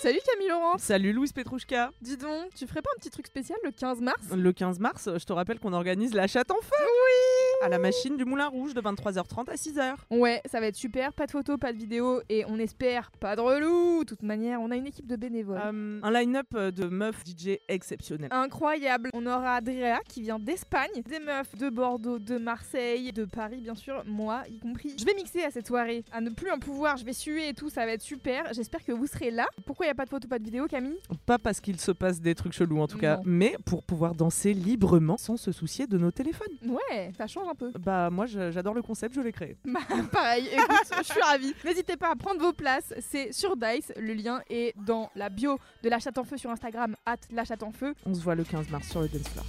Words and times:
Salut 0.00 0.20
Camille 0.24 0.48
Laurent. 0.48 0.78
Salut 0.78 1.12
Louise 1.12 1.32
Petrouchka. 1.32 1.90
Dis 2.00 2.16
donc, 2.16 2.54
tu 2.54 2.68
ferais 2.68 2.82
pas 2.82 2.90
un 2.96 3.00
petit 3.00 3.10
truc 3.10 3.26
spécial 3.26 3.58
le 3.64 3.72
15 3.72 4.00
mars? 4.00 4.20
Le 4.32 4.52
15 4.52 4.78
mars, 4.78 5.08
je 5.12 5.24
te 5.24 5.32
rappelle 5.32 5.58
qu'on 5.58 5.72
organise 5.72 6.14
la 6.14 6.28
chatte 6.28 6.52
en 6.52 6.60
feu. 6.62 6.76
Oui 6.80 7.37
À 7.60 7.68
la 7.68 7.80
machine 7.80 8.16
du 8.16 8.24
Moulin 8.24 8.46
Rouge 8.46 8.72
de 8.72 8.80
23h30 8.80 9.50
à 9.50 9.54
6h. 9.56 9.96
Ouais, 10.10 10.40
ça 10.46 10.60
va 10.60 10.66
être 10.66 10.76
super, 10.76 11.12
pas 11.12 11.26
de 11.26 11.32
photos, 11.32 11.58
pas 11.58 11.72
de 11.72 11.78
vidéos 11.78 12.20
et 12.28 12.44
on 12.46 12.56
espère 12.56 13.10
pas 13.18 13.34
de 13.34 13.40
relou. 13.40 14.04
De 14.04 14.08
toute 14.08 14.22
manière, 14.22 14.60
on 14.60 14.70
a 14.70 14.76
une 14.76 14.86
équipe 14.86 15.08
de 15.08 15.16
bénévoles. 15.16 15.60
Euh, 15.64 16.00
un 16.00 16.10
line-up 16.12 16.56
de 16.56 16.84
meufs 16.86 17.24
DJ 17.26 17.58
exceptionnel. 17.66 18.28
Incroyable 18.32 19.10
On 19.12 19.26
aura 19.26 19.56
Adrea 19.56 19.98
qui 20.08 20.22
vient 20.22 20.38
d'Espagne, 20.38 21.02
des 21.08 21.18
meufs 21.18 21.56
de 21.56 21.68
Bordeaux, 21.68 22.20
de 22.20 22.38
Marseille, 22.38 23.12
de 23.12 23.24
Paris 23.24 23.60
bien 23.60 23.74
sûr, 23.74 24.04
moi 24.06 24.44
y 24.48 24.60
compris. 24.60 24.94
Je 24.96 25.04
vais 25.04 25.14
mixer 25.14 25.42
à 25.42 25.50
cette 25.50 25.66
soirée, 25.66 26.04
à 26.12 26.20
ne 26.20 26.30
plus 26.30 26.52
en 26.52 26.60
pouvoir, 26.60 26.96
je 26.96 27.04
vais 27.04 27.12
suer 27.12 27.48
et 27.48 27.54
tout, 27.54 27.70
ça 27.70 27.84
va 27.84 27.92
être 27.92 28.02
super. 28.02 28.52
J'espère 28.52 28.84
que 28.84 28.92
vous 28.92 29.08
serez 29.08 29.32
là. 29.32 29.46
Pourquoi 29.66 29.86
il 29.86 29.88
y 29.88 29.92
a 29.92 29.96
pas 29.96 30.04
de 30.04 30.10
photos, 30.10 30.28
pas 30.30 30.38
de 30.38 30.44
vidéos 30.44 30.68
Camille? 30.68 30.98
Pas 31.26 31.38
parce 31.38 31.60
qu'il 31.60 31.80
se 31.80 31.90
passe 31.90 32.20
des 32.20 32.36
trucs 32.36 32.52
chelous 32.52 32.80
en 32.80 32.86
tout 32.86 32.98
cas, 32.98 33.20
mais 33.24 33.56
pour 33.64 33.82
pouvoir 33.82 34.14
danser 34.14 34.54
librement 34.54 35.16
sans 35.16 35.36
se 35.36 35.50
soucier 35.50 35.88
de 35.88 35.98
nos 35.98 36.12
téléphones. 36.12 36.46
Ouais, 36.64 37.10
ça 37.18 37.26
change 37.26 37.47
un 37.48 37.54
peu. 37.54 37.72
Bah 37.78 38.10
moi 38.10 38.26
j'adore 38.26 38.74
le 38.74 38.82
concept, 38.82 39.14
je 39.14 39.20
l'ai 39.20 39.32
créé. 39.32 39.56
Bah, 39.64 39.80
pareil, 40.12 40.48
écoute, 40.52 40.92
je 40.98 41.02
suis 41.04 41.20
ravie. 41.20 41.54
N'hésitez 41.64 41.96
pas 41.96 42.10
à 42.10 42.16
prendre 42.16 42.40
vos 42.40 42.52
places, 42.52 42.94
c'est 43.00 43.32
sur 43.32 43.56
Dice, 43.56 43.92
le 43.96 44.14
lien 44.14 44.40
est 44.48 44.74
dans 44.86 45.10
la 45.14 45.28
bio 45.28 45.58
de 45.82 45.88
la 45.88 45.98
chatte 45.98 46.18
en 46.18 46.24
feu 46.24 46.36
sur 46.36 46.50
Instagram, 46.50 46.94
at 47.06 47.16
la 47.30 47.44
chatte 47.44 47.62
en 47.62 47.72
feu. 47.72 47.94
On 48.06 48.14
se 48.14 48.20
voit 48.20 48.34
le 48.34 48.44
15 48.44 48.70
mars 48.70 48.88
sur 48.88 49.00
le 49.00 49.08
dance 49.08 49.28
floor. 49.28 49.44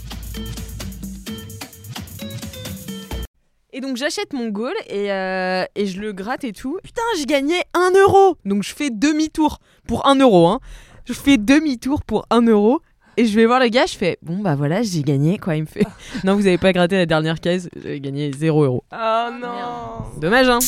Et 3.71 3.81
donc 3.81 3.97
j'achète 3.97 4.33
mon 4.33 4.49
goal 4.49 4.73
et, 4.87 5.11
euh, 5.11 5.63
et 5.75 5.85
je 5.85 6.01
le 6.01 6.11
gratte 6.11 6.43
et 6.43 6.53
tout. 6.53 6.79
Putain, 6.83 7.01
j'ai 7.17 7.25
gagné 7.25 7.61
1 7.73 7.91
euro 7.95 8.35
Donc 8.45 8.63
je 8.63 8.73
fais 8.73 8.89
demi-tour 8.89 9.59
pour 9.87 10.07
1 10.07 10.15
euro. 10.15 10.47
Hein. 10.47 10.59
Je 11.05 11.13
fais 11.13 11.37
demi-tour 11.37 12.03
pour 12.03 12.25
1 12.29 12.41
euro. 12.47 12.81
Et 13.17 13.25
je 13.25 13.35
vais 13.35 13.45
voir 13.45 13.59
le 13.59 13.67
gars, 13.67 13.85
je 13.85 13.97
fais 13.97 14.17
bon 14.21 14.37
bah 14.37 14.55
voilà, 14.55 14.81
j'ai 14.81 15.01
gagné 15.03 15.37
quoi. 15.37 15.55
Il 15.55 15.61
me 15.63 15.67
fait 15.67 15.85
non, 16.23 16.35
vous 16.35 16.47
avez 16.47 16.57
pas 16.57 16.71
gratté 16.73 16.95
la 16.97 17.05
dernière 17.05 17.39
case, 17.39 17.69
j'ai 17.83 17.99
gagné 17.99 18.31
0 18.37 18.63
euro. 18.63 18.83
Oh 18.93 19.27
non 19.41 20.19
Dommage 20.19 20.47
hein. 20.49 20.59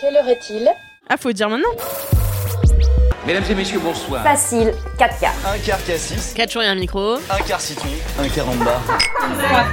Quelle 0.00 0.16
heure 0.16 0.28
est-il? 0.28 0.68
Ah, 1.08 1.16
faut 1.16 1.32
dire 1.32 1.48
maintenant. 1.48 1.68
Mesdames 3.26 3.44
et 3.50 3.54
messieurs, 3.54 3.78
bonsoir. 3.78 4.22
Facile, 4.24 4.72
4 4.98 5.20
quarts. 5.20 5.32
Un 5.46 5.56
quart 5.58 5.84
cassis, 5.84 6.32
4 6.34 6.50
jours 6.52 6.62
et 6.62 6.66
un 6.66 6.74
micro. 6.74 7.14
un 7.14 7.38
quart 7.46 7.60
citron, 7.60 7.88
un 8.18 8.28
quart 8.28 8.48
en 8.48 8.56
bas. 8.56 8.80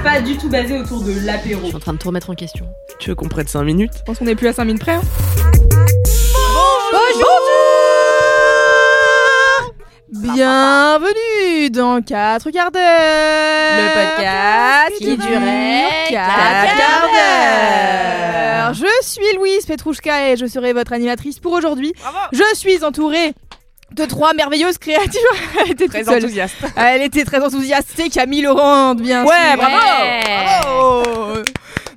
pas 0.04 0.20
du 0.20 0.36
tout 0.36 0.48
basé 0.48 0.78
autour 0.78 1.02
de 1.02 1.26
l'apéro. 1.26 1.62
Je 1.62 1.66
suis 1.68 1.76
en 1.76 1.80
train 1.80 1.92
de 1.94 1.98
tout 1.98 2.08
remettre 2.08 2.30
en 2.30 2.34
question. 2.34 2.66
Tu 3.00 3.10
veux 3.10 3.16
qu'on 3.16 3.28
prenne 3.28 3.48
5 3.48 3.62
minutes? 3.64 3.92
Je 3.98 4.02
pense 4.04 4.18
qu'on 4.18 4.26
est 4.28 4.36
plus 4.36 4.46
à 4.48 4.52
5 4.52 4.64
minutes 4.66 4.82
près. 4.82 4.94
hein. 4.94 5.02
Bienvenue 10.12 11.70
dans 11.70 12.02
4 12.02 12.50
quarts 12.50 12.72
d'heure 12.72 12.82
Le 12.82 13.94
podcast 13.94 14.98
qui 14.98 15.16
durait 15.16 15.84
4 16.08 16.10
quatre 16.10 16.76
quarts 16.76 17.08
d'heure 17.12 18.74
Je 18.74 19.06
suis 19.06 19.36
Louise 19.36 19.64
Petrouchka 19.66 20.30
et 20.30 20.36
je 20.36 20.46
serai 20.46 20.72
votre 20.72 20.92
animatrice 20.92 21.38
pour 21.38 21.52
aujourd'hui. 21.52 21.92
Je 22.32 22.42
suis 22.54 22.82
entourée 22.84 23.34
de 23.92 24.04
trois 24.04 24.34
merveilleuses 24.34 24.78
créatures. 24.78 25.20
Elle 25.64 25.70
était 25.72 25.86
Très 25.86 26.08
enthousiaste. 26.08 26.56
Elle 26.76 27.02
était 27.02 27.24
très 27.24 27.40
enthousiaste. 27.40 27.88
C'est 27.96 28.08
Camille 28.08 28.42
Laurent, 28.42 28.96
bien 28.96 29.24
Ouais, 29.24 29.34
sûr. 29.52 29.56
bravo 29.58 31.02
Bravo 31.04 31.42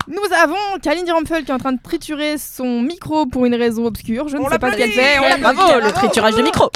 Nous 0.08 0.36
avons 0.39 0.80
Kaline 0.84 1.09
Rampfel 1.11 1.45
qui 1.45 1.52
est 1.52 1.53
en 1.53 1.58
train 1.59 1.72
de 1.73 1.81
triturer 1.84 2.36
son 2.38 2.81
micro 2.81 3.25
pour 3.25 3.45
une 3.47 3.56
raison 3.56 3.86
obscure. 3.88 4.28
Je 4.28 4.38
ne 4.38 4.41
On 4.44 4.50
sais 4.52 4.59
pas 4.59 4.72
ce 4.72 4.78
qu'elle 4.78 4.91
fait. 4.91 5.17
On 5.17 5.23
Ouais. 5.23 5.38
Bravo, 5.39 5.80
le 5.84 5.91
triturage 5.91 6.36
de 6.36 6.44
micro. 6.44 6.69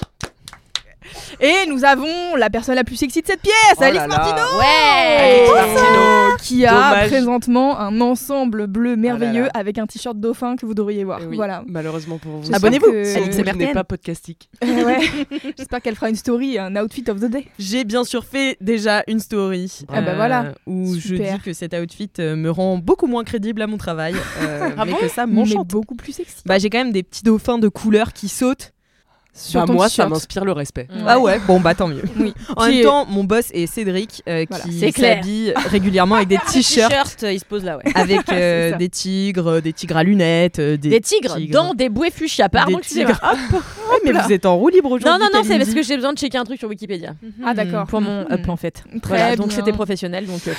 Et 1.39 1.67
nous 1.67 1.83
avons 1.85 2.35
la 2.35 2.49
personne 2.49 2.75
la 2.75 2.83
plus 2.83 2.95
sexy 2.95 3.21
de 3.21 3.27
cette 3.27 3.41
pièce, 3.41 3.53
Oh 3.77 3.83
Alice 3.83 3.97
là 4.01 4.07
là. 4.07 4.17
Martineau 4.17 4.59
Ouais. 4.59 5.45
Oh, 5.47 5.53
Martino. 5.55 6.37
qui 6.41 6.65
a 6.65 6.71
Dommage. 6.71 7.07
présentement 7.09 7.79
un 7.79 8.01
ensemble 8.01 8.67
bleu 8.67 8.95
merveilleux 8.95 9.43
là. 9.45 9.51
avec 9.53 9.77
un 9.77 9.85
t-shirt 9.87 10.17
dauphin 10.19 10.55
que 10.55 10.65
vous 10.65 10.73
devriez 10.73 11.03
voir. 11.03 11.19
Eh 11.23 11.25
oui, 11.27 11.35
Voilà. 11.35 11.63
Malheureusement 11.67 12.17
pour 12.17 12.37
vous. 12.39 12.53
Abonnez-vous. 12.53 12.91
que- 12.91 13.17
Alice 13.17 13.37
Merten. 13.37 13.73
pas 13.73 13.83
podcastique. 13.83 14.49
Ouais. 14.61 14.99
J'espère 15.57 15.81
qu'elle 15.81 15.95
fera 15.95 16.09
une 16.09 16.15
story, 16.15 16.57
un 16.59 16.75
outfit 16.75 17.03
of 17.09 17.19
the 17.19 17.25
day. 17.25 17.47
J'ai 17.59 17.83
bien 17.83 18.03
sûr 18.03 18.23
fait 18.23 18.57
déjà 18.61 19.03
une 19.07 19.19
story. 19.19 19.79
Ah 19.89 20.01
bah 20.01 20.15
voilà. 20.15 20.53
Où 20.65 20.93
je 20.95 20.99
Super. 20.99 21.35
dis 21.37 21.41
que 21.43 21.53
cet 21.53 21.73
outfit 21.73 22.09
euh, 22.19 22.35
me 22.35 22.49
rend 22.49 22.77
beaucoup 22.77 23.07
moins 23.07 23.23
crédible 23.23 23.61
à 23.61 23.67
mon 23.67 23.77
travail. 23.77 24.13
euh, 24.41 24.69
Ah 24.77 24.85
mais 24.85 24.91
bon 24.91 24.97
que 24.97 25.07
ça 25.07 25.25
m'enchante. 25.25 25.67
beaucoup 25.67 25.95
plus 25.95 26.13
sexy. 26.13 26.35
Bah, 26.45 26.57
j'ai 26.59 26.69
quand 26.69 26.77
même 26.77 26.91
des 26.91 27.03
petits 27.03 27.23
dauphins 27.23 27.57
de 27.57 27.67
couleur 27.67 28.13
qui 28.13 28.29
sautent. 28.29 28.71
Sur 29.39 29.59
Bah, 29.61 29.67
ton 29.67 29.73
moi 29.73 29.87
ça 29.87 30.07
m'inspire 30.09 30.43
le 30.45 30.51
respect. 30.51 30.87
Ouais. 30.89 31.01
Ah 31.05 31.19
ouais, 31.19 31.39
bon 31.45 31.59
bah 31.59 31.75
tant 31.75 31.87
mieux. 31.87 32.01
Oui. 32.19 32.33
En 32.55 32.63
Qui 32.63 32.69
même 32.71 32.79
est- 32.79 32.83
temps, 32.83 33.05
mon 33.05 33.23
boss 33.23 33.45
est 33.53 33.67
Cédric 33.67 34.23
euh, 34.27 34.45
Voilà, 34.49 34.63
qui 34.65 34.91
s'habille 34.91 35.53
régulièrement 35.69 36.15
avec 36.15 36.27
des 36.27 36.39
t-shirts 36.51 37.23
il 37.23 37.39
se 37.39 37.45
pose 37.45 37.63
là, 37.63 37.77
ouais. 37.77 37.83
avec 37.93 38.21
euh, 38.31 38.75
des 38.77 38.89
tigres, 38.89 39.47
euh, 39.47 39.61
des 39.61 39.73
tigres 39.73 39.97
à 39.97 40.03
lunettes, 40.03 40.57
euh, 40.57 40.75
des, 40.75 40.89
Des 40.89 41.01
tigres, 41.01 41.37
dans 41.51 41.75
des 41.75 41.89
bouées 41.89 42.09
fuchsia, 42.09 42.49
pardon, 42.49 42.77
des 42.77 42.83
tigres. 42.83 43.19
Ouais, 43.89 43.97
mais 44.03 44.11
vous 44.19 44.33
êtes 44.33 44.45
en 44.45 44.57
roue 44.57 44.69
libre 44.69 44.91
aujourd'hui. 44.91 45.07
Non, 45.09 45.17
non, 45.31 45.39
non, 45.39 45.43
c'est 45.47 45.57
parce 45.57 45.73
que 45.73 45.81
j'ai 45.83 45.95
besoin 45.95 46.11
de 46.13 46.17
checker 46.17 46.37
un 46.37 46.43
truc 46.43 46.59
sur 46.59 46.67
Wikipédia. 46.67 47.13
Ah 47.45 47.53
d'accord. 47.53 47.85
Pour 47.87 48.01
mon 48.01 48.21
Mhm. 48.23 48.31
up 48.31 48.49
en 48.49 48.57
fait. 48.57 48.83
Très 49.01 49.17
Voilà, 49.17 49.35
donc 49.35 49.51
c'était 49.51 49.71
professionnel, 49.71 50.25
donc 50.25 50.41
euh. 50.47 50.53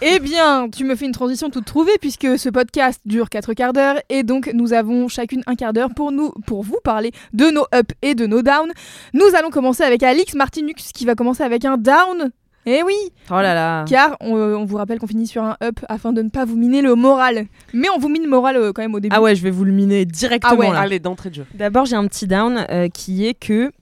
Eh 0.00 0.20
bien, 0.20 0.68
tu 0.70 0.84
me 0.84 0.94
fais 0.94 1.06
une 1.06 1.12
transition 1.12 1.50
toute 1.50 1.64
trouvée 1.64 1.96
puisque 2.00 2.38
ce 2.38 2.48
podcast 2.48 3.00
dure 3.04 3.28
4 3.28 3.52
quarts 3.54 3.72
d'heure 3.72 3.96
et 4.08 4.22
donc 4.22 4.48
nous 4.54 4.72
avons 4.72 5.08
chacune 5.08 5.42
un 5.48 5.56
quart 5.56 5.72
d'heure 5.72 5.90
pour 5.94 6.12
nous, 6.12 6.30
pour 6.46 6.62
vous 6.62 6.78
parler 6.84 7.10
de 7.32 7.46
nos 7.50 7.64
up 7.74 7.90
et 8.02 8.14
de 8.14 8.26
nos 8.26 8.42
down. 8.42 8.70
Nous 9.12 9.24
allons 9.36 9.50
commencer 9.50 9.82
avec 9.82 10.04
Alix 10.04 10.34
Martinux 10.34 10.92
qui 10.94 11.04
va 11.04 11.16
commencer 11.16 11.42
avec 11.42 11.64
un 11.64 11.76
down. 11.76 12.30
Eh 12.70 12.82
oui, 12.82 12.94
Oh 13.30 13.34
là 13.34 13.54
là. 13.54 13.84
car 13.88 14.16
on, 14.20 14.36
euh, 14.36 14.54
on 14.54 14.66
vous 14.66 14.76
rappelle 14.76 14.98
qu'on 14.98 15.06
finit 15.06 15.26
sur 15.26 15.42
un 15.42 15.56
up 15.64 15.80
afin 15.88 16.12
de 16.12 16.20
ne 16.22 16.28
pas 16.28 16.44
vous 16.44 16.56
miner 16.56 16.82
le 16.82 16.94
moral. 16.94 17.46
Mais 17.72 17.88
on 17.94 17.98
vous 17.98 18.08
mine 18.10 18.22
le 18.24 18.28
moral 18.28 18.56
euh, 18.56 18.72
quand 18.72 18.82
même 18.82 18.94
au 18.94 19.00
début. 19.00 19.14
Ah 19.16 19.22
ouais, 19.22 19.34
je 19.34 19.42
vais 19.42 19.50
vous 19.50 19.64
le 19.64 19.72
miner 19.72 20.04
directement 20.04 20.52
Ah 20.54 20.56
ouais. 20.56 20.70
là. 20.72 20.80
Allez, 20.80 20.98
d'entrée 21.00 21.30
de 21.30 21.36
jeu. 21.36 21.46
D'abord, 21.54 21.86
j'ai 21.86 21.96
un 21.96 22.06
petit 22.06 22.26
down 22.26 22.66
euh, 22.70 22.88
qui 22.88 23.26
est 23.26 23.32
que. 23.34 23.72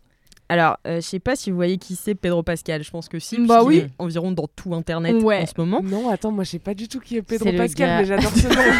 Alors, 0.48 0.78
euh, 0.86 0.96
je 0.96 1.06
sais 1.06 1.18
pas 1.18 1.34
si 1.34 1.50
vous 1.50 1.56
voyez 1.56 1.76
qui 1.78 1.96
c'est 1.96 2.14
Pedro 2.14 2.42
Pascal. 2.42 2.82
Je 2.84 2.90
pense 2.90 3.08
que 3.08 3.18
si. 3.18 3.44
Bah 3.46 3.62
oui. 3.64 3.78
est 3.78 3.90
Environ 3.98 4.32
dans 4.32 4.46
tout 4.46 4.74
internet 4.74 5.22
Ouais. 5.22 5.40
en 5.42 5.46
ce 5.46 5.54
moment. 5.58 5.82
Non, 5.82 6.08
attends, 6.08 6.30
moi 6.30 6.44
je 6.44 6.50
sais 6.50 6.58
pas 6.58 6.74
du 6.74 6.88
tout 6.88 7.00
qui 7.00 7.16
est 7.16 7.22
Pedro 7.22 7.52
Pascal, 7.52 8.00
mais 8.00 8.04
j'adore 8.04 8.30
ce 8.30 8.46
nom. 8.48 8.54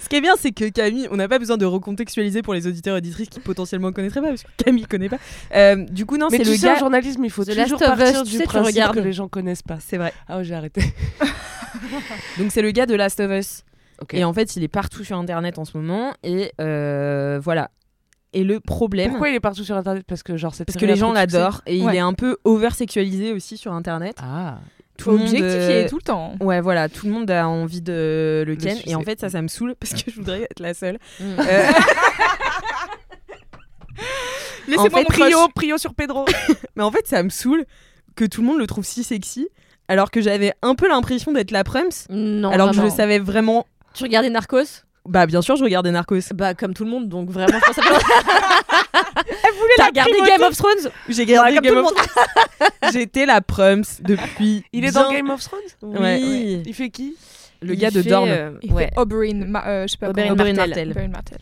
Ce 0.00 0.08
qui 0.08 0.16
est 0.16 0.20
bien, 0.20 0.36
c'est 0.38 0.52
que 0.52 0.68
Camille, 0.70 1.08
on 1.10 1.16
n'a 1.16 1.28
pas 1.28 1.38
besoin 1.38 1.56
de 1.56 1.66
recontextualiser 1.66 2.40
pour 2.40 2.54
les 2.54 2.66
auditeurs 2.66 2.94
et 2.94 2.98
auditrices 2.98 3.28
qui 3.28 3.40
potentiellement 3.40 3.92
connaîtraient 3.92 4.20
pas, 4.22 4.28
parce 4.28 4.42
que 4.42 4.48
Camille 4.56 4.86
connaît 4.86 5.08
pas. 5.08 5.18
Euh, 5.54 5.84
du 5.84 6.06
coup, 6.06 6.16
non, 6.16 6.28
mais 6.30 6.38
c'est 6.38 6.44
tu 6.44 6.50
le 6.50 6.56
sais, 6.56 6.66
gars. 6.68 6.76
en 6.76 6.78
journalisme, 6.78 7.24
il 7.24 7.30
faut 7.30 7.44
The 7.44 7.48
Last 7.48 7.72
toujours 7.72 7.88
of 7.88 7.98
Us, 7.98 8.04
partir 8.04 8.22
du 8.24 8.36
sais, 8.36 8.44
principe 8.44 8.92
que 8.92 9.00
les 9.00 9.12
gens 9.12 9.28
connaissent 9.28 9.62
pas. 9.62 9.78
C'est 9.80 9.96
vrai. 9.98 10.12
Ah 10.28 10.38
ouais, 10.38 10.44
j'ai 10.44 10.54
arrêté. 10.54 10.82
Donc, 12.38 12.52
c'est 12.52 12.62
le 12.62 12.70
gars 12.70 12.86
de 12.86 12.94
Last 12.94 13.20
of 13.20 13.30
Us. 13.30 13.64
Et 14.12 14.24
en 14.24 14.32
fait, 14.32 14.56
il 14.56 14.62
est 14.62 14.68
partout 14.68 15.04
sur 15.04 15.18
internet 15.18 15.58
en 15.58 15.64
ce 15.64 15.76
moment. 15.76 16.14
Et 16.22 16.52
euh, 16.60 17.40
voilà. 17.42 17.70
Et 18.32 18.44
le 18.44 18.60
problème. 18.60 19.10
Pourquoi 19.10 19.30
il 19.30 19.34
est 19.34 19.40
partout 19.40 19.64
sur 19.64 19.76
internet? 19.76 20.04
Parce 20.06 20.22
que 20.22 20.36
genre 20.36 20.54
Parce 20.54 20.76
que 20.76 20.86
les 20.86 20.96
gens 20.96 21.12
l'adorent 21.12 21.62
et 21.66 21.76
il 21.76 21.94
est 21.94 22.00
un 22.00 22.12
peu 22.12 22.36
over-sexualisé 22.44 23.32
aussi 23.32 23.56
sur 23.56 23.72
internet. 23.72 24.16
Ah. 24.20 24.58
Tout 24.98 25.10
le 25.10 25.18
monde, 25.18 25.28
Objectifié 25.28 25.84
euh, 25.84 25.88
tout 25.88 25.96
le 25.96 26.02
temps. 26.02 26.34
Ouais, 26.40 26.60
voilà, 26.60 26.88
tout 26.88 27.06
le 27.06 27.12
monde 27.12 27.30
a 27.30 27.46
envie 27.46 27.80
de 27.80 28.42
le 28.44 28.56
ken. 28.56 28.76
Et 28.84 28.96
en 28.96 29.02
fait, 29.02 29.20
ça, 29.20 29.28
ça 29.28 29.40
me 29.40 29.46
saoule 29.46 29.76
parce 29.78 29.94
que 29.94 30.10
je 30.10 30.16
voudrais 30.16 30.42
être 30.42 30.58
la 30.58 30.74
seule. 30.74 30.98
Mm. 31.20 31.24
Euh, 31.38 31.70
Laissez-moi 34.66 34.86
en 34.86 34.90
fait, 34.90 34.96
mon 34.96 35.04
crush. 35.04 35.30
Prio, 35.30 35.48
prio 35.54 35.78
sur 35.78 35.94
Pedro. 35.94 36.26
Mais 36.76 36.82
en 36.82 36.90
fait, 36.90 37.06
ça 37.06 37.22
me 37.22 37.28
saoule 37.28 37.64
que 38.16 38.24
tout 38.24 38.40
le 38.40 38.48
monde 38.48 38.58
le 38.58 38.66
trouve 38.66 38.84
si 38.84 39.04
sexy. 39.04 39.48
Alors 39.86 40.10
que 40.10 40.20
j'avais 40.20 40.52
un 40.62 40.74
peu 40.74 40.88
l'impression 40.88 41.32
d'être 41.32 41.50
la 41.50 41.64
Prums. 41.64 42.06
Non, 42.10 42.50
alors 42.50 42.70
que 42.70 42.76
je 42.76 42.82
le 42.82 42.90
savais 42.90 43.18
vraiment. 43.18 43.66
Tu 43.94 44.02
regardais 44.02 44.30
Narcos? 44.30 44.84
Bah, 45.08 45.26
bien 45.26 45.42
sûr, 45.42 45.56
je 45.56 45.64
regardais 45.64 45.90
Narcos. 45.90 46.20
Bah, 46.34 46.54
comme 46.54 46.74
tout 46.74 46.84
le 46.84 46.90
monde, 46.90 47.08
donc 47.08 47.30
vraiment, 47.30 47.58
je 47.58 47.66
pense 47.66 47.76
ça 47.76 47.82
peut- 48.92 48.98
T'as 49.76 49.86
regardé 49.86 50.12
primauté. 50.12 50.30
Game 50.30 50.42
of 50.48 50.56
Thrones 50.56 50.92
J'ai 51.08 51.22
regardé 51.24 51.58
Game 51.62 51.76
of 51.78 51.94
Thrones. 51.94 52.90
J'étais 52.92 53.26
la 53.26 53.40
Prums 53.40 53.84
depuis. 54.00 54.64
Il 54.72 54.84
est 54.84 54.90
bien- 54.90 55.02
dans 55.02 55.12
Game 55.12 55.30
of 55.30 55.42
Thrones 55.42 55.60
Ouais. 55.82 56.20
Oui. 56.22 56.62
Il 56.66 56.74
fait 56.74 56.90
qui 56.90 57.16
Le 57.62 57.74
Il 57.74 57.78
gars 57.78 57.90
de 57.90 58.02
Dorne. 58.02 58.28
euh, 58.28 58.50
Il 58.62 58.72
ouais. 58.72 58.84
fait 58.94 58.98
Oberyn, 58.98 59.44
Ma- 59.46 59.66
euh, 59.66 59.82
je 59.86 59.92
sais 59.92 59.98
pas 59.98 60.10
Oberyn 60.10 60.28
comment- 60.36 60.44
Martell. 60.54 60.90
Oberyn 60.90 61.08
Martell. 61.08 61.38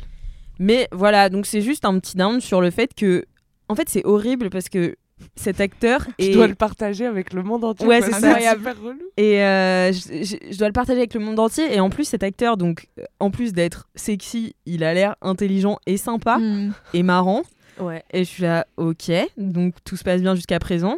Mais 0.58 0.88
voilà, 0.92 1.28
donc 1.28 1.46
c'est 1.46 1.60
juste 1.60 1.84
un 1.84 1.98
petit 1.98 2.16
down 2.16 2.40
sur 2.40 2.60
le 2.60 2.70
fait 2.70 2.90
que. 2.94 3.24
En 3.68 3.74
fait, 3.74 3.88
c'est 3.88 4.04
horrible 4.04 4.48
parce 4.48 4.68
que 4.68 4.94
cet 5.34 5.60
acteur 5.60 6.06
Tu 6.18 6.26
est. 6.26 6.32
dois 6.34 6.46
le 6.46 6.54
partager 6.54 7.06
avec 7.06 7.32
le 7.32 7.42
monde 7.42 7.64
entier. 7.64 7.86
Ouais, 7.86 8.00
c'est 8.02 8.12
ça. 8.12 8.38
super 8.38 8.80
relou. 8.80 8.98
Et 9.16 9.42
euh, 9.42 9.92
je, 9.92 10.24
je- 10.24 10.52
je 10.52 10.58
dois 10.58 10.68
le 10.68 10.72
partager 10.72 10.98
avec 10.98 11.14
le 11.14 11.20
monde 11.20 11.38
entier. 11.38 11.74
Et 11.74 11.80
en 11.80 11.90
plus, 11.90 12.04
cet 12.04 12.22
acteur, 12.22 12.56
donc, 12.56 12.86
euh, 12.98 13.04
en 13.20 13.30
plus 13.30 13.52
d'être 13.52 13.88
sexy, 13.94 14.54
il 14.66 14.84
a 14.84 14.92
l'air 14.94 15.16
intelligent 15.22 15.78
et 15.86 15.96
sympa 15.96 16.38
Hmm. 16.38 16.72
et 16.94 17.02
marrant. 17.02 17.42
Ouais. 17.80 18.02
Et 18.12 18.20
je 18.24 18.28
suis 18.30 18.42
là, 18.42 18.66
ok, 18.78 19.10
donc 19.36 19.74
tout 19.84 19.96
se 19.96 20.04
passe 20.04 20.22
bien 20.22 20.34
jusqu'à 20.34 20.58
présent. 20.58 20.96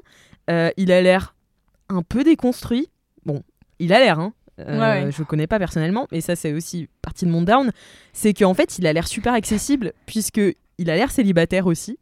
Euh, 0.50 0.70
il 0.76 0.92
a 0.92 1.00
l'air 1.02 1.34
un 1.88 2.02
peu 2.02 2.22
déconstruit. 2.24 2.88
Bon, 3.26 3.42
il 3.80 3.92
a 3.92 3.98
l'air, 3.98 4.20
hein. 4.20 4.32
euh, 4.60 4.78
Ouais, 4.78 5.04
ouais. 5.06 5.12
je 5.12 5.18
le 5.18 5.24
connais 5.24 5.46
pas 5.48 5.58
personnellement, 5.58 6.06
mais 6.12 6.20
ça 6.20 6.36
c'est 6.36 6.52
aussi 6.52 6.88
partie 7.02 7.24
de 7.26 7.30
mon 7.30 7.42
down, 7.42 7.70
c'est 8.12 8.32
qu'en 8.32 8.54
fait 8.54 8.78
il 8.78 8.86
a 8.86 8.92
l'air 8.92 9.08
super 9.08 9.32
accessible 9.34 9.92
puisque 10.06 10.40
il 10.78 10.88
a 10.90 10.94
l'air 10.96 11.10
célibataire 11.10 11.66
aussi. 11.66 11.98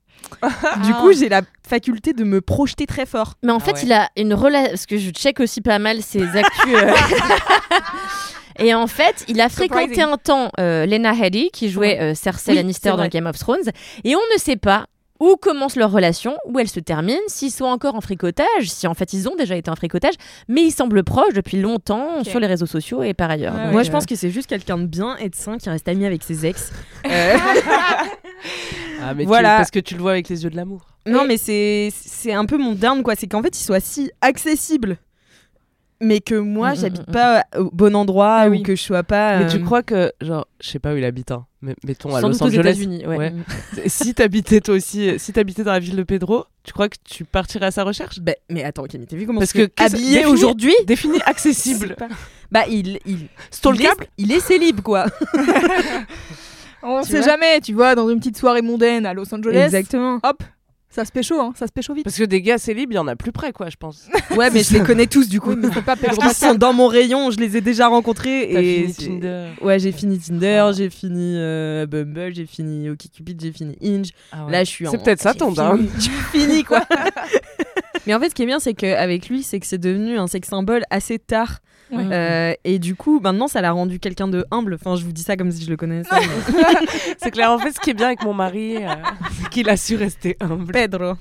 Du 0.85 0.93
coup 0.95 1.13
j'ai 1.13 1.29
la 1.29 1.43
faculté 1.67 2.13
de 2.13 2.25
me 2.25 2.41
projeter 2.41 2.87
très 2.87 3.07
fort. 3.07 3.35
Mais 3.43 3.53
en 3.53 3.57
Ah 3.59 3.61
fait, 3.61 3.73
ouais. 3.73 3.81
il 3.85 3.93
a 3.93 4.09
une 4.17 4.35
relation. 4.35 4.71
Parce 4.71 4.87
que 4.87 4.99
je 4.99 5.11
check 5.11 5.41
aussi 5.41 5.61
pas 5.61 5.79
mal 5.79 6.03
ses 6.03 6.23
actus. 6.37 6.75
euh. 6.75 6.93
Et 8.59 8.73
en 8.75 8.87
fait, 8.87 9.25
il 9.29 9.39
a 9.43 9.51
fréquenté 9.51 9.95
Surprising. 9.97 10.13
un 10.15 10.17
temps 10.17 10.51
euh, 10.59 10.87
Lena 10.87 11.13
Headey, 11.13 11.51
qui 11.53 11.69
jouait 11.69 12.01
euh, 12.01 12.15
Cersei 12.15 12.53
Oui, 12.53 12.57
Lannister 12.57 12.89
dans. 12.97 13.07
Game 13.09 13.27
of 13.27 13.37
Thrones. 13.39 13.69
Et 14.03 14.17
on 14.17 14.21
ne 14.35 14.39
sait 14.39 14.57
pas 14.57 14.87
où 15.21 15.37
commence 15.37 15.77
leur 15.77 15.91
relation, 15.91 16.37
où 16.47 16.59
elle 16.59 16.69
se 16.69 16.81
termine, 16.81 17.19
s'ils 17.29 17.51
sont 17.51 17.65
encore 17.65 17.95
en 17.95 18.01
fricotage, 18.01 18.47
si 18.65 18.87
en 18.87 18.95
fait 18.95 19.13
ils 19.13 19.29
ont 19.29 19.37
déjà 19.37 19.57
été 19.57 19.71
en 19.71 19.77
fricotage, 19.77 20.15
mais 20.49 20.63
ils 20.63 20.71
semblent 20.73 21.03
proches 21.05 21.35
depuis 21.35 21.61
longtemps 21.61 22.23
sur 22.25 22.41
les 22.41 22.47
réseaux 22.47 22.67
sociaux 22.67 23.03
et 23.03 23.15
par 23.15 23.31
ailleurs. 23.31 23.55
Ouais, 23.55 23.71
Moi 23.73 23.83
je 23.83 23.91
pense 23.91 24.07
que 24.07 24.15
c'est 24.15 24.31
juste 24.31 24.49
quelqu'un 24.49 24.79
de 24.79 24.87
bien 24.87 25.17
et 25.17 25.29
de 25.29 25.35
sain 25.35 25.59
qui 25.59 25.69
reste 25.71 25.89
ami 25.89 26.05
avec 26.07 26.23
ses 26.23 26.47
ex. 26.47 26.73
Euh, 27.07 27.37
Ah, 29.03 29.15
mais 29.15 29.23
tu- 29.25 29.29
Voilà. 29.29 29.57
parce 29.59 29.71
que 29.71 29.79
tu 29.81 29.95
le 29.95 30.01
vois 30.01 30.13
avec 30.13 30.29
les 30.29 30.45
yeux 30.45 30.51
de 30.51 30.57
l'amour. 30.57 30.87
non 31.07 31.25
mais 31.27 31.37
c'est 31.37 31.91
c'est 31.95 32.33
un 32.33 32.45
peu 32.47 32.57
mon 32.59 32.73
down 32.73 33.03
quoi, 33.03 33.15
c'est 33.17 33.27
qu'en 33.27 33.43
fait 33.43 33.57
il 33.59 33.63
soit 33.63 33.81
si 33.81 34.11
accessible. 34.21 34.99
Mais 36.01 36.21
que 36.21 36.35
moi, 36.35 36.71
Mm, 36.71 36.73
mm, 36.73 36.77
j'habite 36.81 37.09
mm, 37.09 37.13
pas 37.13 37.45
au 37.57 37.71
bon 37.73 37.97
endroit 37.97 38.37
Ah 38.41 38.49
ou 38.49 38.51
oui. 38.51 38.63
que 38.63 38.75
je 38.77 38.83
sois 38.83 39.03
pas. 39.03 39.39
Mais 39.39 39.47
tu 39.47 39.57
euh, 39.57 39.65
crois 39.65 39.83
que, 39.83 40.13
genre, 40.21 40.47
je 40.61 40.69
sais 40.69 40.79
pas 40.79 40.93
où 40.93 40.97
il 40.99 41.05
habite, 41.05 41.31
hein, 41.31 41.47
mais 41.63 41.75
mettons 41.87 42.15
à 42.15 42.21
Sans 42.21 42.29
Los 42.29 42.33
doute 42.35 42.43
aux 42.43 42.47
Angeles. 42.47 42.61
États-Unis. 42.61 43.07
Ouais. 43.07 43.17
Ouais. 43.17 43.33
si 43.87 44.13
t'habitais 44.15 44.61
toi 44.61 44.75
aussi, 44.75 45.19
si 45.19 45.33
t'habitais 45.33 45.65
dans 45.65 45.73
la 45.73 45.79
ville 45.79 45.97
de 45.97 46.03
Pedro, 46.03 46.45
tu 46.65 46.73
crois 46.75 46.89
que 46.91 46.97
tu 47.03 47.25
partirais 47.25 47.67
à 47.67 47.71
sa 47.71 47.83
recherche? 47.85 48.21
Bah, 48.21 48.33
mais 48.51 48.63
attends, 48.63 48.85
Camille, 48.85 49.07
t'as 49.07 49.17
vu 49.17 49.25
comment 49.27 49.39
Parce 49.39 49.53
que 49.55 49.71
habillé 49.79 50.27
aujourd'hui? 50.27 50.75
Défini 50.87 51.19
accessible. 51.27 51.95
Pas- 51.97 52.09
Bah 52.53 52.65
il 52.69 52.89
il 52.89 53.01
il 53.07 53.15
est, 53.25 53.29
Stalkable? 53.51 54.07
il 54.19 54.33
est 54.33 54.41
célib 54.41 54.81
quoi. 54.83 55.07
On 56.83 57.03
Tu 57.03 57.11
sait 57.11 57.23
jamais, 57.23 57.61
tu 57.61 57.73
vois, 57.73 57.95
dans 57.95 58.09
une 58.09 58.19
petite 58.19 58.37
soirée 58.39 58.63
mondaine 58.63 59.07
à 59.07 59.15
Los 59.15 59.35
Angeles. 59.35 59.57
Exactement. 59.65 60.21
Hop, 60.23 60.43
ça 60.97 61.05
se 61.05 61.13
pécho, 61.13 61.39
hein, 61.39 61.53
ça 61.57 61.67
se 61.67 61.73
pécho 61.73 61.93
vite. 61.95 62.05
Parce 62.05 62.17
que 62.17 62.25
des 62.25 62.41
gars 62.43 62.59
célibes, 62.59 62.91
il 62.91 62.97
y 62.97 62.99
en 62.99 63.07
a 63.07 63.15
plus 63.17 63.31
près, 63.31 63.53
quoi, 63.53 63.69
je 63.71 63.77
pense. 63.77 64.09
Ouais, 64.37 64.51
mais 64.51 64.63
je 64.63 64.73
les 64.75 64.81
connais 64.81 65.07
tous 65.07 65.29
du 65.29 65.41
coup. 65.41 65.51
Oui, 65.51 65.57
mais 65.59 65.69
pas 65.83 65.95
Parce 65.97 66.17
qu'ils 66.19 66.31
sont 66.35 66.55
dans 66.55 66.73
mon 66.73 66.89
rayon, 66.89 67.31
je 67.31 67.39
les 67.39 67.57
ai 67.57 67.61
déjà 67.61 67.87
rencontrés 67.89 68.49
T'as 68.53 68.61
et 68.61 68.89
fini 68.89 69.21
Tinder. 69.21 69.47
Ouais, 69.61 69.79
j'ai 69.79 69.93
fini 69.93 70.19
Tinder, 70.19 70.65
Ah. 70.69 70.73
j'ai 70.73 70.91
fini 70.91 71.35
euh, 71.37 71.87
Bumble, 71.87 72.35
j'ai 72.35 72.47
fini 72.47 72.89
OkCupid, 72.91 73.41
j'ai 73.41 73.53
fini 73.53 73.77
Hinge. 73.83 74.09
Ah 74.33 74.45
ouais. 74.47 74.53
Là, 74.53 74.65
je 74.65 74.71
suis 74.71 74.87
en- 74.89 74.91
C'est 74.91 75.03
peut-être 75.03 75.21
ça 75.23 75.35
ton 75.35 75.53
down. 75.53 75.89
J'ai 75.99 76.11
fini 76.39 76.65
quoi. 76.65 76.83
Mais 78.07 78.15
en 78.15 78.21
fait, 78.21 78.31
ce 78.31 78.35
qui 78.35 78.43
est 78.43 78.47
bien, 78.47 78.61
c'est 78.61 78.75
qu'avec 78.75 79.29
lui, 79.29 79.43
c'est 79.43 79.59
que 79.61 79.67
c'est 79.67 79.79
devenu 79.79 80.17
un 80.19 80.27
sex 80.27 80.49
symbole 80.49 80.83
assez 80.91 81.19
tard. 81.19 81.59
Ouais. 81.91 82.05
Euh, 82.11 82.55
et 82.65 82.79
du 82.79 82.95
coup, 82.97 83.21
maintenant, 83.21 83.47
ça 83.49 83.61
l'a 83.61 83.71
rendu 83.73 84.01
quelqu'un 84.01 84.27
de 84.29 84.45
humble. 84.51 84.75
Enfin, 84.75 84.97
je 84.97 85.05
vous 85.05 85.13
dis 85.13 85.23
ça 85.23 85.37
comme 85.37 85.51
si 85.53 85.65
je 85.65 85.71
le 85.71 85.77
connaissais. 85.77 86.09
mais- 86.21 86.87
C'est 87.23 87.31
clair, 87.31 87.51
en 87.53 87.59
fait, 87.59 87.73
ce 87.73 87.81
qui 87.81 87.91
est 87.91 87.95
bien 87.95 88.07
avec 88.07 88.25
mon 88.25 88.35
mari, 88.35 88.77
euh, 88.79 88.89
c'est 89.41 89.49
qu'il 89.51 89.69
a 89.71 89.77
su 89.77 89.95
rester 89.97 90.37
humble. 90.41 90.73
Pedro. 90.73 91.15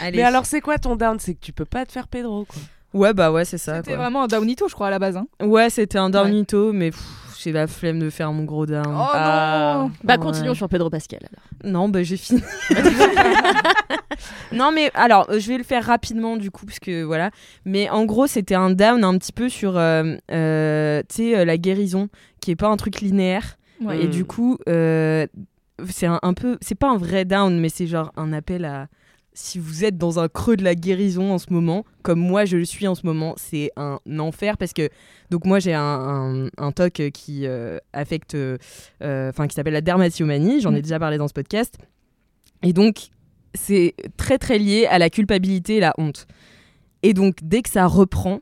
Allez. 0.00 0.18
Mais 0.18 0.22
alors, 0.22 0.46
c'est 0.46 0.60
quoi 0.60 0.78
ton 0.78 0.94
down? 0.96 1.18
C'est 1.18 1.34
que 1.34 1.40
tu 1.40 1.52
peux 1.52 1.64
pas 1.64 1.84
te 1.86 1.92
faire 1.92 2.06
Pedro, 2.08 2.44
quoi. 2.44 2.60
Ouais, 2.94 3.14
bah 3.14 3.32
ouais, 3.32 3.44
c'est 3.46 3.58
ça. 3.58 3.76
C'était 3.76 3.92
quoi. 3.92 4.02
vraiment 4.02 4.24
un 4.24 4.26
downito, 4.28 4.68
je 4.68 4.74
crois, 4.74 4.88
à 4.88 4.90
la 4.90 4.98
base. 4.98 5.16
Hein. 5.16 5.26
Ouais, 5.42 5.70
c'était 5.70 5.98
un 5.98 6.10
downito, 6.10 6.72
mais 6.74 6.90
pff, 6.90 7.00
j'ai 7.42 7.52
la 7.52 7.66
flemme 7.66 7.98
de 7.98 8.10
faire 8.10 8.32
mon 8.32 8.44
gros 8.44 8.66
down. 8.66 8.84
Oh 8.88 9.06
Ah. 9.12 9.74
non 9.82 9.90
Bah, 10.04 10.14
Ouais. 10.14 10.18
continuons 10.20 10.54
sur 10.54 10.68
Pedro 10.68 10.90
Pascal. 10.90 11.20
alors. 11.22 11.72
Non, 11.72 11.88
bah 11.88 12.02
j'ai 12.02 12.16
fini. 12.16 12.42
non, 14.52 14.70
mais 14.72 14.90
alors, 14.94 15.26
je 15.30 15.48
vais 15.48 15.58
le 15.58 15.64
faire 15.64 15.84
rapidement 15.84 16.36
du 16.36 16.50
coup, 16.50 16.66
parce 16.66 16.78
que 16.78 17.02
voilà. 17.02 17.30
Mais 17.64 17.88
en 17.90 18.04
gros, 18.04 18.26
c'était 18.26 18.54
un 18.54 18.70
down 18.70 19.02
un 19.04 19.16
petit 19.18 19.32
peu 19.32 19.48
sur, 19.48 19.76
euh, 19.76 20.16
euh, 20.30 21.02
tu 21.08 21.16
sais, 21.16 21.38
euh, 21.38 21.44
la 21.44 21.56
guérison, 21.56 22.08
qui 22.40 22.50
est 22.50 22.56
pas 22.56 22.68
un 22.68 22.76
truc 22.76 23.00
linéaire. 23.00 23.56
Ouais. 23.80 24.02
Et 24.02 24.06
Mm. 24.06 24.10
du 24.10 24.24
coup, 24.24 24.58
euh, 24.68 25.26
c'est 25.88 26.06
un, 26.06 26.20
un 26.22 26.34
peu, 26.34 26.58
c'est 26.60 26.74
pas 26.76 26.90
un 26.90 26.96
vrai 26.98 27.24
down, 27.24 27.58
mais 27.58 27.68
c'est 27.68 27.86
genre 27.86 28.12
un 28.16 28.32
appel 28.32 28.64
à. 28.64 28.86
Si 29.34 29.58
vous 29.58 29.84
êtes 29.84 29.96
dans 29.96 30.18
un 30.18 30.28
creux 30.28 30.56
de 30.56 30.64
la 30.64 30.74
guérison 30.74 31.32
en 31.32 31.38
ce 31.38 31.50
moment, 31.50 31.86
comme 32.02 32.18
moi 32.20 32.44
je 32.44 32.58
le 32.58 32.64
suis 32.66 32.86
en 32.86 32.94
ce 32.94 33.06
moment, 33.06 33.32
c'est 33.38 33.70
un 33.76 33.98
enfer 34.18 34.58
parce 34.58 34.74
que 34.74 34.90
donc 35.30 35.46
moi 35.46 35.58
j'ai 35.58 35.72
un, 35.72 35.80
un, 35.82 36.48
un 36.58 36.72
TOC 36.72 37.10
qui 37.14 37.46
euh, 37.46 37.78
affecte, 37.94 38.34
euh, 38.34 38.58
enfin 39.00 39.46
qui 39.48 39.54
s'appelle 39.54 39.72
la 39.72 39.80
dermatillomanie, 39.80 40.60
j'en 40.60 40.74
ai 40.74 40.78
Mm. 40.80 40.82
déjà 40.82 40.98
parlé 40.98 41.16
dans 41.16 41.28
ce 41.28 41.32
podcast, 41.32 41.78
et 42.62 42.74
donc 42.74 43.08
c'est 43.54 43.94
très 44.18 44.36
très 44.36 44.58
lié 44.58 44.86
à 44.86 44.98
la 44.98 45.08
culpabilité 45.08 45.76
et 45.76 45.80
la 45.80 45.94
honte. 45.96 46.26
Et 47.02 47.14
donc 47.14 47.36
dès 47.42 47.62
que 47.62 47.70
ça 47.70 47.86
reprend, 47.86 48.40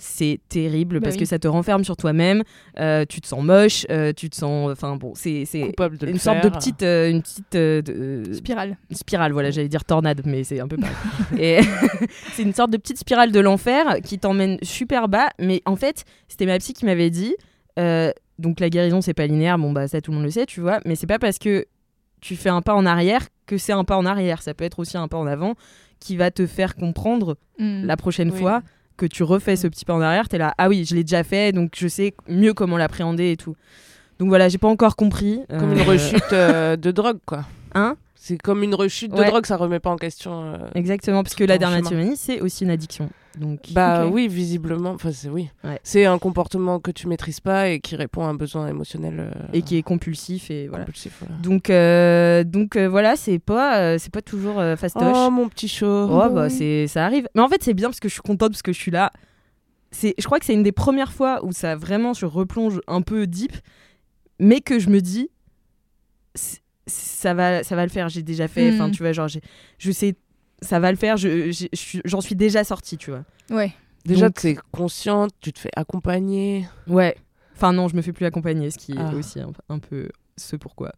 c'est 0.00 0.38
terrible 0.48 1.00
Bah 1.00 1.04
parce 1.04 1.16
oui. 1.16 1.20
que 1.20 1.24
ça 1.26 1.38
te 1.40 1.48
renferme 1.48 1.82
sur 1.82 1.96
toi-même, 1.96 2.44
euh, 2.78 3.04
tu 3.08 3.20
te 3.20 3.26
sens 3.26 3.42
moche, 3.42 3.84
euh, 3.90 4.12
tu 4.16 4.30
te 4.30 4.36
sens, 4.36 4.70
enfin 4.70 4.94
bon, 4.96 5.12
c'est 5.16 5.42
une 6.02 6.18
sorte 6.18 6.44
de 6.44 6.48
petite, 6.48 6.82
euh, 6.84 7.10
une 7.10 7.20
petite 7.20 8.34
Spirale. 8.36 8.76
spirale, 8.92 9.32
voilà, 9.32 9.50
j'allais 9.50 9.68
dire 9.68 9.84
tornade, 9.84 10.22
mais 10.24 10.44
c'est 10.44 10.60
un 10.60 10.68
peu 10.68 10.76
pareil. 10.76 10.94
et 11.38 11.58
c'est 12.34 12.42
une 12.42 12.54
sorte 12.54 12.70
de 12.70 12.76
petite 12.76 12.98
spirale 12.98 13.32
de 13.32 13.40
l'enfer 13.40 13.96
qui 14.04 14.18
t'emmène 14.20 14.58
super 14.62 15.08
bas, 15.08 15.30
mais 15.40 15.62
en 15.66 15.74
fait, 15.76 16.04
c'était 16.28 16.46
ma 16.46 16.58
psy 16.58 16.72
qui 16.74 16.84
m'avait 16.84 17.10
dit, 17.10 17.34
donc 18.38 18.60
la 18.60 18.70
guérison 18.70 19.00
c'est 19.00 19.14
pas 19.14 19.26
linéaire, 19.26 19.58
bon 19.58 19.72
bah 19.72 19.88
ça 19.88 20.00
tout 20.00 20.10
le 20.12 20.16
monde 20.18 20.24
le 20.24 20.30
sait, 20.30 20.46
tu 20.46 20.60
vois, 20.60 20.80
mais 20.84 20.94
c'est 20.94 21.06
pas 21.08 21.18
parce 21.18 21.38
que 21.38 21.66
tu 22.20 22.36
fais 22.36 22.48
un 22.50 22.62
pas 22.62 22.74
en 22.74 22.86
arrière 22.86 23.26
que 23.46 23.58
c'est 23.58 23.72
un 23.72 23.84
pas 23.84 23.96
en 23.96 24.06
arrière, 24.06 24.42
ça 24.42 24.54
peut 24.54 24.64
être 24.64 24.78
aussi 24.78 24.96
un 24.96 25.08
pas 25.08 25.16
en 25.18 25.26
avant 25.26 25.54
qui 26.00 26.16
va 26.16 26.30
te 26.30 26.46
faire 26.46 26.76
comprendre 26.76 27.36
Mm. 27.60 27.86
la 27.86 27.96
prochaine 27.96 28.30
Oui. 28.30 28.38
fois 28.38 28.62
que 28.98 29.06
tu 29.06 29.22
refais 29.22 29.56
ce 29.56 29.66
petit 29.66 29.86
pas 29.86 29.94
en 29.94 30.00
arrière, 30.02 30.28
t'es 30.28 30.36
là, 30.36 30.52
ah 30.58 30.68
oui, 30.68 30.84
je 30.84 30.94
l'ai 30.94 31.04
déjà 31.04 31.24
fait, 31.24 31.52
donc 31.52 31.72
je 31.74 31.88
sais 31.88 32.12
mieux 32.28 32.52
comment 32.52 32.76
l'appréhender 32.76 33.30
et 33.30 33.36
tout. 33.38 33.56
Donc 34.18 34.28
voilà, 34.28 34.48
j'ai 34.50 34.58
pas 34.58 34.68
encore 34.68 34.96
compris. 34.96 35.40
Comme 35.48 35.72
une 35.72 35.78
euh, 35.80 35.84
rechute 35.88 36.32
euh, 36.32 36.76
de 36.76 36.90
drogue, 36.90 37.18
quoi. 37.24 37.44
Hein? 37.74 37.96
C'est 38.16 38.36
comme 38.36 38.62
une 38.62 38.74
rechute 38.74 39.12
de 39.12 39.22
drogue, 39.22 39.46
ça 39.46 39.56
remet 39.56 39.78
pas 39.78 39.90
en 39.90 39.96
question. 39.96 40.42
euh, 40.52 40.58
Exactement, 40.74 41.22
parce 41.22 41.34
que 41.36 41.44
la 41.44 41.54
chemin. 41.54 41.70
dermatillomanie, 41.70 42.16
c'est 42.16 42.40
aussi 42.40 42.64
une 42.64 42.70
addiction. 42.70 43.08
Donc, 43.38 43.72
Bah 43.72 44.06
oui, 44.06 44.26
visiblement. 44.28 44.90
Enfin, 44.90 45.12
c'est 45.12 45.28
oui. 45.28 45.48
Ouais. 45.64 45.78
C'est 45.82 46.04
un 46.06 46.18
comportement 46.18 46.80
que 46.80 46.90
tu 46.90 47.06
maîtrises 47.06 47.40
pas 47.40 47.68
et 47.68 47.80
qui 47.80 47.94
répond 47.96 48.24
à 48.24 48.28
un 48.28 48.34
besoin 48.34 48.66
émotionnel 48.68 49.14
euh, 49.20 49.30
et 49.52 49.62
qui 49.62 49.76
est 49.76 49.82
compulsif 49.82 50.50
et 50.50 50.66
voilà. 50.68 50.84
compulsif. 50.84 51.16
voilà. 51.20 51.34
Donc, 51.42 51.70
euh, 51.70 52.42
donc 52.44 52.76
euh, 52.76 52.88
voilà, 52.88 53.16
c'est 53.16 53.38
pas, 53.38 53.98
c'est 53.98 54.12
pas 54.12 54.22
toujours 54.22 54.56
fastoche. 54.76 55.02
Oh 55.16 55.30
mon 55.30 55.48
petit 55.48 55.68
show. 55.68 56.08
Oh, 56.10 56.30
bah, 56.30 56.50
c'est, 56.50 56.86
ça 56.88 57.04
arrive. 57.06 57.28
Mais 57.34 57.40
en 57.42 57.48
fait, 57.48 57.62
c'est 57.62 57.74
bien 57.74 57.88
parce 57.88 58.00
que 58.00 58.08
je 58.08 58.14
suis 58.14 58.22
contente 58.22 58.50
parce 58.50 58.62
que 58.62 58.72
je 58.72 58.78
suis 58.80 58.90
là. 58.90 59.12
C'est, 59.90 60.14
je 60.18 60.24
crois 60.26 60.38
que 60.38 60.44
c'est 60.44 60.52
une 60.54 60.62
des 60.62 60.72
premières 60.72 61.12
fois 61.12 61.44
où 61.44 61.52
ça 61.52 61.74
vraiment 61.76 62.12
se 62.14 62.26
replonge 62.26 62.80
un 62.88 63.00
peu 63.02 63.26
deep, 63.26 63.52
mais 64.38 64.60
que 64.60 64.78
je 64.78 64.90
me 64.90 65.00
dis, 65.00 65.30
ça 66.86 67.34
va, 67.34 67.62
ça 67.64 67.76
va 67.76 67.84
le 67.84 67.90
faire. 67.90 68.08
J'ai 68.08 68.22
déjà 68.22 68.48
fait. 68.48 68.72
Enfin, 68.72 68.86
Mhm. 68.88 68.92
tu 68.94 69.02
vois, 69.02 69.12
genre, 69.12 69.28
j'ai- 69.28 69.40
je 69.78 69.90
sais, 69.92 70.14
ça 70.62 70.80
va 70.80 70.90
le 70.90 70.96
faire. 70.96 71.16
Je, 71.16 71.50
j'ai- 71.50 71.68
je 71.72 71.78
suis- 71.78 72.00
j'en 72.04 72.20
suis 72.20 72.34
déjà 72.34 72.64
sortie, 72.64 72.96
tu 72.98 73.10
vois. 73.10 73.24
Ouais. 73.50 73.72
Déjà, 74.04 74.30
tu 74.30 74.48
es 74.48 74.56
consciente, 74.72 75.30
tu 75.40 75.52
te 75.52 75.58
fais 75.58 75.70
accompagner. 75.76 76.66
Ouais. 76.86 77.16
Enfin 77.54 77.72
non, 77.72 77.88
je 77.88 77.96
me 77.96 78.02
fais 78.02 78.12
plus 78.12 78.24
accompagner, 78.26 78.70
ce 78.70 78.78
qui 78.78 78.92
est 78.92 78.98
Ah. 78.98 79.12
aussi 79.14 79.40
un, 79.40 79.50
un 79.68 79.78
peu 79.78 80.08
ce 80.36 80.56
pourquoi 80.56 80.92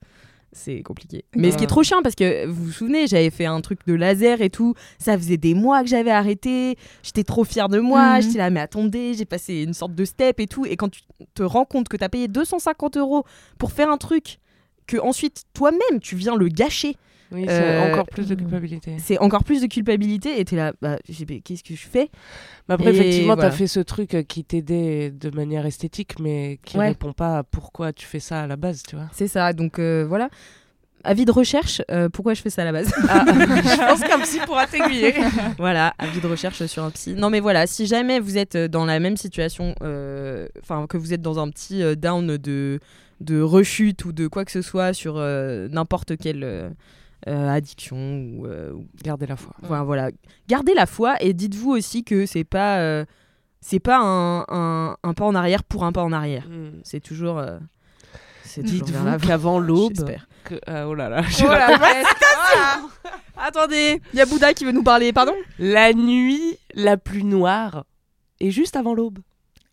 c'est 0.52 0.82
compliqué. 0.82 1.24
Mais 1.36 1.52
ce 1.52 1.56
qui 1.56 1.62
est 1.62 1.68
trop 1.68 1.84
chiant 1.84 2.02
parce 2.02 2.16
que 2.16 2.44
vous 2.46 2.64
vous 2.66 2.72
souvenez, 2.72 3.06
j'avais 3.06 3.30
fait 3.30 3.46
un 3.46 3.60
truc 3.60 3.86
de 3.86 3.94
laser 3.94 4.40
et 4.42 4.50
tout, 4.50 4.74
ça 4.98 5.16
faisait 5.16 5.36
des 5.36 5.54
mois 5.54 5.80
que 5.82 5.88
j'avais 5.88 6.10
arrêté, 6.10 6.76
j'étais 7.04 7.22
trop 7.22 7.44
fière 7.44 7.68
de 7.68 7.78
moi, 7.78 8.16
Mhm. 8.16 8.22
j'étais 8.22 8.38
là 8.38 8.50
mais 8.50 8.58
attendez, 8.58 9.14
j'ai 9.14 9.24
passé 9.24 9.62
une 9.62 9.74
sorte 9.74 9.94
de 9.94 10.04
step 10.04 10.40
et 10.40 10.48
tout 10.48 10.66
et 10.66 10.76
quand 10.76 10.88
tu 10.88 11.02
te 11.34 11.44
rends 11.44 11.64
compte 11.64 11.88
que 11.88 11.96
tu 11.96 12.02
as 12.02 12.08
payé 12.08 12.26
250 12.26 12.96
euros 12.96 13.24
pour 13.58 13.70
faire 13.70 13.90
un 13.92 13.96
truc 13.96 14.38
que 14.88 14.96
ensuite 14.98 15.44
toi-même 15.54 16.00
tu 16.02 16.16
viens 16.16 16.34
le 16.34 16.48
gâcher, 16.48 16.96
Oui, 17.32 17.44
c'est 17.46 17.62
Euh, 17.62 17.92
encore 17.92 18.06
plus 18.08 18.26
de 18.28 18.34
culpabilité. 18.34 18.96
c'est 18.98 19.18
encore 19.18 19.44
plus 19.44 19.60
de 19.62 19.66
culpabilité 19.66 20.40
et 20.40 20.44
t'es 20.44 20.56
là 20.56 20.72
bah 20.82 20.98
qu'est-ce 21.06 21.62
que 21.62 21.74
je 21.74 21.86
fais? 21.86 22.10
Mais 22.68 22.74
après, 22.74 22.90
Et 22.90 22.94
effectivement, 22.94 23.34
voilà. 23.34 23.50
tu 23.50 23.54
as 23.54 23.56
fait 23.58 23.66
ce 23.68 23.80
truc 23.80 24.14
euh, 24.14 24.22
qui 24.22 24.44
t'aidait 24.44 25.10
de 25.10 25.30
manière 25.30 25.64
esthétique, 25.66 26.18
mais 26.18 26.58
qui 26.64 26.76
Ouais. 26.78 26.88
répond 26.88 27.12
pas 27.12 27.38
à 27.38 27.42
pourquoi 27.44 27.92
tu 27.92 28.04
fais 28.06 28.18
ça 28.20 28.42
à 28.42 28.46
la 28.46 28.56
base, 28.56 28.82
tu 28.82 28.96
vois. 28.96 29.06
C'est 29.12 29.28
ça, 29.28 29.52
donc 29.52 29.78
euh, 29.78 30.04
voilà. 30.08 30.28
Avis 31.02 31.24
de 31.24 31.30
recherche, 31.32 31.80
euh, 31.90 32.10
pourquoi 32.10 32.34
je 32.34 32.42
fais 32.42 32.50
ça 32.50 32.60
à 32.60 32.64
la 32.66 32.72
base? 32.72 32.92
Ah, 33.08 33.24
je 33.26 33.88
pense 33.88 34.00
qu'un 34.00 34.18
psy 34.20 34.38
pourra 34.44 34.66
t'aiguiller. 34.66 35.14
Voilà, 35.58 35.94
avis 35.98 36.20
de 36.20 36.26
recherche 36.26 36.66
sur 36.66 36.82
un 36.84 36.90
psy. 36.90 37.14
Non 37.14 37.30
mais 37.30 37.40
voilà, 37.40 37.66
si 37.66 37.86
jamais 37.86 38.20
vous 38.20 38.36
êtes 38.36 38.56
dans 38.56 38.84
la 38.84 38.98
même 39.00 39.16
situation, 39.16 39.74
enfin 39.80 40.86
que 40.88 40.96
vous 40.98 41.14
êtes 41.14 41.22
dans 41.22 41.38
un 41.38 41.48
petit 41.48 41.82
down 41.96 42.36
de, 42.36 42.80
de 43.20 43.40
rechute 43.40 44.04
ou 44.04 44.12
de 44.12 44.26
quoi 44.28 44.44
que 44.44 44.50
ce 44.52 44.60
soit 44.62 44.92
sur 44.92 45.14
n'importe 45.70 46.12
euh, 46.26 46.68
addiction 47.26 47.96
ou, 47.96 48.46
euh, 48.46 48.72
ou- 48.72 48.86
Gardez 49.02 49.26
la 49.26 49.36
foi. 49.36 49.52
enfin, 49.62 49.82
voilà, 49.84 50.10
gardez 50.48 50.74
la 50.74 50.86
foi 50.86 51.16
et 51.22 51.32
dites-vous 51.34 51.70
aussi 51.70 52.02
que 52.04 52.26
c'est 52.26 52.44
pas 52.44 52.78
euh, 52.78 53.04
c'est 53.60 53.80
pas 53.80 53.98
un, 54.00 54.40
un, 54.48 54.96
un 55.02 55.14
pas 55.14 55.24
en 55.26 55.34
arrière 55.34 55.62
pour 55.64 55.84
un 55.84 55.92
pas 55.92 56.02
en 56.02 56.12
arrière. 56.12 56.46
Mm. 56.48 56.80
C'est 56.82 57.00
toujours 57.00 57.38
euh, 57.38 57.58
c'est 58.44 58.62
Dites-vous 58.62 59.18
qu'avant 59.26 59.58
l'aube. 59.60 60.10
que- 60.44 60.54
oh 60.86 60.94
là 60.94 61.08
là. 61.08 61.22
Oh. 61.44 62.88
Attendez, 63.36 64.00
il 64.12 64.18
y 64.18 64.22
a 64.22 64.26
Bouddha 64.26 64.52
qui 64.54 64.64
veut 64.64 64.72
nous 64.72 64.82
parler, 64.82 65.12
pardon? 65.12 65.34
La 65.58 65.92
nuit 65.92 66.56
la 66.74 66.96
plus 66.96 67.24
noire 67.24 67.84
est 68.40 68.50
juste 68.50 68.76
avant 68.76 68.94
l'aube. 68.94 69.18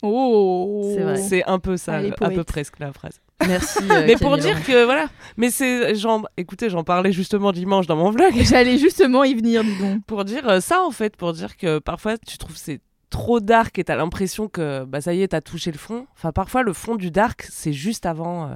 Oh 0.02 0.94
C'est 1.16 1.44
un 1.44 1.58
peu 1.58 1.76
ça, 1.76 1.96
à 1.96 2.30
peu 2.30 2.44
presque 2.44 2.78
la 2.78 2.92
phrase. 2.92 3.20
Merci. 3.46 3.78
euh, 3.90 4.04
Mais 4.06 4.16
pour 4.16 4.36
dire 4.36 4.64
que 4.64 4.84
voilà, 4.84 5.08
mais 5.36 5.50
c'est 5.50 5.94
j'en 5.94 6.22
écoutez, 6.36 6.70
j'en 6.70 6.84
parlais 6.84 7.12
justement 7.12 7.52
dimanche 7.52 7.86
dans 7.86 7.96
mon 7.96 8.10
vlog 8.10 8.32
J'allais 8.42 8.78
justement 8.78 9.24
y 9.24 9.34
venir, 9.34 9.64
dis 9.64 9.76
donc. 9.78 10.04
pour 10.04 10.24
dire 10.24 10.48
euh, 10.48 10.60
ça 10.60 10.82
en 10.82 10.90
fait, 10.90 11.16
pour 11.16 11.32
dire 11.32 11.56
que 11.56 11.78
parfois 11.78 12.18
tu 12.18 12.38
trouves 12.38 12.56
c'est 12.56 12.80
trop 13.10 13.40
dark 13.40 13.78
et 13.78 13.84
t'as 13.84 13.96
l'impression 13.96 14.48
que 14.48 14.84
bah 14.84 15.00
ça 15.00 15.14
y 15.14 15.22
est, 15.22 15.28
t'as 15.28 15.40
touché 15.40 15.72
le 15.72 15.78
fond. 15.78 16.06
Enfin 16.14 16.32
parfois 16.32 16.62
le 16.62 16.72
fond 16.72 16.96
du 16.96 17.10
dark, 17.10 17.46
c'est 17.50 17.72
juste 17.72 18.06
avant 18.06 18.50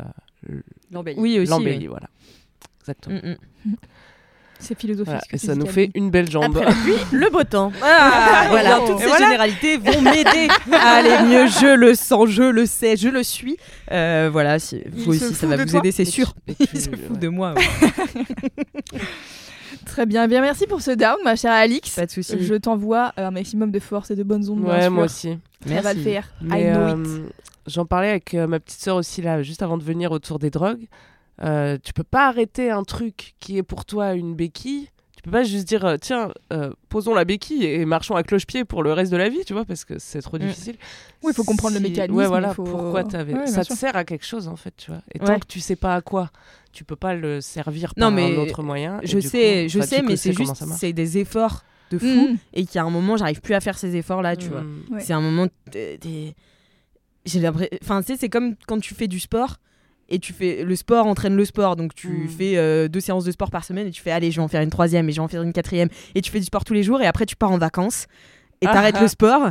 euh, 0.49 0.61
Oui, 1.17 1.39
aussi. 1.41 1.51
l'embellie, 1.51 1.79
oui. 1.79 1.87
voilà. 1.87 2.09
Exactement. 2.81 3.21
Mm, 3.23 3.37
mm. 3.71 3.75
C'est 4.65 4.79
philosophique. 4.79 5.07
Voilà. 5.07 5.21
ce 5.25 5.29
que 5.29 5.37
Et 5.37 5.39
ça 5.39 5.55
nous 5.57 5.67
fait 5.67 5.91
une 5.95 6.11
belle 6.11 6.31
jambe. 6.31 6.57
Après 6.57 6.65
la 6.65 6.71
pluie, 6.73 6.95
le 7.13 7.29
beau 7.31 7.43
temps. 7.43 7.73
Ah, 7.83 8.47
Voilà. 8.49 8.79
Toutes 8.87 8.97
Et 9.01 9.03
ces 9.03 9.09
voilà. 9.09 9.25
généralités 9.27 9.77
vont 9.77 10.01
m'aider 10.01 10.49
à 10.73 10.91
aller 10.99 11.23
mieux. 11.29 11.47
Je 11.49 11.75
le 11.75 11.95
sens, 11.95 12.29
je 12.31 12.45
le 12.45 12.65
sais, 12.67 12.97
je 12.97 13.09
le 13.09 13.23
suis. 13.25 13.57
Euh, 13.91 14.29
voilà, 14.31 14.59
si, 14.61 14.81
vous 14.93 15.11
aussi, 15.11 15.35
ça 15.35 15.47
va 15.49 15.57
vous 15.57 15.65
toi. 15.67 15.81
aider, 15.81 15.91
c'est 15.91 16.05
tu- 16.05 16.13
sûr. 16.13 16.35
et 16.47 16.55
tu- 16.55 16.65
Il 16.75 16.81
se 16.81 16.91
fout 16.91 16.99
ouais. 17.11 17.19
de 17.19 17.29
moi. 17.29 17.55
ouais. 17.55 19.01
Très 19.87 20.07
bien. 20.07 20.29
Bien, 20.29 20.41
merci 20.41 20.67
pour 20.67 20.81
ce 20.81 20.93
down, 20.93 21.17
ma 21.25 21.35
chère 21.37 21.53
Alix. 21.53 21.91
Pas 21.97 22.07
de 22.07 22.11
souci. 22.11 22.37
Je 22.41 22.55
t'envoie 22.55 23.13
un 23.17 23.31
maximum 23.31 23.71
de 23.71 23.79
force 23.81 24.11
et 24.11 24.17
de 24.17 24.23
bonnes 24.23 24.49
ondes. 24.49 24.61
Ouais, 24.65 24.89
moi 24.89 25.05
aussi. 25.05 25.39
Ça 25.67 25.81
va 25.81 25.93
le 25.95 26.01
Merci. 26.01 26.03
faire. 26.03 26.25
I 26.43 26.45
Mais 26.47 26.73
know 26.73 26.81
euh, 26.81 27.05
it. 27.27 27.35
j'en 27.67 27.85
parlais 27.85 28.11
avec 28.11 28.35
euh, 28.35 28.47
ma 28.47 28.61
petite 28.61 28.81
sœur 28.81 28.97
aussi 28.97 29.23
là, 29.23 29.43
juste 29.43 29.63
avant 29.63 29.77
de 29.79 29.83
venir 29.83 30.13
autour 30.13 30.39
des 30.39 30.51
drogues. 30.51 30.87
Euh, 31.43 31.79
tu 31.83 31.93
peux 31.93 32.05
pas 32.05 32.29
arrêter 32.29 32.71
un 32.71 32.83
truc 32.85 33.35
qui 33.41 33.57
est 33.57 33.63
pour 33.63 33.85
toi 33.85 34.13
une 34.15 34.35
béquille. 34.35 34.89
Tu 35.17 35.23
peux 35.23 35.31
pas 35.31 35.45
juste 35.45 35.67
dire 35.69 35.85
euh, 35.85 35.97
tiens, 36.01 36.33
euh, 36.53 36.73
posons 36.89 37.15
la 37.15 37.25
béquille 37.25 37.65
et 37.65 37.85
marchons 37.85 38.17
à 38.17 38.23
cloche-pied 38.25 38.65
pour 38.65 38.83
le 38.83 38.93
reste 38.93 39.11
de 39.13 39.17
la 39.17 39.29
vie, 39.29 39.45
tu 39.47 39.53
vois, 39.53 39.65
parce 39.65 39.85
que 39.85 39.99
c'est 39.99 40.21
trop 40.21 40.37
Mm. 40.37 40.41
difficile. 40.41 40.77
Oui, 41.23 41.31
il 41.33 41.35
faut 41.35 41.45
comprendre 41.45 41.75
le 41.75 41.81
mécanisme, 41.81 42.17
Ouais, 42.17 42.25
il 42.25 42.29
voilà. 42.29 42.53
faut- 42.55 42.65
Pourquoi 42.65 43.03
Ouais, 43.05 43.25
bien 43.25 43.47
Ça 43.47 43.65
te 43.65 43.73
sert 43.73 43.97
à 43.97 44.05
quelque 44.05 44.27
chose 44.27 44.49
en 44.49 44.57
fait, 44.57 44.75
tu 44.77 44.91
vois. 44.91 45.01
Et 45.15 45.21
Ouais. 45.21 45.27
tant 45.27 45.39
que 45.39 45.47
tu 45.47 45.61
sais 45.61 45.77
pas 45.77 45.95
à 45.95 46.01
quoi, 46.03 46.31
tu 46.73 46.83
peux 46.85 46.97
pas 46.97 47.15
le 47.15 47.41
servir 47.41 47.93
Non, 47.97 48.07
par 48.07 48.11
mais 48.13 48.35
un 48.35 48.39
autre 48.41 48.63
moyen. 48.65 49.01
Je 49.05 49.21
sais, 49.21 49.65
coup, 49.67 49.73
je 49.73 49.79
enfin, 49.79 49.87
sais, 49.87 50.03
mais 50.03 50.17
c'est 50.17 50.33
juste, 50.33 50.65
c'est 50.77 50.93
des 50.93 51.19
efforts 51.19 51.63
de 51.93 51.99
fou 51.99 52.07
Mhm. 52.07 52.39
et 52.55 52.67
qu'à 52.67 52.83
un 52.83 52.91
moment, 52.91 53.17
j'arrive 53.17 53.41
plus 53.41 53.55
à 53.55 53.61
faire 53.61 53.79
ces 53.79 53.95
efforts-là, 53.97 54.35
tu 54.37 54.49
vois. 54.49 54.63
Mm. 54.63 54.99
C'est 54.99 55.13
un 55.13 55.21
moment. 55.21 55.47
J'ai 57.25 57.39
l'impression. 57.39 57.71
Enfin, 57.83 58.01
tu 58.01 58.09
sais, 58.09 58.17
c'est 58.19 58.29
comme 58.29 58.57
quand 58.67 58.81
tu 58.81 58.95
fais 58.95 59.07
du 59.07 59.21
sport 59.21 59.59
et 60.13 60.19
tu 60.21 60.33
fais. 60.33 60.63
Le 60.63 60.77
sport 60.77 61.07
entraîne 61.07 61.35
le 61.35 61.45
sport. 61.45 61.75
Donc, 61.75 61.95
tu 61.95 62.09
Mm. 62.09 62.29
fais 62.29 62.57
euh, 62.57 62.87
deux 62.87 63.01
séances 63.01 63.25
de 63.25 63.33
sport 63.33 63.51
par 63.51 63.65
semaine 63.65 63.89
et 63.89 63.91
tu 63.91 64.01
fais, 64.03 64.13
allez, 64.13 64.31
je 64.31 64.37
vais 64.37 64.43
en 64.43 64.49
faire 64.49 64.63
une 64.63 64.71
troisième 64.71 65.09
et 65.09 65.13
je 65.13 65.17
vais 65.17 65.25
en 65.25 65.29
faire 65.29 65.43
une 65.43 65.53
quatrième. 65.53 65.89
Et 66.15 66.21
tu 66.23 66.31
fais 66.31 66.39
du 66.39 66.45
sport 66.45 66.65
tous 66.65 66.75
les 66.75 66.85
jours 66.85 67.01
et 67.03 67.07
après, 67.07 67.27
tu 67.27 67.35
pars 67.35 67.51
en 67.51 67.59
vacances 67.59 68.07
et 68.61 68.67
Ah 68.69 68.73
t'arrêtes 68.73 68.97
ah. 68.99 69.03
le 69.03 69.09
sport. 69.09 69.51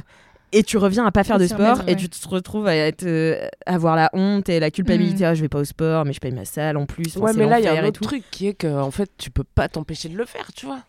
Et 0.53 0.63
tu 0.63 0.77
reviens 0.77 1.05
à 1.05 1.11
pas 1.11 1.23
faire 1.23 1.39
de 1.39 1.47
sport 1.47 1.59
remettre, 1.59 1.83
et 1.87 1.91
ouais. 1.91 1.95
tu 1.95 2.09
te 2.09 2.27
retrouves 2.27 2.67
à 2.67 2.75
être, 2.75 3.03
euh, 3.05 3.47
à 3.65 3.75
avoir 3.75 3.95
la 3.95 4.09
honte 4.11 4.49
et 4.49 4.59
la 4.59 4.69
culpabilité. 4.69 5.23
Mm. 5.23 5.27
Ah, 5.27 5.33
je 5.33 5.41
vais 5.41 5.47
pas 5.49 5.59
au 5.59 5.63
sport, 5.65 6.03
mais 6.05 6.11
je 6.13 6.19
paye 6.19 6.33
ma 6.33 6.43
salle 6.45 6.75
en 6.77 6.85
plus. 6.85 7.15
Ouais, 7.15 7.31
mais 7.33 7.45
là, 7.47 7.59
il 7.59 7.63
y 7.65 7.67
a 7.69 7.81
un 7.81 7.87
autre 7.87 8.01
truc 8.01 8.23
qui 8.31 8.47
est 8.47 8.53
que, 8.53 8.67
en 8.67 8.91
fait, 8.91 9.09
tu 9.17 9.31
peux 9.31 9.45
pas 9.45 9.69
t'empêcher 9.69 10.09
de 10.09 10.17
le 10.17 10.25
faire, 10.25 10.51
tu 10.53 10.65
vois. 10.65 10.79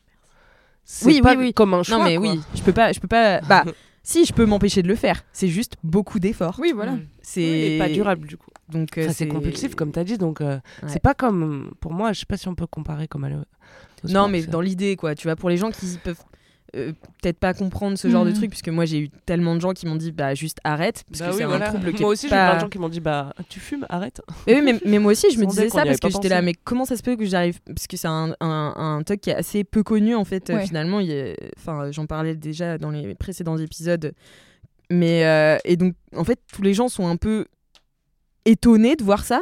Oui, 1.05 1.21
pas 1.23 1.35
oui, 1.37 1.45
oui. 1.45 1.55
comme 1.55 1.75
un 1.75 1.85
choix. 1.85 1.99
Non, 1.99 2.05
mais 2.05 2.17
quoi. 2.17 2.27
oui, 2.29 2.41
je 2.57 2.63
peux 2.63 2.73
pas. 2.73 2.91
Je 2.93 2.99
peux 2.99 3.07
pas 3.09 3.41
bah, 3.43 3.65
si, 4.03 4.25
je 4.25 4.33
peux 4.33 4.47
m'empêcher 4.47 4.83
de 4.83 4.89
le 4.89 4.95
faire. 4.97 5.25
C'est 5.33 5.49
juste 5.49 5.77
beaucoup 5.83 6.19
d'efforts. 6.19 6.57
Oui, 6.61 6.73
voilà. 6.75 6.93
Mm. 6.93 7.07
C'est 7.23 7.77
pas 7.79 7.89
durable, 7.89 8.27
du 8.27 8.37
coup. 8.37 8.51
Donc, 8.69 8.99
euh, 8.99 9.05
Enfin, 9.05 9.13
c'est 9.13 9.29
compulsif, 9.29 9.75
comme 9.75 9.93
tu 9.93 9.99
as 9.99 10.05
dit. 10.05 10.19
Donc, 10.19 10.41
euh, 10.41 10.57
Ouais. 10.83 10.89
c'est 10.89 11.03
pas 11.03 11.15
comme. 11.15 11.73
Pour 11.81 11.93
moi, 11.93 12.13
je 12.13 12.21
sais 12.21 12.27
pas 12.27 12.37
si 12.37 12.49
on 12.49 12.55
peut 12.55 12.67
comparer 12.67 13.07
comme 13.09 13.25
à 13.25 13.29
le- 13.29 13.37
Non, 14.05 14.09
sport, 14.11 14.29
mais 14.29 14.43
dans 14.43 14.61
l'idée, 14.61 14.97
quoi. 14.97 15.15
Tu 15.15 15.27
vois, 15.29 15.37
pour 15.37 15.49
les 15.51 15.57
gens 15.57 15.71
qui 15.71 15.87
peuvent 16.03 16.19
euh, 16.77 16.93
peut-être 17.23 17.39
pas 17.39 17.53
comprendre 17.55 17.99
ce 17.99 18.09
genre 18.09 18.25
de 18.25 18.31
Mhm. 18.31 18.37
truc, 18.37 18.51
puisque 18.51 18.69
moi 18.69 18.85
j'ai 18.87 18.99
eu 18.99 19.09
tellement 19.27 19.55
de 19.55 19.61
gens 19.61 19.73
qui 19.73 19.87
m'ont 19.87 19.97
dit, 19.97 20.11
bah 20.13 20.35
juste 20.35 20.59
arrête, 20.65 21.05
parce 21.09 21.21
Bah 21.21 21.27
que 21.27 21.31
oui, 21.33 21.37
c'est 21.39 21.45
voilà. 21.45 21.67
un 21.67 21.69
trouble 21.71 21.93
qui 21.93 22.03
Moi 22.03 22.11
aussi, 22.13 22.29
j'ai 22.29 22.35
pas- 22.35 22.47
plein 22.47 22.55
de 22.57 22.61
gens 22.61 22.69
qui 22.69 22.79
m'ont 22.79 22.89
dit 22.89 23.01
Bah, 23.01 23.35
tu 23.49 23.61
fumes, 23.61 23.87
arrête. 23.91 24.21
Mais, 24.47 24.55
oui, 24.55 24.63
mais, 24.63 24.81
mais 24.85 24.99
moi 24.99 25.13
aussi, 25.13 25.31
je 25.31 25.39
me 25.39 25.47
disais 25.47 25.69
ça 25.69 25.85
parce 25.85 26.01
que 26.01 26.09
j'étais 26.11 26.29
là, 26.29 26.41
mais 26.43 26.55
comment 26.55 26.85
ça 26.85 26.97
se 26.97 27.03
peut 27.03 27.17
que 27.17 27.25
j'arrive 27.27 27.61
Parce 27.67 27.87
que 27.87 27.97
c'est 27.97 28.09
un, 28.09 28.35
un, 28.41 28.75
un 28.77 29.03
truc 29.03 29.21
qui 29.21 29.31
est 29.31 29.35
assez 29.35 29.65
peu 29.65 29.83
connu 29.83 30.15
en 30.15 30.25
fait. 30.25 30.49
euh, 30.51 30.59
finalement, 30.61 31.01
enfin, 31.59 31.91
j'en 31.93 32.07
parlais 32.07 32.35
déjà 32.37 32.79
dans 32.79 32.91
les 32.91 33.15
précédents 33.15 33.57
épisodes. 33.59 34.13
Mais 34.91 35.25
euh, 35.27 35.59
et 35.65 35.77
donc, 35.77 35.95
en 36.17 36.25
fait, 36.25 36.39
tous 36.53 36.63
les 36.63 36.75
gens 36.75 36.89
sont 36.89 37.07
un 37.07 37.17
peu 37.17 37.47
étonnés 38.45 38.97
de 38.97 39.05
voir 39.05 39.25
ça. 39.25 39.41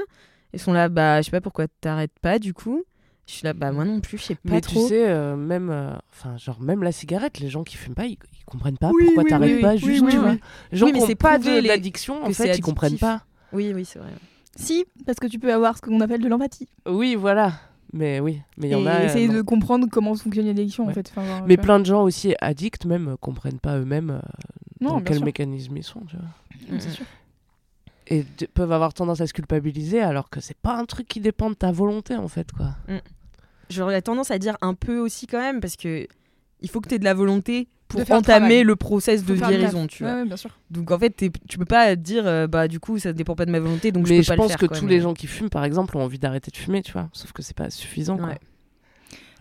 Ils 0.53 0.61
sont 0.61 0.73
là, 0.73 0.89
bah, 0.89 1.21
je 1.21 1.27
sais 1.27 1.31
pas 1.31 1.41
pourquoi 1.41 1.67
t'arrêtes 1.81 2.19
pas 2.21 2.39
du 2.39 2.53
coup. 2.55 2.83
Je 3.31 3.37
suis 3.37 3.45
là, 3.45 3.53
bah 3.53 3.71
moi 3.71 3.85
non 3.85 4.01
plus, 4.01 4.19
je 4.19 4.25
sais 4.25 4.35
pas 4.35 4.41
mais 4.45 4.61
trop. 4.61 4.83
tu 4.83 4.89
sais, 4.89 5.09
euh, 5.09 5.37
même, 5.37 5.71
euh, 5.71 5.93
enfin, 6.11 6.37
genre, 6.37 6.61
même 6.61 6.83
la 6.83 6.91
cigarette, 6.91 7.39
les 7.39 7.49
gens 7.49 7.63
qui 7.63 7.77
fument 7.77 7.95
pas, 7.95 8.07
ils, 8.07 8.19
ils 8.39 8.45
comprennent 8.45 8.77
pas 8.77 8.91
Oui, 8.93 9.05
pourquoi 9.05 9.23
oui, 9.23 9.31
t'arrêtes 9.31 9.55
oui, 9.55 9.61
pas 9.61 9.73
oui, 9.75 9.79
juste, 9.79 10.03
oui, 10.03 10.11
tu 10.11 10.17
oui. 10.17 10.23
vois. 10.23 10.37
Les 10.73 10.79
gens 10.79 10.87
Oui, 10.87 10.93
mais 10.95 11.07
qui 11.07 11.15
pas 11.15 11.39
de- 11.39 11.65
d'addiction, 11.67 12.25
en 12.25 12.33
fait, 12.33 12.57
ils 12.57 12.61
comprennent 12.61 12.99
pas. 12.99 13.23
Oui, 13.53 13.71
oui, 13.73 13.85
c'est 13.85 14.01
vrai. 14.01 14.11
Si, 14.57 14.85
parce 15.07 15.19
que 15.21 15.29
tu 15.29 15.39
peux 15.39 15.53
avoir 15.55 15.77
ce 15.77 15.83
qu'on 15.83 16.01
appelle 16.01 16.21
de 16.21 16.29
l'empathie. 16.29 16.67
Oui, 16.89 17.15
voilà. 17.15 17.53
Mais 17.93 18.19
oui, 18.19 18.41
mais 18.57 18.69
il 18.69 18.73
y 18.73 18.75
en 18.75 18.85
a. 18.87 19.01
euh, 19.03 19.07
essayer 19.07 19.29
non. 19.29 19.35
de 19.35 19.43
comprendre 19.43 19.87
comment 19.91 20.15
fonctionne 20.17 20.47
l'addiction, 20.47 20.89
en 20.89 20.93
fait. 20.93 21.09
Enfin, 21.11 21.25
genre, 21.25 21.45
Mais 21.47 21.57
plein 21.57 21.79
de 21.79 21.87
gens 21.87 22.03
aussi 22.03 22.35
addicts, 22.41 22.85
même, 22.85 23.11
euh, 23.11 23.17
comprennent 23.17 23.61
pas 23.61 23.79
eux-mêmes 23.79 24.11
euh, 24.11 24.21
Non, 24.81 24.95
dans 24.95 25.01
quel 25.03 25.17
sûr. 25.19 25.25
mécanisme 25.25 25.77
ils 25.77 25.85
sont, 25.85 26.01
tu 26.01 26.17
vois. 26.17 26.77
Mm, 26.77 26.81
c'est 26.81 26.91
sûr. 26.91 27.07
et 28.09 28.25
peuvent 28.55 28.73
avoir 28.73 28.93
tendance 28.93 29.21
à 29.21 29.27
se 29.29 29.33
culpabiliser 29.33 30.01
alors 30.01 30.31
que 30.31 30.41
c'est 30.41 30.57
pas 30.57 30.75
un 30.77 30.85
truc 30.85 31.07
qui 31.07 31.21
dépend 31.21 31.49
de 31.49 31.55
ta 31.55 31.71
volonté 31.71 32.17
en 32.17 32.27
fait 32.27 32.51
quoi. 32.51 32.75
J'aurais 33.71 34.03
tendance 34.03 34.31
à 34.31 34.39
dire 34.39 34.57
un 34.61 34.75
peu 34.75 34.99
aussi 34.99 35.27
quand 35.27 35.39
même, 35.41 35.61
parce 35.61 35.77
que 35.77 36.07
il 36.61 36.69
faut 36.69 36.81
que 36.81 36.89
tu 36.89 36.97
aies 36.97 36.99
de 36.99 37.05
la 37.05 37.15
volonté 37.15 37.69
pour 37.89 38.01
le 38.01 38.05
entamer 38.07 38.23
travail. 38.23 38.63
le 38.65 38.77
process 38.77 39.25
de 39.25 39.35
le 39.35 39.41
guérison, 39.41 39.87
tu 39.87 40.03
vois. 40.03 40.13
Ouais, 40.13 40.19
ouais, 40.21 40.27
bien 40.27 40.37
sûr. 40.37 40.51
Donc 40.71 40.91
en 40.91 40.99
fait, 40.99 41.15
tu 41.49 41.59
peux 41.59 41.65
pas 41.65 41.97
dire, 41.97 42.27
euh, 42.27 42.47
bah 42.47 42.69
du 42.69 42.79
coup, 42.81 42.99
ça 42.99 43.13
dépend 43.13 43.35
pas 43.35 43.47
de 43.47 43.51
ma 43.51 43.59
volonté, 43.61 43.91
donc 43.93 44.09
mais 44.09 44.17
je 44.19 44.23
je, 44.23 44.29
peux 44.29 44.37
pas 44.37 44.37
pense 44.37 44.45
le 44.45 44.49
faire. 44.51 44.59
que 44.59 44.67
quoi, 44.67 44.77
tous 44.77 44.85
mais- 44.87 44.93
les 44.93 45.01
gens 45.01 45.15
qui 45.15 45.27
fument 45.27 45.49
par 45.51 45.65
exemple 45.65 45.97
ont 45.97 46.03
envie 46.03 46.19
d'arrêter 46.19 46.51
de 46.51 46.57
fumer, 46.57 46.83
tu 46.83 46.93
vois. 46.93 47.09
Sauf 47.13 47.33
que 47.33 47.43
c'est 47.43 47.57
pas 47.57 47.71
suffisant 47.71 48.19
quoi. 48.19 48.35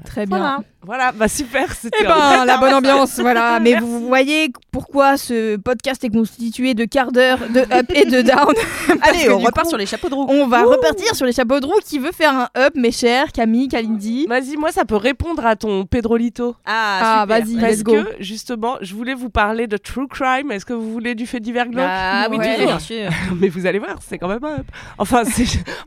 Très 0.06 0.26
bien. 0.26 0.38
Voilà. 0.38 0.60
Voilà, 0.82 1.12
bah 1.12 1.28
super, 1.28 1.74
c'était 1.76 1.98
Eh 2.02 2.08
ben, 2.08 2.46
la 2.46 2.58
bonne 2.58 2.74
ambiance, 2.74 3.20
voilà. 3.20 3.60
Mais 3.62 3.76
vous 3.76 4.08
voyez 4.08 4.50
pourquoi 4.72 5.18
ce 5.18 5.58
podcast 5.58 6.02
est 6.06 6.10
constitué 6.10 6.74
de 6.74 6.86
quart 6.86 7.12
d'heure, 7.12 7.38
de 7.54 7.60
up 7.60 7.92
et 7.94 8.06
de 8.06 8.22
down. 8.22 8.54
Allez, 9.02 9.30
on 9.30 9.40
repart 9.40 9.64
coup, 9.66 9.70
sur 9.72 9.78
les 9.78 9.86
chapeaux 9.86 10.08
de 10.08 10.16
roue. 10.16 10.26
On 10.30 10.48
va 10.48 10.64
repartir 10.64 11.14
sur 11.16 11.26
les 11.26 11.34
chapeaux 11.34 11.60
de 11.60 11.66
roue. 11.66 11.80
Qui 11.86 12.00
veut 12.00 12.14
faire 12.14 12.34
un 12.34 12.48
up, 12.58 12.74
mes 12.76 12.94
chers 12.94 13.34
Camille, 13.34 13.68
Kalindi? 13.68 14.26
Vas-y, 14.28 14.56
moi 14.56 14.72
ça 14.72 14.86
peut 14.86 14.96
répondre 14.96 15.46
à 15.46 15.58
ton 15.58 15.86
Pedrolito. 15.86 16.56
Ah, 16.66 17.24
super. 17.24 17.26
vas-y, 17.46 17.60
Parce 17.60 17.74
let's 17.74 17.84
go. 17.84 17.92
que 17.96 18.08
justement, 18.22 18.78
je 18.80 18.96
voulais 18.96 19.16
vous 19.16 19.30
parler 19.30 19.68
de 19.68 19.76
true 19.76 20.08
crime. 20.08 20.50
Est-ce 20.54 20.66
que 20.66 20.74
vous 20.74 20.94
voulez 20.94 21.14
du 21.14 21.28
fait 21.28 21.42
divers 21.42 21.68
glauque 21.68 21.84
Ah 21.86 22.28
oui, 22.32 22.38
Ouais. 22.38 22.66
bien 22.66 22.80
sûr. 22.80 23.10
Mais 23.36 23.50
vous 23.50 23.66
allez 23.66 23.80
voir, 23.80 23.98
c'est 24.08 24.18
quand 24.18 24.30
même 24.30 24.44
un 24.46 24.60
up. 24.60 24.66
Enfin, 24.98 25.24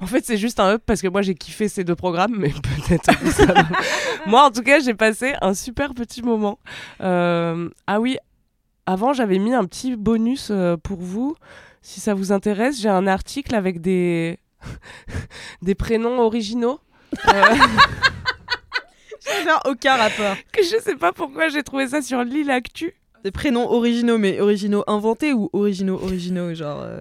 en 0.03 0.07
fait, 0.07 0.23
c'est 0.27 0.37
juste 0.37 0.61
un 0.61 0.69
up 0.73 0.83
parce 0.85 1.01
que 1.01 1.09
moi 1.09 1.23
j'ai 1.23 1.35
kiffé 1.35 1.69
ces 1.69 1.83
deux 1.83 1.97
programmes, 1.97 2.35
mais 2.39 2.51
peut-être 2.51 3.19
que 3.19 3.31
ça 3.31 3.47
va- 3.47 3.63
Moi, 4.27 4.45
en 4.45 4.51
tout 4.51 4.63
cas, 4.63 4.81
j'ai 4.81 4.95
passé 4.95 5.35
un 5.41 5.55
super 5.55 5.95
petit 5.95 6.23
moment. 6.23 6.59
Euh, 7.01 7.69
Ah 7.87 8.01
oui, 8.01 8.17
avant, 8.87 9.13
j'avais 9.13 9.39
mis 9.39 9.55
un 9.55 9.65
petit 9.65 9.97
bonus 9.97 10.49
euh, 10.51 10.77
pour 10.77 10.99
vous. 11.01 11.35
Si 11.83 12.01
ça 12.01 12.15
vous 12.15 12.33
intéresse, 12.33 12.81
j'ai 12.81 12.89
un 12.89 13.07
article 13.07 13.55
avec 13.55 13.81
des, 13.81 14.39
des 15.63 15.75
prénoms 15.75 16.21
originaux. 16.21 16.81
Euh, 17.29 17.43
Genre 19.45 19.61
aucun 19.67 19.97
rapport. 19.97 20.37
que 20.53 20.63
je 20.63 20.81
sais 20.83 20.97
pas 20.97 21.13
pourquoi 21.13 21.49
j'ai 21.49 21.63
trouvé 21.63 21.89
ça 21.89 22.03
sur 22.03 22.23
l'île 22.25 22.51
Actu. 22.51 22.95
Des 23.25 23.31
prénoms 23.31 23.71
originaux, 23.71 24.19
mais 24.19 24.41
originaux 24.41 24.83
inventés 24.89 25.33
ou 25.33 25.49
originaux 25.53 26.01
originaux, 26.03 26.55
genre. 26.55 26.81
euh, 26.83 27.01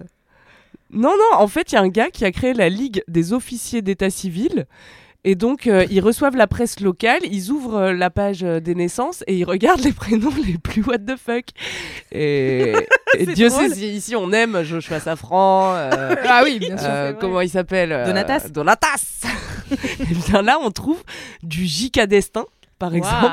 Non, 0.90 1.14
non, 1.16 1.38
en 1.38 1.48
fait, 1.48 1.72
il 1.72 1.74
y 1.74 1.78
a 1.78 1.80
un 1.80 1.88
gars 1.88 2.10
qui 2.10 2.24
a 2.24 2.30
créé 2.30 2.54
la 2.54 2.68
Ligue 2.68 3.02
des 3.08 3.32
officiers 3.32 3.82
d'état 3.82 4.10
civil. 4.10 4.66
Et 5.24 5.36
donc, 5.36 5.68
euh, 5.68 5.86
ils 5.88 6.00
reçoivent 6.00 6.34
la 6.36 6.48
presse 6.48 6.80
locale, 6.80 7.20
ils 7.22 7.50
ouvrent 7.50 7.76
euh, 7.76 7.92
la 7.92 8.10
page 8.10 8.42
euh, 8.42 8.58
des 8.58 8.74
naissances 8.74 9.22
et 9.28 9.36
ils 9.36 9.44
regardent 9.44 9.80
les 9.84 9.92
prénoms 9.92 10.32
les 10.44 10.58
plus 10.58 10.82
what 10.84 10.98
the 10.98 11.16
fuck. 11.16 11.44
Et, 12.10 12.74
Dieu 13.34 13.48
drôle. 13.48 13.68
sait 13.68 13.74
si 13.76 13.88
ici 13.94 14.16
on 14.16 14.32
aime 14.32 14.62
Joshua 14.64 14.98
Safran. 14.98 15.74
Ah 16.28 16.42
oui, 16.44 16.58
bien 16.58 16.76
sûr. 16.76 17.18
comment 17.20 17.40
il 17.40 17.48
s'appelle 17.50 17.90
Donatas 18.04 18.48
Donatas 18.48 19.22
Et 20.00 20.14
bien 20.28 20.42
là, 20.42 20.58
on 20.60 20.70
trouve 20.72 21.02
du 21.44 21.66
J.K. 21.66 22.06
Destin, 22.06 22.44
par 22.80 22.94
exemple. 22.94 23.30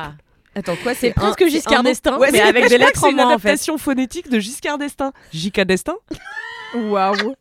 Attends, 0.56 0.76
quoi 0.84 0.94
C'est 0.94 1.12
presque 1.14 1.46
Giscard 1.48 1.84
d'Estaing, 1.84 2.18
Ouais, 2.18 2.30
mais 2.32 2.40
c'est- 2.40 2.44
avec 2.44 2.70
des 2.70 2.78
lettres 2.78 2.94
que 2.94 3.00
c'est 3.00 3.06
en 3.08 3.10
une 3.10 3.20
en 3.20 3.28
fait. 3.30 3.34
adaptation 3.50 3.78
phonétique 3.78 4.30
de 4.30 4.40
Giscard 4.40 4.78
d'Estaing. 4.78 5.12
J.K. 5.34 5.62
Destin 5.62 5.96
Waouh. 6.76 7.36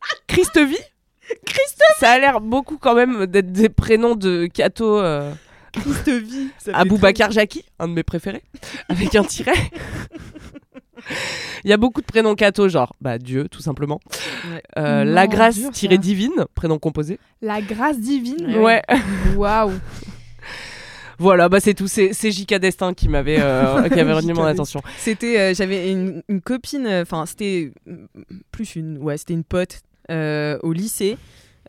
Christevie 1.45 1.99
Ça 1.99 2.11
a 2.11 2.19
l'air 2.19 2.41
beaucoup 2.41 2.77
quand 2.77 2.95
même 2.95 3.25
d'être 3.25 3.51
des 3.51 3.69
prénoms 3.69 4.15
de 4.15 4.47
Cato 4.47 4.99
euh, 4.99 5.31
fait 5.77 6.73
Aboubacar 6.73 7.31
Jackie, 7.31 7.63
un 7.79 7.87
de 7.87 7.93
mes 7.93 8.03
préférés, 8.03 8.43
avec 8.89 9.15
un 9.15 9.23
tiret. 9.23 9.53
Il 11.63 11.69
y 11.69 11.73
a 11.73 11.77
beaucoup 11.77 12.01
de 12.01 12.05
prénoms 12.05 12.35
Cato, 12.35 12.67
genre 12.69 12.93
bah, 13.01 13.17
Dieu, 13.17 13.47
tout 13.49 13.61
simplement. 13.61 13.99
Ouais. 14.51 14.61
Euh, 14.77 15.03
Non, 15.03 15.13
la 15.13 15.27
grâce 15.27 15.55
dur, 15.55 15.71
tirée 15.71 15.97
divine, 15.97 16.45
prénom 16.55 16.77
composé. 16.77 17.19
La 17.41 17.61
grâce 17.61 17.99
divine. 17.99 18.57
Ouais. 18.57 18.81
Waouh. 19.35 19.73
Voilà, 21.17 21.49
bah 21.49 21.59
c'est 21.59 21.73
tout. 21.73 21.87
C'est 21.87 22.13
JK 22.13 22.55
Destin 22.55 22.93
qui 22.93 23.09
m'avait 23.09 23.39
euh, 23.41 23.89
qui 23.89 23.99
avait 23.99 24.13
retenu 24.13 24.33
mon 24.33 24.45
attention. 24.45 24.81
C'était, 24.97 25.37
euh, 25.39 25.53
j'avais 25.53 25.91
une, 25.91 26.23
une 26.29 26.41
copine, 26.41 26.87
enfin 26.87 27.25
c'était 27.25 27.71
plus 28.51 28.75
une, 28.75 28.97
ouais, 28.99 29.17
c'était 29.17 29.33
une 29.33 29.43
pote 29.43 29.81
au 30.09 30.73
lycée. 30.73 31.17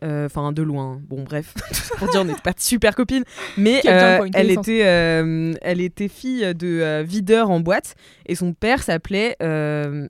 euh, 0.03 0.25
Enfin, 0.25 0.51
de 0.51 0.61
loin. 0.63 0.99
Bon, 1.07 1.23
bref, 1.23 1.53
pour 1.97 2.07
dire, 2.09 2.21
on 2.21 2.25
n'était 2.25 2.41
pas 2.41 2.53
super 2.57 2.95
copines. 2.95 3.23
Mais 3.57 3.81
euh, 3.85 4.27
elle, 4.33 4.49
était, 4.51 4.81
euh, 4.85 5.53
elle 5.61 5.79
était 5.81 6.07
fille 6.07 6.53
de 6.55 6.79
euh, 6.81 7.03
videur 7.03 7.49
en 7.51 7.59
boîte 7.59 7.95
et 8.25 8.35
son 8.35 8.53
père 8.53 8.81
s'appelait 8.83 9.35
euh, 9.43 10.07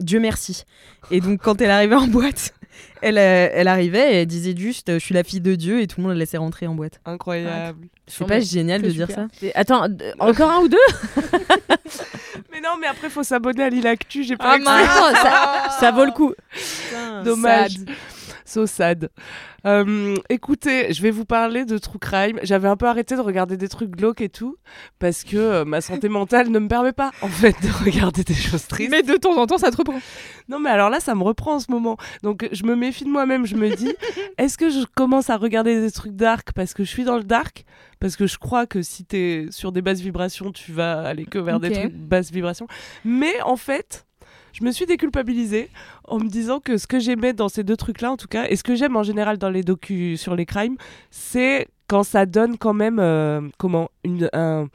Dieu 0.00 0.18
merci. 0.20 0.64
Et 1.10 1.20
donc, 1.20 1.40
quand 1.40 1.60
elle 1.60 1.70
arrivait 1.70 1.94
en 1.96 2.06
boîte, 2.08 2.52
elle, 3.02 3.18
euh, 3.18 3.48
elle 3.52 3.68
arrivait 3.68 4.12
et 4.14 4.16
elle 4.22 4.26
disait 4.26 4.54
juste 4.56 4.92
Je 4.92 4.98
suis 4.98 5.14
la 5.14 5.22
fille 5.24 5.40
de 5.40 5.54
Dieu 5.54 5.80
et 5.80 5.86
tout 5.86 6.00
le 6.00 6.02
monde 6.04 6.12
la 6.14 6.18
laissait 6.18 6.36
rentrer 6.36 6.66
en 6.66 6.74
boîte. 6.74 7.00
Incroyable. 7.04 7.86
C'est 8.06 8.26
pas 8.26 8.40
génial 8.40 8.82
de 8.82 8.90
dire 8.90 9.08
ça 9.10 9.26
Attends, 9.54 9.86
encore 10.18 10.50
un 10.50 10.60
ou 10.62 10.68
deux? 10.68 10.76
Mais 12.60 12.68
non, 12.68 12.74
mais 12.80 12.88
après 12.88 13.08
faut 13.08 13.22
s'abonner 13.22 13.62
à 13.62 13.68
l'Ilactu. 13.70 14.24
J'ai 14.24 14.34
Ah, 14.40 14.42
pas 14.42 14.52
accès. 14.54 14.68
Attends, 14.68 15.14
ça, 15.22 15.70
ça 15.78 15.90
vaut 15.92 16.04
le 16.04 16.10
coup. 16.10 16.34
Dommage. 17.24 17.76
So 18.48 18.66
sad. 18.66 19.10
Euh, 19.66 20.14
écoutez, 20.30 20.94
je 20.94 21.02
vais 21.02 21.10
vous 21.10 21.26
parler 21.26 21.66
de 21.66 21.76
True 21.76 21.98
Crime. 21.98 22.40
J'avais 22.42 22.68
un 22.68 22.76
peu 22.76 22.86
arrêté 22.86 23.14
de 23.14 23.20
regarder 23.20 23.58
des 23.58 23.68
trucs 23.68 23.90
glauques 23.90 24.22
et 24.22 24.30
tout, 24.30 24.56
parce 24.98 25.22
que 25.22 25.36
euh, 25.36 25.64
ma 25.66 25.82
santé 25.82 26.08
mentale 26.08 26.48
ne 26.48 26.58
me 26.58 26.66
permet 26.66 26.94
pas, 26.94 27.10
en 27.20 27.28
fait, 27.28 27.54
de 27.62 27.84
regarder 27.84 28.24
des 28.24 28.32
choses 28.32 28.66
tristes. 28.66 28.90
Mais 28.90 29.02
de 29.02 29.18
temps 29.18 29.36
en 29.36 29.46
temps, 29.46 29.58
ça 29.58 29.70
te 29.70 29.76
reprend. 29.76 30.00
Non, 30.48 30.60
mais 30.60 30.70
alors 30.70 30.88
là, 30.88 30.98
ça 30.98 31.14
me 31.14 31.22
reprend 31.24 31.56
en 31.56 31.60
ce 31.60 31.70
moment. 31.70 31.98
Donc, 32.22 32.48
je 32.50 32.64
me 32.64 32.74
méfie 32.74 33.04
de 33.04 33.10
moi-même. 33.10 33.44
Je 33.44 33.54
me 33.54 33.68
dis, 33.76 33.94
est-ce 34.38 34.56
que 34.56 34.70
je 34.70 34.86
commence 34.94 35.28
à 35.28 35.36
regarder 35.36 35.78
des 35.82 35.90
trucs 35.90 36.16
dark 36.16 36.52
parce 36.54 36.72
que 36.72 36.84
je 36.84 36.88
suis 36.88 37.04
dans 37.04 37.18
le 37.18 37.24
dark? 37.24 37.66
Parce 38.00 38.16
que 38.16 38.26
je 38.26 38.38
crois 38.38 38.64
que 38.66 38.80
si 38.80 39.04
t'es 39.04 39.48
sur 39.50 39.72
des 39.72 39.82
basses 39.82 40.00
vibrations, 40.00 40.52
tu 40.52 40.72
vas 40.72 41.02
aller 41.02 41.26
que 41.26 41.38
vers 41.38 41.60
des 41.60 41.70
trucs 41.70 41.94
basses 41.94 42.30
vibrations. 42.30 42.66
Mais 43.04 43.42
en 43.42 43.56
fait, 43.56 44.06
je 44.58 44.64
me 44.64 44.72
suis 44.72 44.86
déculpabilisée 44.86 45.70
en 46.04 46.18
me 46.18 46.28
disant 46.28 46.58
que 46.58 46.78
ce 46.78 46.86
que 46.86 46.98
j'aimais 46.98 47.32
dans 47.32 47.48
ces 47.48 47.62
deux 47.62 47.76
trucs-là, 47.76 48.10
en 48.10 48.16
tout 48.16 48.26
cas, 48.26 48.46
et 48.48 48.56
ce 48.56 48.64
que 48.64 48.74
j'aime 48.74 48.96
en 48.96 49.02
général 49.02 49.38
dans 49.38 49.50
les 49.50 49.62
docus 49.62 50.20
sur 50.20 50.34
les 50.34 50.46
crimes, 50.46 50.76
c'est 51.10 51.68
quand 51.86 52.02
ça 52.02 52.26
donne 52.26 52.58
quand 52.58 52.74
même, 52.74 52.98
euh, 52.98 53.40
comment, 53.56 53.88
une, 54.04 54.28
un... 54.32 54.66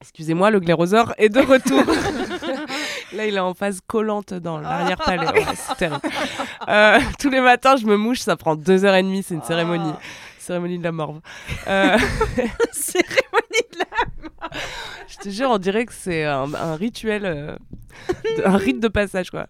Excusez-moi, 0.00 0.50
le 0.50 0.60
glérosor 0.60 1.12
est 1.18 1.28
de 1.28 1.40
retour. 1.40 1.82
Là, 3.12 3.26
il 3.26 3.34
est 3.34 3.40
en 3.40 3.54
phase 3.54 3.80
collante 3.86 4.32
dans 4.32 4.58
l'arrière-palais. 4.58 5.26
Ouais, 5.34 5.44
c'est 5.54 5.76
terrible. 5.76 6.00
Euh, 6.68 7.00
tous 7.18 7.28
les 7.28 7.40
matins, 7.40 7.76
je 7.76 7.84
me 7.84 7.96
mouche, 7.96 8.20
ça 8.20 8.36
prend 8.36 8.54
deux 8.54 8.84
heures 8.84 8.94
et 8.94 9.02
demie, 9.02 9.22
c'est 9.22 9.34
une 9.34 9.42
cérémonie. 9.42 9.92
Cérémonie 10.40 10.78
de 10.78 10.84
la 10.84 10.92
morve. 10.92 11.20
Euh, 11.68 11.96
Cérémonie 12.72 13.66
de 13.72 13.78
je 15.08 15.16
te 15.18 15.28
jure, 15.28 15.50
on 15.50 15.58
dirait 15.58 15.86
que 15.86 15.92
c'est 15.92 16.24
un, 16.24 16.52
un 16.54 16.76
rituel, 16.76 17.22
euh, 17.24 17.56
de- 18.38 18.44
un 18.46 18.56
rite 18.56 18.80
de 18.80 18.88
passage, 18.88 19.30
quoi. 19.30 19.46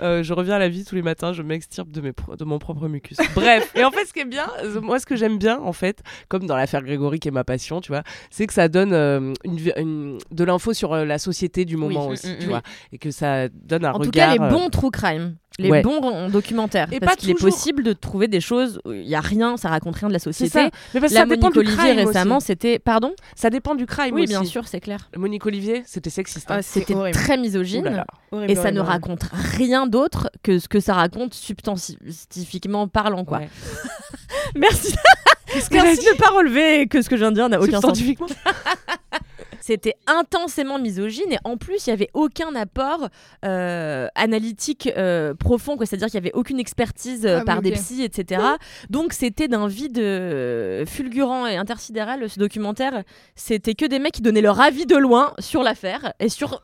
Euh, 0.00 0.22
je 0.22 0.32
reviens 0.32 0.54
à 0.54 0.58
la 0.58 0.68
vie 0.68 0.84
tous 0.84 0.94
les 0.94 1.02
matins, 1.02 1.32
je 1.32 1.42
m'extirpe 1.42 1.90
de, 1.90 2.00
mes 2.00 2.12
de 2.38 2.44
mon 2.44 2.58
propre 2.58 2.86
mucus. 2.88 3.16
Bref, 3.34 3.72
et 3.74 3.84
en 3.84 3.90
fait, 3.90 4.04
ce 4.04 4.12
qui 4.12 4.20
est 4.20 4.24
bien, 4.24 4.46
moi, 4.80 5.00
ce 5.00 5.06
que 5.06 5.16
j'aime 5.16 5.38
bien, 5.38 5.58
en 5.60 5.72
fait, 5.72 6.02
comme 6.28 6.46
dans 6.46 6.56
l'affaire 6.56 6.82
Grégory, 6.82 7.18
qui 7.18 7.28
est 7.28 7.32
ma 7.32 7.44
passion, 7.44 7.80
tu 7.80 7.90
vois, 7.90 8.02
c'est 8.30 8.46
que 8.46 8.52
ça 8.52 8.68
donne 8.68 8.92
euh, 8.92 9.32
une, 9.44 9.56
vi- 9.56 9.72
une- 9.76 10.18
de 10.30 10.44
l'info 10.44 10.72
sur 10.72 10.92
euh, 10.92 11.04
la 11.04 11.18
société 11.18 11.64
du 11.64 11.76
moment 11.76 12.08
Mm, 12.08 12.12
aussi, 12.12 12.28
mm, 12.28 12.38
tu 12.38 12.46
mm. 12.46 12.50
vois, 12.50 12.62
et 12.92 12.98
que 12.98 13.10
ça 13.10 13.48
donne 13.48 13.84
un 13.84 13.90
En 13.90 13.98
regard. 13.98 14.04
tout 14.04 14.10
cas, 14.10 14.32
les 14.32 14.38
bons 14.54 14.68
true 14.70 14.90
crime, 14.92 15.36
les 15.58 15.70
Ouais. 15.70 15.82
bons 15.82 16.28
documentaires. 16.28 16.92
Et 16.92 17.00
parce 17.00 17.14
pas 17.14 17.20
qu'il 17.20 17.30
est 17.30 17.34
possible 17.34 17.82
de 17.82 17.92
trouver 17.92 18.28
des 18.28 18.40
choses 18.40 18.80
il 18.86 19.08
y 19.08 19.16
a 19.16 19.20
rien, 19.20 19.56
ça 19.56 19.68
raconte 19.68 19.96
rien 19.96 20.06
de 20.08 20.12
la 20.12 20.17
société. 20.18 20.50
ça. 20.50 20.70
Mais 20.94 21.00
parce 21.00 21.12
que 21.12 21.14
Là, 21.14 21.20
ça 21.22 21.26
dépend 21.26 21.48
Monique 21.48 21.52
du 21.52 21.58
Olivier 21.60 21.94
crime 21.94 22.06
récemment, 22.06 22.40
c'était. 22.40 22.78
Pardon? 22.78 23.12
Ça 23.36 23.50
dépend 23.50 23.74
du 23.74 23.86
crime 23.86 24.14
Oui, 24.14 24.22
aussi. 24.22 24.32
bien 24.32 24.44
sûr, 24.44 24.66
c'est 24.68 24.80
clair. 24.80 25.08
Monique 25.16 25.44
Olivier, 25.46 25.82
c'était 25.86 26.10
sexiste. 26.10 26.50
hein. 26.50 26.56
Ah, 26.58 26.62
C'était 26.62 26.94
très 27.12 27.36
misogyne. 27.36 27.84
là 27.84 27.90
là. 27.90 28.06
Horrible, 28.30 28.50
Et 28.52 28.54
ça 28.54 28.70
ne 28.70 28.80
horrible, 28.80 28.92
raconte 28.92 29.22
rien 29.56 29.86
d'autre 29.86 30.30
que 30.42 30.58
ce 30.58 30.68
que 30.68 30.80
ça 30.80 30.94
raconte 30.94 31.34
substantifiquement 31.34 32.88
parlant, 32.88 33.24
quoi. 33.24 33.38
Ouais. 33.38 33.48
Merci, 34.54 34.94
merci 35.72 36.04
de 36.06 36.10
ne 36.12 36.16
pas 36.18 36.28
relever 36.30 36.86
que 36.88 37.00
ce 37.02 37.08
que 37.08 37.16
je 37.16 37.20
viens 37.20 37.30
de 37.30 37.36
dire 37.36 37.48
n'a 37.48 37.60
aucun 37.60 37.80
sens. 37.80 37.98
C'était 39.60 39.94
intensément 40.06 40.78
misogyne 40.78 41.32
et 41.32 41.38
en 41.44 41.56
plus 41.56 41.86
il 41.86 41.90
y 41.90 41.92
avait 41.92 42.10
aucun 42.14 42.54
apport 42.54 43.08
euh, 43.44 44.08
analytique 44.14 44.90
euh, 44.96 45.34
profond. 45.34 45.76
C'est-à-dire 45.80 46.06
qu'il 46.06 46.14
y 46.14 46.18
avait 46.18 46.34
aucune 46.34 46.58
expertise 46.58 47.26
euh, 47.26 47.38
Ah 47.40 47.44
par 47.44 47.62
des 47.62 47.72
psys, 47.72 48.02
etc. 48.02 48.42
Donc 48.90 49.12
c'était 49.12 49.48
d'un 49.48 49.68
vide 49.68 49.98
fulgurant 50.86 51.46
et 51.46 51.56
intersidéral 51.56 52.28
ce 52.28 52.38
documentaire. 52.38 53.02
C'était 53.34 53.74
que 53.74 53.86
des 53.86 53.98
mecs 53.98 54.14
qui 54.14 54.22
donnaient 54.22 54.40
leur 54.40 54.60
avis 54.60 54.86
de 54.86 54.96
loin 54.96 55.34
sur 55.38 55.62
l'affaire 55.62 56.12
et 56.20 56.28
sur 56.28 56.62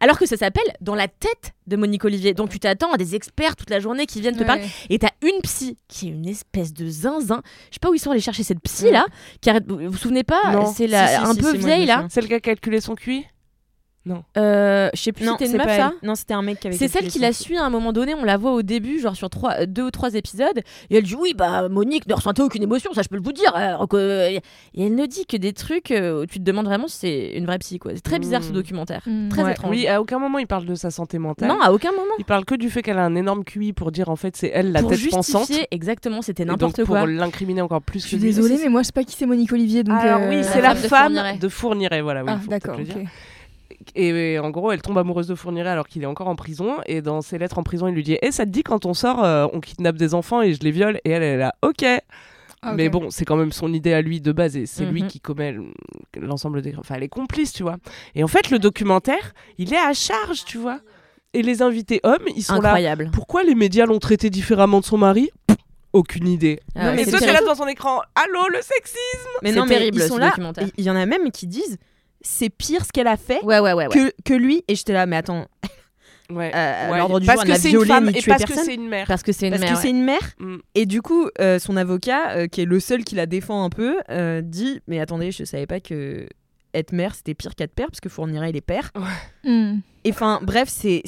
alors 0.00 0.18
que 0.18 0.26
ça 0.26 0.36
s'appelle 0.36 0.64
dans 0.80 0.94
la 0.94 1.08
tête 1.08 1.52
de 1.66 1.76
Monique 1.76 2.04
Olivier. 2.04 2.34
Donc 2.34 2.50
tu 2.50 2.58
t'attends 2.58 2.92
à 2.92 2.96
des 2.96 3.14
experts 3.14 3.56
toute 3.56 3.70
la 3.70 3.80
journée 3.80 4.06
qui 4.06 4.20
viennent 4.20 4.36
te 4.36 4.44
parler. 4.44 4.66
Et 4.90 4.98
t'as 4.98 5.10
une 5.22 5.40
psy 5.42 5.78
qui 5.88 6.08
est 6.08 6.12
une 6.12 6.26
espèce 6.26 6.72
de 6.72 6.88
zinzin. 6.88 7.42
Je 7.70 7.74
sais 7.74 7.80
pas 7.80 7.90
où 7.90 7.94
ils 7.94 7.98
sont 7.98 8.10
allés 8.10 8.20
chercher 8.20 8.42
cette 8.42 8.60
psy 8.60 8.90
là. 8.90 9.06
Qui 9.40 9.50
arrête... 9.50 9.64
Vous 9.66 9.90
vous 9.90 9.96
souvenez 9.96 10.24
pas. 10.24 10.72
C'est 10.74 10.86
la... 10.86 11.06
Si, 11.06 11.14
si, 11.14 11.20
un 11.20 11.34
si, 11.34 11.40
peu 11.40 11.56
vieille 11.56 11.86
là. 11.86 12.06
Celle 12.10 12.28
qui 12.28 12.34
a 12.34 12.40
calculé 12.40 12.80
son 12.80 12.94
QI? 12.94 13.26
Euh, 14.36 14.90
je 14.94 15.00
sais 15.00 15.12
plus 15.12 15.24
Non, 15.24 15.32
si 15.38 15.46
c'était 15.46 15.46
c'est 15.46 15.52
une 15.52 15.58
meuf 15.58 15.66
pas 15.68 15.76
ça. 15.76 15.92
elle. 16.02 16.08
Non, 16.08 16.14
c'était 16.16 16.34
un 16.34 16.42
mec 16.42 16.58
qui 16.58 16.66
avait 16.66 16.76
C'est 16.76 16.88
celle 16.88 17.06
qui 17.06 17.18
la 17.20 17.32
suit 17.32 17.56
à 17.56 17.64
un 17.64 17.70
moment 17.70 17.92
donné, 17.92 18.14
on 18.14 18.24
la 18.24 18.36
voit 18.36 18.52
au 18.52 18.62
début, 18.62 18.98
genre 18.98 19.14
sur 19.14 19.30
trois, 19.30 19.64
deux 19.66 19.84
ou 19.84 19.90
trois 19.92 20.14
épisodes, 20.14 20.58
et 20.90 20.96
elle 20.96 21.04
dit 21.04 21.14
oui 21.14 21.34
bah 21.36 21.68
Monique 21.68 22.06
ne 22.08 22.14
ressentait 22.14 22.42
aucune 22.42 22.62
émotion, 22.64 22.92
ça 22.94 23.02
je 23.02 23.08
peux 23.08 23.18
vous 23.22 23.32
dire. 23.32 23.54
alors 23.54 23.86
que- 23.86 24.28
Et 24.30 24.40
elle 24.76 24.94
ne 24.96 25.06
dit 25.06 25.24
que 25.26 25.36
des 25.36 25.52
trucs 25.52 25.90
euh, 25.92 26.22
où 26.22 26.26
tu 26.26 26.38
te 26.40 26.44
demandes 26.44 26.66
vraiment 26.66 26.88
si 26.88 26.98
c'est 26.98 27.32
une 27.36 27.46
vraie 27.46 27.58
psy 27.58 27.78
quoi. 27.78 27.92
C'est 27.94 28.00
très 28.02 28.18
bizarre 28.18 28.42
ce 28.42 28.50
Mm. 28.50 28.54
documentaire, 28.54 29.02
Mm. 29.06 29.28
très 29.28 29.42
Ouais. 29.44 29.52
étrange. 29.52 29.70
Oui, 29.70 29.86
à 29.86 30.00
aucun 30.00 30.18
moment 30.18 30.38
il 30.38 30.46
parle 30.48 30.66
de 30.66 30.74
sa 30.74 30.90
santé 30.90 31.18
mentale. 31.18 31.48
non, 31.48 31.60
à 31.60 31.70
aucun 31.72 31.92
moment. 31.92 32.14
Il 32.18 32.24
parle 32.24 32.44
que 32.44 32.54
du 32.56 32.70
fait 32.70 32.82
qu'elle 32.82 32.98
a 32.98 33.04
un 33.04 33.14
énorme 33.14 33.44
QI 33.44 33.72
pour 33.72 33.92
dire 33.92 34.08
en 34.08 34.16
fait 34.16 34.36
c'est 34.36 34.50
elle 34.52 34.72
la 34.72 34.80
pour 34.80 34.90
tête 34.90 34.98
justifier 34.98 35.34
pensante. 35.34 35.66
exactement, 35.70 36.22
c'était 36.22 36.44
n'importe 36.44 36.78
pour 36.84 36.96
quoi. 36.96 37.06
l'incriminer 37.06 37.60
encore 37.62 37.82
plus 37.82 38.00
Je 38.02 38.08
suis 38.08 38.16
désolée, 38.18 38.58
mais 38.62 38.68
moi 38.68 38.82
je 38.82 38.86
sais 38.86 38.92
pas 38.92 39.04
qui 39.04 39.14
c'est 39.16 39.26
Monique 39.26 39.52
Olivier. 39.52 39.84
Donc, 39.84 40.00
Alors 40.00 40.22
euh, 40.22 40.28
oui, 40.28 40.42
c'est 40.42 40.60
la 40.60 40.70
la 40.70 40.74
femme 40.74 41.38
de 41.40 41.48
Fourniret. 41.48 42.00
voilà. 42.00 42.24
Ah, 42.26 42.38
d'accord. 42.48 42.76
Et, 43.94 44.38
en 44.38 44.50
gros, 44.50 44.72
elle 44.72 44.82
tombe 44.82 44.98
amoureuse 44.98 45.26
de 45.26 45.34
Fourniret 45.34 45.70
alors 45.70 45.86
qu'il 45.88 46.02
est 46.02 46.06
encore 46.06 46.28
en 46.28 46.36
prison. 46.36 46.76
Et 46.86 47.02
dans 47.02 47.20
ses 47.22 47.38
lettres 47.38 47.58
en 47.58 47.62
prison, 47.62 47.88
il 47.88 47.94
lui 47.94 48.02
dit 48.02 48.18
Eh, 48.22 48.30
ça 48.32 48.44
te 48.44 48.50
dit 48.50 48.62
quand 48.62 48.86
on 48.86 48.94
sort, 48.94 49.24
euh, 49.24 49.46
on 49.52 49.60
kidnappe 49.60 49.96
des 49.96 50.14
enfants 50.14 50.42
et 50.42 50.54
je 50.54 50.60
les 50.60 50.70
viole? 50.70 51.00
Et 51.04 51.10
elle, 51.10 51.22
elle 51.22 51.34
est 51.34 51.38
là 51.38 51.54
Ok. 51.62 51.84
Ah, 52.64 52.74
Mais 52.74 52.86
ok. 52.86 52.92
bon, 52.92 53.10
c'est 53.10 53.24
quand 53.24 53.34
même 53.36 53.50
son 53.50 53.72
idée 53.72 53.92
à 53.92 54.02
lui 54.02 54.20
de 54.20 54.30
base 54.30 54.56
et 54.56 54.66
c'est 54.66 54.84
lui 54.84 55.02
Mhm. 55.02 55.08
qui 55.08 55.18
commet 55.20 55.56
l'ensemble 56.20 56.62
des. 56.62 56.74
Enfin, 56.78 56.94
elle 56.96 57.02
est 57.02 57.08
complice, 57.08 57.52
tu 57.52 57.62
vois. 57.64 57.76
Et 58.14 58.22
en 58.22 58.28
fait, 58.28 58.50
le 58.50 58.58
documentaire, 58.60 59.32
il 59.58 59.72
est 59.74 59.78
à 59.78 59.92
charge, 59.94 60.44
tu 60.44 60.58
vois. 60.58 60.78
Et 61.34 61.42
les 61.42 61.62
invités 61.62 61.98
hommes, 62.04 62.22
ils 62.36 62.42
sont 62.42 62.54
là. 62.60 62.68
Incroyable. 62.68 63.10
Pourquoi 63.12 63.42
les 63.42 63.54
médias 63.54 63.86
l'ont 63.86 63.98
traité 63.98 64.30
différemment 64.30 64.80
de 64.80 64.84
son 64.84 64.98
mari? 64.98 65.30
Pff, 65.46 65.56
Aucune 65.92 66.28
idée. 66.28 66.60
Ah 66.74 66.86
ouais, 66.92 67.02
et 67.02 67.04
toi, 67.04 67.18
t'es 67.18 67.26
terrible. 67.26 67.32
là 67.34 67.40
devant 67.40 67.54
son 67.54 67.66
écran. 67.66 68.00
Allô, 68.14 68.48
le 68.50 68.62
sexisme 68.62 69.28
Mais 69.42 69.52
non, 69.52 69.66
mais 69.66 69.76
terrible, 69.76 69.98
ils 69.98 70.02
ce 70.02 70.08
sont 70.08 70.16
là. 70.16 70.32
Il 70.78 70.84
y 70.84 70.90
en 70.90 70.96
a 70.96 71.04
même 71.04 71.30
qui 71.32 71.46
disent 71.46 71.78
c'est 72.24 72.50
pire 72.50 72.84
ce 72.84 72.90
qu'elle 72.92 73.06
a 73.06 73.16
fait 73.16 73.42
Ouais 73.42 73.58
ouais 73.60 73.72
ouais. 73.72 73.86
ouais. 73.86 73.94
que, 73.94 74.12
que 74.24 74.34
lui. 74.34 74.64
Et 74.68 74.74
j'étais 74.74 74.92
là, 74.92 75.06
mais 75.06 75.16
attends, 75.16 75.46
Ouais. 76.30 76.50
euh, 76.54 76.90
Ouais, 76.90 76.98
l'ordre 76.98 77.20
du 77.20 77.26
parce 77.26 77.40
jour, 77.40 77.48
elle 77.50 77.54
que 77.56 77.60
c'est 77.60 77.68
une 77.68 77.74
violé 77.76 77.88
femme 77.88 78.08
et 78.08 78.22
parce 78.22 78.44
que 78.44 78.54
c'est 78.54 78.74
une 78.74 78.88
mère. 78.88 79.06
Parce 79.06 79.22
que 79.22 79.32
c'est 79.32 79.46
une 79.46 79.50
Parce 79.50 79.62
mère. 79.62 79.74
que 79.74 79.78
c'est 79.80 79.90
une 79.90 80.04
mère. 80.04 80.32
Mm. 80.38 80.56
Et 80.74 80.86
du 80.86 81.02
coup, 81.02 81.28
euh, 81.40 81.58
son 81.58 81.76
avocat, 81.76 82.30
euh, 82.36 82.46
qui 82.46 82.62
est 82.62 82.64
le 82.64 82.80
seul 82.80 83.04
qui 83.04 83.14
la 83.16 83.26
défend 83.26 83.64
un 83.64 83.68
peu, 83.70 83.96
euh, 84.10 84.40
dit 84.42 84.80
Mais 84.86 84.98
attendez, 85.00 85.30
je 85.30 85.44
savais 85.44 85.66
pas 85.66 85.80
que 85.80 86.26
être 86.74 86.92
mère 86.92 87.14
c'était 87.14 87.34
pire 87.34 87.54
qu'être 87.54 87.74
père, 87.74 87.88
parce 87.88 88.00
que 88.00 88.08
Fourniret 88.08 88.48
il 88.50 88.56
est 88.56 88.62
père. 88.62 88.90
Hmm. 89.44 89.80
Et 90.04 90.10
enfin, 90.10 90.40
bref, 90.42 90.68
c'est 90.70 91.02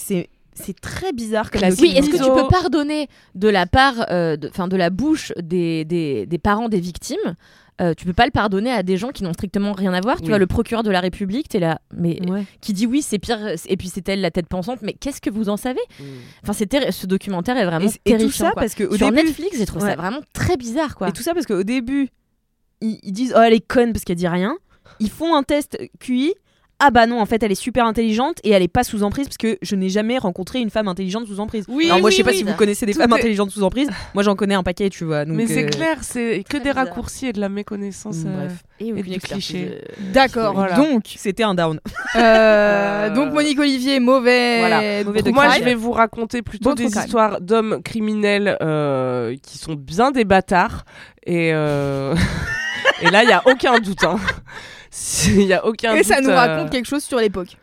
c'est 0.55 0.79
très 0.81 1.12
bizarre 1.12 1.51
que 1.51 1.59
Classique. 1.59 1.81
Oui, 1.83 1.93
est-ce 1.97 2.09
que 2.11 2.17
tu 2.17 2.23
peux 2.31 2.49
pardonner 2.49 3.09
de 3.35 3.49
la 3.49 3.67
part, 3.67 4.07
euh, 4.11 4.37
de, 4.37 4.49
'fin, 4.49 4.69
de 4.69 4.77
la 4.77 4.90
bouche 4.90 5.33
des, 5.43 5.85
des, 5.85 6.27
des 6.27 6.38
parents 6.38 6.69
des 6.69 6.81
victimes 6.81 7.37
euh, 7.81 7.93
tu 7.93 8.05
peux 8.07 8.12
pas 8.12 8.25
le 8.25 8.31
pardonner 8.31 8.71
à 8.71 8.85
des 8.85 8.97
gens 8.97 9.09
qui 9.09 9.25
n'ont 9.25 9.33
strictement 9.33 9.73
rien 9.73 9.93
à 9.95 10.01
voir. 10.01 10.21
Tu 10.23 10.29
vois, 10.29 10.38
le 10.38 10.47
procureur 10.47 10.85
de 10.85 10.93
la 10.93 11.01
République, 11.01 11.49
t'es 11.49 11.59
là, 11.59 11.81
mais 11.93 12.21
Ouais. 12.31 12.45
qui 12.61 12.73
dit 12.73 12.87
oui, 12.87 13.03
c'est 13.03 13.19
pire, 13.19 13.40
et 13.67 13.77
puis 13.77 13.88
c'est 13.93 14.09
elle 14.09 14.21
la 14.21 14.31
tête 14.31 14.47
pensante. 14.47 14.79
Mais 14.83 14.93
qu'est-ce 14.93 15.21
que 15.21 15.29
vous 15.29 15.49
en 15.49 15.57
savez? 15.57 15.81
Mm. 15.99 16.05
Enfin, 16.45 16.53
c'est 16.53 16.93
ce 16.93 17.07
documentaire 17.09 17.57
est 17.57 17.64
vraiment 17.67 17.87
Et, 17.88 17.88
et 18.05 18.12
tout 18.12 18.19
terrifiant. 18.19 18.47
ça 18.47 18.53
quoi. 18.53 18.62
parce 18.62 18.77
que 18.77 18.85
au 18.85 18.97
Sur 18.97 19.11
début, 19.11 19.27
Netflix, 19.27 19.57
j'ai 19.59 19.67
trouvé 19.67 19.87
Ouais. 19.87 19.90
ça 19.90 19.97
vraiment 19.97 20.21
très 20.33 20.57
bizarre, 20.57 20.95
quoi. 20.95 21.09
Et 21.09 21.12
tout 21.12 21.25
ça 21.25 21.35
parce 21.35 21.47
qu'au 21.47 21.64
début, 21.64 22.11
ils, 22.81 23.01
ils 23.03 23.12
disent 23.12 23.35
Oh, 23.37 23.40
elle 23.40 23.55
est 23.55 23.67
conne 23.67 23.93
parce 23.93 24.05
qu'elle 24.05 24.14
dit 24.19 24.29
rien. 24.29 24.57
Ils 25.01 25.11
font 25.11 25.35
un 25.35 25.43
test 25.43 25.77
QI. 25.99 26.33
Ah 26.81 26.91
bah 26.91 27.07
non, 27.07 27.21
en 27.21 27.25
fait, 27.27 27.43
elle 27.43 27.53
est 27.53 27.55
super 27.55 27.87
intelligente 27.87 28.39
et 28.43 28.51
elle 28.51 28.63
est 28.63 28.69
pas 28.69 28.83
sous 28.85 29.05
emprise 29.05 29.27
parce 29.29 29.37
que 29.39 29.57
je 29.63 29.77
n'ai 29.77 29.89
jamais 29.89 30.19
rencontré 30.19 30.59
une 30.61 30.71
femme 30.71 30.89
intelligente 30.89 31.27
sous 31.27 31.39
emprise. 31.41 31.65
Oui, 31.69 31.87
Alors 31.87 32.01
moi, 32.01 32.11
je 32.11 32.17
sais 32.17 32.25
pas 32.25 32.31
oui. 32.33 32.39
si 32.39 32.43
vous 32.43 32.53
connaissez 32.55 32.85
des 32.85 32.93
Tout 32.93 32.99
femmes 33.01 33.13
est- 33.13 33.21
intelligentes 33.21 33.51
sous 33.53 33.63
emprise. 33.63 33.89
Moi, 34.13 34.23
j'en 34.25 34.35
connais 34.35 34.55
un 34.57 34.65
paquet, 34.65 34.91
tu 34.91 35.05
vois. 35.05 35.25
donc, 35.25 35.37
Mais 35.37 35.47
c'est 35.47 35.65
euh, 35.65 35.69
clair, 35.69 35.99
c'est 36.03 36.43
que 36.49 36.57
des 36.57 36.65
bizarre. 36.65 36.77
raccourcis 36.87 37.27
et 37.29 37.33
de 37.33 37.41
la 37.41 37.49
méconnaissance. 37.49 38.17
Mm, 38.19 38.27
euh, 38.27 38.37
bref. 38.47 38.65
Et 38.81 38.89
et 38.89 38.93
du 39.03 39.21
cliché. 39.21 39.71
euh, 39.73 39.93
D'accord. 40.13 40.55
Voilà. 40.55 40.75
Donc, 40.77 41.05
C'était 41.17 41.45
un 41.45 41.55
down. 41.55 41.79
euh, 42.17 43.11
donc 43.15 43.33
Monique 43.33 43.61
Olivier, 43.61 44.01
mauvais. 44.01 44.59
Voilà, 44.59 45.05
mauvais 45.05 45.23
true 45.23 45.33
Moi, 45.33 45.47
crime. 45.47 45.61
je 45.61 45.65
vais 45.65 45.75
vous 45.77 45.93
raconter 45.93 46.43
plutôt 46.43 46.71
Bon 46.71 46.75
des 46.75 46.87
crime. 46.91 47.03
histoires 47.05 47.41
d'hommes 47.41 47.81
criminels 47.85 48.59
euh, 48.63 49.37
qui 49.43 49.59
sont 49.59 49.75
bien 49.75 50.11
des 50.11 50.25
bâtards 50.25 50.85
et, 51.25 51.53
euh, 51.55 52.15
Et 53.03 53.11
là, 53.11 53.23
il 53.23 53.29
y 53.29 53.33
a 53.33 53.43
aucun 53.47 53.79
doute. 53.79 54.05
hein. 54.05 54.17
Il 55.26 55.42
y 55.42 55.52
a 55.52 55.64
aucun 55.64 55.94
Et 55.94 56.02
ça 56.02 56.20
nous 56.20 56.30
euh, 56.30 56.37
raconte 56.37 56.70
quelque 56.70 56.87
chose 56.87 57.02
sur 57.04 57.18
l'époque. 57.18 57.57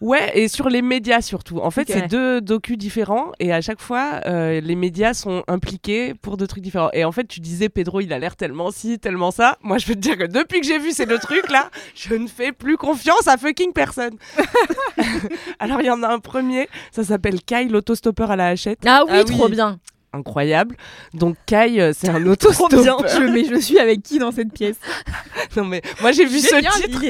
Ouais, 0.00 0.30
et 0.38 0.46
sur 0.46 0.68
les 0.68 0.80
médias 0.80 1.20
surtout. 1.20 1.58
En 1.58 1.72
fait, 1.72 1.90
c'est 1.90 2.06
deux 2.06 2.40
docus 2.40 2.78
différents 2.78 3.32
et 3.40 3.52
à 3.52 3.60
chaque 3.60 3.80
fois, 3.80 4.20
euh, 4.26 4.60
les 4.60 4.76
médias 4.76 5.12
sont 5.12 5.42
impliqués 5.48 6.14
pour 6.14 6.36
deux 6.36 6.46
trucs 6.46 6.62
différents. 6.62 6.90
Et 6.92 7.04
en 7.04 7.10
fait, 7.10 7.26
tu 7.26 7.40
disais, 7.40 7.68
Pedro, 7.68 8.00
il 8.00 8.12
a 8.12 8.18
l'air 8.20 8.36
tellement 8.36 8.70
ci, 8.70 9.00
tellement 9.00 9.32
ça. 9.32 9.58
Moi, 9.60 9.78
je 9.78 9.86
peux 9.86 9.94
te 9.94 9.98
dire 9.98 10.16
que 10.16 10.24
depuis 10.24 10.60
que 10.60 10.66
j'ai 10.66 10.78
vu 10.78 10.92
ces 10.92 11.04
deux 11.04 11.18
trucs-là, 11.18 11.70
je 11.96 12.14
ne 12.14 12.28
fais 12.28 12.52
plus 12.52 12.76
confiance 12.76 13.26
à 13.26 13.36
fucking 13.36 13.72
personne. 13.72 14.16
Alors, 15.58 15.80
il 15.80 15.86
y 15.86 15.90
en 15.90 16.02
a 16.04 16.08
un 16.08 16.20
premier, 16.20 16.68
ça 16.92 17.02
s'appelle 17.02 17.42
Kai, 17.42 17.64
l'autostoppeur 17.64 18.30
à 18.30 18.36
la 18.36 18.46
hachette. 18.48 18.78
Ah 18.86 19.02
oui, 19.04 19.10
Ah 19.14 19.22
oui. 19.26 19.36
trop 19.36 19.48
bien. 19.48 19.80
Incroyable. 20.12 20.76
Donc, 21.12 21.36
Kai, 21.46 21.80
euh, 21.80 21.92
c'est 21.94 22.08
un 22.08 22.24
autostoppeur. 22.26 23.06
Je, 23.08 23.30
mais 23.30 23.44
je 23.44 23.56
suis 23.60 23.78
avec 23.78 24.02
qui 24.02 24.18
dans 24.18 24.32
cette 24.32 24.52
pièce? 24.52 24.76
Non, 25.56 25.64
mais 25.64 25.82
moi, 26.00 26.12
j'ai 26.12 26.24
vu 26.26 26.40
Génial, 26.40 26.72
ce 26.72 26.82
titre. 26.82 27.02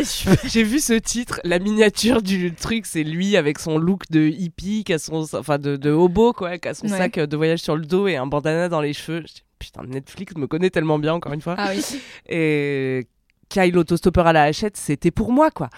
J'ai 0.48 0.62
vu 0.62 0.78
ce 0.78 0.92
titre, 0.94 1.40
la 1.44 1.58
miniature 1.58 2.22
du 2.22 2.54
truc, 2.54 2.87
c'est 2.87 3.02
lui 3.02 3.37
avec 3.37 3.58
son 3.58 3.78
look 3.78 4.02
de 4.11 4.20
hippie, 4.28 4.84
qui 4.84 4.92
a 4.92 4.98
son, 4.98 5.26
enfin 5.34 5.58
de, 5.58 5.76
de 5.76 5.90
hobo 5.90 6.32
quoi, 6.32 6.56
qui 6.56 6.68
a 6.68 6.74
son 6.74 6.87
Ouais. 6.88 6.96
sac 6.96 7.18
de 7.18 7.37
voyage 7.37 7.58
sur 7.61 7.76
le 7.76 7.84
dos 7.84 8.06
et 8.06 8.16
un 8.16 8.26
bandana 8.26 8.68
dans 8.68 8.80
les 8.80 8.92
cheveux. 8.92 9.24
Putain, 9.58 9.82
Netflix 9.87 10.34
me 10.37 10.46
connaît 10.46 10.70
tellement 10.70 10.98
bien 10.98 11.14
encore 11.14 11.32
une 11.32 11.40
fois. 11.40 11.56
Ah 11.58 11.70
oui. 11.74 11.82
Et 12.28 13.06
Kai 13.48 13.70
l'autostoppeur 13.70 14.26
à 14.26 14.32
la 14.32 14.44
hachette, 14.44 14.76
c'était 14.76 15.11
pour 15.11 15.32
moi 15.32 15.50
quoi. 15.50 15.68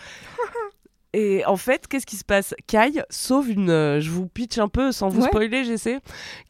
Et 1.13 1.45
en 1.47 1.57
fait, 1.57 1.87
qu'est-ce 1.89 2.07
qui 2.07 2.17
se 2.17 2.25
passe? 2.25 2.55
Kai 2.69 3.03
sauve 3.11 3.51
une. 3.51 3.71
euh, 3.71 4.01
je 4.01 4.11
vous 4.11 4.27
pitch 4.29 4.59
un 4.59 4.69
peu 4.69 4.93
sans 4.93 5.09
vous 5.09 5.23
Ouais. 5.23 5.27
spoiler, 5.29 5.65
j'essaie. 5.65 5.99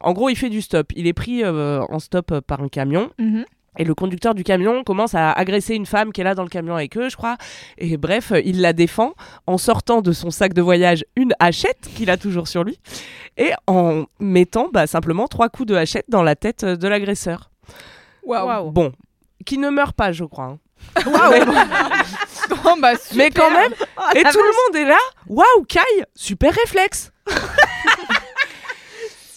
En 0.01 0.13
gros, 0.13 0.29
il 0.29 0.37
fait 0.37 0.51
du 0.51 0.61
stop. 0.61 0.93
Il 0.95 1.07
est 1.07 1.13
pris 1.15 1.43
euh, 1.43 1.81
en 1.89 1.99
stop 1.99 2.31
euh, 2.33 2.41
par 2.41 2.61
un 2.63 2.69
camion. 2.69 3.11
Mhm. 3.19 3.45
Et 3.79 3.85
le 3.85 3.95
conducteur 3.95 4.35
du 4.35 4.43
camion 4.43 4.83
commence 4.83 5.15
à 5.15 5.31
agresser 5.31 5.77
une 5.77 5.87
femme 5.87 6.13
qui 6.13 6.21
est 6.21 6.25
là 6.25 6.35
dans 6.35 6.43
le 6.43 6.49
camion 6.49 6.75
avec 6.75 6.97
eux, 6.99 7.09
je 7.09 7.17
crois. 7.17 7.37
Et 7.79 7.97
bref, 7.97 8.33
il 8.45 8.61
la 8.61 8.73
défend 8.73 9.15
en 9.47 9.59
sortant 9.59 10.03
de 10.03 10.11
son 10.11 10.33
sac 10.33 10.53
de 10.55 10.61
voyage 10.61 11.05
une 11.15 11.33
hachette 11.39 11.89
qu'il 11.95 12.11
a 12.11 12.17
toujours 12.17 12.49
sur 12.49 12.65
lui 12.65 12.81
et 13.39 13.53
en 13.69 14.07
mettant 14.19 14.69
bah, 14.73 14.89
simplement 14.89 15.29
trois 15.29 15.49
coups 15.49 15.69
de 15.69 15.77
hachette 15.77 16.07
dans 16.09 16.25
la 16.25 16.35
tête 16.35 16.65
de 16.65 16.89
l'agresseur. 16.89 17.51
Waouh. 18.25 18.73
Bon, 18.73 18.93
qui 19.47 19.57
ne 19.57 19.71
meurt 19.71 19.95
pas, 19.97 20.11
je 20.11 20.25
crois. 20.25 20.45
hein. 20.47 20.59
Waouh. 21.07 21.45
Bon, 22.65 22.77
bah, 22.79 22.95
Mais 23.15 23.31
quand 23.31 23.51
même, 23.51 23.73
et 24.15 24.23
tout 24.25 24.39
le 24.39 24.75
monde 24.75 24.77
est 24.77 24.89
là. 24.89 24.99
Waouh, 25.29 25.65
Kai, 25.69 25.79
super 26.17 26.53
réflexe. 26.53 27.13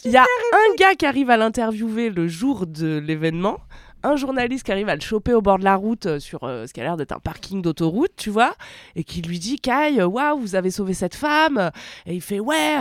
Il 0.06 0.12
y 0.12 0.18
a 0.18 0.24
un 0.24 0.76
gars 0.78 0.96
qui 0.96 1.06
arrive 1.06 1.30
à 1.30 1.38
l'interviewer 1.38 2.10
le 2.10 2.28
jour 2.28 2.66
de 2.68 2.98
l'événement, 2.98 3.60
un 4.04 4.18
journaliste 4.18 4.66
qui 4.66 4.72
arrive 4.72 4.90
à 4.90 4.96
le 4.96 5.02
choper 5.02 5.34
au 5.34 5.42
bord 5.42 5.60
de 5.60 5.64
la 5.64 5.76
route 5.76 6.08
euh, 6.08 6.20
sur 6.20 6.44
euh, 6.44 6.68
ce 6.68 6.74
qui 6.74 6.82
a 6.82 6.84
l'air 6.84 6.98
d'être 6.98 7.14
un 7.14 7.20
parking 7.20 7.62
d'autoroute, 7.62 8.12
tu 8.18 8.30
vois, 8.30 8.54
et 8.96 9.04
qui 9.06 9.22
lui 9.22 9.40
dit 9.40 9.60
Kai, 9.60 10.02
euh, 10.02 10.06
waouh, 10.06 10.40
vous 10.40 10.56
avez 10.56 10.72
sauvé 10.72 10.94
cette 10.94 11.16
femme. 11.16 11.72
Et 12.06 12.16
il 12.16 12.22
fait 12.22 12.40
ouais, 12.42 12.76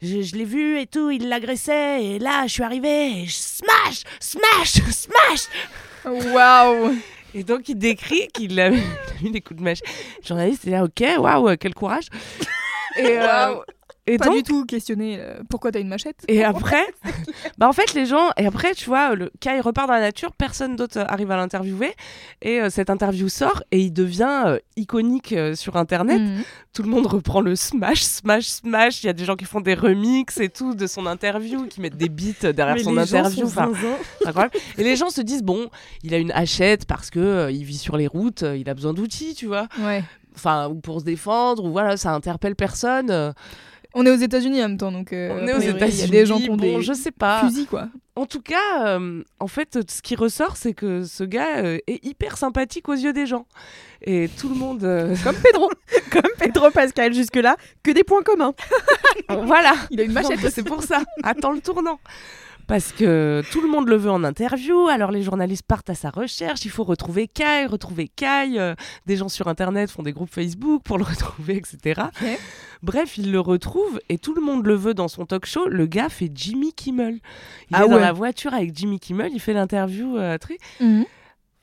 je, 0.00 0.22
je 0.22 0.34
l'ai 0.36 0.46
vu 0.46 0.78
et 0.80 0.86
tout, 0.86 1.10
il 1.10 1.28
l'agressait, 1.28 2.04
et 2.04 2.18
là 2.18 2.46
je 2.46 2.52
suis 2.52 2.62
arrivé, 2.62 3.22
et 3.22 3.26
je 3.26 3.34
smash, 3.34 4.04
smash, 4.20 4.72
smash. 4.90 5.48
Waouh. 6.04 6.94
Et 7.34 7.44
donc 7.44 7.68
il 7.68 7.76
décrit 7.76 8.28
qu'il 8.28 8.60
a, 8.60 8.70
eu 9.22 9.30
des 9.30 9.40
coups 9.40 9.58
de 9.58 9.64
mèche. 9.64 9.80
Le 10.22 10.26
journaliste 10.26 10.66
est 10.66 10.70
là, 10.70 10.84
ok, 10.84 11.02
waouh, 11.18 11.56
quel 11.56 11.74
courage. 11.74 12.06
Euh. 12.98 13.54
Et 14.08 14.18
Pas 14.18 14.26
donc, 14.26 14.34
du 14.34 14.42
tout 14.42 14.66
questionner 14.66 15.18
euh, 15.20 15.42
pourquoi 15.48 15.70
t'as 15.70 15.80
une 15.80 15.86
machette. 15.86 16.24
et 16.26 16.42
après, 16.44 16.84
bah 17.56 17.68
en 17.68 17.72
fait 17.72 17.94
les 17.94 18.04
gens, 18.04 18.30
et 18.36 18.46
après 18.46 18.74
tu 18.74 18.86
vois, 18.86 19.14
le 19.14 19.30
Kai 19.38 19.60
repart 19.60 19.86
dans 19.86 19.94
la 19.94 20.00
nature, 20.00 20.32
personne 20.32 20.74
d'autre 20.74 20.98
euh, 20.98 21.04
arrive 21.06 21.30
à 21.30 21.36
l'interviewer, 21.36 21.94
et 22.40 22.60
euh, 22.60 22.68
cette 22.68 22.90
interview 22.90 23.28
sort 23.28 23.62
et 23.70 23.78
il 23.78 23.92
devient 23.92 24.42
euh, 24.46 24.58
iconique 24.76 25.34
sur 25.54 25.76
internet. 25.76 26.20
Mhm. 26.20 26.42
Tout 26.72 26.82
le 26.82 26.88
monde 26.88 27.06
reprend 27.06 27.40
le 27.40 27.54
smash, 27.54 28.02
smash, 28.02 28.46
smash. 28.46 29.04
Il 29.04 29.06
y 29.06 29.10
a 29.10 29.12
des 29.12 29.24
gens 29.24 29.36
qui 29.36 29.44
font 29.44 29.60
des 29.60 29.74
remixes 29.74 30.40
et 30.40 30.48
tout 30.48 30.74
de 30.74 30.86
son 30.88 31.06
interview, 31.06 31.66
qui 31.66 31.80
mettent 31.80 31.96
des 31.96 32.08
beats 32.08 32.52
derrière 32.52 32.80
son 32.80 32.96
interview. 32.96 33.46
Incroyable. 34.26 34.54
Et 34.78 34.82
les 34.82 34.96
gens 34.96 35.10
se 35.10 35.20
disent 35.20 35.42
bon, 35.42 35.68
il 36.02 36.12
a 36.12 36.18
une 36.18 36.32
hachette 36.32 36.86
parce 36.86 37.10
que 37.10 37.50
il 37.52 37.64
vit 37.64 37.78
sur 37.78 37.96
les 37.96 38.08
routes, 38.08 38.42
il 38.56 38.68
a 38.68 38.74
besoin 38.74 38.94
d'outils, 38.94 39.34
tu 39.34 39.46
vois. 39.46 39.68
Ouais. 39.78 40.02
Enfin, 40.34 40.68
ou 40.68 40.76
pour 40.76 41.00
se 41.00 41.04
défendre, 41.04 41.64
ou 41.64 41.70
voilà, 41.70 41.96
ça 41.96 42.12
interpelle 42.12 42.56
personne. 42.56 43.34
On 43.94 44.06
est 44.06 44.10
aux 44.10 44.16
États-Unis 44.16 44.60
en 44.64 44.68
même 44.68 44.78
temps, 44.78 44.92
donc. 44.92 45.12
euh, 45.12 45.38
on 45.40 45.46
est 45.46 45.54
aux 45.54 45.58
États-Unis. 45.58 45.98
Il 45.98 46.00
y 46.00 46.04
a 46.04 46.20
des 46.20 46.26
gens 46.26 46.38
qui 46.38 46.48
ont 46.50 46.56
bon, 46.56 46.78
des 46.78 46.82
je 46.82 46.92
sais 46.92 47.10
pas. 47.10 47.40
fusils, 47.46 47.66
quoi. 47.66 47.88
En 48.16 48.26
tout 48.26 48.40
cas, 48.42 48.86
euh, 48.98 49.22
en 49.40 49.46
fait, 49.46 49.78
ce 49.90 50.02
qui 50.02 50.16
ressort, 50.16 50.56
c'est 50.56 50.74
que 50.74 51.02
ce 51.04 51.24
gars 51.24 51.58
euh, 51.58 51.78
est 51.86 52.04
hyper 52.04 52.36
sympathique 52.36 52.88
aux 52.88 52.94
yeux 52.94 53.12
des 53.12 53.26
gens. 53.26 53.46
Et 54.02 54.28
tout 54.38 54.48
le 54.48 54.54
monde. 54.54 54.80
Comme 55.24 55.36
Pedro. 55.36 55.70
Comme 56.10 56.30
Pedro 56.38 56.70
Pascal 56.70 57.12
jusque-là, 57.14 57.56
que 57.82 57.90
des 57.90 58.04
points 58.04 58.22
communs. 58.22 58.54
voilà. 59.28 59.74
Il 59.90 60.00
a 60.00 60.04
une 60.04 60.12
machette. 60.12 60.40
c'est 60.50 60.62
pour 60.64 60.82
ça. 60.82 61.02
Attends 61.22 61.52
le 61.52 61.60
tournant. 61.60 61.98
Parce 62.66 62.92
que 62.92 63.42
tout 63.52 63.60
le 63.60 63.68
monde 63.68 63.88
le 63.88 63.96
veut 63.96 64.10
en 64.10 64.24
interview, 64.24 64.88
alors 64.88 65.10
les 65.10 65.22
journalistes 65.22 65.64
partent 65.66 65.90
à 65.90 65.94
sa 65.94 66.10
recherche, 66.10 66.64
il 66.64 66.70
faut 66.70 66.84
retrouver 66.84 67.28
Kai, 67.28 67.66
retrouver 67.66 68.08
Kai, 68.08 68.58
euh, 68.58 68.74
des 69.06 69.16
gens 69.16 69.28
sur 69.28 69.48
internet 69.48 69.90
font 69.90 70.02
des 70.02 70.12
groupes 70.12 70.32
Facebook 70.32 70.82
pour 70.82 70.96
le 70.96 71.04
retrouver, 71.12 71.56
etc. 71.56 72.02
Bref, 72.82 73.18
il 73.18 73.30
le 73.30 73.40
retrouve 73.40 74.00
et 74.08 74.16
tout 74.18 74.34
le 74.34 74.40
monde 74.40 74.64
le 74.66 74.74
veut 74.74 74.94
dans 74.94 75.08
son 75.08 75.26
talk 75.26 75.44
show. 75.44 75.68
Le 75.68 75.86
gars 75.86 76.08
fait 76.08 76.30
Jimmy 76.34 76.72
Kimmel. 76.72 77.14
Il 77.70 77.76
Ah 77.76 77.84
est 77.84 77.88
dans 77.88 77.98
la 77.98 78.12
voiture 78.12 78.54
avec 78.54 78.76
Jimmy 78.76 78.98
Kimmel, 79.00 79.32
il 79.34 79.40
fait 79.40 79.52
l'interview. 79.52 80.16
euh, 80.16 80.38
très- 80.38 80.58
Mhm. 80.80 81.04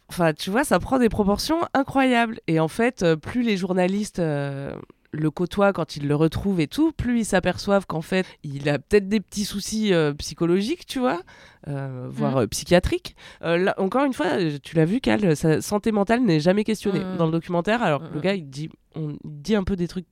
Enfin, 0.10 0.34
tu 0.34 0.50
vois, 0.50 0.64
ça 0.64 0.80
prend 0.80 0.98
des 0.98 1.10
proportions 1.10 1.60
incroyables. 1.76 2.40
Et 2.48 2.60
en 2.60 2.68
fait, 2.68 3.04
euh, 3.04 3.16
plus 3.16 3.44
les 3.44 3.58
journalistes 3.58 4.18
euh, 4.20 4.74
le 5.12 5.32
côtoient 5.32 5.74
quand 5.74 5.96
ils 5.96 6.08
le 6.08 6.16
retrouvent 6.16 6.60
et 6.60 6.68
tout, 6.68 6.92
plus 6.92 7.20
ils 7.22 7.26
s'aperçoivent 7.26 7.88
qu'en 7.88 8.02
fait, 8.02 8.26
il 8.44 8.70
a 8.70 8.78
peut-être 8.78 9.10
des 9.10 9.20
petits 9.20 9.46
soucis 9.46 9.92
euh, 9.94 10.14
psychologiques, 10.14 10.86
tu 10.86 11.00
vois, 11.00 11.22
euh, 11.68 12.08
voire 12.12 12.38
euh, 12.38 12.48
psychiatriques. 12.48 13.16
Euh, 13.44 13.58
là, 13.58 13.74
encore 13.80 14.04
une 14.06 14.14
fois, 14.14 14.28
tu 14.62 14.76
l'as 14.76 14.86
vu, 14.86 15.00
Cal, 15.02 15.36
sa 15.36 15.62
santé 15.62 15.92
mentale 15.92 16.22
n'est 16.22 16.40
jamais 16.40 16.64
questionnée 16.64 17.00
Mhm. 17.04 17.18
dans 17.18 17.26
le 17.26 17.32
documentaire, 17.32 17.82
alors 17.82 18.02
que 18.02 18.10
le 18.14 18.16
Mhm. 18.18 18.22
gars, 18.22 18.34
il 18.36 18.50
dit, 18.50 18.70
on 18.96 19.10
il 19.24 19.42
dit 19.42 19.56
un 19.56 19.64
peu 19.64 19.76
des 19.76 19.88
trucs 19.88 20.06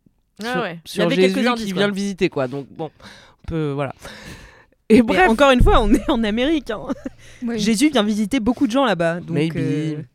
Ah 0.44 0.52
sur, 0.54 0.62
ouais. 0.62 0.80
Il 0.84 0.88
y 0.88 0.92
sur 0.92 1.04
avait 1.04 1.16
Jésus 1.16 1.48
indices, 1.48 1.66
qui 1.66 1.72
quoi. 1.72 1.80
vient 1.82 1.88
le 1.88 1.94
visiter, 1.94 2.30
quoi. 2.30 2.48
Donc, 2.48 2.68
bon, 2.72 2.90
on 3.00 3.48
peut, 3.48 3.72
voilà. 3.72 3.94
Et 4.90 4.96
Mais 4.98 5.02
bref, 5.04 5.30
encore 5.30 5.52
une 5.52 5.62
fois, 5.62 5.82
on 5.82 5.94
est 5.94 6.10
en 6.10 6.24
Amérique. 6.24 6.72
hein. 6.72 6.88
Oui. 7.44 7.60
Jésus 7.60 7.90
vient 7.90 8.04
visiter 8.04 8.40
beaucoup 8.40 8.66
de 8.68 8.72
gens 8.72 8.86
là-bas. 8.86 9.20
Donc, 9.20 9.32
maybe. 9.32 10.06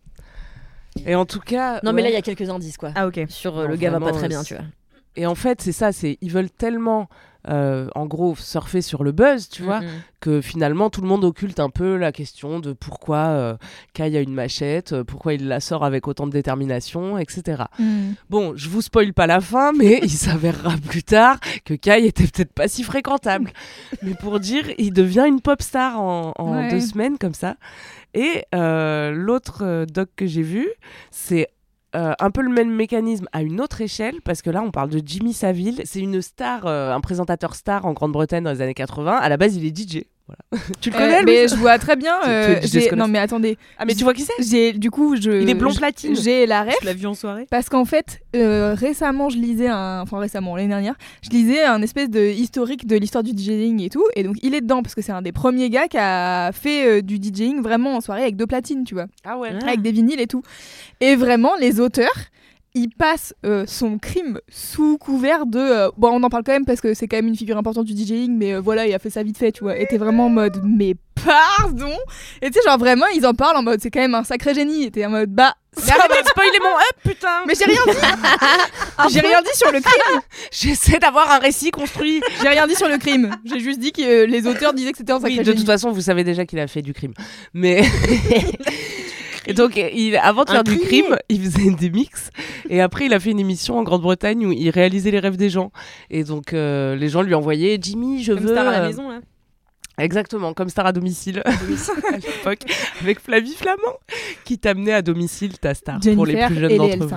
Et 1.07 1.15
en 1.15 1.25
tout 1.25 1.41
cas. 1.41 1.81
Non, 1.83 1.93
mais 1.93 2.03
là, 2.03 2.09
il 2.11 2.15
y 2.15 2.17
a 2.17 2.23
quelques 2.23 2.49
indices, 2.49 2.77
quoi. 2.77 2.93
Ah 2.95 3.07
ok. 3.07 3.21
Sur 3.29 3.59
euh, 3.59 3.65
Non, 3.65 3.71
le 3.71 3.77
gars 3.77 3.91
va 3.91 4.01
pas 4.01 4.13
très 4.13 4.29
bien, 4.29 4.43
tu 4.43 4.55
vois. 4.55 4.65
Et 5.17 5.27
en 5.27 5.35
fait, 5.35 5.61
c'est 5.61 5.73
ça, 5.73 5.93
c'est 5.93 6.17
ils 6.23 6.31
veulent 6.31 6.51
tellement, 6.51 7.11
euh, 7.51 7.89
en 7.95 8.07
gros, 8.07 8.35
surfer 8.35 8.81
sur 8.81 9.05
le 9.05 9.13
buzz, 9.13 9.51
tu 9.51 9.63
vois, 9.63 9.81
Mm, 9.81 9.85
mm. 9.85 9.89
que 10.21 10.41
finalement 10.41 10.89
tout 10.89 11.03
le 11.03 11.07
monde 11.09 11.23
occulte 11.25 11.61
un 11.61 11.69
peu 11.69 11.97
la 11.97 12.13
question 12.13 12.61
de 12.61 12.73
pourquoi 12.73 13.19
euh, 13.27 13.57
Kai 13.93 14.17
a 14.17 14.21
une 14.23 14.33
machette, 14.33 14.95
euh, 14.95 15.05
pourquoi 15.05 15.35
il 15.35 15.49
la 15.49 15.61
sort 15.61 15.85
avec 15.85 16.09
autant 16.09 16.27
de 16.27 16.33
détermination, 16.33 17.19
etc. 17.19 17.65
Mhm. 17.79 18.15
Bon, 18.31 18.55
je 18.57 18.71
vous 18.71 18.81
spoil 18.81 19.13
pas 19.13 19.27
la 19.27 19.43
fin, 19.43 19.73
mais 19.79 20.01
il 20.03 20.09
s'avérera 20.09 20.77
plus 20.79 21.03
tard 21.03 21.39
que 21.67 21.75
Kai 21.75 22.07
était 22.07 22.25
peut-être 22.25 22.55
pas 22.55 22.69
si 22.69 22.83
fréquentable. 22.83 23.51
mais 24.03 24.15
pour 24.15 24.41
dire, 24.41 24.65
il 24.79 24.95
devient 24.95 25.27
une 25.29 25.43
pop 25.43 25.61
star 25.61 26.01
en, 26.01 26.33
en 26.39 26.57
Ouais. 26.57 26.71
deux 26.71 26.81
semaines 26.81 27.19
comme 27.19 27.35
ça. 27.35 27.57
Et 28.15 28.45
euh, 28.55 29.13
l'autre 29.13 29.63
euh, 29.65 29.87
doc 29.87 30.11
que 30.17 30.27
j'ai 30.27 30.43
vu, 30.43 30.69
c'est 31.11 31.49
euh, 31.95 32.13
un 32.19 32.31
peu 32.31 32.43
le 32.43 32.51
même 32.51 32.71
mécanisme 32.71 33.27
à 33.33 33.43
une 33.43 33.61
autre 33.61 33.81
échelle, 33.81 34.21
parce 34.23 34.43
que 34.43 34.51
là, 34.51 34.63
on 34.63 34.71
parle 34.71 34.91
de 34.91 35.01
Jimmy 35.05 35.33
Savile. 35.33 35.83
C'est 35.85 36.01
une 36.01 36.23
star, 36.23 36.67
un 36.67 37.01
présentateur 37.01 37.55
star 37.55 37.87
en 37.87 37.93
Grande-Bretagne 37.93 38.45
dans 38.45 38.53
les 38.53 38.61
années 38.61 38.75
80. 38.75 39.17
À 39.17 39.29
la 39.29 39.37
base, 39.37 39.57
il 39.57 39.67
est 39.67 39.77
DJ. 39.77 40.05
Voilà. 40.51 40.65
tu 40.81 40.91
le 40.91 40.97
Euh, 40.97 40.99
connais, 40.99 41.23
mais 41.25 41.49
je 41.49 41.55
vois 41.57 41.79
très 41.79 41.97
bien. 41.97 42.15
Tu- 42.21 42.27
tu 42.27 42.31
euh, 42.31 42.61
j'ai- 42.91 42.91
non 42.97 43.09
mais 43.09 43.19
attendez, 43.19 43.59
Ah, 43.79 43.85
mais 43.85 43.95
tu 43.95 44.05
vois 44.05 44.15
qui 44.15 44.23
c'est? 44.23 44.33
J'ai 44.43 44.73
du 44.73 44.91
coup 44.91 45.17
je. 45.17 45.31
Il 45.43 45.49
est 45.51 45.55
blond 45.55 45.71
je- 45.71 45.79
platine. 45.79 46.17
J'ai 46.17 46.47
la 46.47 46.63
ref 46.65 46.75
Tu 46.81 46.87
l'as 46.87 46.93
vu 46.95 47.07
en 47.07 47.15
soirée 47.15 47.47
parce 47.51 47.69
qu'en 47.69 47.85
fait 47.85 48.21
euh, 48.37 48.75
récemment 48.75 49.29
je 49.29 49.37
lisais 49.39 49.69
un, 49.69 50.01
enfin 50.03 50.19
récemment 50.19 50.57
l'année 50.57 50.69
dernière, 50.69 50.95
je 51.23 51.31
lisais 51.31 51.63
un 51.65 51.83
espèce 51.83 52.09
de 52.11 52.21
historique 52.21 52.87
de 52.87 52.97
l'histoire 52.97 53.23
du 53.25 53.33
DJing 53.33 53.81
et 53.83 53.91
tout, 53.91 54.05
et 54.17 54.23
donc 54.23 54.37
il 54.43 54.55
est 54.55 54.61
dedans 54.61 54.83
parce 54.83 54.95
que 54.95 55.03
c'est 55.03 55.13
un 55.13 55.23
des 55.23 55.33
premiers 55.33 55.71
gars 55.71 55.89
qui 55.89 55.99
a 55.99 56.51
fait 56.53 56.87
euh, 56.99 57.03
du 57.03 57.17
DJing 57.17 57.63
vraiment 57.63 57.97
en 57.97 58.01
soirée 58.01 58.23
avec 58.23 58.37
deux 58.37 58.47
platines, 58.47 58.85
tu 58.85 58.95
vois, 58.95 59.07
Ah 59.25 59.39
ouais. 59.39 59.51
avec 59.63 59.83
des 59.83 59.93
vinyles 59.93 60.21
et 60.21 60.27
tout. 60.27 60.43
Et 61.01 61.17
vraiment 61.17 61.53
les 61.61 61.81
auteurs 61.81 62.09
il 62.75 62.89
passe 62.89 63.35
euh, 63.45 63.65
son 63.67 63.99
crime 63.99 64.41
sous 64.49 64.97
couvert 64.99 65.45
de 65.47 65.59
euh, 65.59 65.91
bon 65.99 66.09
on 66.09 66.23
en 66.23 66.31
parle 66.31 66.43
quand 66.43 66.53
même 66.53 66.65
parce 66.65 66.81
que 66.81 66.95
c'est 66.95 67.07
quand 67.07 67.19
même 67.19 67.29
une 67.29 67.37
figure 67.37 67.59
importante 67.59 67.85
du 67.85 67.93
DJing 67.95 68.35
mais 68.37 68.55
euh, 68.55 68.61
voilà 68.61 68.87
il 68.87 68.95
a 68.95 68.99
fait 68.99 69.11
ça 69.11 69.23
vite 69.23 69.37
fait 69.37 69.53
tu 69.53 69.63
vois. 69.65 69.77
Était 69.79 69.99
vraiment 69.99 70.27
en 70.27 70.31
mode 70.31 70.61
mais 70.65 70.95
pardon! 71.23 71.93
Et 72.41 72.51
tu 72.51 72.55
sais 72.55 72.61
genre 72.67 72.79
vraiment 72.79 73.07
ils 73.15 73.27
en 73.27 73.35
parlent 73.35 73.57
en 73.59 73.63
mode 73.63 73.81
c'est 73.83 73.91
quand 73.91 74.01
même 74.01 74.15
un 74.15 74.25
sacré 74.25 74.55
génie. 74.55 74.85
Était 74.85 75.05
en 75.05 75.11
mode 75.11 75.31
bah 75.31 75.55
Mais 75.77 75.93
arrêtez 75.93 76.23
de 76.23 76.29
spoiler 76.29 76.59
mon 76.61 76.71
up, 76.71 76.97
putain! 77.05 77.45
Mais 77.47 77.55
j'ai 77.55 77.67
rien 77.67 77.81
dit. 77.87 79.13
J'ai 79.13 79.21
rien 79.21 79.43
dit 79.43 79.57
sur 79.59 79.71
le 79.71 79.81
crime. 79.81 80.21
J'essaie 80.51 80.99
d'avoir 80.99 81.31
un 81.31 81.39
récit 81.39 81.71
construit. 81.71 82.21
j'ai 82.41 82.49
rien 82.49 82.67
dit 82.67 82.75
sur 82.75 82.89
le 82.89 82.99
crime. 82.99 83.35
J'ai 83.45 83.61
juste 83.61 83.81
dit 83.81 83.93
que 83.93 84.25
les 84.25 84.47
auteurs 84.47 84.73
disaient 84.73 84.93
que 84.93 84.99
c'était 84.99 85.13
un 85.13 85.21
sacré 85.21 85.33
Oui, 85.35 85.39
de 85.39 85.45
génie. 85.45 85.59
toute 85.59 85.67
façon, 85.67 85.93
vous 85.93 86.01
savez 86.01 86.25
déjà 86.25 86.45
qu'il 86.47 86.59
a 86.59 86.67
fait 86.67 86.83
du 86.83 86.93
crime. 86.95 87.13
Mais 87.55 87.83
Et 89.47 89.55
donc, 89.55 89.77
il, 89.77 90.17
avant 90.17 90.45
de 90.45 90.51
Un 90.51 90.55
faire 90.55 90.65
du 90.65 90.79
crime, 90.79 91.17
il 91.29 91.43
faisait 91.43 91.71
des 91.79 91.91
mix. 91.91 92.31
Et 92.69 92.81
après, 92.81 93.07
il 93.07 93.15
a 93.15 93.21
fait 93.21 93.31
une 93.31 93.41
émission 93.41 93.79
en 93.79 93.83
Grande-Bretagne 93.83 94.47
où 94.47 94.53
il 94.53 94.71
réalisait 94.71 95.11
les 95.11 95.19
rêves 95.19 95.37
des 95.37 95.51
gens. 95.51 95.73
Et 96.11 96.25
donc, 96.25 96.53
euh, 96.53 96.95
les 96.97 97.09
gens 97.09 97.23
lui 97.23 97.35
envoyaient 97.35 97.79
Jimmy, 97.81 98.23
je 98.23 98.33
Comme 98.33 98.43
veux. 98.45 98.53
star 98.55 98.69
à 98.69 98.71
la 98.71 98.83
euh, 98.83 98.87
maison, 98.87 99.09
là. 99.09 99.21
Exactement, 99.99 100.55
comme 100.55 100.71
star 100.71 100.87
à 100.87 100.93
domicile 100.93 101.43
à 101.45 101.51
l'époque, 102.17 102.61
avec 103.03 103.21
Flavie 103.21 103.55
Flamand, 103.55 103.99
qui 104.45 104.59
t'amenait 104.59 104.95
à 104.95 105.03
domicile 105.03 105.59
ta 105.59 105.75
star 105.75 106.01
pour 106.15 106.25
les 106.25 106.47
plus 106.47 106.57
jeunes 106.59 106.77
d'entre 106.77 106.97
vous. 106.97 107.17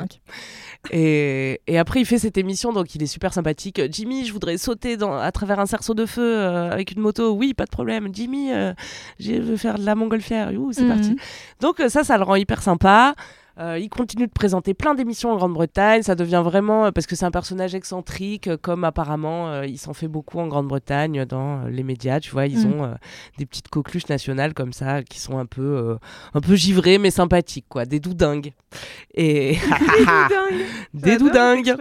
L5. 0.90 0.96
Et, 0.96 1.62
et 1.68 1.78
après, 1.78 2.02
il 2.02 2.06
fait 2.06 2.20
cette 2.20 2.38
émission, 2.38 2.74
donc 2.74 2.96
il 2.96 3.04
est 3.04 3.08
super 3.08 3.34
sympathique. 3.34 3.82
Jimmy, 3.92 4.26
je 4.26 4.34
voudrais 4.34 4.58
sauter 4.58 4.98
dans, 4.98 5.14
à 5.18 5.32
travers 5.32 5.60
un 5.60 5.66
cerceau 5.66 5.94
de 5.94 6.06
feu 6.06 6.22
euh, 6.38 6.72
avec 6.72 6.92
une 6.92 7.02
moto. 7.02 7.32
Oui, 7.34 7.54
pas 7.54 7.66
de 7.66 7.70
problème. 7.72 8.10
Jimmy, 8.14 8.52
euh, 8.54 8.74
je 9.20 9.34
veux 9.34 9.58
faire 9.58 9.78
de 9.78 9.86
la 9.86 9.96
montgolfière. 9.96 10.52
Ouh, 10.54 10.72
c'est 10.74 10.84
Mhm. 10.84 10.90
parti. 10.90 11.16
Donc 11.62 11.80
euh, 11.80 11.90
ça, 11.90 12.04
ça 12.04 12.18
le 12.18 12.24
rend 12.24 12.36
hyper 12.36 12.62
sympa. 12.62 13.16
Euh, 13.58 13.80
il 13.80 13.90
continue 13.90 14.28
de 14.28 14.32
présenter 14.32 14.74
plein 14.74 14.96
d'émissions 14.96 15.32
en 15.32 15.38
Grande-Bretagne. 15.38 16.04
Ça 16.04 16.16
devient 16.16 16.42
vraiment 16.44 16.86
euh, 16.86 16.92
parce 16.92 17.08
que 17.08 17.16
c'est 17.16 17.26
un 17.26 17.32
personnage 17.32 17.74
excentrique, 17.74 18.48
euh, 18.48 18.58
comme 18.62 18.84
apparemment 18.84 19.48
euh, 19.50 19.66
il 19.66 19.78
s'en 19.78 19.94
fait 19.94 20.10
beaucoup 20.10 20.40
en 20.40 20.48
Grande-Bretagne 20.48 21.24
dans 21.26 21.64
les 21.64 21.84
médias. 21.84 22.20
Tu 22.20 22.32
vois, 22.32 22.48
ils 22.48 22.68
Mm. 22.68 22.74
ont 22.74 22.84
euh, 22.84 22.94
des 23.38 23.46
petites 23.46 23.70
coqueluches 23.70 24.10
nationales 24.10 24.54
comme 24.54 24.74
ça 24.74 25.04
qui 25.04 25.20
sont 25.20 25.38
un 25.38 25.46
peu, 25.46 25.98
un 26.34 26.42
peu 26.42 26.56
givrées 26.56 26.98
mais 26.98 27.12
sympathiques, 27.12 27.66
quoi, 27.70 27.86
des 27.86 28.00
doudingues. 28.00 28.54
Et 29.14 29.58
des 30.94 31.18
doudingues. 31.18 31.76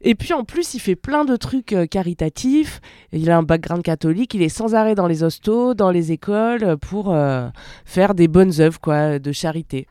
Et 0.00 0.14
puis 0.14 0.32
en 0.32 0.44
plus, 0.44 0.74
il 0.74 0.78
fait 0.80 0.94
plein 0.94 1.24
de 1.24 1.34
trucs 1.36 1.72
euh, 1.72 1.86
caritatifs. 1.86 2.80
Il 3.12 3.30
a 3.30 3.36
un 3.36 3.42
background 3.42 3.82
catholique. 3.82 4.32
Il 4.34 4.42
est 4.42 4.48
sans 4.48 4.74
arrêt 4.74 4.94
dans 4.94 5.08
les 5.08 5.24
hostos, 5.24 5.74
dans 5.74 5.90
les 5.90 6.12
écoles, 6.12 6.76
pour 6.78 7.12
euh, 7.12 7.48
faire 7.84 8.14
des 8.14 8.28
bonnes 8.28 8.60
œuvres 8.60 8.80
quoi, 8.80 9.18
de 9.18 9.32
charité. 9.32 9.86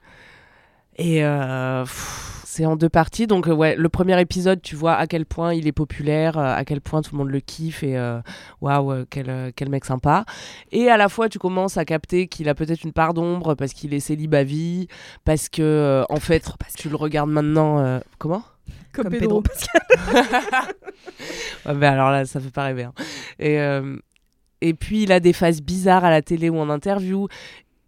Et 0.99 1.23
euh, 1.23 1.85
c'est 2.43 2.65
en 2.65 2.75
deux 2.75 2.89
parties. 2.89 3.27
Donc 3.27 3.47
euh, 3.47 3.53
ouais, 3.53 3.75
le 3.75 3.87
premier 3.89 4.19
épisode, 4.19 4.61
tu 4.61 4.75
vois 4.75 4.95
à 4.95 5.05
quel 5.05 5.25
point 5.25 5.53
il 5.53 5.67
est 5.67 5.71
populaire, 5.71 6.37
euh, 6.39 6.55
à 6.55 6.65
quel 6.65 6.81
point 6.81 7.01
tout 7.03 7.13
le 7.13 7.19
monde 7.19 7.29
le 7.29 7.39
kiffe 7.39 7.83
et 7.83 7.95
waouh, 8.61 8.91
euh, 8.91 9.05
quel, 9.09 9.53
quel 9.55 9.69
mec 9.69 9.85
sympa. 9.85 10.25
Et 10.71 10.89
à 10.89 10.97
la 10.97 11.07
fois, 11.09 11.29
tu 11.29 11.37
commences 11.37 11.77
à 11.77 11.85
capter 11.85 12.27
qu'il 12.27 12.49
a 12.49 12.55
peut-être 12.55 12.83
une 12.83 12.93
part 12.93 13.13
d'ombre 13.13 13.53
parce 13.53 13.73
qu'il 13.73 13.93
est 13.93 13.99
célibat 13.99 14.43
vie, 14.43 14.87
parce 15.23 15.49
que 15.49 16.03
en 16.09 16.19
fait, 16.19 16.43
tu 16.77 16.89
le 16.89 16.95
regardes 16.95 17.29
maintenant. 17.29 17.79
euh, 17.79 17.99
comment? 18.17 18.43
Comme 18.91 19.09
Pedro 19.09 19.43
Pedro. 19.43 19.53
Ouais, 21.65 21.73
mais 21.73 21.85
alors 21.87 22.11
là, 22.11 22.25
ça 22.25 22.39
fait 22.39 22.49
pas 22.51 22.63
rêver. 22.63 22.83
hein. 22.83 22.93
Et, 23.39 23.59
euh, 23.59 23.97
et 24.61 24.73
puis, 24.73 25.03
il 25.03 25.11
a 25.11 25.19
des 25.19 25.33
phases 25.33 25.61
bizarres 25.61 26.05
à 26.05 26.09
la 26.09 26.21
télé 26.21 26.49
ou 26.49 26.57
en 26.59 26.69
interview. 26.69 27.27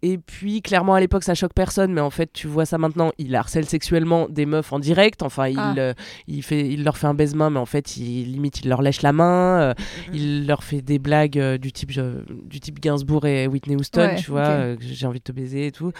Et 0.02 0.16
puis, 0.16 0.62
clairement, 0.62 0.94
à 0.94 1.00
l'époque, 1.00 1.24
ça 1.24 1.34
choque 1.34 1.52
personne, 1.54 1.92
mais 1.92 2.00
en 2.00 2.08
fait, 2.10 2.32
tu 2.32 2.46
vois 2.46 2.64
ça 2.64 2.78
maintenant, 2.78 3.12
il 3.18 3.36
harcèle 3.36 3.66
sexuellement 3.66 4.28
des 4.30 4.46
meufs 4.46 4.72
en 4.72 4.78
direct. 4.78 5.22
Enfin, 5.22 5.48
il, 5.48 5.58
Ah. 5.58 5.74
euh, 5.76 5.94
il, 6.26 6.42
fait, 6.42 6.66
il 6.68 6.84
leur 6.84 6.96
fait 6.96 7.06
un 7.06 7.12
baise-main, 7.14 7.50
mais 7.50 7.58
en 7.58 7.66
fait, 7.66 7.96
il, 7.98 8.32
limite, 8.32 8.60
il 8.64 8.68
leur 8.70 8.80
lèche 8.80 9.02
la 9.02 9.12
main. 9.12 9.60
euh, 9.60 9.74
Mm-hmm. 9.74 10.14
il 10.14 10.46
leur 10.46 10.64
fait 10.64 10.80
des 10.80 10.98
blagues 10.98 11.38
euh, 11.38 11.58
du, 11.58 11.70
type, 11.72 11.92
du 11.92 12.60
type 12.60 12.80
Gainsbourg 12.80 13.26
et 13.26 13.46
Whitney 13.46 13.76
Houston, 13.76 14.00
Ouais, 14.00 14.16
tu 14.16 14.30
vois, 14.30 14.74
j'ai 14.80 15.06
envie 15.06 15.18
de 15.18 15.24
te 15.24 15.32
baiser 15.32 15.66
et 15.66 15.72
tout. 15.72 15.92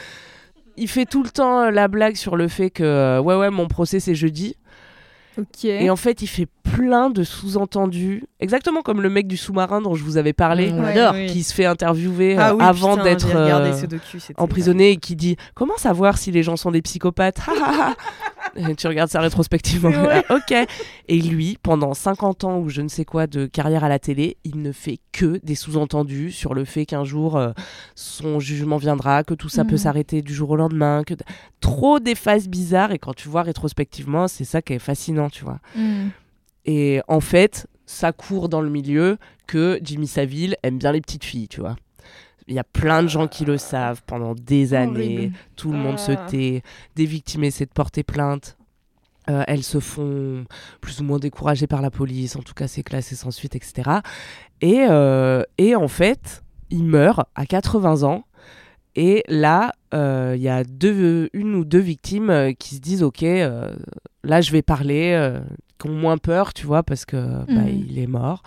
Il 0.77 0.89
fait 0.89 1.05
tout 1.05 1.23
le 1.23 1.29
temps 1.29 1.69
la 1.71 1.89
blague 1.89 2.15
sur 2.17 2.37
le 2.37 2.49
fait 2.49 2.71
que, 2.71 3.19
ouais, 3.21 3.35
ouais, 3.37 3.51
mon 3.51 3.67
procès, 3.69 4.01
c'est 4.01 4.15
jeudi. 4.15 4.57
Et 5.65 5.91
en 5.91 5.97
fait, 5.97 6.23
il 6.23 6.27
fait 6.27 6.47
plein 6.63 7.11
de 7.11 7.25
sous-entendus, 7.25 8.25
exactement 8.39 8.83
comme 8.83 9.03
le 9.03 9.11
mec 9.11 9.27
du 9.27 9.37
sous-marin 9.37 9.81
dont 9.81 9.95
je 9.95 10.05
vous 10.05 10.17
avais 10.17 10.33
parlé, 10.33 10.71
On 10.73 10.83
Ouais. 10.83 10.97
adore. 10.99 11.15
Oui. 11.15 11.27
qui 11.27 11.43
se 11.43 11.53
fait 11.53 11.65
interviewer 11.65 12.37
euh, 12.39 12.43
Ah 12.43 12.55
oui, 12.55 12.63
avant 12.65 12.97
d'être 12.97 13.35
euh, 13.35 13.73
emprisonné 14.37 14.91
et 14.91 14.97
qui 14.97 15.17
dit 15.17 15.37
Comment 15.55 15.77
savoir 15.77 16.17
si 16.19 16.31
les 16.31 16.43
gens 16.43 16.57
sont 16.57 16.71
des 16.71 16.83
psychopathes? 16.83 17.41
Tu 18.77 18.87
regardes 18.87 19.11
ça 19.11 19.21
rétrospectivement. 19.21 19.91
Ouais. 19.91 20.25
Ok. 20.31 20.55
Et 21.09 21.21
lui, 21.21 21.59
pendant 21.63 21.95
50 21.95 22.45
ans 22.45 22.59
ou 22.59 22.69
je 22.69 22.81
ne 22.83 22.89
sais 22.89 23.05
quoi 23.05 23.27
de 23.27 23.47
carrière 23.47 23.85
à 23.85 23.89
la 23.89 23.99
télé, 23.99 24.37
il 24.45 24.63
ne 24.63 24.73
fait 24.73 24.99
que 25.13 25.41
des 25.43 25.55
sous-entendus 25.55 26.31
sur 26.33 26.55
le 26.55 26.65
fait 26.65 26.87
qu'un 26.87 27.05
jour 27.05 27.37
euh, 27.37 27.51
son 27.95 28.41
jugement 28.41 28.77
viendra, 28.77 29.25
que 29.25 29.35
tout 29.35 29.49
ça 29.49 29.65
peut 29.65 29.73
Mhm. 29.73 29.79
s'arrêter 29.79 30.23
du 30.23 30.35
jour 30.35 30.51
au 30.51 30.57
lendemain, 30.57 31.03
que 31.05 31.15
trop 31.61 32.01
des 32.01 32.15
phases 32.15 32.49
bizarres. 32.49 32.93
Et 32.93 32.99
quand 32.99 33.15
tu 33.15 33.29
vois 33.29 33.43
rétrospectivement, 33.43 34.29
c'est 34.29 34.45
ça 34.45 34.63
qui 34.63 34.73
est 34.75 34.79
fascinant, 34.79 35.29
tu 35.31 35.45
vois. 35.45 35.59
Hmm. 35.77 36.09
Et 36.67 37.01
en 37.09 37.21
fait, 37.21 37.67
ça 37.87 38.13
court 38.13 38.49
dans 38.49 38.61
le 38.61 38.71
milieu 38.71 39.19
que 39.47 39.81
Jimmy 39.83 40.07
Savile 40.07 40.57
aime 40.63 40.79
bien 40.79 40.93
les 40.93 41.01
petites 41.01 41.25
filles, 41.25 41.49
tu 41.49 41.61
vois. 41.61 41.77
Il 42.49 42.55
y 42.55 42.59
a 42.59 42.65
plein 42.65 43.03
de 43.03 43.09
gens 43.09 43.29
qui 43.29 43.45
le 43.45 43.59
savent 43.59 44.03
pendant 44.07 44.35
des 44.35 44.75
années. 44.75 45.17
Horrible. 45.17 45.37
Tout 45.57 45.73
le 45.73 45.79
monde 45.79 45.99
se 45.99 46.13
Ah. 46.13 46.27
tait. 46.29 46.63
Des 46.97 47.05
victimes 47.07 47.45
essaient 47.45 47.67
de 47.67 47.71
porter 47.73 48.03
plainte. 48.03 48.57
Euh, 49.29 49.45
elles 49.47 49.63
se 49.63 49.79
font 49.81 50.45
plus 50.81 51.01
ou 51.01 51.05
moins 51.05 51.19
découragées 51.19 51.67
par 51.67 51.83
la 51.83 51.91
police. 51.91 52.35
En 52.37 52.41
tout 52.43 52.55
cas, 52.55 52.67
c'est 52.67 52.83
classé 52.83 53.15
sans 53.15 53.31
suite, 53.31 53.55
etc. 53.55 54.01
Et, 54.61 54.87
euh, 54.89 55.43
et 55.59 55.77
en 55.77 55.89
fait, 55.89 56.43
il 56.71 56.85
meurt 56.85 57.21
à 57.35 57.47
80 57.47 58.03
ans. 58.03 58.25
Et 58.97 59.23
là, 59.29 59.73
euh, 59.95 60.35
il 60.37 60.43
y 60.43 60.49
a 60.49 60.65
deux, 60.65 61.29
une 61.33 61.55
ou 61.55 61.65
deux 61.65 61.79
victimes 61.79 62.55
qui 62.59 62.75
se 62.77 62.81
disent 62.81 63.03
Ok, 63.05 63.23
euh, 63.23 63.73
là, 64.25 64.41
je 64.41 64.51
vais 64.51 64.63
parler, 64.63 65.13
euh, 65.15 65.41
qui 65.79 65.89
ont 65.89 65.95
moins 65.95 66.19
peur, 66.19 66.53
tu 66.53 66.67
vois, 66.67 66.83
parce 66.83 67.05
que 67.05 67.17
bah, 67.17 67.45
Mhm. 67.63 67.69
il 67.89 67.99
est 68.01 68.07
mort. 68.09 68.43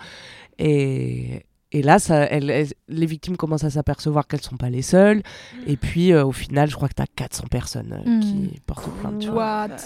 Et, 0.58 1.44
et 1.74 1.82
là, 1.82 1.98
ça, 1.98 2.26
les 2.30 3.06
victimes 3.06 3.36
commencent 3.36 3.64
à 3.64 3.70
s'apercevoir 3.70 4.26
qu'elles 4.26 4.40
sont 4.40 4.56
pas 4.56 4.70
les 4.70 4.80
seules. 4.82 5.22
Et 5.66 5.76
puis, 5.76 6.12
euh, 6.12 6.24
au 6.24 6.32
final, 6.32 6.70
je 6.70 6.76
crois 6.76 6.88
que 6.88 6.94
tu 6.94 7.02
as 7.02 7.06
400 7.14 7.44
personnes 7.50 7.92
euh, 8.06 8.08
Mhm. 8.08 8.20
qui 8.22 8.60
portent 8.64 8.88
plainte. 9.00 9.18
tu 9.18 9.28
vois. 9.28 9.66
What? 9.66 9.76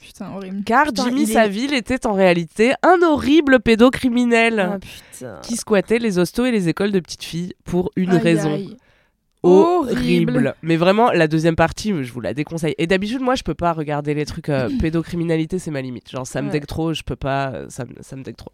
Putain, 0.00 0.30
horrible. 0.34 0.64
Car 0.64 0.86
Putain, 0.86 1.04
Jimmy 1.04 1.22
est- 1.24 1.32
Savile 1.34 1.74
était 1.74 2.06
en 2.06 2.14
réalité 2.14 2.72
un 2.82 3.02
horrible 3.02 3.60
pédocriminel 3.60 4.78
Ah 5.20 5.40
qui 5.42 5.56
squattait 5.56 5.98
les 5.98 6.18
hostos 6.18 6.46
et 6.46 6.50
les 6.50 6.68
écoles 6.68 6.92
de 6.92 7.00
petites 7.00 7.24
filles 7.24 7.52
pour 7.64 7.90
une 7.94 8.10
Aïe, 8.12 8.18
raison. 8.18 8.54
aïe. 8.54 8.76
Horrible. 9.42 10.30
Horrible. 10.32 10.54
Mais 10.62 10.76
vraiment, 10.76 11.10
la 11.12 11.28
deuxième 11.28 11.54
partie, 11.56 11.92
je 12.02 12.12
vous 12.12 12.20
la 12.20 12.34
déconseille. 12.34 12.74
Et 12.78 12.86
d'habitude, 12.86 13.20
moi, 13.20 13.34
je 13.36 13.42
peux 13.44 13.54
pas 13.54 13.72
regarder 13.72 14.12
les 14.14 14.26
trucs 14.26 14.48
euh, 14.48 14.68
pédocriminalité, 14.80 15.58
c'est 15.58 15.70
ma 15.70 15.80
limite. 15.80 16.10
Genre, 16.10 16.26
ça 16.26 16.42
me 16.42 16.46
Ouais. 16.48 16.52
dégue 16.54 16.66
trop, 16.66 16.92
je 16.92 17.02
peux 17.02 17.16
pas, 17.16 17.50
euh, 17.52 17.66
ça, 17.68 17.84
me- 17.84 17.94
ça 18.00 18.16
me 18.16 18.22
dégue 18.22 18.36
trop. 18.36 18.50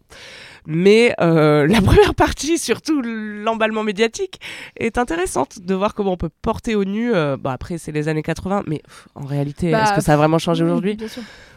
Mais 0.67 1.13
euh, 1.21 1.65
la 1.67 1.81
première 1.81 2.13
partie, 2.15 2.57
surtout 2.57 3.01
l'emballement 3.01 3.83
médiatique, 3.83 4.39
est 4.77 4.97
intéressante 4.97 5.59
de 5.61 5.73
voir 5.73 5.93
comment 5.95 6.13
on 6.13 6.17
peut 6.17 6.29
porter 6.41 6.75
au 6.75 6.83
nu. 6.85 7.13
euh, 7.13 7.35
bah, 7.37 7.51
après, 7.53 7.77
c'est 7.77 7.91
les 7.91 8.07
années 8.07 8.23
80, 8.23 8.63
mais 8.67 8.77
pff, 8.79 9.07
en 9.15 9.25
réalité, 9.25 9.71
Bah, 9.71 9.83
est-ce 9.83 9.93
que 9.93 10.01
ça 10.01 10.13
a 10.13 10.17
vraiment 10.17 10.39
changé 10.39 10.63
aujourd'hui? 10.63 10.97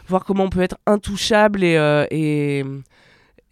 voir 0.07 0.25
comment 0.25 0.45
on 0.45 0.49
peut 0.49 0.61
être 0.61 0.77
intouchable 0.87 1.63
et, 1.63 1.75
et, 2.09 2.63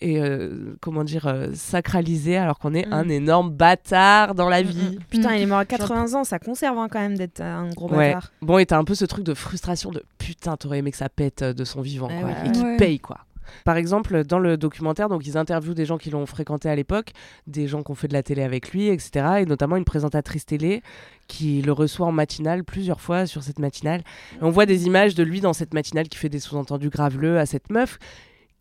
et 0.01 0.21
euh, 0.21 0.75
comment 0.81 1.03
dire 1.03 1.27
euh, 1.27 1.49
sacralisé 1.53 2.37
alors 2.37 2.59
qu'on 2.59 2.73
est 2.73 2.87
Mm. 2.87 2.93
un 2.93 3.09
énorme 3.09 3.49
bâtard 3.51 4.35
dans 4.35 4.49
la 4.49 4.61
Mm, 4.63 4.65
vie. 4.67 4.95
mm. 4.97 4.99
Putain, 5.09 5.31
Mm. 5.31 5.35
il 5.35 5.41
est 5.41 5.45
mort 5.47 5.57
à 5.59 5.65
80 5.65 6.13
ans, 6.13 6.23
ça 6.23 6.39
conserve 6.39 6.77
hein, 6.77 6.87
quand 6.91 6.99
même 6.99 7.17
d'être 7.17 7.41
un 7.41 7.69
gros 7.69 7.89
Ouais. 7.89 8.13
bâtard. 8.13 8.31
Bon, 8.41 8.57
et 8.57 8.65
t'as 8.65 8.77
un 8.77 8.83
peu 8.83 8.95
ce 8.95 9.05
truc 9.05 9.23
de 9.23 9.33
frustration 9.33 9.89
de 9.91 10.03
putain, 10.17 10.55
t'aurais 10.57 10.79
aimé 10.79 10.91
que 10.91 10.97
ça 10.97 11.09
pète 11.09 11.41
euh, 11.41 11.53
de 11.53 11.63
son 11.63 11.81
vivant 11.81 12.09
Ah 12.11 12.19
quoi, 12.21 12.29
ouais. 12.29 12.35
et 12.47 12.51
qu'il 12.51 12.63
Ouais. 12.63 12.77
paye 12.77 12.99
quoi. 12.99 13.17
Par 13.63 13.77
exemple, 13.77 14.25
dans 14.25 14.39
le 14.39 14.57
documentaire, 14.57 15.07
donc 15.07 15.25
ils 15.25 15.37
interviewent 15.37 15.73
des 15.73 15.85
gens 15.85 15.97
qui 15.97 16.09
l'ont 16.09 16.25
fréquenté 16.25 16.69
à 16.69 16.75
l'époque, 16.75 17.11
des 17.47 17.65
gens 17.69 17.81
qui 17.81 17.89
ont 17.91 17.95
fait 17.95 18.09
de 18.09 18.13
la 18.13 18.21
télé 18.21 18.43
avec 18.43 18.71
lui, 18.73 18.87
etc. 18.89 19.25
Et 19.39 19.45
notamment 19.45 19.77
une 19.77 19.85
présentatrice 19.85 20.45
télé 20.45 20.81
qui 21.27 21.61
le 21.61 21.71
reçoit 21.71 22.07
en 22.07 22.11
matinale 22.11 22.65
plusieurs 22.65 22.99
fois 22.99 23.25
sur 23.25 23.43
cette 23.43 23.59
matinale. 23.59 24.01
Et 24.33 24.43
on 24.43 24.49
voit 24.49 24.65
des 24.65 24.85
images 24.85 25.15
de 25.15 25.23
lui 25.23 25.39
dans 25.39 25.53
cette 25.53 25.73
matinale 25.73 26.09
qui 26.09 26.17
fait 26.17 26.27
des 26.27 26.39
sous-entendus 26.41 26.89
graveleux 26.89 27.39
à 27.39 27.45
cette 27.45 27.69
meuf 27.69 27.99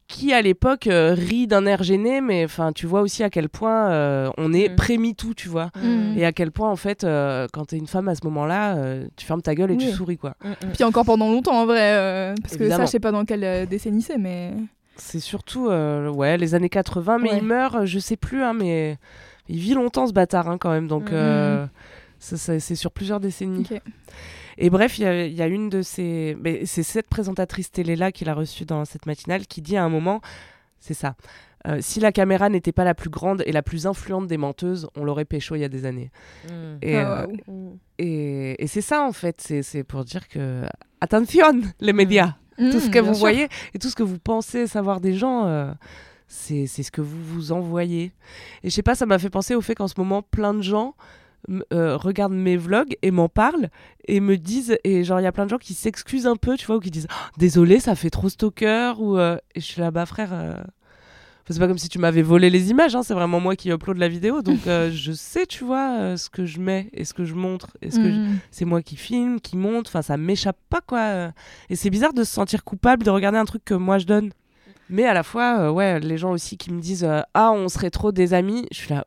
qui 0.09 0.33
à 0.33 0.41
l'époque 0.41 0.87
euh, 0.87 1.15
rit 1.15 1.47
d'un 1.47 1.67
air 1.67 1.83
gêné, 1.83 2.21
mais 2.21 2.45
enfin 2.45 2.73
tu 2.73 2.87
vois 2.87 3.01
aussi 3.01 3.23
à 3.25 3.31
quel 3.31 3.49
point 3.49 3.91
euh, 3.91 4.31
on 4.39 4.53
est 4.53 4.69
Mm. 4.71 4.77
pré-MeToo, 4.77 5.35
tu 5.35 5.49
vois. 5.49 5.71
Mm. 5.83 6.17
Et 6.19 6.25
à 6.25 6.33
quel 6.33 6.53
point 6.53 6.71
en 6.71 6.77
fait, 6.77 7.03
euh, 7.05 7.47
quand 7.53 7.67
t'es 7.67 7.77
une 7.77 7.87
femme 7.89 8.09
à 8.09 8.15
ce 8.15 8.21
moment-là, 8.25 8.77
euh, 8.77 9.07
tu 9.17 9.27
fermes 9.27 9.43
ta 9.43 9.55
gueule 9.55 9.73
et 9.73 9.77
tu 9.77 9.91
souris 9.91 10.17
quoi. 10.19 10.35
Mm, 10.45 10.49
mm. 10.49 10.55
Puis 10.75 10.85
encore 10.85 11.05
pendant 11.05 11.31
longtemps 11.31 11.61
en 11.61 11.67
vrai, 11.67 11.93
euh, 11.95 12.35
parce 12.43 12.57
que 12.57 12.69
ça 12.69 12.81
je 12.85 12.91
sais 12.91 13.01
pas 13.01 13.11
dans 13.13 13.25
quelle 13.25 13.45
euh, 13.45 13.67
décennie 13.67 14.03
c'est, 14.03 14.19
mais 14.19 14.53
C'est 14.97 15.21
surtout 15.21 15.69
euh, 15.69 16.09
ouais, 16.09 16.37
les 16.39 16.55
années 16.55 16.69
80, 16.71 17.19
mais 17.19 17.31
Ouais. 17.33 17.39
il 17.39 17.45
meurt, 17.45 17.85
je 17.85 17.99
sais 17.99 18.17
plus, 18.17 18.43
hein, 18.43 18.53
mais 18.55 18.99
il 19.49 19.59
vit 19.59 19.75
longtemps 19.75 20.07
ce 20.07 20.13
bâtard 20.13 20.49
hein, 20.49 20.57
quand 20.59 20.71
même, 20.71 20.87
donc 20.89 21.11
ça- 22.19 22.59
c'est 22.59 22.75
sur 22.75 22.91
plusieurs 22.91 23.21
décennies. 23.21 23.67
ok. 23.71 23.81
Et 24.59 24.71
bref, 24.71 24.99
il 24.99 25.03
y, 25.03 25.07
a- 25.07 25.27
il 25.27 25.35
y 25.35 25.43
a 25.43 25.47
une 25.47 25.69
de 25.69 25.83
ces... 25.83 26.37
mais 26.41 26.65
C'est 26.67 26.83
cette 26.83 27.09
présentatrice 27.09 27.71
télé-là 27.71 28.13
qu'il 28.13 28.29
a 28.29 28.35
reçue 28.35 28.65
dans 28.65 28.85
cette 28.85 29.07
matinale 29.07 29.47
qui 29.47 29.61
dit 29.63 29.77
à 29.77 29.85
un 29.85 29.89
moment, 29.89 30.21
c'est 30.81 30.95
ça, 30.95 31.15
euh, 31.67 31.79
si 31.81 31.99
la 32.01 32.13
caméra 32.13 32.49
n'était 32.49 32.73
pas 32.73 32.85
la 32.85 32.95
plus 32.95 33.11
grande 33.11 33.43
et 33.45 33.53
la 33.53 33.63
plus 33.63 33.87
influente 33.87 34.27
des 34.29 34.37
menteuses, 34.37 34.89
on 34.97 35.05
l'aurait 35.05 35.25
pécho 35.25 35.57
il 35.57 35.61
y 35.61 35.65
a 35.65 35.69
des 35.69 35.85
années. 35.85 36.11
Mm. 36.45 36.77
Et, 36.83 36.97
Ah, 36.97 37.27
euh, 37.49 37.71
et, 37.99 38.63
et 38.63 38.67
c'est 38.67 38.81
ça 38.83 39.03
en 39.03 39.13
fait, 39.13 39.41
c'est 39.63 39.85
pour 39.85 40.05
dire 40.05 40.29
que... 40.29 40.63
Attention, 41.01 41.61
les 41.81 41.93
médias 41.93 42.37
tout 42.59 42.81
ce 42.81 42.89
que 42.89 42.99
vous 42.99 43.13
sûr. 43.13 43.21
voyez 43.21 43.49
et 43.75 43.79
tout 43.79 43.91
ce 43.91 43.95
que 43.95 44.03
vous 44.03 44.19
pensez 44.19 44.67
savoir 44.67 45.01
des 45.03 45.13
gens, 45.13 45.45
euh, 45.47 45.71
c'est 46.27 46.67
c'est 46.67 46.83
ce 46.83 46.91
que 46.91 47.03
vous 47.03 47.23
vous 47.23 47.53
envoyez. 47.53 48.13
Et 48.63 48.71
je 48.71 48.75
sais 48.75 48.83
pas, 48.83 48.95
ça 48.95 49.05
m'a 49.05 49.19
fait 49.19 49.29
penser 49.29 49.55
au 49.55 49.61
fait 49.61 49.75
qu'en 49.75 49.89
ce 49.89 49.95
moment, 49.99 50.23
plein 50.23 50.55
de 50.55 50.63
gens 50.63 50.95
euh, 51.73 51.97
regardent 51.97 52.35
mes 52.35 52.57
vlogs 52.57 52.97
et 53.03 53.11
m'en 53.11 53.29
parlent 53.29 53.69
et 54.09 54.21
me 54.21 54.37
disent 54.37 54.77
et 54.85 55.05
genre 55.05 55.21
il 55.21 55.25
y 55.25 55.27
a 55.27 55.33
plein 55.33 55.45
de 55.45 55.51
gens 55.51 55.59
qui 55.59 55.75
s'excusent 55.75 56.27
un 56.27 56.37
peu, 56.37 56.57
tu 56.57 56.67
vois, 56.67 56.77
ou 56.77 56.81
qui 56.81 56.91
disent 56.91 57.07
Oh, 57.11 57.29
désolé, 57.39 57.81
ça 57.81 57.95
fait 57.95 58.11
trop 58.11 58.29
stalker 58.29 58.95
ou 58.99 59.19
euh, 59.19 59.37
et 59.55 59.61
je 59.61 59.65
suis 59.65 59.81
là 59.81 59.91
bas 59.91 60.07
frère. 60.07 60.31
euh, 60.33 60.53
enfin, 60.55 60.65
c'est 61.55 61.59
pas 61.61 61.69
comme 61.69 61.79
si 61.79 61.89
tu 61.89 61.99
m'avais 62.01 62.23
volé 62.23 62.51
les 62.51 62.71
images, 62.71 62.97
hein, 62.97 63.03
c'est 63.05 63.15
vraiment 63.15 63.39
moi 63.41 63.55
qui 63.55 63.71
upload 63.71 63.99
la 63.99 64.09
vidéo, 64.09 64.43
donc 64.43 64.59
je 64.91 65.13
sais, 65.13 65.47
tu 65.47 65.63
vois, 65.65 66.17
ce 66.17 66.29
que 66.29 66.45
je 66.47 66.59
mets 66.59 66.89
et 66.93 67.05
ce 67.05 67.15
que 67.15 67.25
je 67.25 67.35
montre 67.35 67.77
et 67.83 67.91
ce 67.91 67.99
que 67.99 68.11
je- 68.11 68.17
Mm. 68.19 68.39
c'est 68.51 68.65
moi 68.65 68.83
qui 68.83 68.97
filme, 68.97 69.41
qui 69.41 69.57
monte, 69.57 69.87
enfin 69.89 70.03
ça 70.03 70.17
m'échappe 70.17 70.59
pas 70.69 70.81
quoi. 70.81 71.31
Et 71.71 71.77
c'est 71.77 71.91
bizarre 71.91 72.13
de 72.15 72.25
se 72.25 72.33
sentir 72.33 72.65
coupable 72.65 73.05
de 73.05 73.11
regarder 73.11 73.39
un 73.39 73.45
truc 73.45 73.65
que 73.65 73.75
moi 73.75 73.99
je 73.99 74.07
donne. 74.07 74.31
Mais 74.89 75.05
à 75.05 75.15
la 75.15 75.23
fois, 75.25 75.73
ouais, 75.73 75.99
les 76.01 76.17
gens 76.17 76.31
aussi 76.31 76.57
qui 76.57 76.73
me 76.73 76.81
disent 76.81 77.07
ah 77.35 77.51
on 77.53 77.69
serait 77.69 77.91
trop 77.91 78.13
des 78.13 78.35
amis, 78.35 78.67
je 78.73 78.77
suis 78.79 78.95
là. 78.95 79.05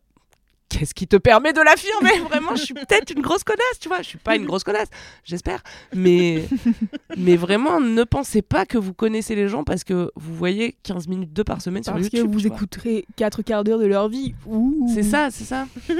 Qu'est-ce 0.69 0.93
qui 0.93 1.07
te 1.07 1.15
permet 1.17 1.51
de 1.51 1.61
l'affirmer? 1.61 2.19
Vraiment, 2.29 2.55
je 2.55 2.63
suis 2.63 2.73
peut-être 2.75 3.11
une 3.11 3.21
grosse 3.21 3.43
connasse, 3.43 3.79
tu 3.81 3.87
vois. 3.87 3.97
Je 4.03 4.07
suis 4.07 4.17
pas 4.19 4.35
une 4.35 4.45
grosse 4.45 4.63
connasse, 4.63 4.87
j'espère. 5.23 5.63
Mais, 5.95 6.45
mais 7.17 7.35
vraiment, 7.35 7.79
ne 7.81 8.03
pensez 8.03 8.41
pas 8.43 8.65
que 8.67 8.77
vous 8.77 8.93
connaissez 8.93 9.33
les 9.35 9.47
gens 9.47 9.63
parce 9.63 9.83
que 9.83 10.11
vous 10.15 10.35
voyez 10.35 10.75
15 10.83 11.07
minutes 11.07 11.33
d'eux 11.33 11.43
par 11.43 11.61
semaine 11.61 11.83
sur 11.83 11.93
Parce 11.93 12.05
YouTube. 12.05 12.27
que 12.27 12.31
vous 12.31 12.45
écouterez 12.47 13.05
4 13.15 13.41
quarts 13.41 13.63
d'heure 13.63 13.79
de 13.79 13.87
leur 13.87 14.09
vie. 14.09 14.35
C'est 14.93 15.03
ça, 15.03 15.29
c'est 15.31 15.43
ça. 15.45 15.65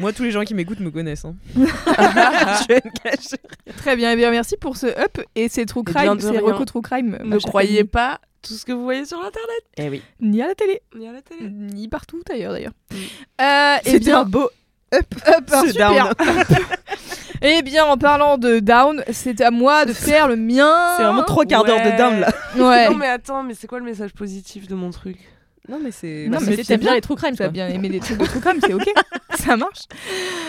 Moi, 0.00 0.12
tous 0.12 0.22
les 0.22 0.30
gens 0.30 0.44
qui 0.44 0.54
m'écoutent 0.54 0.80
me 0.80 0.90
connaissent. 0.90 1.24
hein. 1.24 1.34
je. 1.56 3.36
Très 3.76 3.96
bien, 3.96 4.12
eh 4.12 4.16
bien 4.16 4.30
merci 4.30 4.56
pour 4.56 4.76
ce 4.76 4.86
up 4.86 5.18
et 5.34 5.48
ces 5.48 5.66
true 5.66 5.82
crime, 5.84 6.16
de 6.16 6.20
ces 6.20 6.30
rien. 6.30 6.40
recos 6.42 6.66
true 6.66 6.82
crime. 6.82 7.18
Ne 7.24 7.38
chère 7.38 7.48
croyez 7.48 7.84
pas 7.84 8.20
tout 8.42 8.54
ce 8.54 8.64
que 8.64 8.72
vous 8.72 8.82
voyez 8.84 9.04
sur 9.04 9.18
Internet. 9.18 9.62
Eh 9.76 9.88
oui. 9.88 10.02
Ni 10.20 10.42
à 10.42 10.46
la 10.48 10.54
télé, 10.54 10.80
Ni 10.96 11.08
à 11.08 11.12
la 11.12 11.22
télé. 11.22 11.48
ni 11.50 11.88
partout 11.88 12.20
ailleurs 12.30 12.52
d'ailleurs. 12.52 12.72
Mm. 12.90 12.94
Euh, 13.40 13.76
eh 13.84 13.90
C'était 13.90 13.98
bien, 14.06 14.20
un 14.20 14.24
beau 14.24 14.50
up, 14.94 15.06
up, 15.26 15.50
un 15.52 15.62
ce 15.62 15.68
super. 15.68 16.14
down. 16.14 16.14
Eh 17.40 17.62
bien, 17.62 17.84
en 17.84 17.96
parlant 17.96 18.36
de 18.36 18.58
down, 18.58 19.04
c'est 19.12 19.40
à 19.40 19.52
moi 19.52 19.84
de 19.84 19.92
faire 19.92 20.26
le 20.26 20.34
mien. 20.34 20.94
C'est 20.96 21.04
vraiment 21.04 21.22
trois 21.22 21.44
quarts 21.44 21.62
d'heure 21.64 21.78
de 21.84 21.96
down 21.96 22.18
là. 22.18 22.32
Ouais. 22.56 22.88
Non 22.90 22.96
mais 22.96 23.06
attends, 23.06 23.44
mais 23.44 23.54
c'est 23.54 23.68
quoi 23.68 23.78
le 23.78 23.84
message 23.84 24.12
positif 24.12 24.66
de 24.66 24.74
mon 24.74 24.90
truc? 24.90 25.18
Non, 25.68 25.78
mais 25.82 25.90
c'est. 25.90 26.26
Non, 26.28 26.38
bah, 26.38 26.44
mais 26.46 26.56
c'est- 26.56 26.62
c'est 26.62 26.68
T'aimes 26.68 26.80
bien 26.80 26.94
les 26.94 27.00
true 27.00 27.14
crime, 27.14 27.36
T'as 27.36 27.48
bien 27.48 27.68
aimé 27.68 27.88
des 27.90 28.00
trucs 28.00 28.16
de 28.18 28.24
true 28.24 28.40
crime, 28.40 28.58
c'est 28.64 28.72
ok. 28.74 28.88
Ça 29.38 29.56
marche. 29.56 29.82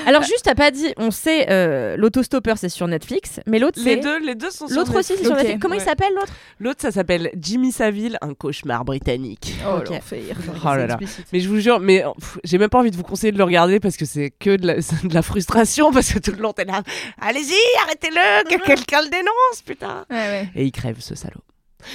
Alors 0.07 0.23
juste, 0.23 0.43
t'as 0.45 0.55
pas 0.55 0.71
dit, 0.71 0.93
on 0.97 1.11
sait, 1.11 1.47
euh, 1.51 1.95
l'autostopper 1.97 2.53
c'est 2.57 2.69
sur 2.69 2.87
Netflix, 2.87 3.39
mais 3.45 3.59
l'autre 3.59 3.79
Les 3.83 3.95
c'est... 3.95 3.97
deux, 3.97 4.19
les 4.19 4.33
deux 4.35 4.49
sont 4.49 4.67
sur 4.67 4.77
L'autre 4.77 4.95
aussi 4.97 5.07
c'est 5.09 5.13
Netflix. 5.15 5.27
sur. 5.27 5.35
Netflix. 5.37 5.59
Comment 5.61 5.75
Ouais. 5.75 5.81
il 5.81 5.85
s'appelle 5.85 6.13
l'autre? 6.15 6.33
L'autre, 6.59 6.81
ça 6.81 6.91
s'appelle 6.91 7.29
Jimmy 7.39 7.71
Savile, 7.71 8.17
un 8.21 8.33
cauchemar 8.33 8.85
britannique. 8.85 9.53
Oh. 9.67 9.79
Oh 9.85 10.75
là 10.75 10.87
là. 10.87 10.97
Mais 11.33 11.39
je 11.39 11.49
vous 11.49 11.59
jure, 11.59 11.79
mais 11.79 12.03
j'ai 12.43 12.57
même 12.57 12.69
pas 12.69 12.79
envie 12.79 12.91
de 12.91 12.95
vous 12.97 13.03
conseiller 13.03 13.31
de 13.31 13.37
le 13.37 13.43
regarder 13.43 13.79
parce 13.79 13.97
que 13.97 14.05
c'est 14.05 14.31
que 14.31 14.55
de 14.55 14.65
la, 14.67 14.81
c'est 14.81 15.05
de 15.05 15.13
la 15.13 15.21
frustration 15.21 15.91
parce 15.91 16.11
que 16.13 16.19
tout 16.19 16.31
le 16.31 16.37
long 16.41 16.53
t'es 16.53 16.65
là. 16.65 16.81
Allez-y, 17.21 17.53
arrêtez-le, 17.83 18.43
que 18.49 18.63
quelqu'un 18.65 19.01
le 19.03 19.09
dénonce, 19.09 19.61
putain. 19.65 20.05
Ouais, 20.09 20.15
ouais. 20.15 20.49
Et 20.55 20.65
il 20.65 20.71
crève 20.71 20.95
ce 20.99 21.13
salaud. 21.15 21.41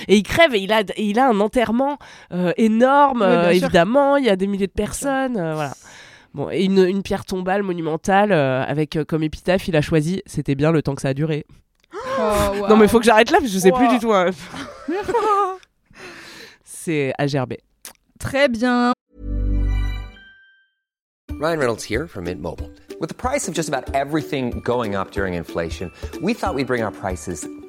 Et 0.08 0.16
il 0.16 0.22
crève 0.22 0.54
et 0.54 0.58
il 0.60 0.72
a, 0.72 0.80
et 0.80 1.04
il 1.04 1.18
a 1.18 1.28
un 1.28 1.40
enterrement 1.40 1.98
euh, 2.32 2.52
énorme, 2.56 3.22
euh, 3.22 3.50
évidemment. 3.50 4.16
Il 4.16 4.24
y 4.24 4.30
a 4.30 4.36
des 4.36 4.46
milliers 4.46 4.66
de 4.66 4.72
personnes, 4.72 5.36
euh, 5.36 5.54
voilà. 5.54 5.74
Bon, 6.32 6.50
et 6.50 6.64
une, 6.64 6.78
une 6.84 7.02
pierre 7.02 7.24
tombale 7.24 7.62
monumentale 7.62 8.32
euh, 8.32 8.64
avec 8.64 8.96
euh, 8.96 9.04
comme 9.04 9.22
épitaphe, 9.22 9.68
il 9.68 9.76
a 9.76 9.82
choisi. 9.82 10.22
C'était 10.26 10.54
bien 10.56 10.72
le 10.72 10.82
temps 10.82 10.94
que 10.94 11.02
ça 11.02 11.08
a 11.08 11.14
duré. 11.14 11.44
Oh, 12.18 12.60
wow. 12.60 12.66
Non, 12.68 12.76
mais 12.76 12.88
faut 12.88 12.98
que 12.98 13.04
j'arrête 13.04 13.30
là 13.30 13.38
parce 13.38 13.50
que 13.50 13.54
je 13.54 13.58
sais 13.60 13.70
plus 13.72 13.84
Wow. 13.86 13.92
du 13.92 13.98
tout. 14.00 14.12
hein. 14.12 14.30
C'est 16.64 17.12
à 17.18 17.26
gerber. 17.26 17.60
Très 18.18 18.48
bien. 18.48 18.92
Ryan 21.40 21.58
Reynolds 21.58 21.82
here 21.88 22.06
from 22.06 22.24
Mint 22.24 22.40
Mobile. 22.40 22.70
With 23.00 23.08
the 23.08 23.14
price 23.16 23.48
of 23.48 23.54
just 23.54 23.68
about 23.68 23.92
everything 23.94 24.60
going 24.64 24.94
up 24.94 25.10
during 25.10 25.34
inflation, 25.34 25.90
we 26.22 26.32
thought 26.34 26.54
we'd 26.54 26.66
bring 26.66 26.82
our 26.82 26.92
prices 26.92 27.46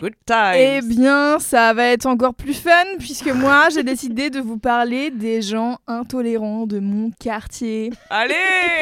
Good 0.00 0.14
times. 0.26 0.54
Eh 0.56 0.80
bien, 0.82 1.38
ça 1.38 1.72
va 1.72 1.86
être 1.86 2.06
encore 2.06 2.34
plus 2.34 2.54
fun 2.54 2.70
puisque 2.98 3.28
moi, 3.28 3.68
j'ai 3.72 3.82
décidé 3.82 4.30
de 4.30 4.40
vous 4.40 4.58
parler 4.58 5.10
des 5.10 5.42
gens 5.42 5.78
intolérants 5.86 6.66
de 6.66 6.78
mon 6.78 7.10
quartier 7.18 7.90
Allez 8.10 8.34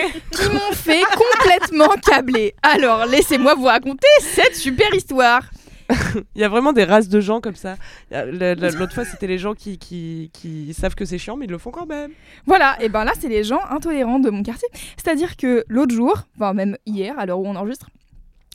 qui 0.32 0.48
m'ont 0.48 0.72
fait 0.72 1.02
complètement 1.16 1.94
câbler. 2.04 2.54
Alors, 2.62 3.06
laissez-moi 3.06 3.54
vous 3.54 3.64
raconter 3.64 4.08
cette 4.20 4.56
super 4.56 4.92
histoire. 4.94 5.42
Il 6.34 6.40
y 6.40 6.44
a 6.44 6.48
vraiment 6.48 6.72
des 6.72 6.84
races 6.84 7.08
de 7.08 7.20
gens 7.20 7.40
comme 7.40 7.56
ça. 7.56 7.76
L'autre 8.10 8.92
fois, 8.92 9.04
c'était 9.04 9.26
les 9.26 9.38
gens 9.38 9.54
qui, 9.54 9.78
qui, 9.78 10.30
qui 10.32 10.74
savent 10.74 10.94
que 10.94 11.04
c'est 11.04 11.18
chiant, 11.18 11.36
mais 11.36 11.46
ils 11.46 11.50
le 11.50 11.58
font 11.58 11.70
quand 11.70 11.86
même. 11.86 12.10
Voilà, 12.46 12.76
et 12.80 12.88
ben 12.88 13.04
là, 13.04 13.12
c'est 13.18 13.28
les 13.28 13.44
gens 13.44 13.60
intolérants 13.70 14.18
de 14.18 14.30
mon 14.30 14.42
quartier. 14.42 14.68
C'est-à-dire 14.96 15.36
que 15.36 15.64
l'autre 15.68 15.94
jour, 15.94 16.24
enfin 16.36 16.52
même 16.52 16.76
hier, 16.84 17.18
à 17.18 17.26
l'heure 17.26 17.38
où 17.38 17.46
on 17.46 17.56
enregistre, 17.56 17.88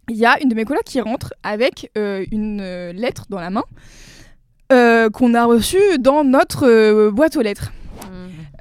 il 0.10 0.18
y 0.18 0.26
a 0.26 0.42
une 0.42 0.50
de 0.50 0.56
mes 0.56 0.66
colocs 0.66 0.84
qui 0.84 1.02
rentre 1.02 1.34
avec 1.44 1.92
euh, 1.98 2.26
une 2.32 2.60
euh, 2.62 2.92
lettre 2.94 3.26
dans 3.30 3.40
la 3.40 3.50
main 3.50 3.64
euh, 4.72 5.10
qu'on 5.10 5.34
a 5.34 5.46
reçue 5.46 6.00
dans 6.00 6.24
notre 6.24 7.10
boîte 7.10 7.38
aux 7.38 7.42
lettres. 7.42 7.72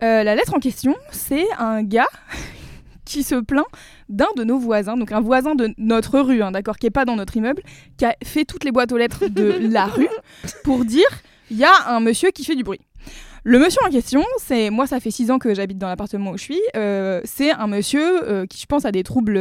Euh, 0.03 0.25
la 0.25 0.35
lettre 0.35 0.55
en 0.55 0.59
question, 0.59 0.97
c'est 1.11 1.47
un 1.59 1.83
gars 1.83 2.09
qui 3.05 3.23
se 3.23 3.37
plaint 3.37 3.67
d'un 4.09 4.27
de 4.37 4.45
nos 4.45 4.59
voisins, 4.59 4.97
donc 4.97 5.13
un 5.13 5.21
voisin 5.21 5.55
de 5.55 5.73
notre 5.79 6.19
rue, 6.19 6.43
hein, 6.43 6.51
d'accord, 6.51 6.77
qui 6.77 6.87
est 6.87 6.91
pas 6.91 7.05
dans 7.05 7.17
notre 7.17 7.37
immeuble, 7.37 7.63
qui 7.97 8.05
a 8.05 8.17
fait 8.25 8.45
toutes 8.45 8.65
les 8.65 8.73
boîtes 8.73 8.93
aux 8.93 8.97
lettres 8.97 9.29
de 9.29 9.59
la 9.71 9.87
rue 9.87 10.09
pour 10.65 10.85
dire 10.85 11.07
il 11.51 11.57
y 11.57 11.65
a 11.65 11.73
un 11.87 12.01
monsieur 12.01 12.31
qui 12.31 12.45
fait 12.45 12.57
du 12.57 12.65
bruit. 12.65 12.81
Le 13.45 13.59
monsieur 13.59 13.81
en 13.87 13.91
question, 13.91 14.25
c'est 14.39 14.71
moi, 14.71 14.87
ça 14.87 15.01
fait 15.01 15.11
six 15.11 15.31
ans 15.31 15.39
que 15.39 15.55
j'habite 15.55 15.79
dans 15.79 15.89
l'appartement 15.89 16.31
où 16.33 16.39
je 16.39 16.43
suis. 16.43 16.61
c'est 17.25 17.51
un 17.51 17.67
monsieur 17.67 18.47
qui, 18.47 18.61
je 18.61 18.67
pense, 18.67 18.85
a 18.85 18.93
des 18.93 19.03
troubles 19.03 19.41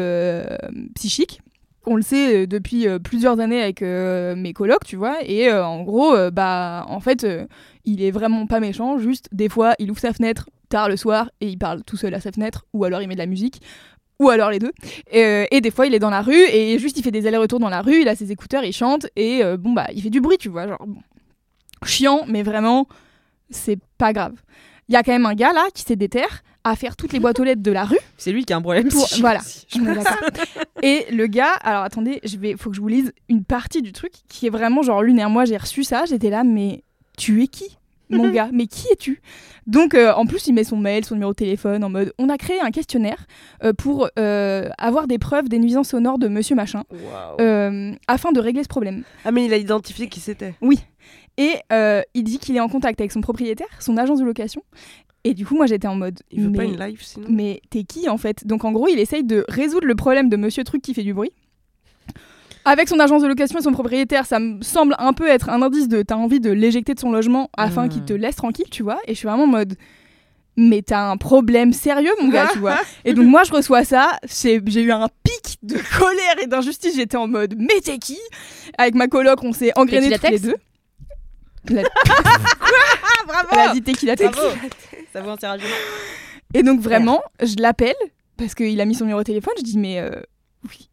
psychiques. 0.95 1.41
On 1.85 1.95
le 1.95 2.01
sait 2.01 2.43
euh, 2.43 2.47
depuis 2.47 2.87
euh, 2.87 2.99
plusieurs 2.99 3.39
années 3.39 3.61
avec 3.61 3.81
euh, 3.81 4.35
mes 4.35 4.53
colocs, 4.53 4.83
tu 4.85 4.95
vois. 4.95 5.17
Et 5.25 5.51
en 5.51 5.81
gros, 5.83 6.15
bah, 6.31 6.85
en 6.87 6.99
fait, 6.99 7.25
il 7.85 8.03
est 8.03 8.11
vraiment 8.11 8.45
pas 8.47 8.59
méchant. 8.59 8.97
Juste, 8.97 9.27
des 9.31 9.49
fois, 9.49 9.73
il 9.79 9.89
ouvre 9.91 9.99
sa 9.99 10.13
fenêtre 10.13 10.49
tard 10.69 10.89
le 10.89 10.97
soir 10.97 11.31
et 11.41 11.47
il 11.47 11.57
parle 11.57 11.83
tout 11.83 11.97
seul 11.97 12.13
à 12.13 12.19
sa 12.21 12.31
fenêtre, 12.31 12.65
ou 12.73 12.85
alors 12.85 13.01
il 13.01 13.07
met 13.07 13.15
de 13.15 13.19
la 13.19 13.25
musique, 13.25 13.61
ou 14.19 14.29
alors 14.29 14.51
les 14.51 14.59
deux. 14.59 14.71
Et, 15.11 15.47
et 15.51 15.61
des 15.61 15.71
fois, 15.71 15.87
il 15.87 15.93
est 15.93 15.99
dans 15.99 16.09
la 16.09 16.21
rue 16.21 16.43
et 16.51 16.77
juste, 16.79 16.97
il 16.97 17.03
fait 17.03 17.11
des 17.11 17.27
allers-retours 17.27 17.59
dans 17.59 17.69
la 17.69 17.81
rue. 17.81 18.01
Il 18.01 18.07
a 18.07 18.15
ses 18.15 18.31
écouteurs, 18.31 18.63
il 18.63 18.73
chante 18.73 19.07
et 19.15 19.41
bon 19.57 19.73
bah, 19.73 19.87
il 19.93 20.01
fait 20.01 20.09
du 20.09 20.21
bruit, 20.21 20.37
tu 20.37 20.49
vois. 20.49 20.67
Genre 20.67 20.85
bon. 20.85 21.01
chiant, 21.83 22.25
mais 22.27 22.43
vraiment, 22.43 22.87
c'est 23.49 23.79
pas 23.97 24.13
grave. 24.13 24.35
Il 24.91 24.93
y 24.93 24.97
a 24.97 25.03
quand 25.03 25.13
même 25.13 25.25
un 25.25 25.35
gars 25.35 25.53
là 25.53 25.63
qui 25.73 25.83
s'est 25.83 25.95
déterre 25.95 26.43
à 26.65 26.75
faire 26.75 26.97
toutes 26.97 27.13
les 27.13 27.21
boîtes 27.21 27.39
aux 27.39 27.45
lettres 27.45 27.61
de 27.63 27.71
la 27.71 27.85
rue. 27.85 27.97
C'est 28.17 28.33
lui 28.33 28.43
qui 28.43 28.51
a 28.51 28.57
un 28.57 28.61
problème 28.61 28.89
Pour- 28.89 29.07
voilà. 29.21 29.39
Et 30.83 31.05
le 31.13 31.27
gars, 31.27 31.53
alors 31.63 31.83
attendez, 31.83 32.19
je 32.25 32.35
vais, 32.35 32.57
faut 32.57 32.69
que 32.71 32.75
je 32.75 32.81
vous 32.81 32.89
lise 32.89 33.13
une 33.29 33.45
partie 33.45 33.81
du 33.81 33.93
truc 33.93 34.11
qui 34.27 34.47
est 34.47 34.49
vraiment 34.49 34.81
genre 34.81 35.01
lunaire. 35.01 35.29
Moi, 35.29 35.45
j'ai 35.45 35.55
reçu 35.55 35.85
ça, 35.85 36.03
j'étais 36.03 36.29
là, 36.29 36.43
mais 36.43 36.83
tu 37.17 37.41
es 37.41 37.47
qui, 37.47 37.77
mon 38.09 38.29
gars? 38.31 38.49
Mais 38.51 38.67
qui 38.67 38.85
es-tu? 38.91 39.21
Donc, 39.65 39.93
euh, 39.93 40.11
en 40.13 40.25
plus, 40.25 40.45
il 40.47 40.53
met 40.53 40.65
son 40.65 40.75
mail, 40.75 41.05
son 41.05 41.15
numéro 41.15 41.31
de 41.31 41.37
téléphone 41.37 41.85
en 41.85 41.89
mode. 41.89 42.11
On 42.17 42.27
a 42.27 42.37
créé 42.37 42.59
un 42.59 42.71
questionnaire 42.71 43.25
euh, 43.63 43.71
pour 43.71 44.09
euh, 44.19 44.67
avoir 44.77 45.07
des 45.07 45.19
preuves 45.19 45.47
des 45.47 45.57
nuisances 45.59 45.87
sonores 45.89 46.17
de 46.19 46.27
Monsieur 46.27 46.55
Machin 46.55 46.83
afin 48.09 48.33
de 48.33 48.41
régler 48.41 48.63
ce 48.63 48.67
problème. 48.67 49.03
Ah, 49.23 49.31
mais 49.31 49.45
il 49.45 49.53
a 49.53 49.57
identifié 49.57 50.09
qui 50.09 50.19
c'était. 50.19 50.53
Et 51.37 51.55
euh, 51.71 52.01
il 52.13 52.23
dit 52.23 52.39
qu'il 52.39 52.55
est 52.55 52.59
en 52.59 52.69
contact 52.69 52.99
avec 52.99 53.11
son 53.11 53.21
propriétaire, 53.21 53.67
son 53.79 53.97
agence 53.97 54.19
de 54.19 54.25
location. 54.25 54.63
Et 55.23 55.33
du 55.33 55.45
coup, 55.45 55.55
moi, 55.55 55.65
j'étais 55.65 55.87
en 55.87 55.95
mode. 55.95 56.19
Il 56.31 56.41
veut 56.41 56.49
mais... 56.49 56.57
pas 56.57 56.63
une 56.63 56.79
live 56.79 57.03
sinon? 57.03 57.27
Mais 57.29 57.61
t'es 57.69 57.83
qui 57.83 58.09
en 58.09 58.17
fait? 58.17 58.45
Donc 58.45 58.65
en 58.65 58.71
gros, 58.71 58.87
il 58.87 58.99
essaye 58.99 59.23
de 59.23 59.45
résoudre 59.47 59.85
le 59.85 59.95
problème 59.95 60.29
de 60.29 60.37
Monsieur 60.37 60.63
Truc 60.63 60.81
qui 60.81 60.93
fait 60.93 61.03
du 61.03 61.13
bruit. 61.13 61.31
Avec 62.63 62.89
son 62.89 62.99
agence 62.99 63.23
de 63.23 63.27
location 63.27 63.57
et 63.57 63.61
son 63.63 63.71
propriétaire, 63.71 64.25
ça 64.25 64.39
me 64.39 64.61
semble 64.61 64.95
un 64.99 65.13
peu 65.13 65.27
être 65.27 65.49
un 65.49 65.61
indice 65.63 65.87
de 65.87 66.03
t'as 66.03 66.15
envie 66.15 66.39
de 66.39 66.51
l'éjecter 66.51 66.93
de 66.93 66.99
son 66.99 67.11
logement 67.11 67.49
afin 67.57 67.87
qu'il 67.87 68.03
te 68.03 68.13
laisse 68.13 68.35
tranquille, 68.35 68.69
tu 68.69 68.83
vois. 68.83 68.99
Et 69.07 69.13
je 69.13 69.17
suis 69.17 69.27
vraiment 69.27 69.43
en 69.43 69.47
mode 69.47 69.75
mais 70.57 70.81
t'as 70.81 71.09
un 71.09 71.17
problème 71.17 71.73
sérieux, 71.73 72.11
mon 72.21 72.27
gars, 72.27 72.49
tu 72.51 72.59
vois. 72.59 72.77
Et 73.05 73.13
donc 73.13 73.25
moi, 73.25 73.43
je 73.43 73.51
reçois 73.53 73.83
ça, 73.83 74.17
j'ai 74.25 74.59
eu 74.59 74.91
un 74.91 75.07
pic 75.23 75.57
de 75.63 75.75
colère 75.99 76.43
et 76.43 76.47
d'injustice. 76.47 76.95
J'étais 76.95 77.17
en 77.17 77.27
mode 77.27 77.55
mais 77.57 77.79
t'es 77.81 77.97
qui? 77.97 78.19
Avec 78.77 78.95
ma 78.95 79.07
coloc, 79.07 79.43
on 79.43 79.53
s'est 79.53 79.71
engrainés 79.75 80.11
toutes 80.11 80.29
les 80.29 80.39
deux. 80.39 80.55
La- 81.69 81.83
Bravo 83.27 83.47
Elle 83.51 83.59
a 83.59 83.73
dit 83.73 83.81
tequila 83.81 84.15
Ça 84.17 85.21
vaut 85.21 85.29
un 85.29 85.37
tirage. 85.37 85.61
Et 86.53 86.63
donc 86.63 86.79
vraiment, 86.81 87.21
je 87.41 87.55
l'appelle 87.59 87.95
parce 88.37 88.55
qu'il 88.55 88.79
a 88.81 88.85
mis 88.85 88.95
son 88.95 89.05
numéro 89.05 89.19
de 89.19 89.25
téléphone. 89.25 89.53
Je 89.57 89.63
dis 89.63 89.77
mais 89.77 89.99
euh, 89.99 90.09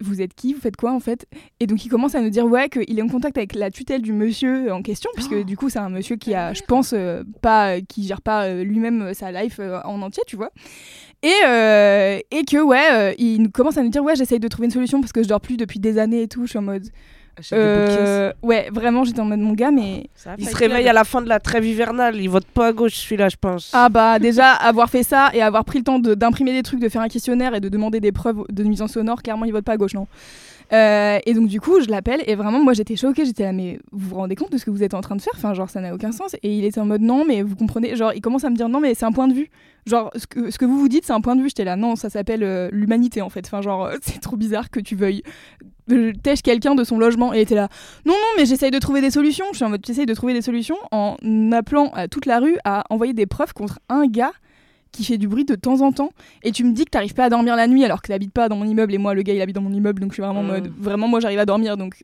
vous 0.00 0.20
êtes 0.20 0.34
qui? 0.34 0.54
Vous 0.54 0.60
faites 0.60 0.76
quoi 0.76 0.92
en 0.92 1.00
fait? 1.00 1.26
Et 1.60 1.66
donc 1.66 1.84
il 1.84 1.88
commence 1.88 2.14
à 2.14 2.20
nous 2.20 2.30
dire 2.30 2.44
ouais 2.44 2.68
qu'il 2.68 2.98
est 2.98 3.02
en 3.02 3.08
contact 3.08 3.36
avec 3.38 3.54
la 3.54 3.70
tutelle 3.70 4.02
du 4.02 4.12
monsieur 4.12 4.72
en 4.72 4.82
question, 4.82 5.10
puisque 5.14 5.32
Oh. 5.40 5.42
du 5.44 5.56
coup 5.56 5.68
c'est 5.70 5.78
un 5.78 5.88
monsieur 5.88 6.16
qui 6.16 6.34
a, 6.34 6.52
je 6.52 6.62
pense, 6.62 6.92
euh, 6.92 7.22
pas, 7.42 7.80
qui 7.80 8.06
gère 8.06 8.20
pas 8.22 8.44
euh, 8.44 8.62
lui-même 8.64 9.02
euh, 9.02 9.14
sa 9.14 9.32
life 9.32 9.56
euh, 9.60 9.80
en 9.84 10.00
entier, 10.02 10.22
tu 10.26 10.36
vois. 10.36 10.50
Et, 11.22 11.32
euh, 11.46 12.18
et 12.30 12.44
que 12.44 12.62
ouais, 12.62 12.86
euh, 12.92 13.14
il 13.18 13.50
commence 13.50 13.76
à 13.78 13.82
nous 13.82 13.88
dire 13.90 14.04
ouais 14.04 14.14
j'essaye 14.14 14.38
de 14.40 14.48
trouver 14.48 14.66
une 14.66 14.72
solution 14.72 15.00
parce 15.00 15.12
que 15.12 15.22
je 15.22 15.28
dors 15.28 15.40
plus 15.40 15.56
depuis 15.56 15.80
des 15.80 15.98
années 15.98 16.22
et 16.22 16.28
tout. 16.28 16.44
Je 16.44 16.50
suis 16.50 16.58
en 16.58 16.62
mode 16.62 16.86
Euh, 17.52 18.32
ouais 18.42 18.68
vraiment 18.72 19.04
j'étais 19.04 19.20
en 19.20 19.24
mode 19.24 19.38
mon 19.40 19.52
gars 19.52 19.70
mais 19.70 20.08
Il 20.38 20.48
se 20.48 20.56
réveille 20.56 20.88
à 20.88 20.92
la 20.92 21.04
fin 21.04 21.22
de 21.22 21.28
la 21.28 21.38
trêve 21.40 21.64
hivernale. 21.66 22.16
Il 22.16 22.28
vote 22.28 22.46
pas 22.46 22.68
à 22.68 22.72
gauche, 22.72 22.94
celui-là, 22.94 23.28
je 23.28 23.36
pense. 23.40 23.70
Ah 23.74 23.88
bah 23.88 24.18
déjà 24.18 24.52
avoir 24.52 24.88
fait 24.90 25.02
ça 25.02 25.30
et 25.34 25.42
avoir 25.42 25.64
pris 25.64 25.78
le 25.78 25.84
temps 25.84 25.98
de- 25.98 26.14
d'imprimer 26.14 26.52
des 26.52 26.62
trucs, 26.62 26.80
de 26.80 26.88
faire 26.88 27.02
un 27.02 27.08
questionnaire 27.08 27.54
et 27.54 27.60
de 27.60 27.68
demander 27.68 28.00
des 28.00 28.12
preuves 28.12 28.44
de 28.50 28.64
nuisance 28.64 28.92
sonore, 28.92 29.22
clairement 29.22 29.44
il 29.44 29.52
vote 29.52 29.64
pas 29.64 29.72
à 29.72 29.76
gauche 29.76 29.94
non. 29.94 30.06
Euh, 30.70 31.18
et 31.24 31.32
donc 31.32 31.48
du 31.48 31.62
coup 31.62 31.80
je 31.80 31.88
l'appelle 31.88 32.20
et 32.26 32.34
vraiment 32.34 32.62
moi 32.62 32.74
j'étais 32.74 32.94
choquée, 32.94 33.24
j'étais 33.24 33.44
là 33.44 33.52
mais 33.52 33.78
vous 33.90 34.10
vous 34.10 34.16
rendez 34.16 34.34
compte 34.34 34.52
de 34.52 34.58
ce 34.58 34.66
que 34.66 34.70
vous 34.70 34.82
êtes 34.82 34.92
en 34.92 35.00
train 35.00 35.16
de 35.16 35.22
faire? 35.22 35.32
Enfin 35.34 35.54
genre 35.54 35.70
ça 35.70 35.80
n'a 35.80 35.94
aucun 35.94 36.12
sens 36.12 36.34
et 36.42 36.52
il 36.58 36.62
était 36.66 36.78
en 36.78 36.84
mode 36.84 37.00
non 37.00 37.24
mais 37.26 37.40
vous 37.42 37.56
comprenez, 37.56 37.96
genre 37.96 38.12
il 38.14 38.20
commence 38.20 38.44
à 38.44 38.50
me 38.50 38.54
dire 38.56 38.68
non 38.68 38.78
mais 38.80 38.92
c'est 38.94 39.06
un 39.06 39.12
point 39.12 39.28
de 39.28 39.32
vue. 39.32 39.48
Genre 39.86 40.10
ce 40.14 40.26
que, 40.26 40.50
ce 40.50 40.58
que 40.58 40.66
vous 40.66 40.78
vous 40.78 40.88
dites 40.88 41.06
c'est 41.06 41.14
un 41.14 41.22
point 41.22 41.36
de 41.36 41.40
vue, 41.40 41.48
j'étais 41.48 41.64
là 41.64 41.76
non 41.76 41.96
ça 41.96 42.10
s'appelle 42.10 42.42
euh, 42.42 42.68
l'humanité 42.70 43.22
en 43.22 43.30
fait. 43.30 43.46
Enfin 43.46 43.62
genre 43.62 43.88
c'est 44.02 44.20
trop 44.20 44.36
bizarre 44.36 44.68
que 44.68 44.80
tu 44.80 44.94
veuilles 44.94 45.22
tèche 46.22 46.42
quelqu'un 46.42 46.74
de 46.74 46.84
son 46.84 46.98
logement 46.98 47.32
et 47.34 47.40
était 47.40 47.54
là 47.54 47.68
non 48.06 48.12
non 48.14 48.18
mais 48.36 48.46
j'essaye 48.46 48.70
de 48.70 48.78
trouver 48.78 49.00
des 49.00 49.10
solutions. 49.10 49.46
Je 49.52 49.56
suis 49.56 49.64
en 49.64 49.70
mode 49.70 49.84
j'essaye 49.86 50.06
de 50.06 50.14
trouver 50.14 50.34
des 50.34 50.42
solutions 50.42 50.76
en 50.92 51.16
appelant 51.52 51.90
à 51.94 52.08
toute 52.08 52.26
la 52.26 52.38
rue 52.40 52.56
à 52.64 52.84
envoyer 52.90 53.12
des 53.12 53.26
preuves 53.26 53.52
contre 53.54 53.78
un 53.88 54.06
gars 54.06 54.32
qui 54.92 55.04
fait 55.04 55.18
du 55.18 55.28
bruit 55.28 55.44
de 55.44 55.54
temps 55.54 55.80
en 55.82 55.92
temps 55.92 56.10
et 56.42 56.50
tu 56.52 56.64
me 56.64 56.72
dis 56.72 56.84
que 56.86 56.90
t'arrives 56.90 57.12
pas 57.14 57.24
à 57.24 57.28
dormir 57.28 57.56
la 57.56 57.66
nuit 57.66 57.84
alors 57.84 58.00
que 58.00 58.08
t'habites 58.08 58.32
pas 58.32 58.48
dans 58.48 58.56
mon 58.56 58.64
immeuble 58.64 58.94
et 58.94 58.98
moi 58.98 59.12
le 59.14 59.22
gars 59.22 59.34
il 59.34 59.40
habite 59.42 59.54
dans 59.54 59.60
mon 59.62 59.72
immeuble 59.72 60.00
donc 60.00 60.10
je 60.12 60.14
suis 60.14 60.22
vraiment 60.22 60.40
en 60.40 60.44
Mm. 60.44 60.46
mode 60.46 60.72
vraiment 60.78 61.08
moi 61.08 61.20
j'arrive 61.20 61.38
à 61.38 61.44
dormir 61.46 61.76
donc 61.76 62.02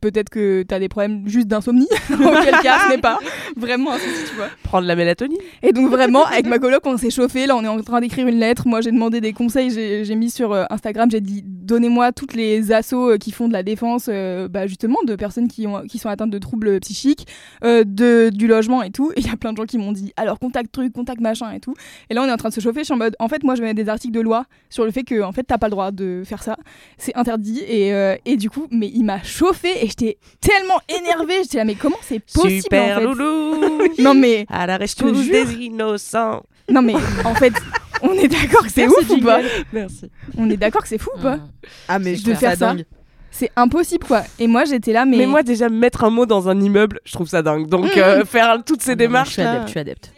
peut-être 0.00 0.28
que 0.28 0.62
t'as 0.62 0.78
des 0.78 0.88
problèmes 0.88 1.26
juste 1.26 1.48
d'insomnie 1.48 1.88
auquel 2.12 2.54
cas 2.62 2.78
ce 2.86 2.90
n'est 2.90 3.00
pas 3.00 3.18
vraiment 3.56 3.92
un 3.92 3.98
souci 3.98 4.24
tu 4.28 4.36
vois. 4.36 4.48
Prendre 4.62 4.86
la 4.86 4.96
mélatonine. 4.96 5.38
et 5.62 5.72
donc 5.72 5.90
vraiment 5.90 6.24
avec 6.24 6.46
ma 6.46 6.58
coloc 6.58 6.82
on 6.86 6.96
s'est 6.96 7.10
chauffé. 7.10 7.46
Là 7.46 7.56
on 7.56 7.64
est 7.64 7.68
en 7.68 7.80
train 7.82 8.00
d'écrire 8.00 8.26
une 8.26 8.38
lettre. 8.38 8.66
Moi 8.66 8.80
j'ai 8.80 8.92
demandé 8.92 9.20
des 9.20 9.32
conseils. 9.32 9.70
J'ai 9.70 10.14
mis 10.14 10.30
sur 10.30 10.52
euh, 10.52 10.64
Instagram. 10.70 11.10
J'ai 11.10 11.20
dit 11.20 11.42
donnez-moi 11.44 12.12
toutes 12.12 12.34
les 12.34 12.72
assos 12.72 13.10
euh, 13.12 13.18
qui 13.18 13.32
font 13.32 13.48
de 13.48 13.52
la 13.52 13.62
défense 13.62 14.08
euh, 14.08 14.48
bah, 14.48 14.66
justement 14.66 14.98
de 15.06 15.16
personnes 15.16 15.48
qui, 15.48 15.66
ont, 15.66 15.82
qui 15.86 15.98
sont 15.98 16.08
atteintes 16.08 16.30
de 16.30 16.38
troubles 16.38 16.80
psychiques 16.80 17.26
euh, 17.64 17.84
de, 17.84 18.30
du 18.32 18.46
logement 18.46 18.82
et 18.82 18.90
tout. 18.90 19.12
Et 19.16 19.20
il 19.20 19.26
y 19.26 19.30
a 19.30 19.36
plein 19.36 19.52
de 19.52 19.56
gens 19.56 19.64
qui 19.64 19.78
m'ont 19.78 19.92
dit 19.92 20.12
alors 20.16 20.38
contact 20.38 20.72
truc 20.72 20.92
contact 20.92 21.20
machin 21.20 21.50
et 21.52 21.60
tout. 21.60 21.74
Et 22.10 22.14
là 22.14 22.22
on 22.22 22.26
est 22.26 22.32
en 22.32 22.36
train 22.36 22.50
de 22.50 22.54
se 22.54 22.60
chauffer. 22.60 22.80
Je 22.80 22.84
suis 22.84 22.94
en 22.94 22.98
mode 22.98 23.16
en 23.18 23.28
fait 23.28 23.42
moi 23.42 23.54
je 23.54 23.60
vais 23.60 23.68
mettre 23.68 23.82
des 23.82 23.88
articles 23.88 24.14
de 24.14 24.20
loi 24.20 24.44
sur 24.70 24.84
le 24.84 24.90
fait 24.90 25.02
que 25.04 25.22
en 25.22 25.32
fait 25.32 25.42
t'as 25.44 25.58
pas 25.58 25.66
le 25.66 25.72
droit 25.72 25.90
de 25.90 26.22
faire 26.24 26.42
ça. 26.42 26.56
C'est 26.98 27.14
interdit. 27.16 27.62
Et, 27.66 27.92
euh, 27.92 28.16
et 28.24 28.36
du 28.36 28.50
coup 28.50 28.66
mais 28.70 28.90
il 28.94 29.04
m'a 29.04 29.22
chauffé 29.22 29.63
et 29.68 29.86
j'étais 29.88 30.18
tellement 30.40 30.80
énervée 30.88 31.42
j'étais 31.42 31.58
là 31.58 31.64
mais 31.64 31.74
comment 31.74 31.96
c'est 32.02 32.20
possible 32.20 32.62
Super 32.62 32.96
en 32.96 33.00
fait 33.00 33.04
loulou. 33.06 33.78
non 33.98 34.14
mais 34.14 34.46
À 34.48 34.66
la 34.66 34.76
rescousse 34.76 35.26
des 35.28 35.54
innocents. 35.54 36.42
non 36.70 36.82
mais 36.82 36.94
en 37.24 37.34
fait 37.34 37.52
on 38.02 38.12
est 38.12 38.28
d'accord 38.28 38.62
que 38.64 38.70
c'est 38.70 38.86
ouf 38.86 39.08
ou 39.10 39.20
pas 39.20 39.40
Merci. 39.72 40.10
On 40.36 40.50
est 40.50 40.56
d'accord 40.56 40.82
que 40.82 40.88
c'est 40.88 40.98
fou 40.98 41.10
ou 41.16 41.20
pas 41.22 41.38
Ah, 41.88 41.98
mais 41.98 42.12
De 42.12 42.16
je 42.18 42.22
trouve 42.24 42.34
faire 42.36 42.50
ça 42.50 42.56
dingue. 42.74 42.84
C'est 43.30 43.50
impossible 43.56 44.06
quoi. 44.06 44.22
Et 44.38 44.46
moi 44.46 44.64
j'étais 44.64 44.92
là 44.92 45.04
mais, 45.06 45.16
Mais... 45.18 45.26
moi, 45.26 45.42
déjà, 45.42 45.68
mettre 45.68 46.04
un 46.04 46.10
mot 46.10 46.26
dans 46.26 46.48
un 46.48 46.60
immeuble, 46.60 47.00
je 47.04 47.12
trouve 47.12 47.28
ça 47.28 47.42
dingue. 47.42 47.66
Donc, 47.66 47.96
euh, 47.96 48.24
faire 48.24 48.62
toutes 48.64 48.82
ces 48.82 48.90
Ah 48.92 48.94
non, 48.94 48.98
démarches. 48.98 49.28
Je 49.30 49.32
suis 49.34 49.42
adepte, 49.42 49.64
je 49.66 49.70
suis 49.70 49.80
adepte. 49.80 50.12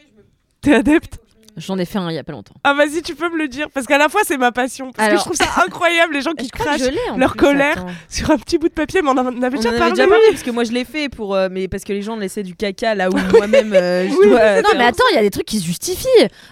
T'es 0.60 0.74
adepte? 0.74 1.18
J'en 1.56 1.78
ai 1.78 1.86
fait 1.86 1.96
un 1.98 2.10
il 2.10 2.14
y 2.14 2.18
a 2.18 2.24
pas 2.24 2.32
longtemps. 2.32 2.54
Ah, 2.64 2.74
vas-y, 2.74 3.00
tu 3.00 3.14
peux 3.14 3.30
me 3.30 3.38
le 3.38 3.48
dire. 3.48 3.68
Parce 3.72 3.86
qu'à 3.86 3.96
la 3.96 4.10
fois, 4.10 4.20
c'est 4.24 4.36
ma 4.36 4.52
passion. 4.52 4.92
Parce 4.92 5.08
Alors- 5.08 5.24
que 5.24 5.30
je 5.32 5.36
trouve 5.38 5.54
ça 5.54 5.62
incroyable, 5.66 6.12
les 6.12 6.20
gens 6.20 6.32
qui 6.34 6.48
crachent 6.50 6.80
leur 7.16 7.30
plus, 7.32 7.38
colère 7.40 7.78
attends. 7.78 7.86
sur 8.10 8.30
un 8.30 8.36
petit 8.36 8.58
bout 8.58 8.68
de 8.68 8.74
papier. 8.74 9.00
Mais 9.02 9.08
on 9.08 9.12
en 9.12 9.18
avait 9.42 9.56
On 9.56 9.56
déjà 9.56 9.68
en 9.70 9.72
avait 9.72 9.78
parlé. 9.78 9.92
déjà 9.94 10.06
parlé 10.06 10.22
parce 10.30 10.42
que 10.42 10.50
moi 10.50 10.64
je 10.64 10.72
l'ai 10.72 10.84
fait 10.84 11.08
pour 11.08 11.34
euh, 11.34 11.48
mais 11.50 11.66
parce 11.68 11.84
que 11.84 11.92
les 11.94 12.02
gens 12.02 12.16
laissaient 12.16 12.42
du 12.42 12.54
caca 12.54 12.94
là 12.94 13.08
où 13.08 13.14
moi-même 13.36 13.72
euh, 13.72 14.06
je 14.08 14.28
dois 14.28 14.60
Non 14.62 14.68
mais 14.76 14.84
attends, 14.84 15.04
il 15.12 15.14
y 15.14 15.18
a 15.18 15.22
des 15.22 15.30
trucs 15.30 15.46
qui 15.46 15.58
se 15.60 15.64
justifient. 15.66 16.06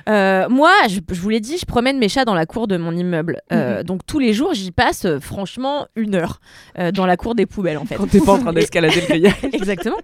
Euh, 0.08 0.48
moi, 0.48 0.72
je, 0.88 1.00
je 1.10 1.20
vous 1.20 1.28
l'ai 1.28 1.40
dit, 1.40 1.58
je 1.58 1.66
promène 1.66 1.98
mes 1.98 2.08
chats 2.08 2.24
dans 2.24 2.34
la 2.34 2.46
cour 2.46 2.66
de 2.66 2.76
mon 2.78 2.92
immeuble. 2.96 3.42
Euh, 3.52 3.82
Donc 3.82 4.06
tous 4.06 4.18
les 4.18 4.32
jours, 4.32 4.54
j'y 4.54 4.70
passe 4.70 5.04
euh, 5.04 5.20
franchement 5.20 5.86
une 5.96 6.14
heure 6.14 6.40
euh, 6.78 6.92
dans 6.92 7.04
la 7.04 7.16
cour 7.18 7.34
des 7.34 7.44
poubelles 7.44 7.76
en 7.78 7.84
fait. 7.84 7.96
Quand 7.96 8.08
t'es 8.08 8.20
pas 8.20 8.32
en 8.32 8.38
train 8.38 8.52
d'escalader 8.54 9.02
le 9.02 9.06
grillage. 9.06 9.34
Exactement. 9.52 9.98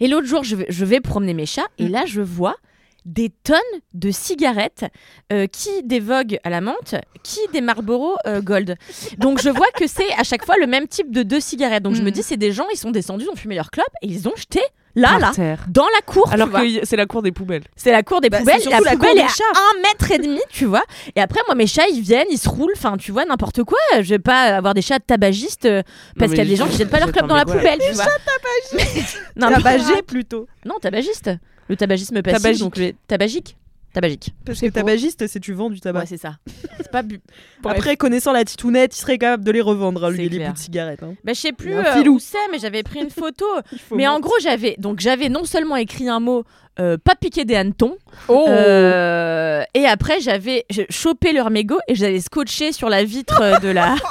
Et 0.00 0.08
l'autre 0.08 0.26
jour, 0.26 0.42
je 0.44 0.56
vais, 0.56 0.66
je 0.70 0.84
vais 0.86 1.00
promener 1.00 1.34
mes 1.34 1.44
chats 1.46 1.68
et 1.78 1.86
là, 1.88 2.04
je 2.06 2.22
vois 2.22 2.56
des 3.04 3.30
tonnes 3.44 3.56
de 3.94 4.10
cigarettes, 4.10 4.84
euh, 5.32 5.46
qui 5.46 5.70
des 5.84 6.00
Vogue 6.00 6.38
à 6.44 6.50
la 6.50 6.60
menthe, 6.60 6.94
qui 7.22 7.40
des 7.52 7.60
Marlboro 7.60 8.16
euh, 8.26 8.40
Gold. 8.40 8.76
Donc 9.18 9.40
je 9.42 9.48
vois 9.50 9.70
que 9.76 9.86
c'est 9.86 10.12
à 10.18 10.24
chaque 10.24 10.44
fois 10.44 10.56
le 10.60 10.66
même 10.66 10.86
type 10.88 11.10
de 11.12 11.22
deux 11.22 11.40
cigarettes. 11.40 11.82
Donc 11.82 11.94
je 11.94 12.00
me 12.02 12.06
Mhm. 12.06 12.12
dis, 12.12 12.22
c'est 12.22 12.36
des 12.36 12.52
gens, 12.52 12.66
ils 12.72 12.78
sont 12.78 12.90
descendus, 12.90 13.24
ils 13.26 13.30
ont 13.30 13.36
fumé 13.36 13.54
leur 13.54 13.70
clope 13.70 13.86
et 14.02 14.06
ils 14.06 14.28
ont 14.28 14.34
jeté 14.36 14.60
là, 14.96 15.10
Par 15.10 15.18
là, 15.20 15.30
terre. 15.34 15.64
dans 15.68 15.86
la 15.94 16.00
cour. 16.04 16.32
Alors 16.32 16.50
que 16.50 16.84
c'est 16.84 16.96
la 16.96 17.06
cour 17.06 17.22
des 17.22 17.30
poubelles. 17.32 17.62
C'est 17.76 17.92
la 17.92 18.02
cour 18.02 18.20
des 18.20 18.28
Bah, 18.28 18.38
poubelles. 18.38 18.60
La 18.68 18.80
la 18.80 18.90
poubelle 18.92 19.14
des 19.14 19.20
est 19.20 19.24
à 19.24 19.28
chats. 19.28 19.44
un 19.54 19.80
mètre 19.82 20.10
et 20.10 20.18
demi, 20.18 20.40
tu 20.50 20.64
vois. 20.64 20.82
Et 21.14 21.20
après, 21.20 21.40
moi, 21.46 21.54
mes 21.54 21.66
chats, 21.68 21.86
ils 21.92 22.00
viennent, 22.00 22.26
ils 22.30 22.38
se 22.38 22.48
roulent. 22.48 22.72
Enfin, 22.76 22.96
tu 22.96 23.12
vois, 23.12 23.24
n'importe 23.24 23.62
quoi. 23.62 23.78
Je 23.96 24.02
vais 24.08 24.18
pas 24.18 24.56
avoir 24.56 24.74
des 24.74 24.82
chats 24.82 24.98
tabagistes 24.98 25.66
euh, 25.66 25.82
parce 26.18 26.30
qu'il 26.32 26.38
y 26.38 26.42
a 26.42 26.44
des 26.44 26.56
gens 26.56 26.66
qui 26.66 26.76
jettent 26.76 26.90
pas 26.90 26.98
leur 26.98 27.12
club 27.12 27.28
dans 27.28 27.36
la 27.36 27.44
poubelle, 27.44 27.78
tu 27.78 27.92
vois. 27.94 28.04
non, 29.36 29.48
mais- 29.50 29.54
tabagé 29.56 30.02
plutôt 30.06 30.46
non, 30.64 30.74
tabagiste. 30.80 31.30
Le 31.70 31.76
tabagisme 31.76 32.20
passif, 32.20 32.42
Tabagique. 32.42 32.60
donc 32.62 32.76
le 32.76 32.92
tabagique. 33.06 33.56
Tabagique. 33.92 34.34
parce 34.44 34.60
que 34.60 34.66
tabagiste 34.68 35.26
c'est 35.26 35.40
tu 35.40 35.52
vends 35.52 35.68
du 35.70 35.80
tabac 35.80 36.00
Ouais, 36.00 36.06
c'est 36.06 36.16
ça. 36.16 36.36
C'est 36.76 36.90
pas 36.92 37.02
bu. 37.02 37.20
après 37.64 37.96
connaissant 37.96 38.32
la 38.32 38.44
titounette 38.44 38.96
il 38.96 39.00
serait 39.00 39.18
capable 39.18 39.42
de 39.44 39.50
les 39.50 39.60
revendre 39.60 40.04
hein, 40.04 40.10
lui 40.10 40.28
les 40.28 40.44
bouts 40.46 40.52
de 40.52 40.58
cigarettes 40.58 41.02
hein. 41.02 41.14
Bah, 41.24 41.32
je 41.32 41.40
sais 41.40 41.52
plus 41.52 41.74
euh, 41.74 42.04
où 42.08 42.18
c'est, 42.20 42.38
mais 42.52 42.58
j'avais 42.60 42.82
pris 42.84 43.00
une 43.00 43.10
photo. 43.22 43.44
mais 43.92 44.06
en 44.06 44.20
gros, 44.20 44.34
j'avais 44.42 44.76
donc 44.78 45.00
j'avais 45.00 45.28
non 45.28 45.44
seulement 45.44 45.74
écrit 45.76 46.08
un 46.08 46.20
mot 46.20 46.44
euh, 46.78 46.96
pas 47.02 47.14
piquer 47.14 47.44
des 47.44 47.56
hannetons, 47.56 47.96
Oh 48.28 48.46
euh, 48.48 49.62
et 49.74 49.86
après 49.86 50.20
j'avais 50.20 50.64
chopé 50.88 51.32
leur 51.32 51.50
mégot 51.50 51.78
et 51.88 51.94
je 51.94 52.04
l'avais 52.04 52.20
scotché 52.20 52.72
sur 52.72 52.88
la 52.88 53.04
vitre 53.04 53.60
de 53.60 53.68
la. 53.68 53.96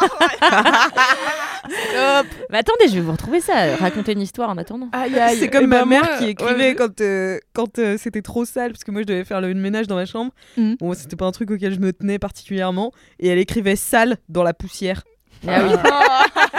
Mais 2.50 2.58
attendez, 2.58 2.88
je 2.88 2.96
vais 2.96 3.02
vous 3.02 3.12
retrouver 3.12 3.42
ça. 3.42 3.76
Raconter 3.78 4.14
une 4.14 4.22
histoire 4.22 4.50
en 4.50 4.58
attendant. 4.58 4.90
C'est 5.38 5.50
comme 5.50 5.68
ma 5.68 5.86
mère 5.86 6.04
moi, 6.04 6.18
qui 6.18 6.26
ouais, 6.26 6.30
écrivait 6.32 6.76
quand 6.76 7.02
euh, 7.02 7.38
quand 7.54 7.78
euh, 7.80 7.98
c'était 8.00 8.22
trop 8.22 8.46
sale 8.46 8.72
parce 8.72 8.84
que 8.84 8.92
moi 8.92 9.02
je 9.02 9.08
devais 9.08 9.24
faire 9.24 9.42
le 9.42 9.54
ménage 9.54 9.88
dans 9.88 9.96
ma 9.96 10.06
chambre 10.06 10.32
Mhm. 10.58 10.78
bon 10.80 10.94
c'était 10.94 11.16
pas 11.16 11.26
un 11.26 11.32
truc 11.32 11.52
auquel 11.52 11.74
je 11.74 11.80
me 11.80 11.94
tenais 11.94 12.18
particulièrement 12.20 12.92
et 13.20 13.28
elle 13.30 13.38
écrivait 13.38 13.76
sale 13.76 14.18
dans 14.30 14.44
la 14.44 14.54
poussière 14.54 15.04
Ah 15.48 15.62
oui. 15.64 15.74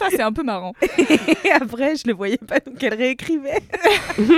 Ça 0.00 0.06
c'est 0.10 0.22
un 0.22 0.32
peu 0.32 0.42
marrant. 0.42 0.72
et 1.44 1.50
après 1.50 1.96
je 1.96 2.06
le 2.06 2.14
voyais 2.14 2.38
pas 2.38 2.58
donc 2.58 2.82
elle 2.82 2.94
réécrivait 2.94 3.62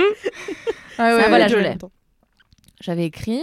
Ah 0.97 1.17
Ça, 1.19 1.27
voilà, 1.29 1.47
je 1.47 1.57
l'ai. 1.57 1.75
J'avais 2.81 3.05
écrit 3.05 3.41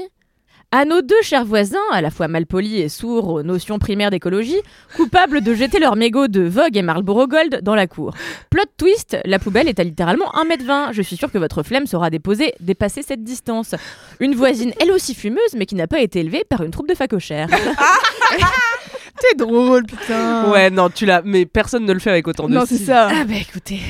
à 0.73 0.85
nos 0.85 1.03
deux 1.03 1.21
chers 1.23 1.45
voisins, 1.45 1.79
à 1.91 2.01
la 2.01 2.11
fois 2.11 2.29
malpolis 2.29 2.79
et 2.79 2.89
sourds 2.89 3.29
aux 3.29 3.43
notions 3.43 3.81
primaires 3.81 4.11
d'écologie, 4.11 4.61
coupables 4.97 5.41
de 5.41 5.53
jeter 5.53 5.81
leurs 5.81 5.97
mégots 5.97 6.29
de 6.29 6.43
Vogue 6.43 6.77
et 6.77 6.83
Marlboro 6.83 7.27
Gold 7.27 7.61
dans 7.62 7.75
la 7.75 7.89
cour. 7.89 8.14
Plot 8.51 8.62
twist, 8.77 9.16
la 9.25 9.41
poubelle 9.41 9.66
est 9.66 9.81
à 9.81 9.85
littéralement 9.85 10.31
1m20. 10.33 10.93
Je 10.93 11.03
suis 11.03 11.16
sûre 11.16 11.33
que 11.33 11.39
votre 11.39 11.64
flemme 11.64 11.87
saura 11.87 12.09
déposer, 12.09 12.55
dépasser 12.61 13.03
cette 13.03 13.25
distance. 13.25 13.75
Une 14.21 14.37
voisine, 14.37 14.73
elle 14.81 14.93
aussi 14.93 15.16
fumeuse, 15.16 15.55
mais 15.57 15.66
qui 15.66 15.75
n'a 15.75 15.89
pas 15.89 16.01
été 16.01 16.21
élevée 16.21 16.45
par 16.49 16.62
une 16.62 16.71
troupe 16.71 16.89
de 16.89 16.95
facochères. 16.95 17.49
T'es 19.21 19.37
drôle 19.37 19.85
putain. 19.85 20.51
Ouais, 20.51 20.71
non, 20.71 20.89
tu 20.91 21.05
l'as. 21.07 21.23
Mais 21.25 21.47
personne 21.47 21.85
ne 21.85 21.93
le 21.93 21.99
fait 22.01 22.11
avec 22.11 22.27
autant 22.29 22.49
de 22.49 22.55
Non 22.55 22.64
c'est 22.66 22.79
ça. 22.79 23.09
ah 23.11 23.25
bah 23.25 23.35
écoutez. 23.41 23.81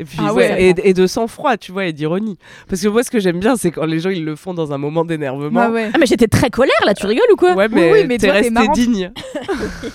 Et 0.00 0.04
puis, 0.04 0.18
Ah 0.20 0.34
ouais, 0.34 0.50
ouais. 0.50 0.74
et, 0.76 0.88
et 0.88 0.92
de 0.92 1.06
sang-froid, 1.06 1.56
tu 1.56 1.70
vois, 1.70 1.86
et 1.86 1.92
d'ironie. 1.92 2.36
Parce 2.68 2.82
que 2.82 2.88
moi, 2.88 3.04
ce 3.04 3.12
que 3.12 3.20
j'aime 3.20 3.38
bien, 3.38 3.54
c'est 3.54 3.70
quand 3.70 3.84
les 3.86 4.00
gens 4.00 4.10
ils 4.10 4.24
le 4.24 4.34
font 4.34 4.52
dans 4.52 4.72
un 4.72 4.78
moment 4.78 5.04
d'énervement. 5.04 5.50
Bah 5.66 5.70
ouais. 5.70 5.88
Ah 5.94 5.98
mais 6.00 6.06
j'étais 6.06 6.26
très 6.26 6.50
colère 6.50 6.74
là, 6.84 6.94
tu 6.94 7.06
rigoles 7.06 7.30
ou 7.32 7.36
quoi 7.36 7.54
Ouais, 7.54 7.68
mais, 7.70 7.92
Oui, 7.92 7.98
oui, 8.00 8.06
mais 8.08 8.18
t'es 8.18 8.30
resté 8.32 8.52
digne. 8.74 9.12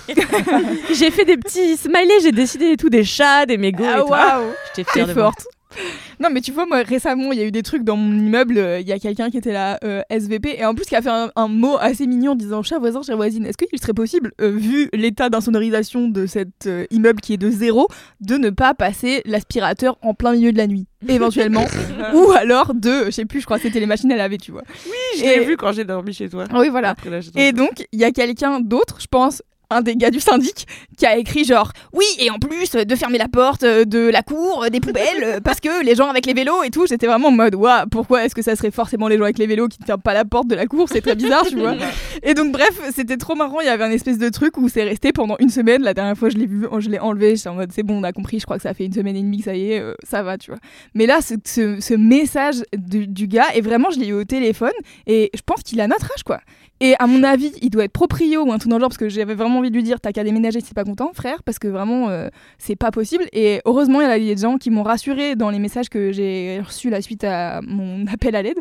J'ai 0.93 1.11
fait 1.11 1.25
des 1.25 1.37
petits 1.37 1.75
smileys, 1.77 2.21
j'ai 2.23 2.31
décidé 2.31 2.67
et 2.71 2.77
tout, 2.77 2.89
des 2.89 3.03
chats, 3.03 3.45
des 3.45 3.57
mégots 3.57 3.83
Ah 3.85 4.05
waouh. 4.05 4.45
J'étais 4.75 4.89
fière 4.91 5.07
de 5.07 5.13
moi. 5.13 5.23
forte. 5.25 5.47
Non 6.19 6.29
mais 6.31 6.41
tu 6.41 6.51
vois 6.51 6.65
moi 6.65 6.81
récemment 6.83 7.31
il 7.31 7.39
y 7.39 7.41
a 7.41 7.45
eu 7.45 7.51
des 7.51 7.63
trucs 7.63 7.83
dans 7.83 7.95
mon 7.95 8.13
immeuble, 8.17 8.57
euh, 8.57 8.79
il 8.79 8.87
y 8.87 8.91
a 8.91 8.99
quelqu'un 8.99 9.29
qui 9.29 9.37
était 9.37 9.53
là 9.53 9.79
euh, 9.83 10.01
SVP 10.09 10.55
et 10.59 10.65
en 10.65 10.73
plus 10.75 10.85
qui 10.85 10.95
a 10.95 11.01
fait 11.01 11.09
un, 11.09 11.31
un 11.35 11.47
mot 11.47 11.77
assez 11.79 12.07
mignon 12.07 12.33
en 12.33 12.35
disant 12.35 12.61
chat 12.63 12.77
voisin 12.79 13.01
chère 13.03 13.15
voisine 13.15 13.45
est-ce 13.45 13.57
qu'il 13.57 13.79
serait 13.79 13.93
possible 13.93 14.33
euh, 14.41 14.49
vu 14.51 14.89
l'état 14.93 15.29
d'insonorisation 15.29 16.07
de 16.09 16.25
cet 16.25 16.67
immeuble 16.91 17.21
qui 17.21 17.33
est 17.33 17.37
de 17.37 17.49
zéro 17.49 17.87
de 18.19 18.35
ne 18.35 18.49
pas 18.49 18.73
passer 18.73 19.21
l'aspirateur 19.25 19.97
en 20.01 20.13
plein 20.13 20.33
milieu 20.33 20.51
de 20.51 20.57
la 20.57 20.67
nuit 20.67 20.87
éventuellement 21.07 21.65
ou 22.13 22.31
alors 22.31 22.73
de 22.73 23.05
je 23.05 23.11
sais 23.11 23.25
plus 23.25 23.39
je 23.39 23.45
crois 23.45 23.57
que 23.57 23.63
c'était 23.63 23.79
les 23.79 23.85
machines 23.85 24.11
à 24.11 24.17
laver 24.17 24.37
tu 24.37 24.51
vois. 24.51 24.63
Oui, 24.85 25.19
je 25.19 25.23
Et- 25.23 25.39
l'ai 25.39 25.45
vu 25.45 25.55
quand 25.55 25.71
j'ai 25.71 25.85
dormi 25.85 26.13
chez 26.13 26.27
toi. 26.27 26.43
Ah 26.51 26.59
oui 26.59 26.67
voilà. 26.69 26.95
Et 27.37 27.53
donc 27.53 27.85
il 27.93 27.99
y 27.99 28.03
a 28.03 28.11
quelqu'un 28.11 28.59
d'autre 28.59 28.97
je 28.99 29.07
pense 29.07 29.41
un 29.71 29.81
des 29.81 29.95
gars 29.95 30.09
du 30.11 30.19
syndic 30.19 30.65
qui 30.97 31.05
a 31.05 31.17
écrit 31.17 31.43
genre 31.45 31.71
oui 31.93 32.05
et 32.19 32.29
en 32.31 32.39
plus 32.39 32.71
de 32.71 32.95
fermer 32.95 33.17
la 33.17 33.27
porte 33.27 33.63
euh, 33.63 33.85
de 33.85 33.99
la 34.09 34.23
cour 34.23 34.63
euh, 34.63 34.69
des 34.69 34.79
poubelles 34.79 35.23
euh, 35.23 35.39
parce 35.43 35.59
que 35.59 35.83
les 35.83 35.95
gens 35.95 36.07
avec 36.09 36.25
les 36.25 36.33
vélos 36.33 36.63
et 36.63 36.69
tout 36.71 36.85
j'étais 36.87 37.05
vraiment 37.07 37.27
en 37.27 37.31
mode 37.31 37.55
waouh 37.55 37.85
pourquoi 37.91 38.25
est-ce 38.25 38.33
que 38.33 38.41
ça 38.41 38.55
serait 38.55 38.71
forcément 38.71 39.07
les 39.07 39.17
gens 39.17 39.23
avec 39.25 39.37
les 39.37 39.45
vélos 39.47 39.67
qui 39.67 39.77
ne 39.81 39.85
ferment 39.85 40.01
pas 40.01 40.13
la 40.13 40.25
porte 40.25 40.47
de 40.47 40.55
la 40.55 40.65
cour? 40.65 40.87
C'est 40.89 41.01
très 41.01 41.15
bizarre 41.15 41.45
tu 41.45 41.57
vois. 41.57 41.75
Et 42.23 42.33
donc 42.33 42.51
bref 42.51 42.79
c'était 42.95 43.17
trop 43.17 43.35
marrant 43.35 43.59
il 43.61 43.65
y 43.67 43.69
avait 43.69 43.83
un 43.83 43.91
espèce 43.91 44.17
de 44.17 44.29
truc 44.29 44.57
où 44.57 44.69
c'est 44.69 44.83
resté 44.83 45.11
pendant 45.13 45.35
une 45.39 45.49
semaine. 45.49 45.83
La 45.83 45.93
dernière 45.93 46.17
fois 46.17 46.29
je 46.29 46.37
l'ai 46.37 46.47
vu 46.47 46.65
je 46.79 46.89
l'ai 46.89 46.99
enlevé 46.99 47.35
j'étais 47.35 47.49
en 47.49 47.55
mode 47.55 47.71
c'est 47.71 47.83
bon 47.83 47.99
on 47.99 48.03
a 48.03 48.11
compris 48.11 48.39
je 48.39 48.45
crois 48.45 48.57
que 48.57 48.63
ça 48.63 48.73
fait 48.73 48.85
une 48.85 48.93
semaine 48.93 49.15
et 49.15 49.21
demie 49.21 49.37
que 49.39 49.43
ça 49.45 49.55
y 49.55 49.71
est 49.73 49.79
euh, 49.79 49.93
ça 50.03 50.23
va 50.23 50.37
tu 50.37 50.51
vois. 50.51 50.59
Mais 50.95 51.05
là 51.05 51.19
ce, 51.21 51.35
ce- 51.45 51.79
ce 51.79 51.93
message 51.93 52.63
du, 52.75 53.07
du 53.07 53.27
gars 53.27 53.47
et 53.53 53.61
vraiment 53.61 53.91
je 53.91 53.99
l'ai 53.99 54.07
eu 54.07 54.13
au 54.13 54.23
téléphone 54.23 54.71
et 55.05 55.29
je 55.35 55.41
pense 55.45 55.61
qu'il 55.61 55.79
a 55.81 55.87
notre 55.87 56.05
âge 56.05 56.23
quoi 56.23 56.39
et 56.81 56.95
à 56.97 57.07
mon 57.07 57.23
avis, 57.23 57.51
il 57.61 57.69
doit 57.69 57.83
être 57.83 57.91
proprio 57.91 58.45
ou 58.45 58.51
un 58.53 58.57
truc 58.57 58.69
dans 58.69 58.77
le 58.77 58.81
genre 58.81 58.89
parce 58.89 58.97
que 58.97 59.09
j'avais 59.09 59.35
vraiment 59.35 59.59
envie 59.59 59.69
de 59.69 59.75
lui 59.75 59.83
dire 59.83 59.99
t'as 59.99 60.13
qu'à 60.13 60.23
déménager 60.23 60.61
si 60.61 60.67
t'es 60.67 60.73
pas 60.73 60.85
content, 60.85 61.11
frère, 61.13 61.43
parce 61.43 61.59
que 61.59 61.67
vraiment 61.67 62.09
euh, 62.09 62.29
c'est 62.57 62.77
pas 62.77 62.91
possible. 62.91 63.25
Et 63.33 63.61
heureusement, 63.65 63.99
il 64.01 64.07
y 64.07 64.31
a 64.31 64.35
des 64.35 64.41
gens 64.41 64.57
qui 64.57 64.69
m'ont 64.69 64.83
rassuré 64.83 65.35
dans 65.35 65.49
les 65.49 65.59
messages 65.59 65.89
que 65.89 66.11
j'ai 66.13 66.61
reçus 66.65 66.89
la 66.89 67.01
suite 67.01 67.25
à 67.25 67.59
mon 67.61 68.05
appel 68.13 68.35
à 68.35 68.41
l'aide. 68.41 68.59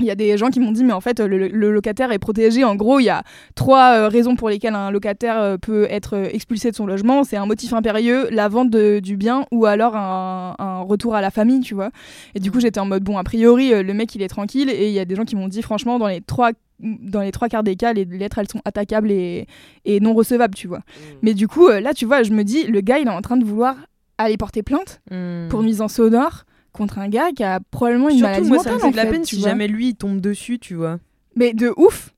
Il 0.00 0.06
y 0.06 0.10
a 0.10 0.14
des 0.14 0.38
gens 0.38 0.48
qui 0.48 0.60
m'ont 0.60 0.72
dit 0.72 0.82
mais 0.82 0.94
en 0.94 1.02
fait 1.02 1.20
le, 1.20 1.48
locataire 1.48 2.10
est 2.10 2.18
protégé. 2.18 2.64
En 2.64 2.74
gros, 2.74 2.98
il 2.98 3.04
y 3.04 3.10
a 3.10 3.22
trois 3.54 3.96
euh, 3.96 4.08
raisons 4.08 4.34
pour 4.34 4.48
lesquelles 4.48 4.74
un 4.74 4.90
locataire 4.90 5.38
euh, 5.40 5.56
peut 5.56 5.86
être 5.90 6.16
expulsé 6.32 6.70
de 6.70 6.76
son 6.76 6.86
logement. 6.86 7.22
C'est 7.22 7.36
un 7.36 7.46
motif 7.46 7.74
impérieux, 7.74 8.28
la 8.30 8.48
vente 8.48 8.70
du 8.70 9.16
bien 9.16 9.44
ou 9.52 9.66
alors 9.66 9.94
un, 9.94 10.80
retour 10.80 11.14
à 11.14 11.20
la 11.20 11.30
famille, 11.30 11.60
tu 11.60 11.74
vois. 11.74 11.90
Et 12.34 12.40
du 12.40 12.50
coup, 12.50 12.58
j'étais 12.58 12.80
en 12.80 12.86
mode 12.86 13.04
bon, 13.04 13.18
a 13.18 13.22
priori, 13.22 13.70
le 13.70 13.94
mec 13.94 14.14
il 14.16 14.22
est 14.22 14.28
tranquille. 14.28 14.70
Et 14.70 14.88
il 14.88 14.94
y 14.94 14.98
a 14.98 15.04
des 15.04 15.14
gens 15.14 15.24
qui 15.24 15.36
m'ont 15.36 15.48
dit 15.48 15.62
franchement 15.62 15.98
dans 16.00 16.08
les 16.08 16.22
trois 16.22 16.52
dans 16.82 17.20
les 17.20 17.30
trois 17.32 17.48
quarts 17.48 17.62
des 17.62 17.76
cas, 17.76 17.92
les 17.92 18.04
lettres 18.04 18.38
elles 18.38 18.48
sont 18.50 18.60
attaquables 18.64 19.10
et, 19.10 19.46
et 19.84 20.00
non 20.00 20.14
recevables, 20.14 20.54
tu 20.54 20.66
vois. 20.68 20.80
Mais 21.22 21.34
du 21.34 21.48
coup, 21.48 21.68
euh, 21.68 21.80
là, 21.80 21.92
tu 21.94 22.06
vois, 22.06 22.22
je 22.22 22.30
me 22.32 22.42
dis, 22.44 22.64
le 22.64 22.80
gars, 22.80 22.98
il 22.98 23.06
est 23.06 23.10
en 23.10 23.22
train 23.22 23.36
de 23.36 23.44
vouloir 23.44 23.76
aller 24.18 24.36
porter 24.36 24.62
plainte 24.62 25.00
Hmm. 25.10 25.48
pour 25.48 25.62
nuisance 25.62 25.94
sonore 25.94 26.44
contre 26.72 26.98
un 26.98 27.08
gars 27.08 27.30
qui 27.34 27.42
a 27.42 27.58
probablement 27.70 28.08
une 28.08 28.18
Surtout, 28.18 28.30
maladie 28.30 28.48
moi, 28.48 28.58
ça 28.58 28.70
mentale. 28.70 28.74
me 28.74 28.80
fait 28.80 28.86
en 28.86 28.90
de 28.92 28.96
la 28.96 29.02
fait, 29.04 29.10
peine 29.10 29.22
tu 29.22 29.34
si 29.36 29.40
vois. 29.40 29.50
jamais 29.50 29.66
lui 29.68 29.88
il 29.88 29.94
tombe 29.94 30.20
dessus, 30.20 30.58
tu 30.58 30.74
vois. 30.74 30.98
Mais 31.36 31.52
de 31.52 31.72
ouf. 31.76 32.10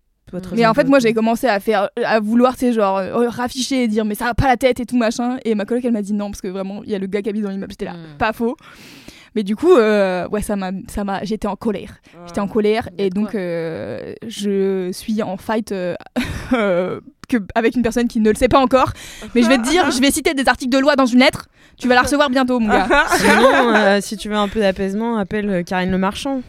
Mais 0.57 0.65
en 0.65 0.73
fait, 0.73 0.85
moi, 0.89 0.99
j'ai 0.99 1.13
commencé 1.13 1.47
à 1.47 1.61
faire, 1.61 1.91
à 2.03 2.19
vouloir, 2.19 2.55
tu 2.55 2.61
sais, 2.61 2.73
genre, 2.73 2.97
euh, 2.97 3.29
rafficher 3.29 3.85
et 3.85 3.89
dire, 3.89 4.07
mais 4.07 4.15
ça 4.15 4.25
va 4.25 4.33
pas 4.35 4.47
la 4.49 4.57
tête 4.57 4.81
et 4.81 4.87
tout 4.87 4.97
machin. 4.97 5.37
Et 5.45 5.55
ma 5.55 5.67
coloc, 5.67 5.85
elle 5.85 5.93
m'a 5.93 6.01
dit 6.01 6.15
non, 6.15 6.31
parce 6.31 6.41
que 6.41 6.49
vraiment, 6.49 6.83
il 6.85 6.91
y 6.91 6.95
a 6.95 6.99
le 6.99 7.07
gars 7.07 7.21
qui 7.21 7.29
habite 7.29 7.43
dans 7.43 7.51
l'immeuble. 7.51 7.73
J'étais 7.73 7.85
là, 7.85 7.93
Mm. 7.93 8.17
pas 8.19 8.33
faux. 8.33 8.57
Mais 9.35 9.43
du 9.43 9.57
coup, 9.57 9.73
euh, 9.73 10.29
ouais, 10.29 10.43
ça 10.43 10.57
m'a, 10.57 10.71
ça 10.89 11.05
m'a, 11.05 11.25
j'étais 11.25 11.49
en 11.49 11.57
colère. 11.57 11.97
J'étais 12.27 12.41
en 12.41 12.49
colère 12.49 12.89
et 12.99 13.09
donc 13.11 13.35
euh, 13.35 14.15
je 14.27 14.91
suis 14.93 15.23
en 15.23 15.37
fight 15.37 15.73
euh, 16.53 17.01
que, 17.29 17.39
avec 17.55 17.75
une 17.77 17.83
personne 17.83 18.09
qui 18.09 18.21
ne 18.21 18.31
le 18.31 18.37
sait 18.37 18.49
pas 18.49 18.61
encore. 18.61 18.93
Mais 19.35 19.43
je 19.43 19.49
vais 19.49 19.59
te 19.59 19.69
dire, 19.69 19.91
je 19.91 20.01
vais 20.01 20.11
citer 20.11 20.35
des 20.35 20.49
articles 20.49 20.71
de 20.73 20.79
loi 20.79 20.97
dans 20.97 21.07
une 21.07 21.21
lettre. 21.21 21.49
Tu 21.79 21.89
vas 21.89 21.95
la 21.95 22.03
recevoir 22.03 22.29
bientôt, 22.31 22.59
mon 22.61 22.69
gars. 22.69 23.07
Sinon, 23.17 23.75
euh, 23.75 24.01
si 24.03 24.17
tu 24.17 24.29
veux 24.29 24.37
un 24.37 24.49
peu 24.49 24.61
d'apaisement, 24.61 25.17
appelle 25.17 25.65
Karine 25.65 25.91
Le 25.91 25.99
Marchand. 25.99 26.43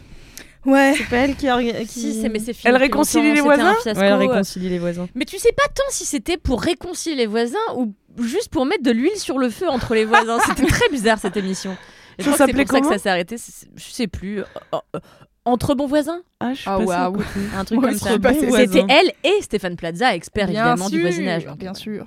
Ouais. 0.66 0.94
C'est 0.96 1.08
pas 1.08 1.16
elle 1.16 1.36
qui, 1.36 1.46
orga- 1.46 1.80
qui... 1.86 2.00
Si, 2.00 2.20
c'est 2.22 2.28
mais 2.28 2.38
c'est 2.38 2.54
fini 2.54 2.72
Elle 2.72 2.76
réconcilie 2.76 3.32
les 3.32 3.40
voisins 3.40 3.74
fiasco, 3.82 4.00
Ouais, 4.00 4.06
elle 4.06 4.14
réconcilie 4.14 4.68
les 4.68 4.78
voisins. 4.78 5.08
Mais 5.14 5.24
tu 5.24 5.38
sais 5.38 5.52
pas 5.52 5.68
tant 5.74 5.84
si 5.90 6.04
c'était 6.06 6.38
pour 6.38 6.62
réconcilier 6.62 7.16
les 7.16 7.26
voisins 7.26 7.58
ou 7.76 7.92
juste 8.22 8.48
pour 8.50 8.64
mettre 8.64 8.82
de 8.82 8.90
l'huile 8.90 9.16
sur 9.16 9.38
le 9.38 9.50
feu 9.50 9.68
entre 9.68 9.94
les 9.94 10.04
voisins. 10.04 10.38
C'était 10.46 10.66
très 10.66 10.88
bizarre 10.90 11.18
cette 11.18 11.36
émission. 11.36 11.76
Ça 12.18 12.30
crois 12.30 12.32
que 12.32 12.38
c'est 12.38 12.46
s'appelait 12.46 12.64
pour 12.64 12.72
ça 12.72 12.78
que 12.80 12.84
comment 12.84 12.96
ça 12.96 13.02
s'est 13.02 13.10
arrêté. 13.10 13.36
Je 13.76 13.82
sais 13.82 14.06
plus. 14.06 14.40
Euh, 14.40 14.44
euh, 14.74 14.98
entre 15.46 15.74
bons 15.74 15.86
voisins 15.86 16.22
Ah, 16.40 16.54
je 16.54 16.60
suis 16.60 16.70
Ah 16.70 16.78
waouh. 16.80 17.18
Un 17.54 17.64
truc 17.66 17.78
Ouais, 17.82 17.88
comme 17.90 17.98
ça. 17.98 18.10
C'était 18.56 18.84
elle 18.88 19.12
et 19.24 19.42
Stéphane 19.42 19.76
Plaza, 19.76 20.14
expert 20.14 20.48
Bien 20.48 20.60
évidemment 20.70 20.88
du 20.88 21.00
voisinage. 21.02 21.44
donc, 21.44 21.58
bien 21.58 21.72
euh, 21.72 21.74
sûr. 21.74 22.06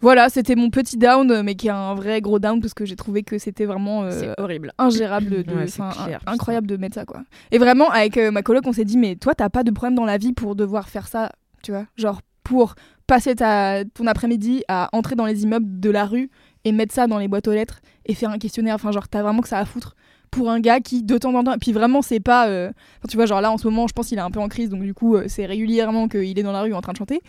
Voilà, 0.00 0.28
c'était 0.28 0.54
mon 0.54 0.70
petit 0.70 0.96
down, 0.96 1.42
mais 1.42 1.56
qui 1.56 1.66
est 1.66 1.70
un 1.70 1.94
vrai 1.94 2.20
gros 2.20 2.38
down 2.38 2.60
parce 2.60 2.72
que 2.74 2.84
j'ai 2.84 2.94
trouvé 2.96 3.24
que 3.24 3.38
c'était 3.38 3.64
vraiment 3.64 4.04
euh, 4.04 4.10
C'est 4.12 4.40
horrible. 4.40 4.72
ingérable, 4.78 5.42
de, 5.42 5.52
Ouais, 5.54 5.66
c'est 5.66 5.80
enfin, 5.82 6.04
clair, 6.04 6.20
un- 6.26 6.32
incroyable 6.34 6.68
de 6.68 6.76
mettre 6.76 6.94
ça 6.94 7.04
quoi. 7.04 7.22
Et 7.50 7.58
vraiment 7.58 7.90
avec 7.90 8.16
euh, 8.16 8.30
ma 8.30 8.42
coloc, 8.42 8.64
on 8.66 8.72
s'est 8.72 8.84
dit 8.84 8.96
mais 8.96 9.16
toi 9.16 9.34
t'as 9.34 9.48
pas 9.48 9.64
de 9.64 9.70
problème 9.72 9.96
dans 9.96 10.04
la 10.04 10.18
vie 10.18 10.32
pour 10.32 10.54
devoir 10.54 10.88
faire 10.88 11.08
ça, 11.08 11.32
tu 11.64 11.72
vois, 11.72 11.86
genre 11.96 12.20
pour 12.44 12.74
passer 13.08 13.34
ta, 13.34 13.84
ton 13.94 14.06
après-midi 14.06 14.62
à 14.68 14.88
entrer 14.92 15.16
dans 15.16 15.26
les 15.26 15.42
immeubles 15.42 15.80
de 15.80 15.90
la 15.90 16.04
rue 16.06 16.30
et 16.64 16.72
mettre 16.72 16.94
ça 16.94 17.06
dans 17.06 17.18
les 17.18 17.28
boîtes 17.28 17.48
aux 17.48 17.52
lettres 17.52 17.80
et 18.06 18.14
faire 18.14 18.30
un 18.30 18.38
questionnaire, 18.38 18.74
enfin 18.76 18.92
genre 18.92 19.08
t'as 19.08 19.22
vraiment 19.22 19.40
que 19.42 19.48
ça 19.48 19.58
à 19.58 19.64
foutre 19.64 19.94
pour 20.30 20.50
un 20.50 20.60
gars 20.60 20.80
qui 20.80 21.02
de 21.02 21.18
temps 21.18 21.34
en 21.34 21.44
temps, 21.44 21.54
puis 21.60 21.72
vraiment 21.72 22.00
c'est 22.00 22.18
pas, 22.20 22.48
euh, 22.48 22.68
enfin, 22.68 23.08
tu 23.10 23.16
vois 23.16 23.26
genre 23.26 23.40
là 23.42 23.50
en 23.52 23.58
ce 23.58 23.66
moment 23.68 23.86
je 23.86 23.92
pense 23.92 24.08
qu'il 24.08 24.16
est 24.16 24.22
un 24.22 24.30
peu 24.30 24.40
en 24.40 24.48
crise 24.48 24.70
donc 24.70 24.82
du 24.82 24.94
coup 24.94 25.14
euh, 25.16 25.24
c'est 25.28 25.44
régulièrement 25.44 26.08
qu'il 26.08 26.38
est 26.38 26.42
dans 26.42 26.52
la 26.52 26.62
rue 26.62 26.72
en 26.72 26.80
train 26.80 26.92
de 26.92 26.96
chanter. 26.96 27.20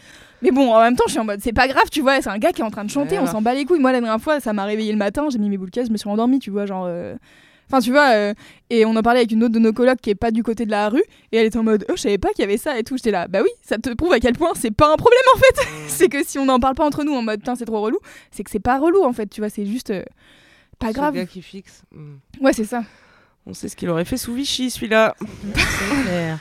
Mais 0.42 0.52
bon 0.52 0.72
en 0.74 0.80
même 0.82 0.96
temps 0.96 1.04
je 1.08 1.12
suis 1.12 1.20
en 1.20 1.26
mode 1.26 1.42
c'est 1.42 1.52
pas 1.54 1.68
grave 1.68 1.90
tu 1.92 2.02
vois 2.02 2.22
c'est 2.22 2.30
un 2.30 2.38
gars 2.38 2.54
qui 2.54 2.62
est 2.62 2.66
en 2.66 2.72
train 2.72 2.86
de 2.86 2.90
chanter, 2.90 3.20
on 3.20 3.26
s'en 3.26 3.42
bat 3.42 3.54
les 3.54 3.66
couilles. 3.66 3.80
Moi 3.82 3.92
la 3.92 4.00
dernière 4.00 4.22
fois 4.22 4.40
ça 4.40 4.54
m'a 4.54 4.64
réveillé 4.64 4.92
le 4.92 4.98
matin, 4.98 5.28
j'ai 5.30 5.38
mis 5.38 5.50
mes 5.50 5.58
boules 5.58 5.70
je 5.76 5.92
me 5.92 5.98
suis 5.98 6.10
endormie 6.10 6.40
tu 6.40 6.50
vois 6.50 6.66
genre. 6.66 6.86
euh, 6.88 7.16
Enfin, 7.74 7.82
tu 7.82 7.90
vois, 7.90 8.12
euh, 8.12 8.36
et 8.70 8.86
on 8.86 8.96
en 8.96 9.02
parlait 9.02 9.22
avec 9.22 9.32
une 9.32 9.44
autre 9.44 9.54
de 9.56 9.58
nos 9.58 9.74
colocs 9.74 10.00
qui 10.00 10.12
est 10.12 10.16
pas 10.16 10.30
du 10.30 10.44
côté 10.44 10.64
de 10.68 10.70
la 10.70 10.90
rue, 10.90 11.02
et 11.32 11.38
elle 11.38 11.48
était 11.48 11.58
en 11.58 11.64
mode, 11.64 11.84
oh, 11.90 11.94
je 11.96 12.02
savais 12.02 12.20
pas 12.20 12.30
qu'il 12.30 12.42
y 12.42 12.44
avait 12.44 12.58
ça 12.58 12.78
et 12.78 12.84
tout. 12.84 12.98
J'étais 12.98 13.10
là, 13.10 13.28
bah 13.28 13.40
oui, 13.42 13.50
ça 13.64 13.80
te 13.80 13.92
prouve 13.96 14.14
à 14.14 14.20
quel 14.20 14.34
point 14.34 14.52
c'est 14.54 14.70
pas 14.70 14.94
un 14.94 14.96
problème 14.96 15.24
en 15.36 15.40
fait. 15.40 15.68
c'est 15.88 16.08
que 16.08 16.24
si 16.24 16.38
on 16.38 16.46
n'en 16.46 16.60
parle 16.60 16.76
pas 16.76 16.86
entre 16.86 17.04
nous 17.04 17.14
en 17.14 17.24
mode, 17.24 17.40
putain, 17.40 17.56
c'est 17.56 17.66
trop 17.66 17.82
relou, 17.82 17.98
c'est 18.30 18.44
que 18.44 18.52
c'est 18.52 18.60
pas 18.60 18.78
relou 18.78 19.04
en 19.04 19.12
fait, 19.12 19.26
tu 19.26 19.42
vois, 19.42 19.50
c'est 19.50 19.66
juste 19.66 19.90
euh, 19.90 20.04
pas 20.78 20.90
Ce 20.90 20.94
grave. 20.94 21.16
gars 21.16 21.26
qui 21.26 21.42
fixe. 21.42 21.82
Hmm. 21.92 22.18
Ouais, 22.42 22.54
c'est 22.54 22.64
ça. 22.64 22.84
On 23.48 23.56
sait 23.56 23.70
ce 23.70 23.76
qu'il 23.76 23.90
aurait 23.90 24.06
fait 24.06 24.18
sous 24.18 24.36
Vichy, 24.36 24.70
celui-là. 24.70 25.16
C'est 25.20 26.04
clair. 26.04 26.40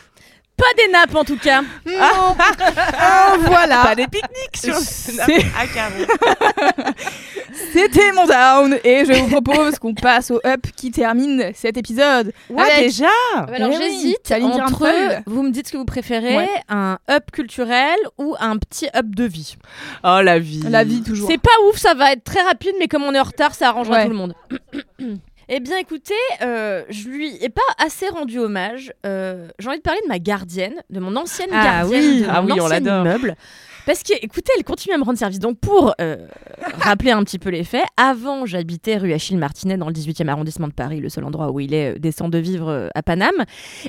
Pas 0.56 0.64
des 0.76 0.92
nappes 0.92 1.14
en 1.14 1.24
tout 1.24 1.38
cas. 1.38 1.62
Non. 1.86 2.36
Ah, 3.04 3.34
voilà. 3.40 3.82
Pas 3.84 3.94
des 3.94 4.06
pique-niques 4.06 4.56
sur 4.56 4.74
carreau. 5.74 6.04
C'était 7.72 8.12
mon 8.12 8.26
down, 8.26 8.78
et 8.84 9.04
je 9.04 9.12
vous 9.12 9.40
propose 9.40 9.78
qu'on 9.78 9.94
passe 9.94 10.30
au 10.30 10.40
up 10.46 10.60
qui 10.76 10.90
termine 10.90 11.50
cet 11.54 11.76
épisode. 11.76 12.32
Ouais, 12.50 12.62
Avec- 12.62 12.86
déjà 12.86 13.06
Alors 13.36 13.70
Eh 13.72 13.76
oui, 13.76 13.76
j'hésite 13.80 14.22
Caline 14.24 14.50
entre, 14.52 14.88
vous 15.26 15.42
me 15.42 15.50
dites 15.50 15.66
ce 15.68 15.72
que 15.72 15.76
vous 15.78 15.84
préférez, 15.84 16.36
Ouais. 16.36 16.48
un 16.68 16.98
up 17.10 17.30
culturel 17.32 17.96
ou 18.18 18.34
un 18.40 18.56
petit 18.58 18.88
up 18.94 19.06
de 19.06 19.24
vie. 19.24 19.56
Oh, 20.04 20.20
la 20.22 20.38
vie. 20.38 20.62
La 20.68 20.84
vie 20.84 21.02
toujours. 21.02 21.28
C'est 21.30 21.38
pas 21.40 21.50
ouf, 21.68 21.76
ça 21.76 21.94
va 21.94 22.12
être 22.12 22.24
très 22.24 22.42
rapide, 22.42 22.74
mais 22.78 22.88
comme 22.88 23.02
on 23.04 23.14
est 23.14 23.20
en 23.20 23.24
retard, 23.24 23.54
ça 23.54 23.68
arrangera 23.68 23.96
Ouais. 23.96 24.04
tout 24.04 24.10
le 24.10 24.16
monde. 24.16 24.34
Eh 25.48 25.60
bien, 25.60 25.76
écoutez, 25.78 26.14
euh, 26.42 26.82
je 26.88 27.08
lui 27.08 27.36
ai 27.42 27.48
pas 27.48 27.60
assez 27.78 28.08
rendu 28.08 28.38
hommage. 28.38 28.92
Euh, 29.04 29.48
J'ai 29.58 29.68
envie 29.68 29.78
de 29.78 29.82
parler 29.82 30.00
de 30.02 30.08
ma 30.08 30.18
gardienne, 30.18 30.74
de 30.90 31.00
mon 31.00 31.14
ancienne 31.16 31.50
Ah 31.52 31.64
gardienne, 31.64 32.00
oui, 32.04 32.20
de 32.22 32.26
ah 32.30 32.42
mon 32.42 32.46
oui, 32.54 32.60
on 32.60 32.64
ancien 32.64 32.80
l'adore. 32.80 33.06
immeuble. 33.06 33.36
Parce 33.86 34.02
que, 34.02 34.12
écoutez, 34.22 34.52
elle 34.56 34.64
continue 34.64 34.94
à 34.94 34.98
me 34.98 35.04
rendre 35.04 35.18
service. 35.18 35.38
Donc, 35.38 35.58
pour 35.58 35.94
euh, 36.00 36.26
rappeler 36.80 37.10
un 37.10 37.22
petit 37.24 37.38
peu 37.38 37.50
les 37.50 37.64
faits, 37.64 37.84
avant, 37.96 38.46
j'habitais 38.46 38.96
rue 38.96 39.12
Achille 39.12 39.36
Martinet 39.36 39.76
dans 39.76 39.88
le 39.88 39.92
18e 39.92 40.28
arrondissement 40.28 40.68
de 40.68 40.72
Paris, 40.72 41.00
le 41.00 41.08
seul 41.08 41.24
endroit 41.24 41.50
où 41.50 41.60
il 41.60 41.74
est 41.74 41.94
euh, 41.94 41.98
décent 41.98 42.28
de 42.28 42.38
vivre 42.38 42.68
euh, 42.68 42.88
à 42.94 43.02
Paname. 43.02 43.44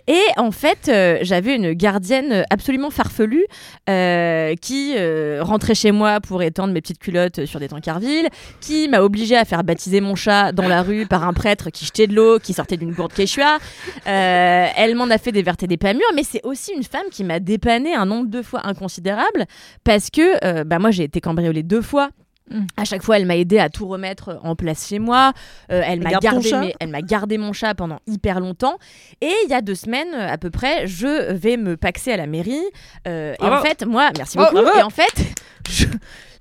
Et 0.07 0.21
en 0.37 0.51
fait, 0.51 0.91
j'avais 1.21 1.55
une 1.55 1.73
gardienne 1.73 2.45
absolument 2.49 2.89
farfelue 2.89 3.45
qui 3.87 4.95
rentrait 5.39 5.75
chez 5.75 5.91
moi 5.91 6.19
pour 6.21 6.41
étendre 6.41 6.73
mes 6.73 6.81
petites 6.81 6.99
culottes 6.99 7.45
sur 7.45 7.59
des 7.59 7.67
tancarvilles, 7.67 8.27
qui 8.59 8.87
m'a 8.87 9.01
obligée 9.01 9.37
à 9.37 9.45
faire 9.45 9.63
baptiser 9.63 10.01
mon 10.01 10.15
chat 10.15 10.51
dans 10.51 10.67
la 10.67 10.81
rue 10.81 11.05
par 11.05 11.27
un 11.27 11.33
prêtre 11.33 11.69
qui 11.69 11.85
jetait 11.85 12.07
de 12.07 12.15
l'eau, 12.15 12.39
qui 12.39 12.53
sortait 12.53 12.77
d'une 12.77 12.93
gourde 12.93 13.13
quechua. 13.13 13.57
Elle 14.05 14.95
m'en 14.95 15.09
a 15.09 15.17
fait 15.17 15.33
et 15.35 15.67
des 15.67 15.77
pas 15.77 15.93
mûres, 15.93 16.01
mais 16.15 16.23
c'est 16.23 16.45
aussi 16.45 16.71
une 16.73 16.83
femme 16.83 17.07
qui 17.11 17.23
m'a 17.23 17.39
dépanné 17.39 17.95
un 17.95 18.05
nombre 18.05 18.29
de 18.29 18.41
fois 18.41 18.65
inconsidérable 18.65 19.45
parce 19.83 20.09
que 20.09 20.43
euh, 20.45 20.63
bah, 20.63 20.79
moi 20.79 20.91
j'ai 20.91 21.03
été 21.03 21.21
cambriolée 21.21 21.63
deux 21.63 21.81
fois. 21.81 22.09
Mm. 22.51 22.65
À 22.75 22.83
chaque 22.83 23.03
fois, 23.03 23.17
elle 23.17 23.25
m'a 23.25 23.37
aidé 23.37 23.57
à 23.57 23.69
tout 23.69 23.87
remettre 23.87 24.37
en 24.43 24.53
place 24.57 24.87
chez 24.89 24.99
moi. 24.99 25.31
Euh, 25.71 25.81
elle 25.85 26.01
m'a 26.01 26.11
gardé, 26.11 26.49
chat 26.49 26.59
mes- 26.59 26.75
elle 26.81 26.89
m'a 26.89 27.01
gardé 27.01 27.37
mon 27.37 27.53
chat 27.53 27.73
pendant 27.73 27.99
hyper 28.05 28.41
longtemps. 28.41 28.77
Et 29.21 29.31
il 29.45 29.49
y 29.49 29.53
a 29.53 29.61
deux 29.61 29.75
semaines 29.75 30.13
à 30.13 30.37
peu 30.37 30.49
près, 30.49 30.85
je 30.85 31.31
vais 31.31 31.55
me 31.55 31.77
paxer 31.77 32.11
à 32.11 32.17
la 32.17 32.27
mairie. 32.27 32.61
Euh, 33.07 33.33
et 33.33 33.37
Bravo. 33.39 33.55
en 33.55 33.61
fait, 33.61 33.85
moi, 33.85 34.09
merci 34.17 34.37
Oh, 34.37 34.43
beaucoup. 34.51 34.77
Et 34.77 34.81
en 34.81 34.89
fait, 34.89 35.13
je- 35.69 35.85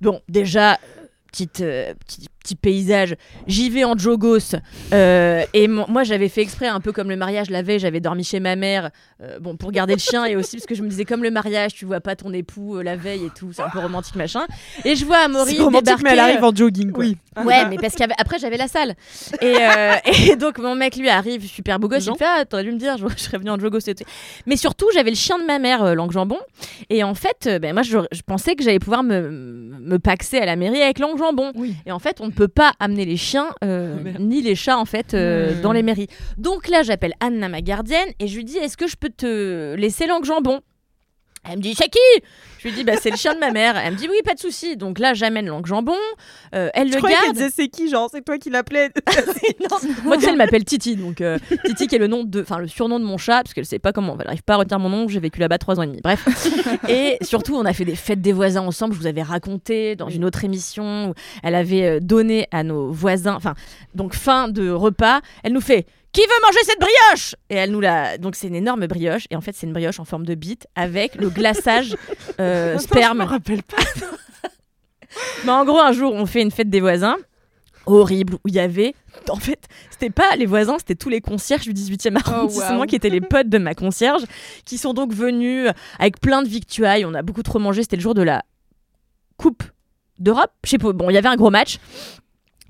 bon, 0.01 0.21
déjà. 0.29 0.79
Petite, 1.31 1.61
euh, 1.63 1.95
petit, 1.95 2.27
petit 2.43 2.57
paysage, 2.57 3.17
j'y 3.47 3.71
vais 3.71 3.85
en 3.85 3.97
jogos. 3.97 4.39
euh, 4.93 5.45
et 5.55 5.69
moi, 5.69 6.03
j'avais 6.05 6.29
fait 6.29 6.43
exprès, 6.43 6.67
un 6.67 6.81
peu 6.81 6.93
comme 6.93 7.09
le 7.09 7.17
mariage 7.17 7.51
la 7.51 7.63
veille, 7.63 7.79
j'avais 7.79 8.01
dormi 8.01 8.25
chez 8.25 8.41
ma 8.41 8.57
mère, 8.57 8.91
euh, 9.23 9.39
bon, 9.39 9.57
pour 9.57 9.73
garder 9.73 9.95
le 9.95 9.99
chien 10.01 10.25
et 10.25 10.37
aussi 10.37 10.57
parce 10.57 10.67
que 10.67 10.75
je 10.75 10.83
me 10.83 10.89
disais, 10.89 11.05
comme 11.05 11.23
le 11.23 11.31
mariage, 11.31 11.75
tu 11.75 11.85
vois 11.85 12.01
pas 12.01 12.17
ton 12.17 12.33
époux 12.33 12.77
euh, 12.77 12.83
la 12.83 12.97
veille 12.97 13.27
et 13.27 13.31
tout, 13.31 13.53
c'est 13.53 13.63
un 13.63 13.69
peu 13.71 13.79
romantique 13.79 14.17
machin. 14.17 14.47
Et 14.85 14.97
je 14.97 15.05
vois 15.05 15.19
Amaury 15.19 15.57
C'est 15.57 15.63
romantique, 15.63 15.87
mais 16.03 16.11
elle 16.11 16.17
débarquer, 16.17 16.21
arrive 16.21 16.45
en 16.45 16.55
jogging. 16.55 16.93
Oui. 16.97 17.17
Ouais, 17.45 17.67
mais 17.69 17.77
parce 17.81 17.95
qu'après 17.95 18.39
j'avais 18.39 18.57
la 18.59 18.69
salle. 18.69 18.95
Et, 19.41 19.55
euh, 19.59 19.95
et 20.33 20.37
donc 20.37 20.59
mon 20.59 20.75
mec 20.75 20.97
lui 20.97 21.09
arrive 21.09 21.47
super 21.47 21.79
beau 21.79 21.89
gosse, 21.89 22.07
il 22.07 22.17
fait 22.17 22.25
ah, 22.27 22.45
t'aurais 22.45 22.65
dû 22.65 22.73
me 22.73 22.79
dire, 22.79 22.97
je, 22.99 23.07
je 23.09 23.23
serais 23.23 23.39
venu 23.39 23.51
en 23.51 23.59
jogos 23.59 23.79
et 23.87 23.95
tout. 23.95 24.05
Mais 24.47 24.57
surtout 24.57 24.87
j'avais 24.95 25.11
le 25.11 25.17
chien 25.17 25.39
de 25.39 25.45
ma 25.45 25.59
mère, 25.59 25.83
euh, 25.83 25.95
Langue 25.95 26.13
Jambon. 26.13 26.39
Et 26.91 27.03
en 27.05 27.15
fait, 27.15 27.47
euh, 27.47 27.59
ben, 27.59 27.73
moi 27.73 27.83
je, 27.83 27.99
je 28.11 28.23
pensais 28.23 28.55
que 28.55 28.63
j'allais 28.65 28.79
pouvoir 28.79 29.03
me, 29.03 29.29
me 29.31 29.99
paxer 29.99 30.39
à 30.39 30.47
la 30.47 30.57
mairie 30.57 30.83
avec 30.83 30.99
Langue 30.99 31.19
Jambon. 31.19 31.53
Oui. 31.55 31.75
Et 31.87 31.93
en 31.93 31.99
fait, 31.99 32.21
on 32.21 32.27
ne 32.27 32.32
peut 32.33 32.49
pas 32.49 32.73
amener 32.81 33.05
les 33.05 33.17
chiens 33.17 33.55
euh, 33.65 33.97
ni 34.19 34.43
les 34.43 34.55
chats 34.55 34.79
en 34.79 34.85
fait 34.85 35.15
euh, 35.15 35.61
dans 35.63 35.73
les 35.73 35.83
mairies. 35.83 36.09
Donc 36.39 36.69
là, 36.69 36.83
j'appelle 36.83 37.15
Anna 37.21 37.49
ma 37.49 37.61
gardienne 37.61 38.09
et 38.19 38.27
je 38.27 38.37
lui 38.37 38.45
dis 38.45 38.57
est-ce 38.59 38.77
que 38.77 38.87
je 38.87 38.97
peux 38.97 39.11
te 39.11 39.75
laisser 39.75 40.07
Langue 40.07 40.25
Jambon 40.25 40.61
Elle 41.49 41.57
me 41.57 41.63
dit 41.63 41.75
c'est 41.75 41.89
qui? 41.89 41.99
Je 42.61 42.69
lui 42.69 42.75
dis 42.75 42.85
bah 42.85 42.93
c'est 43.01 43.11
le 43.11 43.17
chien 43.17 43.35
de 43.35 43.41
ma 43.41 43.51
mère. 43.51 43.77
Elle 43.77 43.95
me 43.95 43.99
dit 43.99 44.07
oui 44.09 44.17
pas 44.25 44.35
de 44.35 44.39
souci. 44.39 44.77
Donc 44.77 45.01
là 45.01 45.13
j'amène 45.13 45.47
l'angle 45.47 45.67
jambon. 45.69 45.97
Euh, 46.55 46.71
elle 46.73 46.89
Je 46.93 46.97
le 46.97 47.03
garde. 47.03 47.33
disait 47.33 47.51
c'est 47.53 47.67
qui, 47.67 47.89
genre 47.91 48.09
c'est 48.13 48.25
toi 48.25 48.39
qui 48.39 48.49
l'appelais. 48.49 48.91
Moi 50.05 50.17
tu 50.19 50.23
sais 50.23 50.31
elle 50.31 50.37
m'appelle 50.37 50.65
Titi 50.65 50.95
donc 50.95 51.21
euh, 51.21 51.39
Titi 51.65 51.89
qui 51.89 51.97
est 51.97 51.99
le 51.99 52.07
nom 52.07 52.23
de, 52.23 52.43
enfin 52.43 52.59
le 52.59 52.69
surnom 52.69 53.01
de 53.01 53.05
mon 53.05 53.19
chat 53.19 53.43
parce 53.43 53.55
qu'elle 53.55 53.67
sait 53.67 53.81
pas 53.81 53.93
comment. 53.93 54.17
Elle 54.21 54.29
arrive 54.29 54.45
pas 54.45 54.55
à 54.55 54.59
retenir 54.59 54.79
mon 54.79 54.89
nom. 54.89 55.09
J'ai 55.09 55.19
vécu 55.19 55.41
là-bas 55.41 55.59
trois 55.59 55.81
ans 55.81 55.83
et 55.83 55.89
demi. 55.89 56.01
Bref. 56.03 56.25
et 56.89 57.19
surtout 57.23 57.57
on 57.57 57.65
a 57.65 57.73
fait 57.73 57.85
des 57.85 57.97
fêtes 57.97 58.21
des 58.21 58.33
voisins 58.33 58.63
ensemble. 58.63 58.95
Je 58.95 59.01
vous 59.01 59.09
avais 59.09 59.23
raconté 59.23 59.97
dans 59.97 60.09
une 60.09 60.25
autre 60.25 60.45
émission. 60.45 61.11
Où 61.11 61.15
elle 61.43 61.57
avait 61.57 61.83
euh, 61.85 62.01
donné 62.01 62.47
à 62.53 62.63
nos 62.63 62.93
voisins. 62.93 63.35
Enfin 63.35 63.55
donc 63.97 64.15
fin 64.15 64.47
de 64.47 64.71
repas. 64.71 65.21
Elle 65.43 65.55
nous 65.55 65.61
fait 65.61 65.87
qui 66.13 66.21
veut 66.21 66.47
manger 66.47 66.59
cette 66.65 66.79
brioche? 66.79 67.35
Et 67.49 67.57
elle 67.57 67.71
nous 67.71 67.81
la. 67.81 68.19
Donc 68.19 68.37
c'est 68.37 68.47
une 68.47 68.55
énorme 68.55 68.87
brioche. 68.87 69.27
Et 69.31 69.37
en 69.37 69.41
fait, 69.41 69.55
c'est 69.55 69.67
une 69.67 69.73
brioche 69.73 69.99
en 69.99 70.05
forme 70.05 70.27
de 70.27 70.35
bite 70.35 70.67
avec 70.75 71.15
le 71.15 71.31
glaçage 71.31 71.97
euh, 72.41 72.79
sperme. 72.79 73.19
Je 73.19 73.25
me 73.25 73.29
rappelle 73.29 73.63
pas. 73.63 73.77
Mais 75.45 75.53
en 75.53 75.65
gros, 75.65 75.79
un 75.79 75.93
jour, 75.93 76.13
on 76.13 76.27
fait 76.27 76.43
une 76.43 76.51
fête 76.51 76.71
des 76.71 76.81
voisins. 76.81 77.17
Horrible, 77.85 78.35
où 78.35 78.49
il 78.49 78.55
y 78.55 78.61
avait. 78.61 78.95
En 79.29 79.37
fait, 79.37 79.67
c'était 79.91 80.11
pas 80.11 80.37
les 80.37 80.47
voisins, 80.47 80.79
c'était 80.79 80.95
tous 80.95 81.09
les 81.09 81.21
concierges 81.21 81.65
du 81.65 81.73
18e 81.73 82.17
arrondissement 82.17 82.81
wow. 82.81 82.87
qui 82.87 82.95
étaient 82.95 83.11
les 83.11 83.21
potes 83.21 83.49
de 83.49 83.59
ma 83.59 83.75
concierge, 83.75 84.23
qui 84.65 84.79
sont 84.79 84.95
donc 84.95 85.13
venus 85.13 85.69
avec 85.99 86.21
plein 86.21 86.43
de 86.43 86.49
victuailles. 86.49 87.05
On 87.05 87.15
a 87.15 87.23
beaucoup 87.23 87.43
trop 87.43 87.59
mangé. 87.59 87.83
C'était 87.83 87.97
le 87.97 88.03
jour 88.03 88.15
de 88.15 88.23
la 88.23 88.45
Coupe 89.37 89.65
d'Europe. 90.19 90.53
Je 90.65 90.71
sais 90.71 90.79
pas. 90.79 90.93
Bon, 90.93 91.11
il 91.11 91.15
y 91.15 91.19
avait 91.19 91.29
un 91.29 91.37
gros 91.37 91.51
match. 91.51 91.79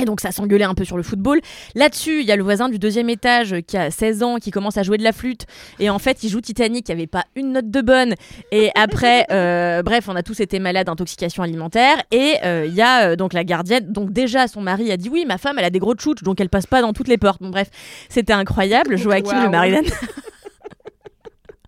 Et 0.02 0.04
donc 0.04 0.20
ça 0.20 0.32
s'engueulait 0.32 0.64
un 0.64 0.74
peu 0.74 0.84
sur 0.84 0.96
le 0.96 1.04
football. 1.04 1.40
Là-dessus, 1.76 2.20
il 2.20 2.26
y 2.26 2.32
a 2.32 2.36
le 2.36 2.42
voisin 2.42 2.68
du 2.68 2.80
deuxième 2.80 3.08
étage 3.08 3.54
qui 3.66 3.76
a 3.76 3.92
16 3.92 4.22
ans, 4.24 4.36
qui 4.38 4.50
commence 4.50 4.76
à 4.76 4.82
jouer 4.82 4.98
de 4.98 5.04
la 5.04 5.12
flûte. 5.12 5.46
Et 5.78 5.90
en 5.90 6.00
fait, 6.00 6.24
il 6.24 6.28
joue 6.28 6.40
Titanic, 6.40 6.88
il 6.88 6.94
n'y 6.96 7.00
avait 7.02 7.06
pas 7.06 7.24
une 7.36 7.52
note 7.52 7.70
de 7.70 7.80
bonne. 7.80 8.14
Et 8.50 8.70
après, 8.74 9.26
euh, 9.30 9.82
bref, 9.82 10.08
on 10.08 10.16
a 10.16 10.24
tous 10.24 10.40
été 10.40 10.58
malades 10.58 10.88
d'intoxication 10.88 11.44
alimentaire. 11.44 12.02
Et 12.10 12.34
euh, 12.44 12.66
il 12.66 12.74
y 12.74 12.82
a 12.82 13.10
euh, 13.10 13.16
donc 13.16 13.32
la 13.32 13.44
gardienne. 13.44 13.92
Donc 13.92 14.12
déjà, 14.12 14.48
son 14.48 14.60
mari 14.60 14.90
a 14.90 14.96
dit 14.96 15.08
oui, 15.08 15.24
ma 15.24 15.38
femme, 15.38 15.56
elle 15.58 15.64
a 15.64 15.70
des 15.70 15.78
gros 15.78 15.94
tchouches, 15.94 16.24
donc 16.24 16.40
elle 16.40 16.48
passe 16.48 16.66
pas 16.66 16.82
dans 16.82 16.92
toutes 16.92 17.08
les 17.08 17.18
portes. 17.18 17.40
Bon 17.40 17.50
bref, 17.50 17.70
c'était 18.08 18.32
incroyable. 18.32 18.96
Joachim, 19.02 19.34
le 19.34 19.40
Waouh. 19.42 19.50
mari 19.50 19.70
d'Anne. 19.70 19.84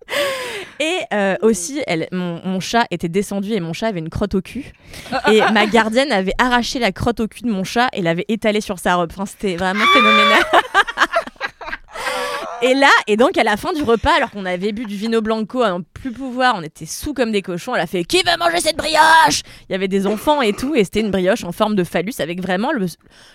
Et 0.79 0.99
euh, 1.13 1.35
aussi, 1.41 1.81
mon 2.11 2.59
chat 2.59 2.85
était 2.91 3.07
descendu 3.07 3.53
et 3.53 3.59
mon 3.61 3.71
chat 3.71 3.87
avait 3.87 3.99
une 3.99 4.09
crotte 4.09 4.35
au 4.35 4.41
cul. 4.41 4.73
Et 5.31 5.39
ma 5.53 5.67
gardienne 5.67 6.11
avait 6.11 6.33
arraché 6.37 6.79
la 6.79 6.91
crotte 6.91 7.21
au 7.21 7.27
cul 7.27 7.43
de 7.43 7.49
mon 7.49 7.63
chat 7.63 7.87
et 7.93 8.01
l'avait 8.01 8.25
étalée 8.27 8.61
sur 8.61 8.77
sa 8.79 8.95
robe. 8.95 9.09
Enfin, 9.13 9.25
c'était 9.25 9.55
vraiment 9.55 9.85
phénoménal. 9.93 10.43
Et 12.61 12.73
là, 12.73 12.89
et 13.07 13.17
donc 13.17 13.37
à 13.37 13.43
la 13.43 13.57
fin 13.57 13.73
du 13.73 13.83
repas, 13.83 14.13
alors 14.15 14.31
qu'on 14.31 14.45
avait 14.45 14.71
bu 14.71 14.85
du 14.85 14.95
vino 14.95 15.21
blanco 15.21 15.61
à 15.61 15.69
n'en 15.69 15.81
plus 15.81 16.11
pouvoir, 16.11 16.55
on 16.57 16.61
était 16.63 16.85
sous 16.85 17.13
comme 17.13 17.31
des 17.31 17.41
cochons, 17.41 17.75
elle 17.75 17.81
a 17.81 17.87
fait 17.87 18.03
Qui 18.03 18.17
veut 18.17 18.37
manger 18.39 18.59
cette 18.59 18.77
brioche? 18.77 19.41
Il 19.69 19.73
y 19.73 19.75
avait 19.75 19.87
des 19.87 20.07
enfants 20.07 20.41
et 20.41 20.53
tout, 20.53 20.75
et 20.75 20.83
c'était 20.83 21.01
une 21.01 21.11
brioche 21.11 21.43
en 21.43 21.51
forme 21.51 21.75
de 21.75 21.83
phallus 21.83 22.13
avec 22.19 22.41
vraiment 22.41 22.71
le, 22.71 22.87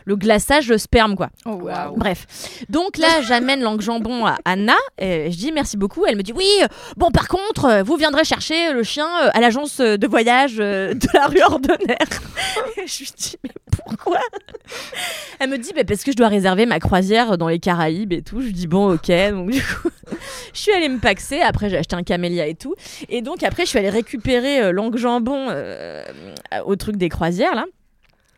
le 0.05 0.17
glaçage 0.17 0.69
de 0.69 0.77
sperme, 0.77 1.17
quoi. 1.17 1.31
Oh. 1.45 1.61
Bref. 1.97 2.27
Donc 2.69 2.99
là, 2.99 3.23
j'amène 3.23 3.61
l'angle 3.61 3.83
jambon 3.83 4.27
à 4.27 4.37
Anna. 4.45 4.77
Et 4.99 5.31
je 5.31 5.37
dis 5.37 5.53
merci 5.53 5.77
beaucoup. 5.77 6.05
Elle 6.07 6.17
me 6.17 6.23
dit 6.23 6.33
oui. 6.33 6.49
Bon, 6.97 7.11
par 7.11 7.29
contre, 7.29 7.83
vous 7.83 7.97
viendrez 7.97 8.25
chercher 8.25 8.73
le 8.73 8.83
chien 8.83 9.07
euh, 9.23 9.31
à 9.33 9.41
l'agence 9.41 9.79
de 9.79 10.07
voyage 10.07 10.57
euh, 10.59 10.95
de 10.95 11.09
la 11.15 11.27
rue 11.27 11.43
Ordonnaire. 11.43 11.97
Et 12.77 12.87
je 12.87 12.99
lui 13.01 13.11
dis 13.17 13.37
mais 13.45 13.51
pourquoi? 13.71 14.21
Elle 15.39 15.51
me 15.51 15.59
dit 15.59 15.73
bah, 15.75 15.85
parce 15.87 16.05
que 16.05 16.13
je 16.13 16.17
dois 16.17 16.29
réserver 16.29 16.67
ma 16.67 16.79
croisière 16.79 17.39
dans 17.39 17.49
les 17.49 17.59
Caraïbes 17.59 18.13
et 18.13 18.23
tout. 18.23 18.41
Je 18.41 18.47
lui 18.47 18.53
dis 18.53 18.67
bon 18.67 18.95
ok. 18.95 19.10
Donc 19.11 19.51
du 19.51 19.61
coup, 19.61 19.91
je 20.55 20.59
suis 20.59 20.73
allée 20.73 20.89
me 20.89 20.99
paxer. 20.99 21.41
Après, 21.41 21.69
j'ai 21.69 21.77
acheté 21.77 21.97
un 21.97 22.03
camélia 22.03 22.47
et 22.47 22.55
tout. 22.55 22.75
Et 23.09 23.23
donc 23.23 23.43
après, 23.43 23.65
je 23.65 23.71
suis 23.71 23.79
allée 23.79 23.91
récupérer 23.91 24.63
euh, 24.63 24.73
l'angle 24.73 24.99
jambon 24.99 25.49
euh, 25.51 26.05
au 26.65 26.77
truc 26.77 26.97
des 26.97 27.09
croisières 27.09 27.55
là. 27.55 27.65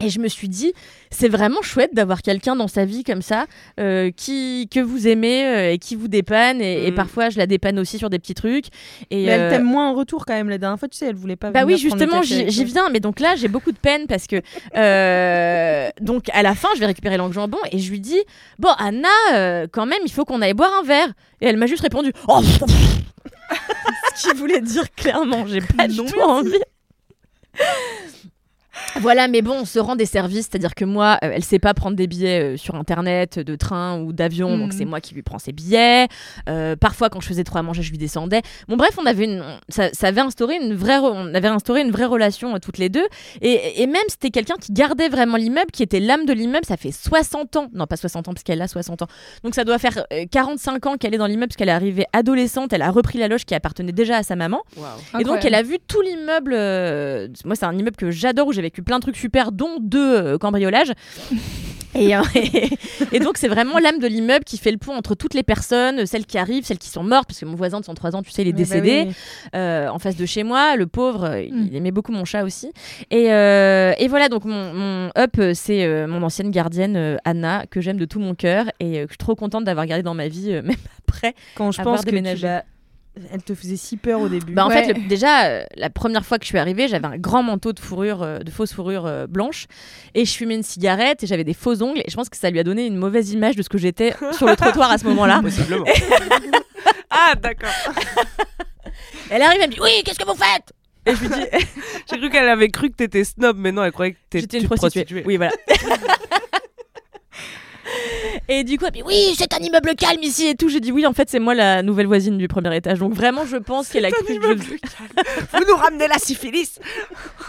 Et 0.02 0.08
je 0.10 0.18
me 0.18 0.28
suis 0.28 0.48
dit, 0.48 0.72
c'est 1.10 1.28
vraiment 1.28 1.62
chouette 1.62 1.94
d'avoir 1.94 2.22
quelqu'un 2.22 2.56
dans 2.56 2.68
sa 2.68 2.84
vie 2.84 3.04
comme 3.04 3.22
ça, 3.22 3.46
euh, 3.78 4.10
qui, 4.10 4.68
que 4.70 4.80
vous 4.80 5.06
aimez 5.06 5.44
euh, 5.46 5.72
et 5.72 5.78
qui 5.78 5.94
vous 5.96 6.08
dépanne. 6.08 6.60
Et, 6.60 6.86
et 6.86 6.90
Mm. 6.90 6.94
parfois, 6.94 7.30
je 7.30 7.38
la 7.38 7.46
dépanne 7.46 7.78
aussi 7.78 7.98
sur 7.98 8.10
des 8.10 8.18
petits 8.18 8.34
trucs. 8.34 8.66
Et, 9.10 9.24
Mais 9.26 9.32
elle 9.32 9.40
euh, 9.42 9.50
t'aime 9.50 9.62
moins 9.64 9.90
en 9.90 9.94
retour 9.94 10.26
quand 10.26 10.34
même. 10.34 10.48
La 10.48 10.58
dernière 10.58 10.78
fois, 10.78 10.88
tu 10.88 10.98
sais, 10.98 11.06
elle 11.06 11.14
voulait 11.14 11.36
pas 11.36 11.50
bah 11.50 11.64
oui, 11.64 11.78
justement, 11.78 12.22
j'y 12.22 12.64
viens. 12.64 12.88
Mais 12.90 13.00
donc 13.00 13.20
là, 13.20 13.34
j'ai 13.36 13.48
beaucoup 13.48 13.72
de 13.72 13.78
peine 13.78 14.06
parce 14.06 14.26
que. 14.26 14.40
euh, 14.76 15.88
donc 16.00 16.24
à 16.32 16.42
la 16.42 16.54
fin, 16.54 16.68
je 16.74 16.80
vais 16.80 16.86
récupérer 16.86 17.16
l'angle 17.16 17.34
jambon 17.34 17.58
et 17.70 17.78
je 17.78 17.90
lui 17.90 18.00
dis 18.00 18.20
Bon, 18.58 18.70
Anna, 18.78 19.08
euh, 19.34 19.66
quand 19.70 19.86
même, 19.86 20.00
il 20.04 20.10
faut 20.12 20.24
qu'on 20.24 20.42
aille 20.42 20.54
boire 20.54 20.72
un 20.80 20.84
verre. 20.84 21.08
Et 21.40 21.46
elle 21.46 21.56
m'a 21.56 21.66
juste 21.66 21.82
répondu 21.82 22.12
Oh 22.28 22.40
Ce 24.16 24.28
qui 24.30 24.36
voulait 24.36 24.60
dire 24.60 24.84
clairement, 24.94 25.46
j'ai 25.46 25.60
pas 25.60 25.86
du 25.88 25.96
tout 25.96 26.20
envie. 26.20 26.52
Voilà, 29.00 29.28
mais 29.28 29.42
bon, 29.42 29.60
on 29.60 29.64
se 29.64 29.78
rend 29.78 29.96
des 29.96 30.06
services, 30.06 30.48
c'est-à-dire 30.50 30.74
que 30.74 30.84
moi, 30.84 31.18
euh, 31.24 31.30
elle 31.32 31.44
sait 31.44 31.58
pas 31.58 31.74
prendre 31.74 31.96
des 31.96 32.06
billets 32.06 32.54
euh, 32.54 32.56
sur 32.56 32.74
internet, 32.74 33.38
de 33.38 33.56
train 33.56 34.00
ou 34.00 34.12
d'avion, 34.12 34.56
donc 34.58 34.72
c'est 34.72 34.84
moi 34.84 35.00
qui 35.00 35.14
lui 35.14 35.22
prends 35.22 35.38
ses 35.38 35.52
billets. 35.52 36.08
Euh, 36.48 36.76
parfois, 36.76 37.10
quand 37.10 37.20
je 37.20 37.26
faisais 37.26 37.44
trop 37.44 37.58
à 37.58 37.62
manger, 37.62 37.82
je 37.82 37.90
lui 37.90 37.98
descendais. 37.98 38.42
Bon, 38.68 38.76
bref, 38.76 38.96
on 38.98 39.06
avait 39.06 39.24
une, 39.24 39.44
ça, 39.68 39.90
ça 39.92 40.08
avait 40.08 40.20
instauré 40.20 40.56
une 40.56 40.74
vraie, 40.74 40.98
on 40.98 41.34
avait 41.34 41.48
instauré 41.48 41.80
une 41.82 41.90
vraie 41.90 42.06
relation 42.06 42.54
euh, 42.54 42.58
toutes 42.58 42.78
les 42.78 42.88
deux. 42.88 43.06
Et, 43.40 43.82
et 43.82 43.86
même, 43.86 44.02
c'était 44.08 44.30
quelqu'un 44.30 44.56
qui 44.60 44.72
gardait 44.72 45.08
vraiment 45.08 45.36
l'immeuble, 45.36 45.70
qui 45.72 45.82
était 45.82 46.00
l'âme 46.00 46.24
de 46.24 46.32
l'immeuble. 46.32 46.64
Ça 46.66 46.76
fait 46.76 46.92
60 46.92 47.56
ans, 47.56 47.68
non 47.72 47.86
pas 47.86 47.96
60 47.96 48.28
ans 48.28 48.32
parce 48.32 48.44
qu'elle 48.44 48.62
a 48.62 48.68
60 48.68 49.02
ans. 49.02 49.06
Donc 49.42 49.54
ça 49.54 49.64
doit 49.64 49.78
faire 49.78 50.04
euh, 50.12 50.24
45 50.30 50.86
ans 50.86 50.96
qu'elle 50.96 51.14
est 51.14 51.18
dans 51.18 51.26
l'immeuble 51.26 51.48
parce 51.48 51.56
qu'elle 51.56 51.68
est 51.68 51.72
arrivée 51.72 52.06
adolescente. 52.12 52.72
Elle 52.72 52.82
a 52.82 52.90
repris 52.90 53.18
la 53.18 53.28
loge 53.28 53.44
qui 53.44 53.54
appartenait 53.54 53.92
déjà 53.92 54.16
à 54.18 54.22
sa 54.22 54.36
maman. 54.36 54.62
Et 55.18 55.24
donc, 55.24 55.44
elle 55.44 55.54
a 55.54 55.62
vu 55.62 55.78
tout 55.86 56.00
l'immeuble. 56.00 56.52
moi, 57.44 57.54
c'est 57.54 57.64
un 57.64 57.76
immeuble 57.76 57.96
que 57.96 58.10
j'adore 58.10 58.48
où 58.48 58.52
j'ai 58.52 58.61
vécu 58.62 58.82
plein 58.82 58.96
de 58.96 59.02
trucs 59.02 59.16
super, 59.16 59.52
dont 59.52 59.78
deux 59.80 60.16
euh, 60.16 60.38
cambriolages. 60.38 60.92
Et, 61.94 62.16
euh, 62.16 62.22
et 63.12 63.18
donc, 63.20 63.36
c'est 63.36 63.48
vraiment 63.48 63.78
l'âme 63.78 63.98
de 63.98 64.06
l'immeuble 64.06 64.44
qui 64.44 64.56
fait 64.56 64.70
le 64.70 64.78
pont 64.78 64.94
entre 64.94 65.14
toutes 65.14 65.34
les 65.34 65.42
personnes, 65.42 66.06
celles 66.06 66.24
qui 66.24 66.38
arrivent, 66.38 66.64
celles 66.64 66.78
qui 66.78 66.88
sont 66.88 67.02
mortes, 67.02 67.26
parce 67.28 67.38
que 67.38 67.44
mon 67.44 67.54
voisin 67.54 67.80
de 67.80 67.84
103 67.84 68.16
ans, 68.16 68.22
tu 68.22 68.30
sais, 68.30 68.40
il 68.42 68.48
est 68.48 68.52
Mais 68.52 68.58
bah 68.64 68.64
décédé 68.80 69.04
oui. 69.08 69.14
euh, 69.54 69.88
en 69.88 69.98
face 69.98 70.16
de 70.16 70.24
chez 70.24 70.42
moi. 70.42 70.76
Le 70.76 70.86
pauvre, 70.86 71.24
euh, 71.24 71.42
Mm. 71.42 71.66
il 71.70 71.76
aimait 71.76 71.90
beaucoup 71.90 72.12
mon 72.12 72.24
chat 72.24 72.44
aussi. 72.44 72.72
Et, 73.10 73.30
euh, 73.30 73.92
et 73.98 74.08
voilà, 74.08 74.30
donc 74.30 74.46
mon, 74.46 74.72
mon 74.72 75.10
up, 75.18 75.38
c'est 75.54 76.06
mon 76.06 76.22
ancienne 76.22 76.50
gardienne, 76.50 77.18
Anna, 77.26 77.64
que 77.70 77.80
j'aime 77.82 77.98
de 77.98 78.06
tout 78.06 78.20
mon 78.20 78.34
cœur 78.34 78.66
et 78.80 78.92
que 78.92 79.02
je 79.08 79.12
suis 79.12 79.18
trop 79.18 79.34
contente 79.34 79.64
d'avoir 79.64 79.84
gardé 79.86 80.02
dans 80.02 80.14
ma 80.14 80.28
vie, 80.28 80.48
même 80.64 80.72
après. 81.06 81.34
Quand 81.56 81.72
je 81.72 81.82
pense 81.82 82.04
que 82.06 82.10
tu 82.10 82.20
l'as- 82.42 82.64
Elle 83.30 83.42
te 83.42 83.54
faisait 83.54 83.76
si 83.76 83.98
peur 83.98 84.20
au 84.20 84.28
début. 84.28 84.54
Bah, 84.54 84.64
en 84.64 84.68
Ouais. 84.68 84.84
fait, 84.84 84.94
le- 84.94 85.06
déjà, 85.06 85.44
euh, 85.46 85.64
la 85.76 85.90
première 85.90 86.24
fois 86.24 86.38
que 86.38 86.44
je 86.44 86.48
suis 86.48 86.56
arrivée, 86.58 86.88
j'avais 86.88 87.06
un 87.06 87.18
grand 87.18 87.42
manteau 87.42 87.74
de 87.74 87.78
fourrure, 87.80 88.22
euh, 88.22 88.38
de 88.38 88.50
fausse 88.50 88.72
fourrure 88.72 89.04
euh, 89.04 89.26
blanche, 89.26 89.66
et 90.14 90.24
je 90.24 90.32
fumais 90.32 90.54
une 90.54 90.62
cigarette, 90.62 91.22
et 91.22 91.26
j'avais 91.26 91.44
des 91.44 91.52
faux 91.52 91.82
ongles, 91.82 92.00
et 92.00 92.10
je 92.10 92.16
pense 92.16 92.30
que 92.30 92.38
ça 92.38 92.48
lui 92.50 92.58
a 92.58 92.64
donné 92.64 92.86
une 92.86 92.96
mauvaise 92.96 93.30
image 93.32 93.54
de 93.54 93.62
ce 93.62 93.68
que 93.68 93.76
j'étais 93.76 94.14
sur 94.32 94.46
le 94.46 94.56
trottoir 94.56 94.90
à 94.90 94.96
ce 94.96 95.04
moment-là. 95.04 95.40
Possiblement. 95.42 95.84
ah, 97.10 97.34
d'accord. 97.40 97.68
Elle 99.30 99.42
arrive, 99.42 99.60
elle 99.62 99.68
me 99.68 99.74
dit 99.74 99.80
Oui, 99.82 100.02
qu'est-ce 100.04 100.18
que 100.18 100.26
vous 100.26 100.34
faites? 100.36 100.72
Et 101.04 101.14
je 101.14 101.20
lui 101.20 101.28
dis 101.28 101.66
J'ai 102.10 102.16
cru 102.18 102.30
qu'elle 102.30 102.48
avait 102.48 102.68
cru 102.70 102.88
que 102.90 102.96
t'étais 102.96 103.24
snob, 103.24 103.56
mais 103.58 103.72
non, 103.72 103.84
elle 103.84 103.92
croyait 103.92 104.12
que 104.12 104.18
t'étais 104.30 104.40
J'étais 104.40 104.58
une 104.60 104.68
prostituée. 104.68 105.22
Oui, 105.26 105.36
voilà. 105.36 105.52
Et 108.48 108.64
du 108.64 108.78
coup, 108.78 108.84
elle 108.86 108.92
me 108.92 108.96
dit 108.96 109.02
oui, 109.04 109.34
c'est 109.36 109.52
un 109.54 109.58
immeuble 109.58 109.94
calme 109.94 110.22
ici 110.22 110.48
et 110.48 110.54
tout. 110.54 110.68
J'ai 110.68 110.80
dit 110.80 110.92
oui, 110.92 111.06
en 111.06 111.12
fait, 111.12 111.28
c'est 111.30 111.38
moi 111.38 111.54
la 111.54 111.82
nouvelle 111.82 112.06
voisine 112.06 112.38
du 112.38 112.48
premier 112.48 112.76
étage. 112.76 112.98
Donc 112.98 113.14
vraiment, 113.14 113.46
je 113.46 113.56
pense 113.56 113.88
qu'elle 113.88 114.04
a 114.04 114.10
cru 114.10 114.24
que 114.24 114.32
je 114.34 114.48
Vous 115.52 115.64
nous 115.68 115.76
ramenez 115.76 116.08
la 116.08 116.18
syphilis 116.18 116.78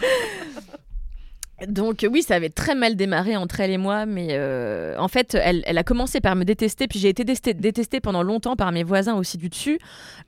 Donc 1.68 2.06
oui, 2.12 2.24
ça 2.24 2.36
avait 2.36 2.49
très 2.49 2.76
mal 2.76 2.95
démarré 2.95 3.38
entre 3.38 3.60
elle 3.62 3.70
et 3.72 3.78
moi, 3.78 4.06
mais 4.06 4.30
euh, 4.32 4.97
en 4.97 5.08
fait, 5.08 5.36
elle, 5.39 5.64
elle 5.66 5.78
a 5.78 5.84
commencé 5.84 6.20
par 6.20 6.36
me 6.36 6.43
détester, 6.43 6.88
puis 6.88 6.99
j'ai 6.99 7.10
été 7.10 7.24
détestée, 7.24 7.54
détestée 7.54 7.99
pendant 8.01 8.22
longtemps 8.24 8.56
par 8.56 8.72
mes 8.72 8.84
voisins 8.84 9.14
aussi 9.14 9.38
du 9.38 9.49
dessus, 9.49 9.80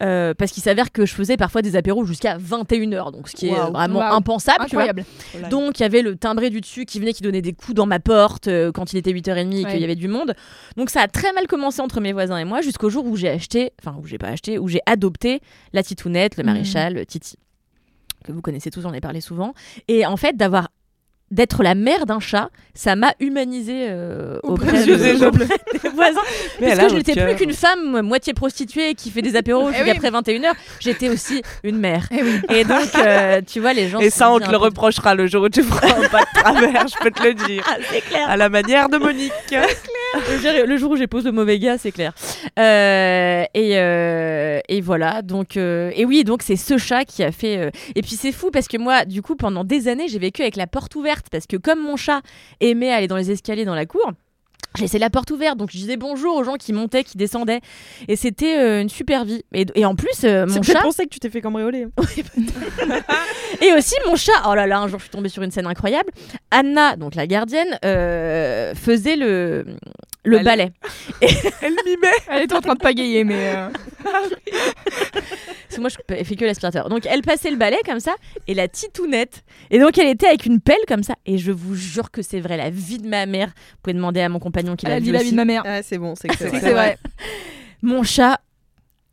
euh, 0.03 0.33
parce 0.33 0.51
qu'il 0.51 0.63
s'avère 0.63 0.91
que 0.91 1.05
je 1.05 1.13
faisais 1.13 1.35
parfois 1.35 1.61
des 1.61 1.75
apéros 1.75 2.05
jusqu'à 2.05 2.37
21h, 2.37 3.11
donc 3.11 3.27
ce 3.27 3.35
qui 3.35 3.47
est 3.49 3.55
vraiment 3.71 4.01
impensable, 4.01 4.65
tu 4.69 4.75
vois. 4.75 4.83
Incroyable. 4.85 5.49
Donc 5.49 5.79
il 5.79 5.83
y 5.83 5.85
avait 5.85 6.03
le 6.03 6.15
timbré 6.15 6.49
du 6.49 6.61
dessus 6.61 6.85
qui 6.85 6.99
venait, 6.99 7.11
qui 7.11 7.23
donnait 7.23 7.41
des 7.41 7.53
coups 7.53 7.73
dans 7.73 7.87
ma 7.87 7.99
porte 7.99 8.47
euh, 8.47 8.71
quand 8.71 8.93
il 8.93 8.97
était 8.97 9.11
8h30 9.11 9.61
et 9.61 9.65
qu'il 9.65 9.79
y 9.81 9.83
avait 9.83 9.95
du 9.95 10.07
monde. 10.07 10.35
Donc 10.77 10.89
ça 10.89 11.01
a 11.01 11.07
très 11.07 11.33
mal 11.33 11.47
commencé 11.47 11.81
entre 11.81 11.99
mes 12.01 12.13
voisins 12.13 12.37
et 12.37 12.45
moi 12.45 12.61
jusqu'au 12.61 12.89
jour 12.89 13.05
où 13.05 13.15
j'ai 13.17 13.29
acheté, 13.29 13.73
enfin 13.81 13.97
où 14.01 14.05
j'ai 14.05 14.19
pas 14.19 14.27
acheté, 14.29 14.57
où 14.59 14.67
j'ai 14.67 14.81
adopté 14.85 15.41
la 15.73 15.81
titounette, 15.83 16.37
le 16.37 16.43
Mhm. 16.43 16.49
maréchal, 16.51 16.93
le 16.93 17.05
Titi, 17.05 17.35
que 18.23 18.31
vous 18.31 18.41
connaissez 18.41 18.69
tous, 18.71 18.81
j'en 18.81 18.93
ai 18.93 19.01
parlé 19.01 19.21
souvent. 19.21 19.53
Et 19.87 20.05
en 20.05 20.17
fait 20.17 20.37
d'avoir 20.37 20.69
d'être 21.31 21.63
la 21.63 21.73
mère 21.75 22.05
d'un 22.05 22.19
chat, 22.19 22.49
ça 22.75 22.95
m'a 22.95 23.13
humanisé 23.19 23.87
euh, 23.89 24.37
auprès, 24.43 24.85
de- 24.85 24.95
des 24.95 25.23
auprès 25.23 25.45
des 25.81 25.89
voisins. 25.89 26.21
Mais 26.61 26.67
Parce 26.67 26.79
que 26.79 26.89
je 26.89 26.95
n'étais 26.95 27.25
plus 27.25 27.35
qu'une 27.35 27.53
femme 27.53 28.01
moitié 28.03 28.33
prostituée 28.33 28.93
qui 28.93 29.09
fait 29.09 29.21
des 29.23 29.35
apéros 29.35 29.69
Eh 29.69 29.73
jusqu'à 29.73 29.83
oui. 29.83 29.89
après 29.91 30.11
21h. 30.11 30.51
J'étais 30.79 31.09
aussi 31.09 31.41
une 31.63 31.77
mère. 31.77 32.07
Eh 32.11 32.21
oui. 32.21 32.39
Et 32.49 32.63
donc, 32.63 32.89
euh, 32.97 33.41
tu 33.45 33.59
vois, 33.59 33.73
les 33.73 33.89
gens. 33.89 33.99
Et 33.99 34.09
ça, 34.11 34.31
on 34.31 34.39
te 34.39 34.49
le 34.51 34.57
reprochera 34.57 35.15
le 35.15 35.25
jour 35.27 35.43
où 35.43 35.49
tu 35.49 35.63
feras 35.63 35.87
un 35.99 36.07
pas 36.09 36.21
de 36.21 36.39
travers, 36.41 36.87
je 36.87 36.95
peux 37.03 37.11
te 37.11 37.23
le 37.23 37.33
dire. 37.47 37.63
Ah, 37.67 37.77
c'est 37.91 38.01
clair. 38.01 38.29
À 38.29 38.37
la 38.37 38.49
manière 38.49 38.87
de 38.89 38.97
Monique. 38.97 39.31
le 40.67 40.77
jour 40.77 40.91
où 40.91 40.95
j'épouse 40.95 41.25
le 41.25 41.31
mauvais 41.31 41.59
gars, 41.59 41.77
c'est 41.77 41.91
clair. 41.91 42.13
Euh, 42.59 43.43
et, 43.53 43.77
euh, 43.77 44.59
et 44.69 44.81
voilà, 44.81 45.21
donc 45.21 45.57
euh, 45.57 45.91
et 45.95 46.05
oui, 46.05 46.23
donc 46.23 46.41
c'est 46.41 46.55
ce 46.55 46.77
chat 46.77 47.05
qui 47.05 47.23
a 47.23 47.31
fait. 47.31 47.57
euh, 47.57 47.69
Et 47.95 48.01
puis 48.01 48.11
c'est 48.11 48.31
fou 48.31 48.51
parce 48.51 48.67
que 48.67 48.77
moi, 48.77 49.05
du 49.05 49.21
coup, 49.21 49.35
pendant 49.35 49.63
des 49.63 49.87
années, 49.87 50.07
j'ai 50.07 50.19
vécu 50.19 50.41
avec 50.41 50.55
la 50.55 50.67
porte 50.67 50.95
ouverte 50.95 51.27
parce 51.31 51.47
que 51.47 51.57
comme 51.57 51.81
mon 51.81 51.95
chat 51.97 52.21
aimait 52.61 52.91
aller 52.91 53.07
dans 53.07 53.17
les 53.17 53.31
escaliers 53.31 53.65
dans 53.65 53.75
la 53.75 53.85
cour. 53.85 54.11
J'ai 54.75 54.83
laissé 54.83 54.99
la 54.99 55.09
porte 55.09 55.31
ouverte, 55.31 55.57
donc 55.57 55.71
je 55.71 55.77
disais 55.77 55.95
bonjour 55.95 56.35
aux 56.35 56.43
gens 56.43 56.55
qui 56.55 56.73
montaient, 56.73 57.03
qui 57.03 57.17
descendaient. 57.17 57.61
Et 58.07 58.15
c'était 58.15 58.57
euh, 58.57 58.81
une 58.81 58.89
super 58.89 59.23
vie. 59.23 59.43
Et, 59.53 59.65
et 59.75 59.85
en 59.85 59.95
plus, 59.95 60.23
euh, 60.25 60.45
mon 60.45 60.61
chat. 60.61 60.81
pour 60.81 60.93
ça 60.93 61.05
que 61.05 61.09
tu 61.09 61.19
t'es 61.19 61.29
fait 61.29 61.41
cambrioler. 61.41 61.87
Et 63.61 63.71
aussi 63.73 63.95
mon 64.05 64.15
chat, 64.15 64.33
oh 64.47 64.53
là 64.53 64.67
là, 64.67 64.79
un 64.79 64.87
jour 64.87 64.99
je 64.99 65.05
suis 65.05 65.11
tombée 65.11 65.29
sur 65.29 65.43
une 65.43 65.51
scène 65.51 65.65
incroyable. 65.65 66.11
Anna, 66.51 66.97
donc 66.97 67.15
la 67.15 67.25
gardienne, 67.25 67.79
euh, 67.85 68.75
faisait 68.75 69.15
le, 69.15 69.65
le 70.25 70.39
balai. 70.39 70.71
Elle 71.21 71.73
mimait. 71.85 72.07
Elle 72.29 72.43
était 72.43 72.55
en 72.55 72.61
train 72.61 72.73
de 72.73 72.79
pagayer, 72.79 73.23
mais. 73.23 73.35
euh, 73.55 73.69
Parce 74.03 75.75
que 75.75 75.81
moi 75.81 75.89
je 75.89 76.23
fais 76.23 76.35
que 76.35 76.45
l'aspirateur. 76.45 76.89
Donc 76.89 77.05
elle 77.05 77.21
passait 77.21 77.49
le 77.51 77.57
balai 77.57 77.77
comme 77.85 77.99
ça 77.99 78.15
et 78.47 78.53
la 78.53 78.67
titounette. 78.67 79.43
Et 79.71 79.79
donc 79.79 79.97
elle 79.97 80.07
était 80.07 80.27
avec 80.27 80.45
une 80.45 80.59
pelle 80.61 80.77
comme 80.87 81.03
ça. 81.03 81.15
Et 81.25 81.37
je 81.37 81.51
vous 81.51 81.75
jure 81.75 82.11
que 82.11 82.21
c'est 82.21 82.39
vrai, 82.39 82.57
la 82.57 82.69
vie 82.69 82.97
de 82.99 83.07
ma 83.07 83.25
mère. 83.25 83.47
Vous 83.47 83.77
pouvez 83.83 83.93
demander 83.93 84.21
à 84.21 84.29
mon 84.29 84.39
compagnon 84.39 84.75
qui 84.75 84.85
Elle 84.85 84.91
l'a 84.91 84.95
a 84.97 84.99
vu 84.99 85.05
dit 85.05 85.11
la 85.11 85.19
aussi. 85.19 85.25
vie 85.25 85.31
de 85.31 85.37
ma 85.37 85.45
mère. 85.45 85.63
Ah, 85.65 85.81
c'est 85.83 85.97
bon, 85.97 86.15
c'est 86.15 86.27
que 86.29 86.35
c'est 86.37 86.49
C'est 86.49 86.59
vrai. 86.59 86.71
vrai. 86.71 86.97
Mon 87.81 88.03
chat, 88.03 88.39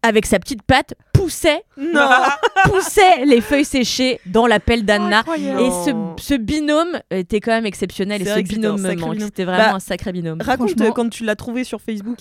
avec 0.02 0.26
sa 0.26 0.38
petite 0.38 0.62
patte, 0.62 0.94
poussait, 1.12 1.62
Non 1.76 2.08
poussait 2.64 3.24
les 3.24 3.40
feuilles 3.40 3.64
séchées 3.64 4.18
dans 4.26 4.46
la 4.46 4.58
pelle 4.60 4.84
d'Anna. 4.84 5.22
Et 5.38 5.70
ce, 5.70 5.90
ce 6.18 6.34
binôme 6.34 7.00
était 7.10 7.40
quand 7.40 7.52
même 7.52 7.66
exceptionnel. 7.66 8.22
Et 8.22 8.24
ce 8.24 8.40
binôme 8.40 8.80
manque. 8.96 9.20
C'était 9.20 9.44
vraiment 9.44 9.70
Bah, 9.70 9.74
un 9.76 9.80
sacré 9.80 10.12
binôme. 10.12 10.40
Raconte 10.42 10.70
Franchement. 10.70 10.86
euh, 10.86 10.92
quand 10.92 11.08
tu 11.08 11.24
l'as 11.24 11.36
trouvé 11.36 11.64
sur 11.64 11.80
Facebook. 11.80 12.18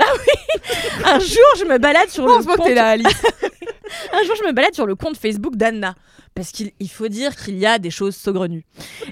Un 1.04 1.18
jour, 1.18 1.44
je 1.58 1.64
me 1.64 1.78
balade 1.78 2.08
sur 2.08 2.26
le 2.26 2.42
compte 2.44 2.68
là, 2.70 2.88
Alice. 2.90 3.06
Un 4.12 4.22
jour, 4.22 4.34
je 4.40 4.46
me 4.46 4.52
balade 4.52 4.74
sur 4.74 4.86
le 4.86 4.94
compte 4.94 5.16
Facebook 5.16 5.56
d'Anna. 5.56 5.94
Parce 6.34 6.52
qu'il 6.52 6.70
il 6.78 6.88
faut 6.88 7.08
dire 7.08 7.34
qu'il 7.34 7.58
y 7.58 7.66
a 7.66 7.78
des 7.80 7.90
choses 7.90 8.14
saugrenues. 8.14 8.64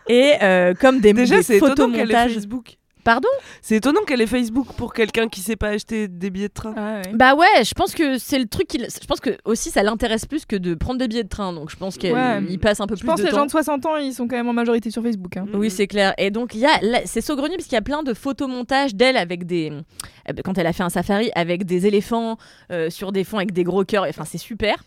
Et 0.08 0.34
euh, 0.42 0.74
comme 0.74 1.00
des, 1.00 1.12
Déjà, 1.12 1.40
des 1.42 1.58
photomontages. 1.58 2.34
Facebook. 2.34 2.76
Pardon 3.06 3.28
C'est 3.62 3.76
étonnant 3.76 4.00
qu'elle 4.04 4.20
ait 4.20 4.26
Facebook 4.26 4.66
pour 4.76 4.92
quelqu'un 4.92 5.28
qui 5.28 5.40
sait 5.40 5.54
pas 5.54 5.68
acheter 5.68 6.08
des 6.08 6.28
billets 6.30 6.48
de 6.48 6.52
train. 6.52 6.74
Ah 6.76 6.96
ouais. 6.96 7.12
Bah 7.14 7.36
ouais, 7.36 7.64
je 7.64 7.72
pense 7.72 7.94
que 7.94 8.18
c'est 8.18 8.38
le 8.40 8.46
truc 8.46 8.66
qui. 8.66 8.78
Je 8.80 9.06
pense 9.06 9.20
que 9.20 9.30
aussi 9.44 9.70
ça 9.70 9.84
l'intéresse 9.84 10.26
plus 10.26 10.44
que 10.44 10.56
de 10.56 10.74
prendre 10.74 10.98
des 10.98 11.06
billets 11.06 11.22
de 11.22 11.28
train. 11.28 11.52
Donc 11.52 11.70
je 11.70 11.76
pense 11.76 11.96
qu'il 11.98 12.12
Ouais. 12.12 12.58
passe 12.60 12.80
un 12.80 12.88
peu 12.88 12.96
Je 12.96 13.00
plus 13.02 13.06
pense 13.06 13.18
de 13.20 13.22
que 13.22 13.26
les 13.28 13.30
temps. 13.32 13.38
gens 13.42 13.46
de 13.46 13.50
60 13.52 13.86
ans, 13.86 13.96
ils 13.96 14.12
sont 14.12 14.26
quand 14.26 14.34
même 14.34 14.48
en 14.48 14.52
majorité 14.52 14.90
sur 14.90 15.04
Facebook. 15.04 15.36
hein. 15.36 15.46
Oui, 15.54 15.70
c'est 15.70 15.86
clair. 15.86 16.14
Et 16.18 16.32
donc, 16.32 16.54
il 16.54 16.60
y 16.60 16.66
a, 16.66 16.80
c'est 17.04 17.20
saugrenu 17.20 17.54
parce 17.56 17.66
qu'il 17.66 17.74
y 17.74 17.78
a 17.78 17.82
plein 17.82 18.02
de 18.02 18.12
photomontages 18.12 18.96
d'elle 18.96 19.16
avec 19.16 19.46
des. 19.46 19.70
euh, 19.70 20.32
Quand 20.44 20.58
elle 20.58 20.66
a 20.66 20.72
fait 20.72 20.82
un 20.82 20.90
safari 20.90 21.30
avec 21.36 21.64
des 21.64 21.86
éléphants 21.86 22.38
euh, 22.72 22.90
sur 22.90 23.12
des 23.12 23.22
fonds 23.22 23.36
avec 23.36 23.52
des 23.52 23.62
gros 23.62 23.84
cœurs. 23.84 24.06
Enfin, 24.08 24.24
c'est 24.24 24.36
super. 24.38 24.82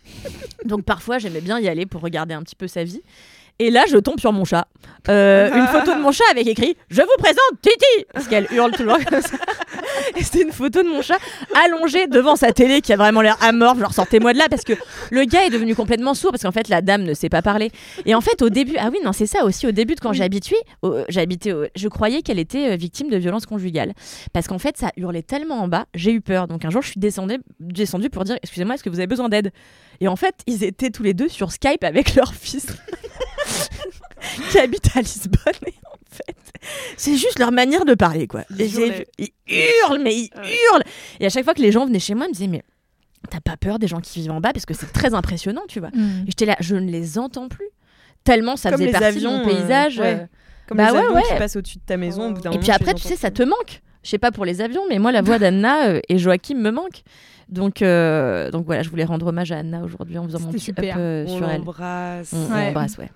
donc, 0.66 0.82
parfois, 0.84 1.16
j'aimais 1.16 1.40
bien 1.40 1.58
y 1.58 1.68
aller 1.68 1.86
pour 1.86 2.02
regarder 2.02 2.34
un 2.34 2.42
petit 2.42 2.56
peu 2.56 2.68
sa 2.68 2.84
vie. 2.84 3.00
Et 3.62 3.70
là, 3.70 3.84
je 3.86 3.98
tombe 3.98 4.18
sur 4.18 4.32
mon 4.32 4.46
chat. 4.46 4.66
Euh, 5.10 5.50
une 5.54 5.66
photo 5.66 5.94
de 5.94 6.00
mon 6.00 6.12
chat 6.12 6.24
avec 6.30 6.46
écrit 6.46 6.76
Je 6.88 7.00
vous 7.02 7.08
présente 7.18 7.36
Titi 7.62 8.06
Parce 8.12 8.26
qu'elle 8.26 8.46
hurle 8.52 8.70
tout 8.72 8.82
le 8.82 8.88
temps 8.88 9.04
comme 9.08 9.20
ça. 9.20 9.36
Et 10.16 10.22
c'était 10.24 10.42
une 10.42 10.52
photo 10.52 10.82
de 10.82 10.88
mon 10.88 11.02
chat 11.02 11.18
allongé 11.64 12.06
devant 12.06 12.36
sa 12.36 12.52
télé 12.52 12.80
qui 12.80 12.92
a 12.94 12.96
vraiment 12.96 13.20
l'air 13.20 13.36
amorphe. 13.42 13.78
Genre, 13.78 13.92
sortez-moi 13.92 14.32
de 14.32 14.38
là 14.38 14.46
parce 14.48 14.62
que 14.64 14.72
le 15.10 15.24
gars 15.24 15.44
est 15.44 15.50
devenu 15.50 15.74
complètement 15.74 16.14
sourd 16.14 16.30
parce 16.30 16.42
qu'en 16.42 16.52
fait, 16.52 16.68
la 16.68 16.80
dame 16.80 17.02
ne 17.02 17.12
sait 17.12 17.28
pas 17.28 17.42
parler. 17.42 17.70
Et 18.06 18.14
en 18.14 18.22
fait, 18.22 18.40
au 18.40 18.48
début, 18.48 18.76
ah 18.78 18.88
oui, 18.90 18.98
non, 19.04 19.12
c'est 19.12 19.26
ça 19.26 19.44
aussi. 19.44 19.66
Au 19.66 19.72
début, 19.72 19.94
de 19.94 20.00
quand 20.00 20.14
j'ai 20.14 20.24
habité, 20.24 20.56
au- 20.80 20.96
je 21.76 21.88
croyais 21.88 22.22
qu'elle 22.22 22.38
était 22.38 22.72
euh, 22.72 22.76
victime 22.76 23.10
de 23.10 23.16
violence 23.18 23.44
conjugale. 23.44 23.92
Parce 24.32 24.48
qu'en 24.48 24.58
fait, 24.58 24.78
ça 24.78 24.90
hurlait 24.96 25.22
tellement 25.22 25.60
en 25.60 25.68
bas, 25.68 25.84
j'ai 25.94 26.12
eu 26.12 26.22
peur. 26.22 26.48
Donc 26.48 26.64
un 26.64 26.70
jour, 26.70 26.80
je 26.80 26.92
suis 26.92 27.00
descendue, 27.00 27.40
descendue 27.58 28.08
pour 28.08 28.24
dire 28.24 28.36
Excusez-moi, 28.42 28.76
est-ce 28.76 28.84
que 28.84 28.90
vous 28.90 29.00
avez 29.00 29.06
besoin 29.06 29.28
d'aide? 29.28 29.52
Et 30.00 30.08
en 30.08 30.16
fait, 30.16 30.34
ils 30.46 30.64
étaient 30.64 30.90
tous 30.90 31.02
les 31.02 31.12
deux 31.12 31.28
sur 31.28 31.52
Skype 31.52 31.84
avec 31.84 32.14
leur 32.14 32.32
fils. 32.34 32.66
qui 34.50 34.58
habite 34.58 34.96
à 34.96 35.00
Lisbonne 35.00 35.52
et 35.66 35.74
en 35.86 35.96
fait 36.10 36.36
c'est 36.96 37.16
juste 37.16 37.38
leur 37.38 37.52
manière 37.52 37.84
de 37.84 37.94
parler 37.94 38.26
quoi 38.26 38.42
Ils 38.58 38.76
hurlent 39.48 40.00
mais 40.02 40.14
ils 40.14 40.30
hurlent 40.36 40.82
et 41.20 41.26
à 41.26 41.28
chaque 41.30 41.44
fois 41.44 41.54
que 41.54 41.62
les 41.62 41.72
gens 41.72 41.86
venaient 41.86 41.98
chez 42.00 42.14
moi 42.14 42.26
ils 42.26 42.30
me 42.30 42.34
disaient 42.34 42.46
mais 42.48 42.62
t'as 43.30 43.40
pas 43.40 43.56
peur 43.56 43.78
des 43.78 43.86
gens 43.86 44.00
qui 44.00 44.20
vivent 44.20 44.30
en 44.32 44.40
bas? 44.40 44.52
Parce 44.52 44.66
que 44.66 44.74
c'est 44.74 44.92
très 44.92 45.14
impressionnant 45.14 45.62
tu 45.68 45.80
vois 45.80 45.90
Mm. 45.92 46.22
et 46.22 46.26
j'étais 46.28 46.46
là 46.46 46.56
je 46.60 46.76
ne 46.76 46.90
les 46.90 47.18
entends 47.18 47.48
plus 47.48 47.68
tellement 48.24 48.56
ça 48.56 48.70
Comme 48.70 48.80
faisait 48.80 48.90
partie 48.92 49.06
avions, 49.06 49.38
de 49.38 49.44
mon 49.44 49.50
euh, 49.50 49.54
paysage 49.56 49.98
ouais. 49.98 50.14
euh. 50.20 50.26
Comme 50.66 50.78
Bah 50.78 50.86
les 50.88 50.92
ouais, 50.92 50.98
avions 50.98 51.14
ouais. 51.14 51.22
qui 51.28 51.34
passent 51.36 51.56
au-dessus 51.56 51.78
de 51.78 51.82
ta 51.84 51.96
maison. 51.96 52.28
au 52.30 52.32
bout 52.32 52.40
d'un 52.42 52.50
et 52.50 52.54
moment, 52.54 52.62
puis 52.62 52.70
après 52.72 52.94
tu 52.94 53.02
sais 53.02 53.16
ça 53.16 53.30
te 53.30 53.42
manque 53.42 53.80
je 54.02 54.10
sais 54.10 54.18
pas 54.18 54.30
pour 54.32 54.44
les 54.44 54.60
avions 54.60 54.82
mais 54.88 54.98
moi 54.98 55.12
la 55.12 55.22
voix 55.22 55.38
d'Anna 55.38 55.88
euh, 55.88 56.00
et 56.08 56.18
Joachim 56.18 56.56
me 56.56 56.70
manque 56.70 57.02
donc 57.48 57.82
euh, 57.82 58.50
donc 58.50 58.64
voilà 58.66 58.82
je 58.82 58.88
voulais 58.90 59.04
rendre 59.04 59.26
hommage 59.26 59.50
à 59.52 59.58
Anna 59.58 59.82
aujourd'hui 59.82 60.16
en 60.18 60.24
faisant 60.24 60.40
mon 60.40 60.52
petit 60.52 60.60
super. 60.60 60.94
up 60.94 61.00
euh, 61.00 61.24
On 61.28 61.36
sur 61.36 61.48
elle 61.50 61.58
l'embrasse. 61.58 62.32
on, 62.32 62.36
on 62.38 62.54
Ouais. 62.54 62.66
l'embrasse 62.66 62.96
ouais 62.98 63.10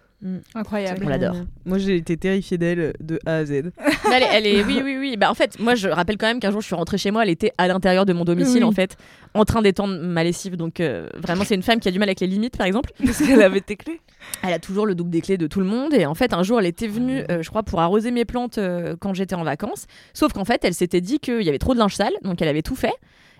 Incroyable. 0.54 1.02
On 1.04 1.08
l'adore. 1.08 1.36
Moi, 1.66 1.78
j'ai 1.78 1.96
été 1.96 2.16
terrifiée 2.16 2.56
d'elle 2.58 2.94
de 3.00 3.18
A 3.26 3.36
à 3.36 3.44
Z. 3.44 3.50
Mais 3.50 3.62
elle, 4.14 4.22
est- 4.22 4.28
elle 4.32 4.46
est, 4.46 4.64
oui, 4.64 4.80
oui, 4.82 4.96
oui. 4.98 5.16
Bah, 5.16 5.30
en 5.30 5.34
fait, 5.34 5.58
moi, 5.60 5.74
je 5.74 5.88
rappelle 5.88 6.16
quand 6.16 6.26
même 6.26 6.40
qu'un 6.40 6.50
jour, 6.50 6.60
je 6.60 6.66
suis 6.66 6.74
rentrée 6.74 6.96
chez 6.98 7.10
moi, 7.10 7.22
elle 7.24 7.30
était 7.30 7.52
à 7.58 7.68
l'intérieur 7.68 8.06
de 8.06 8.12
mon 8.12 8.24
domicile, 8.24 8.58
Oui. 8.62 8.64
en 8.64 8.72
fait, 8.72 8.96
en 9.34 9.44
train 9.44 9.60
d'étendre 9.62 9.98
ma 10.00 10.24
lessive. 10.24 10.56
Donc, 10.56 10.80
euh, 10.80 11.08
vraiment, 11.16 11.44
c'est 11.44 11.54
une 11.54 11.62
femme 11.62 11.78
qui 11.80 11.88
a 11.88 11.90
du 11.90 11.98
mal 11.98 12.08
avec 12.08 12.20
les 12.20 12.26
limites, 12.26 12.56
par 12.56 12.66
exemple. 12.66 12.90
Parce 13.04 13.18
qu'elle 13.18 13.42
avait 13.42 13.60
tes 13.60 13.76
clés. 13.76 14.00
Elle 14.42 14.52
a 14.54 14.58
toujours 14.58 14.86
le 14.86 14.94
double 14.94 15.10
des 15.10 15.20
clés 15.20 15.36
de 15.36 15.46
tout 15.46 15.60
le 15.60 15.66
monde. 15.66 15.92
Et 15.92 16.06
en 16.06 16.14
fait, 16.14 16.32
un 16.32 16.42
jour, 16.42 16.58
elle 16.58 16.66
était 16.66 16.88
venue, 16.88 17.22
euh, 17.30 17.42
je 17.42 17.50
crois, 17.50 17.62
pour 17.62 17.80
arroser 17.80 18.10
mes 18.10 18.24
plantes 18.24 18.56
euh, 18.58 18.96
quand 18.98 19.12
j'étais 19.14 19.34
en 19.34 19.44
vacances. 19.44 19.86
Sauf 20.14 20.32
qu'en 20.32 20.44
fait, 20.46 20.64
elle 20.64 20.74
s'était 20.74 21.00
dit 21.02 21.18
qu'il 21.18 21.42
y 21.42 21.48
avait 21.48 21.58
trop 21.58 21.74
de 21.74 21.78
linge 21.78 21.94
sale, 21.96 22.14
donc 22.22 22.40
elle 22.40 22.48
avait 22.48 22.62
tout 22.62 22.76
fait. 22.76 22.94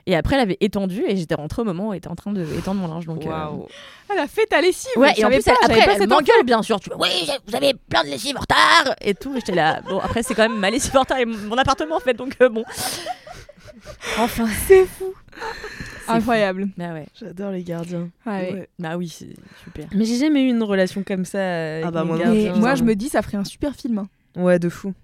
Et 0.06 0.14
après, 0.14 0.36
elle 0.36 0.42
avait 0.42 0.58
étendu, 0.60 1.02
et 1.06 1.16
j'étais 1.16 1.34
rentrée 1.34 1.62
au 1.62 1.64
moment 1.64 1.88
où 1.88 1.92
elle 1.92 1.98
était 1.98 2.08
en 2.08 2.14
train 2.14 2.30
d'étendre 2.32 2.80
mon 2.80 2.88
linge. 2.88 3.06
Donc, 3.06 3.24
euh, 3.24 3.30
Waouh. 3.30 3.66
Elle 4.12 4.18
a 4.18 4.26
fait 4.26 4.44
ta 4.44 4.60
lessive. 4.60 4.90
Ouais, 4.96 5.14
et 5.16 5.24
en 5.24 5.30
plus, 5.30 5.42
pas, 5.42 5.52
elle, 5.62 5.70
après, 5.70 5.84
pas 5.86 5.92
elle 5.92 5.98
cette 6.00 6.10
m'engueule, 6.10 6.44
bien 6.44 6.62
sûr. 6.62 6.78
Tu 6.78 6.90
vois, 6.90 6.98
oui, 7.00 7.08
vous 7.46 7.56
avez 7.56 7.72
plein 7.74 8.04
de 8.04 8.08
lessive 8.10 8.36
en 8.36 8.40
retard 8.40 8.94
et 9.00 9.14
tout. 9.14 9.32
J'étais 9.36 9.54
là. 9.54 9.80
Bon, 9.88 9.98
après, 10.00 10.22
c'est 10.22 10.34
quand 10.34 10.46
même 10.48 10.58
ma 10.58 10.70
lessive 10.70 10.94
en 10.96 11.00
retard 11.00 11.18
et 11.18 11.24
mon 11.24 11.56
appartement, 11.56 11.96
en 11.96 12.00
fait. 12.00 12.12
Donc, 12.14 12.36
euh, 12.42 12.50
bon. 12.50 12.64
Enfin, 14.18 14.46
C'est 14.66 14.86
fou. 14.86 15.12
Incroyable. 16.06 16.64
fou. 16.64 16.70
Bah 16.76 16.92
ouais. 16.92 17.06
J'adore 17.18 17.50
les 17.50 17.62
gardiens. 17.62 18.08
Ah 18.26 18.40
ouais. 18.40 18.52
Ouais. 18.52 18.68
Bah 18.78 18.96
oui, 18.96 19.08
c'est 19.08 19.34
super. 19.64 19.86
Mais 19.94 20.04
j'ai 20.04 20.18
jamais 20.18 20.42
eu 20.42 20.48
une 20.50 20.62
relation 20.62 21.02
comme 21.02 21.24
ça. 21.24 21.38
Avec 21.76 21.84
Ah 21.86 21.90
bah, 21.90 22.04
moi 22.04 22.16
non 22.18 22.24
gardien. 22.24 22.52
Mais 22.52 22.58
moi, 22.58 22.74
je 22.74 22.82
me 22.84 22.94
dis, 22.94 23.08
ça 23.08 23.22
ferait 23.22 23.38
un 23.38 23.44
super 23.44 23.74
film. 23.74 23.98
hein. 23.98 24.08
Ouais, 24.36 24.58
de 24.58 24.68
fou. 24.68 24.94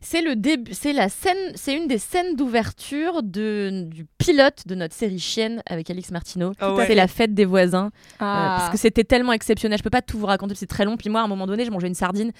C'est 0.00 0.22
le 0.22 0.36
début, 0.36 0.72
c'est 0.74 0.92
la 0.92 1.08
scène, 1.08 1.36
c'est 1.56 1.74
une 1.76 1.88
des 1.88 1.98
scènes 1.98 2.36
d'ouverture 2.36 3.24
de 3.24 3.82
du 3.88 4.06
pilote 4.16 4.62
de 4.66 4.76
notre 4.76 4.94
série 4.94 5.18
Chienne 5.18 5.60
avec 5.66 5.90
Alix 5.90 6.12
Martineau. 6.12 6.52
Ah 6.60 6.72
ouais. 6.74 6.86
C'est 6.86 6.94
la 6.94 7.08
fête 7.08 7.34
des 7.34 7.44
voisins 7.44 7.86
euh, 7.86 7.90
Ah. 8.20 8.56
parce 8.60 8.70
que 8.70 8.78
c'était 8.78 9.02
tellement 9.02 9.32
exceptionnel. 9.32 9.76
Je 9.78 9.82
peux 9.82 9.90
pas 9.90 10.02
tout 10.02 10.18
vous 10.20 10.26
raconter, 10.26 10.54
c'est 10.54 10.66
très 10.66 10.84
long. 10.84 10.96
Puis 10.96 11.10
moi, 11.10 11.20
à 11.20 11.24
un 11.24 11.28
moment 11.28 11.48
donné, 11.48 11.64
je 11.64 11.72
mangeais 11.72 11.88
une 11.88 11.94
sardine 11.96 12.30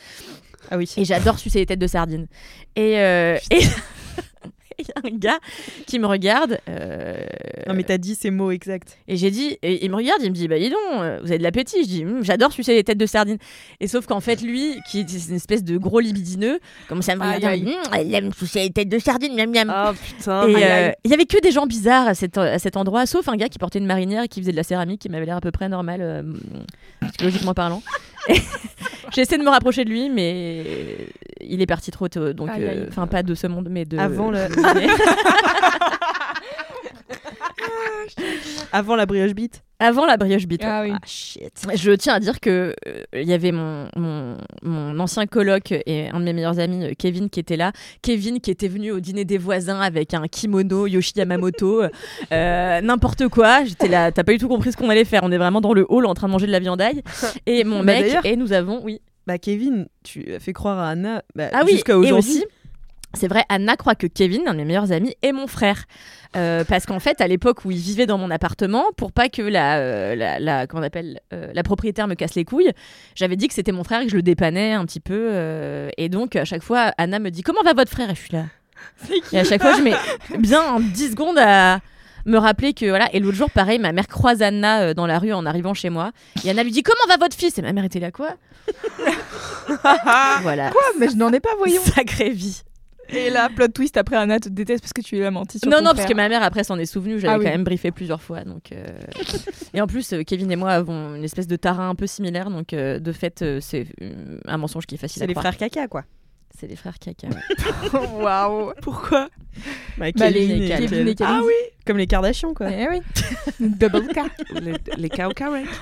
Ah 0.71 0.77
oui. 0.77 0.89
et 0.97 1.05
j'adore 1.05 1.41
sucer 1.41 1.59
les 1.59 1.67
têtes 1.67 1.81
de 1.81 1.87
sardines. 1.89 2.29
Et 2.77 3.01
euh, 3.01 3.39
et 3.51 3.63
il 4.79 4.85
y 4.87 4.91
a 5.09 5.13
un 5.13 5.17
gars 5.19 5.39
qui 5.87 5.99
me 5.99 6.07
regarde. 6.07 6.59
euh, 6.69 7.25
Non, 7.67 7.75
mais 7.75 7.83
t'as 7.85 7.99
dit 7.99 8.15
ces 8.15 8.31
mots 8.31 8.51
exacts. 8.51 8.97
Et 9.09 9.17
j'ai 9.17 9.31
dit, 9.31 9.57
et 9.63 9.85
il 9.85 9.91
me 9.91 9.97
regarde, 9.97 10.21
il 10.23 10.31
me 10.31 10.35
dit, 10.35 10.49
bah 10.49 10.59
dis 10.59 10.71
donc, 10.71 10.79
euh, 10.95 11.19
vous 11.23 11.29
avez 11.29 11.39
de 11.39 11.43
l'appétit. 11.43 11.83
Je 11.83 11.89
dis, 11.89 12.05
Hum, 12.05 12.25
j'adore 12.25 12.53
sucer 12.53 12.75
les 12.75 12.85
têtes 12.85 12.99
de 12.99 13.07
sardines. 13.07 13.39
Et 13.81 13.89
sauf 13.89 14.07
qu'en 14.07 14.21
fait, 14.21 14.43
lui, 14.43 14.77
qui 14.91 15.01
est 15.01 15.29
une 15.29 15.35
espèce 15.37 15.65
de 15.65 15.77
gros 15.79 16.01
libidineux, 16.01 16.59
commence 16.89 17.09
à 17.09 17.17
me 17.17 17.23
Aïe, 17.23 17.37
regarder, 17.37 17.75
aïe. 17.93 18.07
Hum, 18.09 18.15
aime 18.27 18.33
sucer 18.33 18.61
les 18.61 18.71
têtes 18.71 18.89
de 18.89 18.99
sardines, 18.99 19.35
miam 19.35 19.51
miam. 19.51 19.71
Ah 19.75 19.93
putain. 19.95 20.49
Et 20.49 20.55
euh, 20.57 20.91
il 21.05 21.11
y 21.11 21.15
avait 21.15 21.27
que 21.27 21.41
des 21.41 21.51
gens 21.53 21.67
bizarres 21.67 22.09
à 22.09 22.15
cet, 22.15 22.39
à 22.39 22.59
cet 22.59 22.77
endroit, 22.77 23.07
sauf 23.07 23.29
un 23.29 23.37
gars 23.37 23.49
qui 23.49 23.59
portait 23.59 23.79
une 23.79 23.87
marinière 23.87 24.23
et 24.23 24.29
qui 24.29 24.41
faisait 24.41 24.53
de 24.53 24.57
la 24.57 24.63
céramique, 24.63 25.01
qui 25.01 25.09
m'avait 25.09 25.27
l'air 25.27 25.37
à 25.37 25.41
peu 25.41 25.51
près 25.51 25.69
normal, 25.69 26.01
euh, 26.03 26.23
psychologiquement 27.09 27.55
parlant. 27.55 27.83
J'ai 29.15 29.21
essayé 29.23 29.39
de 29.39 29.45
me 29.45 29.51
rapprocher 29.51 29.85
de 29.85 29.91
lui, 29.91 30.11
mais 30.11 30.65
il 31.41 31.61
est 31.63 31.67
parti 31.67 31.91
trop 31.91 32.09
tôt. 32.09 32.33
Donc, 32.33 32.51
Aïe, 32.51 32.65
euh, 32.65 32.71
aïe. 32.71 32.87
enfin, 32.89 33.07
pas 33.07 33.23
de 33.23 33.35
ce 33.35 33.47
monde, 33.47 33.69
mais 33.71 33.85
de. 33.85 33.97
Avant 33.99 34.31
le- 34.31 34.49
Mais- 34.75 34.89
Avant 38.73 38.97
la 38.97 39.07
brioche 39.07 39.33
bite. 39.33 39.63
Avant 39.79 40.07
la 40.07 40.17
brioche 40.17 40.45
ouais. 40.45 40.57
Ah 40.63 40.83
oui. 40.85 40.93
shit. 41.05 41.53
Je 41.75 41.93
tiens 41.93 42.15
à 42.15 42.21
dire 42.21 42.41
que 42.41 42.75
euh, 42.87 43.03
il 43.13 43.29
y 43.29 43.35
avait 43.35 43.53
mon, 43.53 43.89
mon, 43.95 44.37
mon 44.63 44.99
ancien 44.99 45.27
coloc 45.27 45.73
et 45.73 46.09
un 46.09 46.21
de 46.21 46.25
mes 46.25 46.33
meilleurs 46.33 46.59
amis, 46.59 46.85
euh, 46.85 46.93
Kevin, 46.99 47.29
qui 47.29 47.41
était 47.41 47.57
là. 47.59 47.73
Kevin 48.01 48.41
qui 48.41 48.51
était 48.51 48.69
venu 48.69 48.91
au 48.93 49.01
dîner 49.01 49.25
des 49.25 49.39
voisins 49.39 49.81
avec 49.81 50.15
un 50.15 50.27
kimono 50.29 50.87
Yoshi 50.87 51.13
Yamamoto, 51.17 51.83
euh, 52.33 52.81
n'importe 52.83 53.29
quoi. 53.29 53.65
J'étais 53.65 53.89
là, 53.89 54.13
t'as 54.13 54.25
pas 54.25 54.33
du 54.33 54.39
tout 54.39 54.49
compris 54.49 54.73
ce 54.73 54.77
qu'on 54.79 54.89
allait 54.89 55.05
faire. 55.05 55.21
On 55.25 55.33
est 55.33 55.39
vraiment 55.39 55.61
dans 55.61 55.75
le 55.75 55.85
hall 55.89 56.07
en 56.07 56.15
train 56.15 56.29
de 56.29 56.33
manger 56.33 56.47
de 56.47 56.53
la 56.53 56.61
viandaille. 56.61 57.03
Et 57.47 57.65
mon 57.65 57.79
Bah, 57.81 58.01
mec, 58.01 58.15
et 58.25 58.37
nous 58.37 58.53
avons, 58.53 58.83
oui. 58.83 59.01
Bah, 59.27 59.39
Kevin, 59.39 59.89
tu 60.05 60.33
as 60.33 60.39
fait 60.39 60.53
croire 60.53 60.79
à 60.79 60.91
Anna. 60.91 61.23
Bah, 61.35 61.49
Ah 61.53 61.63
oui, 61.67 61.73
jusqu'à 61.73 61.99
aujourd'hui. 61.99 62.45
C'est 63.17 63.29
vrai, 63.29 63.45
Anna 63.49 63.77
croit 63.77 63.95
que 63.95 64.07
Kevin, 64.07 64.43
un 64.47 64.53
de 64.53 64.59
mes 64.59 64.65
meilleurs 64.65 64.93
amis, 64.93 65.15
est 65.23 65.33
mon 65.33 65.47
frère. 65.47 65.85
Euh, 66.37 66.65
parce 66.65 66.87
qu'en 66.87 67.01
fait, 67.01 67.21
à 67.21 67.27
l'époque 67.27 67.65
où 67.65 67.71
il 67.71 67.79
vivait 67.79 68.07
dans 68.07 68.19
mon 68.19 68.31
appartement, 68.31 68.85
pour 68.97 69.11
pas 69.13 69.29
que 69.29 69.43
la, 69.43 69.79
euh, 69.79 70.15
la, 70.15 70.39
la- 70.39 70.67
comment 70.67 70.83
on 70.83 70.87
appelle, 70.87 71.21
euh, 71.33 71.51
la 71.55 71.63
propriétaire 71.63 72.07
me 72.09 72.15
casse 72.15 72.35
les 72.35 72.45
couilles, 72.45 72.71
j'avais 73.15 73.37
dit 73.37 73.49
que 73.49 73.55
c'était 73.55 73.73
mon 73.73 73.85
frère 73.85 74.03
et 74.03 74.05
que 74.05 74.11
je 74.11 74.17
le 74.17 74.23
dépannais 74.23 74.73
un 74.73 74.85
petit 74.85 75.01
peu. 75.01 75.15
euh, 75.33 75.89
et 75.97 76.09
donc, 76.09 76.37
à 76.37 76.45
chaque 76.45 76.63
fois, 76.63 76.93
Anna 76.99 77.19
me 77.19 77.31
dit 77.31 77.43
Comment 77.43 77.63
va 77.63 77.73
votre 77.73 77.91
frère? 77.91 78.11
Et 78.11 78.15
je 78.15 78.21
suis 78.21 78.33
là. 78.33 78.45
Et 79.33 79.39
à 79.39 79.45
chaque 79.45 79.63
fois, 79.63 79.73
je 79.77 79.83
mets 79.83 79.95
bien 80.39 80.79
10 80.81 81.11
secondes 81.13 81.39
à, 81.39 81.81
me 82.27 82.39
rappeler 82.39 82.75
que 82.75 82.87
voilà. 82.87 83.09
Et 83.15 83.21
l'autre 83.21 83.37
jour, 83.37 83.51
pareil, 83.51 83.79
ma 83.79 83.93
mère 83.93 84.09
croise 84.09 84.43
Anna 84.43 84.81
euh, 84.83 84.95
dans 84.95 85.07
la 85.07 85.19
rue 85.19 85.33
en 85.33 85.47
arrivant 85.47 85.75
chez 85.75 85.91
moi. 85.91 86.11
Et 86.45 86.51
Anna 86.51 86.63
lui 86.65 86.73
dit 86.73 86.83
Comment 86.83 87.07
va 87.09 87.17
votre 87.25 87.37
fils? 87.37 87.57
Et 87.57 87.63
ma 87.63 87.73
mère 87.73 87.85
était 87.85 88.01
là, 88.01 88.11
quoi? 88.11 88.31
Voilà. 90.43 90.71
Quoi? 90.71 90.83
Mais 90.99 91.09
je 91.09 91.17
n'en 91.17 91.33
ai 91.33 91.41
pas, 91.41 91.55
voyons. 91.59 91.83
Sacrée 91.83 92.31
vie. 92.31 92.63
Et 93.11 93.31
là, 93.31 93.49
plot 93.55 93.69
twist, 93.69 93.97
après 93.97 94.17
Anna 94.17 94.41
te 94.41 94.49
déteste 94.49 94.83
parce 94.83 94.93
que 94.93 95.01
tu 95.03 95.17
lui 95.17 95.25
as 95.25 95.31
menti 95.31 95.59
sur 95.59 95.71
Non, 95.71 95.79
ton 95.79 95.85
non, 95.85 95.91
parce 95.95 96.07
que 96.07 96.15
ma 96.15 96.29
mère 96.29 96.43
après 96.43 96.65
s'en 96.65 96.79
est 96.79 96.87
souvenue. 96.87 97.19
J'avais 97.21 97.35
Ah 97.35 97.39
oui. 97.39 97.45
quand 97.45 97.51
même 97.51 97.65
briefé 97.65 97.91
plusieurs 97.93 98.21
fois. 98.23 98.43
Donc, 98.45 98.73
euh, 98.73 98.87
et 99.75 99.81
en 99.81 99.87
plus, 99.87 100.13
euh, 100.13 100.23
Kevin 100.23 100.51
et 100.51 100.57
moi 100.57 100.71
avons 100.73 101.15
une 101.15 101.25
espèce 101.25 101.47
de 101.47 101.57
tarin 101.57 101.89
un 101.91 101.95
peu 101.95 102.07
similaire. 102.07 102.51
Donc, 102.51 102.73
euh, 102.73 102.99
de 102.99 103.13
fait, 103.13 103.43
euh, 103.43 103.59
c'est 103.61 103.87
un 104.47 104.57
mensonge 104.59 104.87
qui 104.87 104.97
est 104.97 104.99
facile 104.99 105.19
C'est 105.21 105.25
à 105.25 105.27
les 105.27 105.35
croire. 105.35 105.55
frères 105.55 105.71
caca, 105.71 105.89
quoi. 105.89 106.05
C'est 106.59 106.67
les 106.67 106.77
frères 106.77 106.99
caca. 106.99 107.29
Waouh. 108.19 108.73
Pourquoi? 108.83 109.29
Bah, 109.99 110.07
Bah, 110.15 110.31
les- 110.31 110.41
Kevin 110.47 110.63
et 110.63 110.69
Kevin 110.69 110.89
Kevin. 110.89 111.09
et 111.09 111.15
Kevin. 111.15 111.33
Ah 111.39 111.41
oui 111.45 111.53
Comme 111.87 111.99
les 111.99 112.07
Kardashians, 112.07 112.53
quoi. 112.55 112.67
Eh 112.71 112.89
oui. 112.89 113.01
Double 113.61 114.09
K. 114.09 114.19
Les, 114.61 114.73
les 114.99 115.09
carrot. 115.09 115.33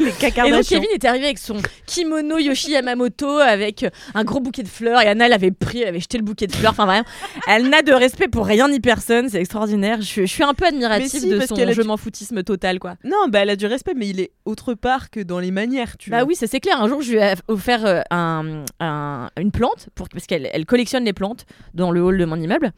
Les 0.00 0.06
Et 0.06 0.50
donc. 0.50 0.64
Kevin 0.64 0.88
était 0.94 1.08
arrivé 1.08 1.24
avec 1.26 1.38
son 1.38 1.56
kimono 1.86 2.38
Yoshi 2.38 2.70
Yamamoto 2.72 3.38
avec 3.38 3.86
un 4.14 4.24
gros 4.24 4.40
bouquet 4.40 4.62
de 4.62 4.68
fleurs 4.68 5.00
et 5.00 5.06
Anna 5.06 5.28
l'avait 5.28 5.50
pris, 5.50 5.80
elle 5.82 5.88
avait 5.88 6.00
jeté 6.00 6.18
le 6.18 6.24
bouquet 6.24 6.46
de 6.46 6.54
fleurs. 6.54 6.72
Enfin 6.72 6.86
vraiment, 6.86 7.06
elle 7.48 7.68
n'a 7.68 7.82
de 7.82 7.92
respect 7.92 8.28
pour 8.28 8.46
rien 8.46 8.68
ni 8.68 8.80
personne, 8.80 9.28
c'est 9.28 9.40
extraordinaire. 9.40 10.00
Je, 10.02 10.20
je 10.22 10.26
suis 10.26 10.44
un 10.44 10.54
peu 10.54 10.66
admirative 10.66 11.08
si, 11.20 11.28
de 11.28 11.40
son 11.40 11.56
je 11.56 11.80
du- 11.82 11.86
m'en 11.88 11.96
foutisme 11.96 12.42
total 12.42 12.78
quoi. 12.78 12.94
Non, 13.04 13.28
bah 13.28 13.40
elle 13.40 13.50
a 13.50 13.56
du 13.56 13.66
respect, 13.66 13.94
mais 13.96 14.08
il 14.08 14.20
est 14.20 14.30
autre 14.44 14.74
part 14.74 15.10
que 15.10 15.20
dans 15.20 15.38
les 15.38 15.50
manières, 15.50 15.96
tu 15.96 16.10
Bah 16.10 16.18
vois. 16.18 16.28
oui, 16.28 16.36
ça 16.36 16.46
c'est 16.46 16.60
clair. 16.60 16.80
Un 16.80 16.88
jour, 16.88 17.00
je 17.02 17.12
lui 17.12 17.18
ai 17.18 17.32
offert 17.48 17.84
euh, 17.86 18.00
un, 18.10 18.64
un- 18.80 19.30
une 19.40 19.50
plante 19.50 19.88
pour, 19.94 20.08
parce 20.10 20.26
qu'elle 20.26 20.48
elle 20.52 20.66
collectionne 20.66 21.04
les 21.04 21.12
plantes 21.14 21.46
dans 21.72 21.90
le 21.90 22.02
hall 22.02 22.18
de 22.18 22.24
mon 22.26 22.36
immeuble. 22.36 22.72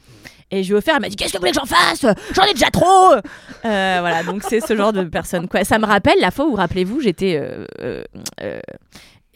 Et 0.52 0.62
je 0.62 0.68
lui 0.68 0.74
ai 0.74 0.78
offert, 0.78 0.85
elle 0.94 1.00
m'a 1.00 1.08
dit 1.08 1.16
Qu'est-ce 1.16 1.32
que 1.32 1.38
vous 1.38 1.42
voulez 1.42 1.52
que 1.52 1.58
j'en 1.60 1.66
fasse? 1.66 2.06
J'en 2.34 2.44
ai 2.44 2.52
déjà 2.52 2.70
trop 2.70 3.14
Euh, 3.14 3.96
Voilà, 4.00 4.22
donc 4.22 4.42
c'est 4.48 4.60
ce 4.60 4.76
genre 4.76 4.92
de 4.92 5.02
personne. 5.04 5.48
Quoi. 5.48 5.64
Ça 5.64 5.78
me 5.78 5.86
rappelle 5.86 6.18
la 6.20 6.30
fois 6.30 6.46
où, 6.46 6.54
rappelez-vous, 6.54 7.00
j'étais 7.00 7.38
euh, 7.40 7.64
euh, 8.42 8.60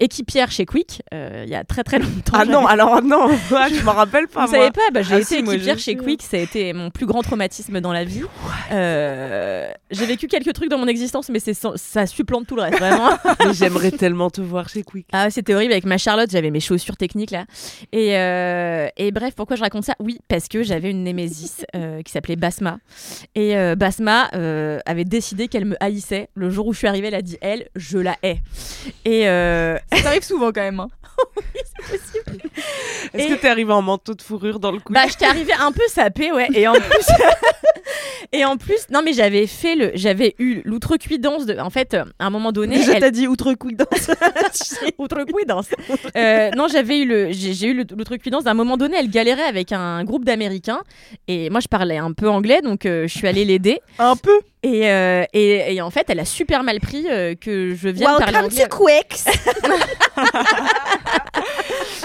équipière 0.01 0.51
chez 0.51 0.66
Quick 0.66 1.03
euh, 1.14 1.44
il 1.46 1.51
y 1.51 1.55
a 1.55 1.64
très 1.64 1.84
très 1.84 1.98
longtemps. 1.98 2.32
Ah 2.34 2.44
non, 2.44 2.66
alors 2.66 3.03
non, 3.03 3.28
je 3.48 3.84
m'en 3.84 3.92
rappelle 3.92 4.26
pas. 4.28 4.46
Vous 4.46 4.53
moi. 4.53 4.61
savez 4.61 4.72
pas, 4.72 4.90
bah, 4.92 5.03
j'ai 5.03 5.14
Ah 5.14 5.18
été 5.18 5.26
si, 5.26 5.36
équipière 5.36 5.78
chez. 5.78 5.96
Quick, 5.96 6.22
ça 6.22 6.36
a 6.36 6.40
été 6.40 6.72
mon 6.72 6.90
plus 6.90 7.07
grand 7.07 7.22
traumatisme 7.22 7.80
dans 7.80 7.92
la 7.92 8.05
vie. 8.05 8.22
Euh, 8.72 9.70
j'ai 9.90 10.07
vécu 10.07 10.26
quelques 10.26 10.53
trucs 10.53 10.70
dans 10.70 10.78
mon 10.78 10.86
existence, 10.86 11.28
mais 11.28 11.40
c'est 11.40 11.55
ça 11.55 12.07
supplante 12.07 12.46
tout 12.46 12.57
le 12.57 12.62
reste, 12.62 12.78
vraiment. 12.78 13.11
J'aimerais 13.53 13.90
tellement 13.90 14.30
te 14.30 14.40
voir 14.40 14.68
chez 14.68 14.82
Quick. 14.82 15.07
Ah, 15.12 15.30
c'était 15.30 15.55
horrible 15.55 15.72
avec 15.72 15.84
ma 15.84 15.98
Charlotte, 15.98 16.30
j'avais 16.30 16.51
mes 16.51 16.61
chaussures 16.61 16.96
techniques 16.96 17.30
là. 17.30 17.44
Et, 17.92 18.16
euh, 18.16 18.88
et 18.96 19.11
bref, 19.12 19.34
pourquoi 19.34 19.57
je 19.57 19.62
raconte 19.62 19.84
ça? 19.84 19.94
Oui, 20.01 20.18
parce 20.28 20.48
que 20.48 20.62
j'avais 20.62 20.90
une 20.90 21.05
némésis 21.05 21.64
qui 22.05 22.12
s'appelait 22.12 22.36
Basma. 22.36 22.78
Et 23.34 23.55
Basma 23.76 24.30
avait 24.86 25.05
décidé 25.05 25.48
qu'elle 25.48 25.64
me 25.66 25.76
haïssait. 25.82 26.28
Le 26.34 26.51
jour 26.51 26.66
où 26.66 26.72
je 26.72 26.78
suis 26.78 26.88
arrivée, 26.88 27.09
elle 27.09 27.14
a 27.14 27.22
dit 27.22 27.36
Elle, 27.40 27.68
je 27.76 27.98
la 27.98 28.16
hais. 28.22 28.40
Et 29.05 29.26
Ça 29.93 30.09
arrive 30.09 30.22
souvent 30.22 30.53
quand 30.53 30.61
même. 30.62 30.80
hein. 30.80 30.88
Est-ce 33.12 33.24
Et- 33.26 33.28
que 33.28 33.34
t'es 33.41 33.49
arrivé 33.49 33.72
en 33.72 33.82
manteau 33.82 34.14
de 34.14 34.22
fourrure 34.22 34.61
dans 34.61 34.70
le 34.70 34.78
Quick 34.78 34.95
bah, 34.95 35.03
j'étais 35.09 35.26
arrivée 35.26 35.53
un 35.55 35.72
peu 35.72 35.82
sapée, 35.88 36.32
ouais. 36.32 36.49
Et 36.55 36.66
en 36.68 36.72
plus. 36.80 37.07
Et 38.32 38.45
en 38.45 38.57
plus, 38.57 38.78
non 38.91 39.01
mais 39.05 39.12
j'avais 39.12 39.47
fait 39.47 39.74
le, 39.74 39.91
j'avais 39.95 40.34
eu 40.38 40.61
l'outrecuidance 40.64 41.47
de, 41.47 41.59
en 41.59 41.70
fait, 41.70 41.95
euh, 41.95 42.05
à 42.18 42.26
un 42.26 42.30
moment 42.30 42.53
donné, 42.53 42.76
Déjà, 42.76 42.95
elle- 42.95 43.01
t'as 43.01 43.11
dit 43.11 43.26
outrecuidance. 43.28 44.11
Outrecuidance. 44.99 45.66
Euh, 46.16 46.51
non, 46.57 46.68
j'avais 46.68 46.99
eu 47.01 47.05
le, 47.07 47.32
j'ai 47.32 47.55
j'ai 47.55 47.68
eu 47.68 47.74
l'outrecuidance. 47.74 48.47
À 48.47 48.51
un 48.51 48.55
moment 48.55 48.76
donné, 48.76 48.97
elle 48.99 49.11
galérait 49.11 49.43
avec 49.45 49.72
un 49.72 50.05
groupe 50.05 50.24
d'Américains 50.24 50.80
et 51.28 51.51
moi 51.51 51.61
je 51.61 51.68
parlais 51.68 51.97
un 51.99 52.12
peu 52.12 52.28
anglais, 52.28 52.61
donc 52.62 52.86
euh, 52.86 53.07
je 53.09 53.16
suis 53.18 53.26
allée 53.26 53.45
l'aider. 53.45 53.80
Un 53.99 54.16
peu. 54.16 54.41
Et, 54.62 54.91
euh, 54.91 55.24
et, 55.32 55.74
et 55.74 55.80
en 55.80 55.88
fait, 55.91 56.05
elle 56.09 56.20
a 56.20 56.24
super 56.26 56.62
mal 56.62 56.80
pris 56.80 57.07
euh, 57.09 57.34
que 57.34 57.74
je 57.74 57.88
vienne 57.88 58.11
parler 58.18 58.36
anglais. 58.38 58.68
Quicks. 58.68 59.24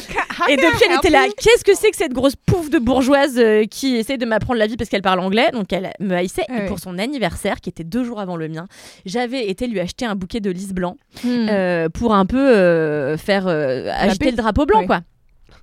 Et 0.50 0.56
depuis, 0.58 0.86
elle 0.90 0.96
était 0.98 1.10
là. 1.10 1.26
Qu'est-ce 1.38 1.64
que 1.64 1.76
c'est 1.76 1.92
que 1.92 1.98
cette 1.98 2.14
grosse 2.14 2.36
pouffe 2.36 2.70
de 2.70 2.80
bourgeoise 2.80 3.38
euh, 3.38 3.66
qui 3.66 3.96
essaie 3.96 4.18
de 4.18 4.26
m'apprendre 4.26 4.60
la 4.60 4.68
vie 4.68 4.78
parce 4.78 4.90
qu'elle 4.90 5.02
parle 5.02 5.20
anglais? 5.20 5.50
Donc 5.54 5.72
elle 5.74 5.92
me 6.00 6.14
haïssait. 6.16 6.44
Ah 6.50 6.64
et 6.64 6.66
pour 6.68 6.80
son 6.80 6.98
anniversaire, 6.98 7.62
qui 7.62 7.70
était 7.70 7.84
deux 7.84 8.04
jours 8.04 8.20
avant 8.20 8.36
le 8.36 8.48
mien, 8.48 8.68
j'avais 9.06 9.50
été 9.50 9.68
lui 9.68 9.80
acheter 9.80 10.06
un 10.06 10.16
bouquet 10.16 10.40
de 10.40 10.50
lys 10.52 10.74
blanc 10.74 10.98
Hmm. 11.24 11.48
euh, 11.50 11.90
pour 11.90 12.14
un 12.14 12.26
peu 12.26 12.38
euh, 12.40 13.18
faire 13.18 13.48
euh, 13.48 13.90
agiter 13.98 14.32
le 14.32 14.38
drapeau 14.38 14.66
blanc, 14.66 14.80
Ouais. 14.82 14.86
quoi. 14.88 15.02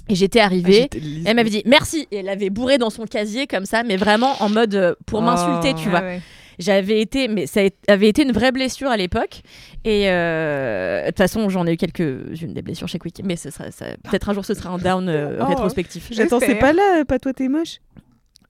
Et 0.09 0.15
j'étais 0.15 0.41
Ah, 0.41 0.47
arrivée. 0.47 0.89
Elle 1.25 1.37
m'avait 1.37 1.51
dit 1.51 1.63
merci 1.65 2.09
et 2.11 2.17
elle 2.17 2.29
avait 2.29 2.51
bourré 2.51 2.77
dans 2.79 2.91
son 2.91 3.05
casier 3.05 3.47
comme 3.47 3.67
ça, 3.67 3.83
mais 3.85 3.97
vraiment 3.97 4.35
en 4.41 4.49
mode 4.49 4.97
pour 5.07 5.21
Oh. 5.21 5.23
m'insulter, 5.23 5.75
tu 5.75 5.89
Ah 5.89 5.91
vois. 5.91 6.01
ouais. 6.01 6.21
J'avais 6.59 7.01
été, 7.01 7.29
mais 7.29 7.47
ça 7.47 7.61
a- 7.63 7.93
avait 7.93 8.09
été 8.09 8.23
une 8.23 8.33
vraie 8.33 8.53
blessure 8.53 8.89
à 8.89 8.97
l'époque. 8.97 9.43
Et 9.85 10.11
euh, 10.11 11.03
de 11.03 11.07
toute 11.09 11.19
façon, 11.19 11.49
j'en 11.49 11.67
ai 11.67 11.73
eu 11.73 11.77
quelques-unes 11.77 12.53
des 12.55 12.63
blessures 12.63 12.89
chez 12.89 12.99
Quick, 12.99 13.23
mais 13.25 13.37
ce 13.37 13.51
sera, 13.51 13.71
ça- 13.71 13.87
peut-être 14.09 14.29
un 14.29 14.35
jour 14.35 14.45
ce 14.45 14.55
sera 14.55 14.71
un 14.71 14.79
down 14.79 15.09
euh, 15.09 15.39
Oh. 15.41 15.45
rétrospectif. 15.47 16.09
J'attends, 16.13 16.41
c'est 16.41 16.57
pas 16.57 16.73
là, 16.73 17.05
pas 17.07 17.19
toi, 17.19 17.33
t'es 17.33 17.49
moche. 17.49 17.79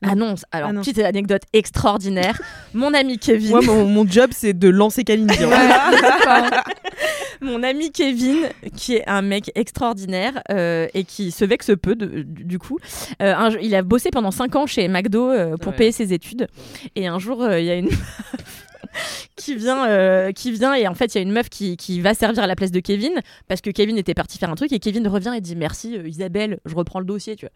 Ah 0.02 0.14
non, 0.14 0.36
c- 0.36 0.44
alors 0.52 0.70
Ah 0.70 0.80
petite 0.80 0.98
anecdote 0.98 1.42
extraordinaire. 1.52 2.40
Mon 2.74 2.92
ami 2.94 3.18
Kevin, 3.18 3.50
Moi, 3.50 3.60
mon, 3.62 3.84
mon 3.86 4.06
job, 4.06 4.30
c'est 4.32 4.52
de 4.52 4.68
lancer 4.68 5.04
Kalindi. 5.04 5.34
hein. 5.44 6.50
mon 7.40 7.62
ami 7.62 7.90
Kevin, 7.92 8.48
qui 8.76 8.96
est 8.96 9.08
un 9.08 9.22
mec 9.22 9.50
extraordinaire 9.54 10.42
euh, 10.50 10.86
et 10.94 11.04
qui 11.04 11.30
se 11.30 11.44
vexe 11.44 11.70
peu 11.80 11.94
de- 11.94 12.22
du, 12.22 12.58
coup. 12.58 12.78
Euh, 13.20 13.34
un 13.34 13.50
il 13.60 13.74
a 13.74 13.82
bossé 13.82 14.10
pendant 14.10 14.30
5 14.30 14.56
ans 14.56 14.66
chez 14.66 14.88
McDo 14.88 15.30
euh, 15.30 15.56
pour 15.56 15.72
Ouais. 15.72 15.78
payer 15.78 15.92
ses 15.92 16.12
études. 16.12 16.48
Et 16.96 17.06
un 17.06 17.18
jour, 17.18 17.42
euh, 17.42 17.60
il 17.60 17.66
y 17.66 17.70
a 17.70 17.76
une 17.76 17.90
qui 19.36 19.54
vient, 19.56 19.86
euh, 19.88 20.32
qui 20.32 20.52
vient 20.52 20.74
et 20.74 20.86
en 20.88 20.94
fait 20.94 21.14
il 21.14 21.18
y 21.18 21.20
a 21.20 21.22
une 21.22 21.32
meuf 21.32 21.48
qui, 21.48 21.76
qui 21.76 22.00
va 22.00 22.14
servir 22.14 22.42
à 22.42 22.46
la 22.46 22.54
place 22.56 22.70
de 22.70 22.80
Kevin 22.80 23.12
parce 23.48 23.60
que 23.60 23.70
Kevin 23.70 23.96
était 23.98 24.14
parti 24.14 24.38
faire 24.38 24.50
un 24.50 24.54
truc 24.54 24.72
et 24.72 24.78
Kevin 24.78 25.06
revient 25.08 25.32
et 25.36 25.40
dit 25.40 25.56
merci 25.56 25.96
euh, 25.96 26.08
Isabelle, 26.08 26.58
je 26.64 26.74
reprends 26.74 27.00
le 27.00 27.06
dossier, 27.06 27.36
tu 27.36 27.46
vois. 27.46 27.52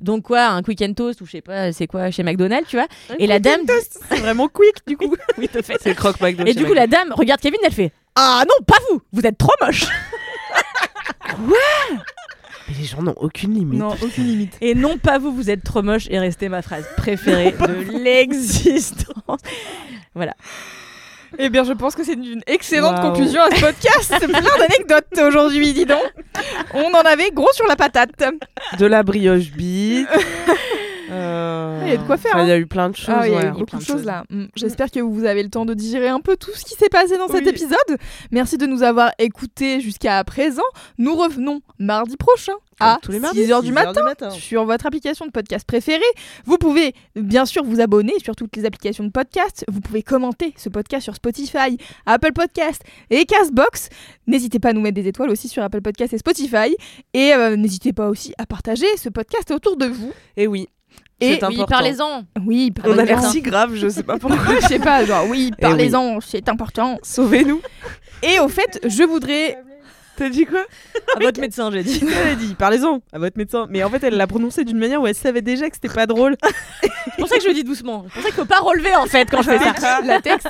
Donc 0.00 0.24
quoi, 0.24 0.46
un 0.46 0.62
quick 0.62 0.80
and 0.82 0.94
toast 0.94 1.20
ou 1.20 1.26
je 1.26 1.32
sais 1.32 1.40
pas, 1.40 1.72
c'est 1.72 1.86
quoi 1.86 2.10
chez 2.10 2.22
McDonald's, 2.22 2.68
tu 2.68 2.76
vois. 2.76 2.86
et 3.18 3.26
la 3.26 3.38
dame, 3.38 3.62
dit- 3.62 3.72
C'est 4.08 4.18
vraiment 4.18 4.48
quick, 4.48 4.76
du 4.86 4.96
coup. 4.96 5.14
oui, 5.38 5.48
de 5.52 5.62
fait. 5.62 5.76
C'est 5.80 5.94
croque 5.94 6.20
McDo. 6.20 6.44
Et 6.46 6.54
du 6.54 6.64
coup, 6.64 6.74
la 6.74 6.86
dame 6.86 7.12
regarde 7.12 7.40
Kevin, 7.40 7.58
elle 7.64 7.72
fait 7.72 7.92
Ah 8.14 8.44
non, 8.48 8.64
pas 8.66 8.76
vous, 8.90 9.00
vous 9.12 9.26
êtes 9.26 9.38
trop 9.38 9.52
moche. 9.60 9.84
Mais 12.68 12.74
les 12.78 12.84
gens 12.84 13.02
n'ont 13.02 13.14
aucune 13.16 13.54
limite. 13.54 13.78
Non, 13.78 13.94
aucune 14.02 14.24
limite. 14.26 14.56
Et 14.60 14.74
non, 14.74 14.98
pas 14.98 15.18
vous, 15.18 15.32
vous 15.32 15.48
êtes 15.50 15.64
trop 15.64 15.82
moche 15.82 16.06
est 16.10 16.18
restée 16.18 16.48
ma 16.48 16.60
phrase 16.62 16.84
préférée 16.96 17.52
de 17.52 18.02
l'existence. 18.04 19.40
Voilà. 20.14 20.34
Eh 21.36 21.50
bien, 21.50 21.64
je 21.64 21.72
pense 21.72 21.94
que 21.94 22.04
c'est 22.04 22.14
une 22.14 22.42
excellente 22.46 23.00
conclusion 23.00 23.40
à 23.42 23.54
ce 23.54 23.60
podcast. 23.60 24.14
C'est 24.18 24.26
plein 24.26 24.40
d'anecdotes 24.40 25.26
aujourd'hui, 25.26 25.72
dis 25.74 25.84
donc. 25.84 26.02
On 26.74 26.90
en 26.94 27.02
avait 27.02 27.30
gros 27.30 27.52
sur 27.52 27.66
la 27.66 27.76
patate. 27.76 28.10
De 28.78 28.86
la 28.86 29.02
brioche 29.02 29.50
bite. 29.52 30.08
Euh, 31.10 31.80
Il 31.84 31.90
y 31.90 31.92
a 31.92 31.96
de 31.96 32.02
quoi 32.04 32.16
faire, 32.16 32.32
enfin, 32.34 32.44
Il 32.44 32.48
y 32.48 32.52
a 32.52 32.54
hein. 32.54 32.58
eu 32.58 32.66
plein 32.66 32.90
de 32.90 32.96
choses. 32.96 33.14
Ah, 33.16 33.26
il 33.28 33.32
y 33.32 33.36
a 33.36 33.46
eu 33.46 33.50
beaucoup 33.52 33.76
de 33.76 33.80
de 33.80 33.86
choses 33.86 34.04
là. 34.04 34.24
Mm. 34.30 34.44
J'espère 34.56 34.90
que 34.90 35.00
vous 35.00 35.24
avez 35.24 35.42
le 35.42 35.50
temps 35.50 35.64
de 35.64 35.74
digérer 35.74 36.08
un 36.08 36.20
peu 36.20 36.36
tout 36.36 36.52
ce 36.54 36.64
qui 36.64 36.74
s'est 36.74 36.88
passé 36.88 37.16
dans 37.18 37.28
cet 37.28 37.42
Oui. 37.44 37.48
épisode. 37.50 37.98
Merci 38.30 38.58
de 38.58 38.66
nous 38.66 38.82
avoir 38.82 39.10
écoutés 39.18 39.80
jusqu'à 39.80 40.22
présent. 40.24 40.62
Nous 40.98 41.14
revenons 41.16 41.60
mardi 41.78 42.16
prochain 42.16 42.52
à 42.80 42.98
tous 43.02 43.10
les 43.10 43.18
mardis, 43.18 43.40
6h 43.40 43.60
du 43.62 43.66
6 43.68 43.72
matin. 43.72 44.00
heures 44.00 44.04
matin. 44.04 44.30
sur 44.30 44.64
votre 44.64 44.86
application 44.86 45.26
de 45.26 45.32
podcast 45.32 45.66
préférée. 45.66 46.00
Vous 46.44 46.58
pouvez 46.58 46.94
bien 47.16 47.44
sûr 47.44 47.64
vous 47.64 47.80
abonner 47.80 48.12
sur 48.22 48.36
toutes 48.36 48.54
les 48.56 48.64
applications 48.66 49.02
de 49.02 49.10
podcast. 49.10 49.64
Vous 49.68 49.80
pouvez 49.80 50.02
commenter 50.04 50.54
ce 50.56 50.68
podcast 50.68 51.02
sur 51.04 51.14
Spotify, 51.16 51.76
Apple 52.06 52.32
Podcast 52.32 52.82
et 53.10 53.24
Castbox. 53.24 53.88
N'hésitez 54.28 54.60
pas 54.60 54.68
à 54.68 54.72
nous 54.74 54.80
mettre 54.80 54.94
des 54.94 55.08
étoiles 55.08 55.30
aussi 55.30 55.48
sur 55.48 55.62
Apple 55.64 55.80
Podcast 55.80 56.12
et 56.12 56.18
Spotify. 56.18 56.76
Et 57.14 57.32
euh, 57.34 57.56
n'hésitez 57.56 57.92
pas 57.92 58.08
aussi 58.08 58.32
à 58.38 58.46
partager 58.46 58.86
ce 58.96 59.08
podcast 59.08 59.50
autour 59.50 59.76
de 59.76 59.86
vous. 59.86 60.12
Et 60.36 60.46
oui. 60.46 60.68
Et 61.20 61.38
Oui, 61.48 61.64
parlez-en. 61.68 62.22
Oui, 62.46 62.72
On 62.84 62.92
a 62.92 63.04
l'air 63.04 63.16
parlez-en. 63.16 63.30
si 63.32 63.42
grave, 63.42 63.74
je 63.74 63.88
sais 63.88 64.02
pas 64.04 64.18
pourquoi. 64.20 64.60
Je 64.60 64.66
sais 64.66 64.78
pas, 64.78 65.04
genre 65.04 65.24
oui, 65.28 65.50
Eh 65.58 65.60
parlez-en, 65.62 66.20
c'est 66.20 66.48
important. 66.48 66.98
Sauvez-nous. 67.02 67.60
Et 68.22 68.38
au 68.40 68.48
fait, 68.48 68.80
je 68.86 69.02
voudrais. 69.02 69.58
T'as 70.16 70.28
dit 70.28 70.46
quoi 70.46 70.64
À 71.16 71.20
votre 71.20 71.40
médecin, 71.40 71.70
j'ai 71.72 71.82
dit. 71.84 72.02
Elle 72.22 72.32
a 72.32 72.34
dit, 72.34 72.54
parlez-en 72.56 73.00
à 73.12 73.18
votre 73.18 73.38
médecin. 73.38 73.66
Mais 73.70 73.82
en 73.84 73.90
fait, 73.90 74.02
elle 74.02 74.16
l'a 74.16 74.26
prononcé 74.26 74.64
d'une 74.64 74.78
manière 74.78 75.00
où 75.00 75.06
elle 75.06 75.14
savait 75.14 75.42
déjà 75.42 75.68
que 75.70 75.76
c'était 75.76 75.88
pas 75.94 76.06
drôle. 76.06 76.36
C'est 76.82 77.16
pour 77.18 77.28
ça 77.28 77.36
que 77.36 77.42
je 77.42 77.48
le 77.48 77.54
dis 77.54 77.62
doucement. 77.64 78.04
C'est 78.08 78.14
pour 78.14 78.22
ça 78.22 78.28
qu'il 78.30 78.36
faut 78.36 78.44
pas 78.44 78.58
relever 78.58 78.94
en 78.96 79.06
fait 79.06 79.30
quand 79.30 79.42
je 79.42 79.50
fais 79.50 79.80
ça. 79.80 80.00
la 80.02 80.20
texte. 80.20 80.48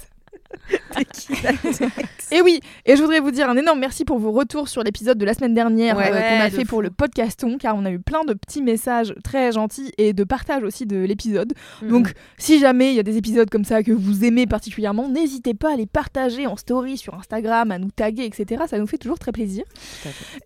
Et 2.31 2.43
oui, 2.43 2.61
et 2.85 2.97
je 2.97 3.01
voudrais 3.01 3.21
vous 3.21 3.31
dire 3.31 3.49
un 3.49 3.57
énorme 3.57 3.79
merci 3.79 4.05
pour 4.05 4.19
vos 4.19 4.33
retours 4.33 4.69
sur 4.69 4.83
l'épisode 4.83 5.17
de 5.17 5.25
la 5.25 5.33
semaine 5.33 5.55
dernière 5.55 5.97
Ouais, 5.97 6.11
euh, 6.13 6.37
qu'on 6.39 6.45
a 6.45 6.51
fait 6.51 6.65
pour 6.65 6.83
le 6.83 6.91
podcaston, 6.91 7.57
car 7.59 7.75
on 7.77 7.85
a 7.85 7.91
eu 7.91 7.99
plein 7.99 8.25
de 8.25 8.35
petits 8.35 8.61
messages 8.63 9.15
très 9.25 9.53
gentils 9.53 9.93
et 9.97 10.13
de 10.13 10.25
partage 10.25 10.63
aussi 10.63 10.85
de 10.85 10.99
l'épisode. 10.99 11.55
Donc, 11.83 12.13
si 12.37 12.59
jamais 12.59 12.91
il 12.91 12.97
y 12.97 12.99
a 12.99 13.03
des 13.03 13.17
épisodes 13.17 13.49
comme 13.49 13.65
ça 13.65 13.83
que 13.83 13.93
vous 13.93 14.25
aimez 14.25 14.47
particulièrement, 14.47 15.09
n'hésitez 15.09 15.55
pas 15.55 15.73
à 15.73 15.77
les 15.77 15.87
partager 15.87 16.47
en 16.47 16.57
story 16.57 16.99
sur 16.99 17.15
Instagram, 17.15 17.71
à 17.71 17.79
nous 17.79 17.91
taguer, 17.91 18.25
etc. 18.25 18.65
Ça 18.69 18.79
nous 18.79 18.87
fait 18.87 18.99
toujours 18.99 19.19
très 19.19 19.33
plaisir. 19.33 19.65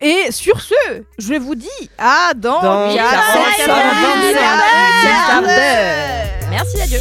Et 0.01 0.31
sur 0.31 0.61
ce, 0.61 0.73
je 1.17 1.33
vous 1.33 1.55
dis 1.55 1.67
à 1.97 2.33
dans, 2.33 2.61
Dans 2.61 2.95
45 2.95 3.65
45 3.65 4.21
minutes. 4.21 4.37
Merci, 6.49 6.81
adieu. 6.81 6.99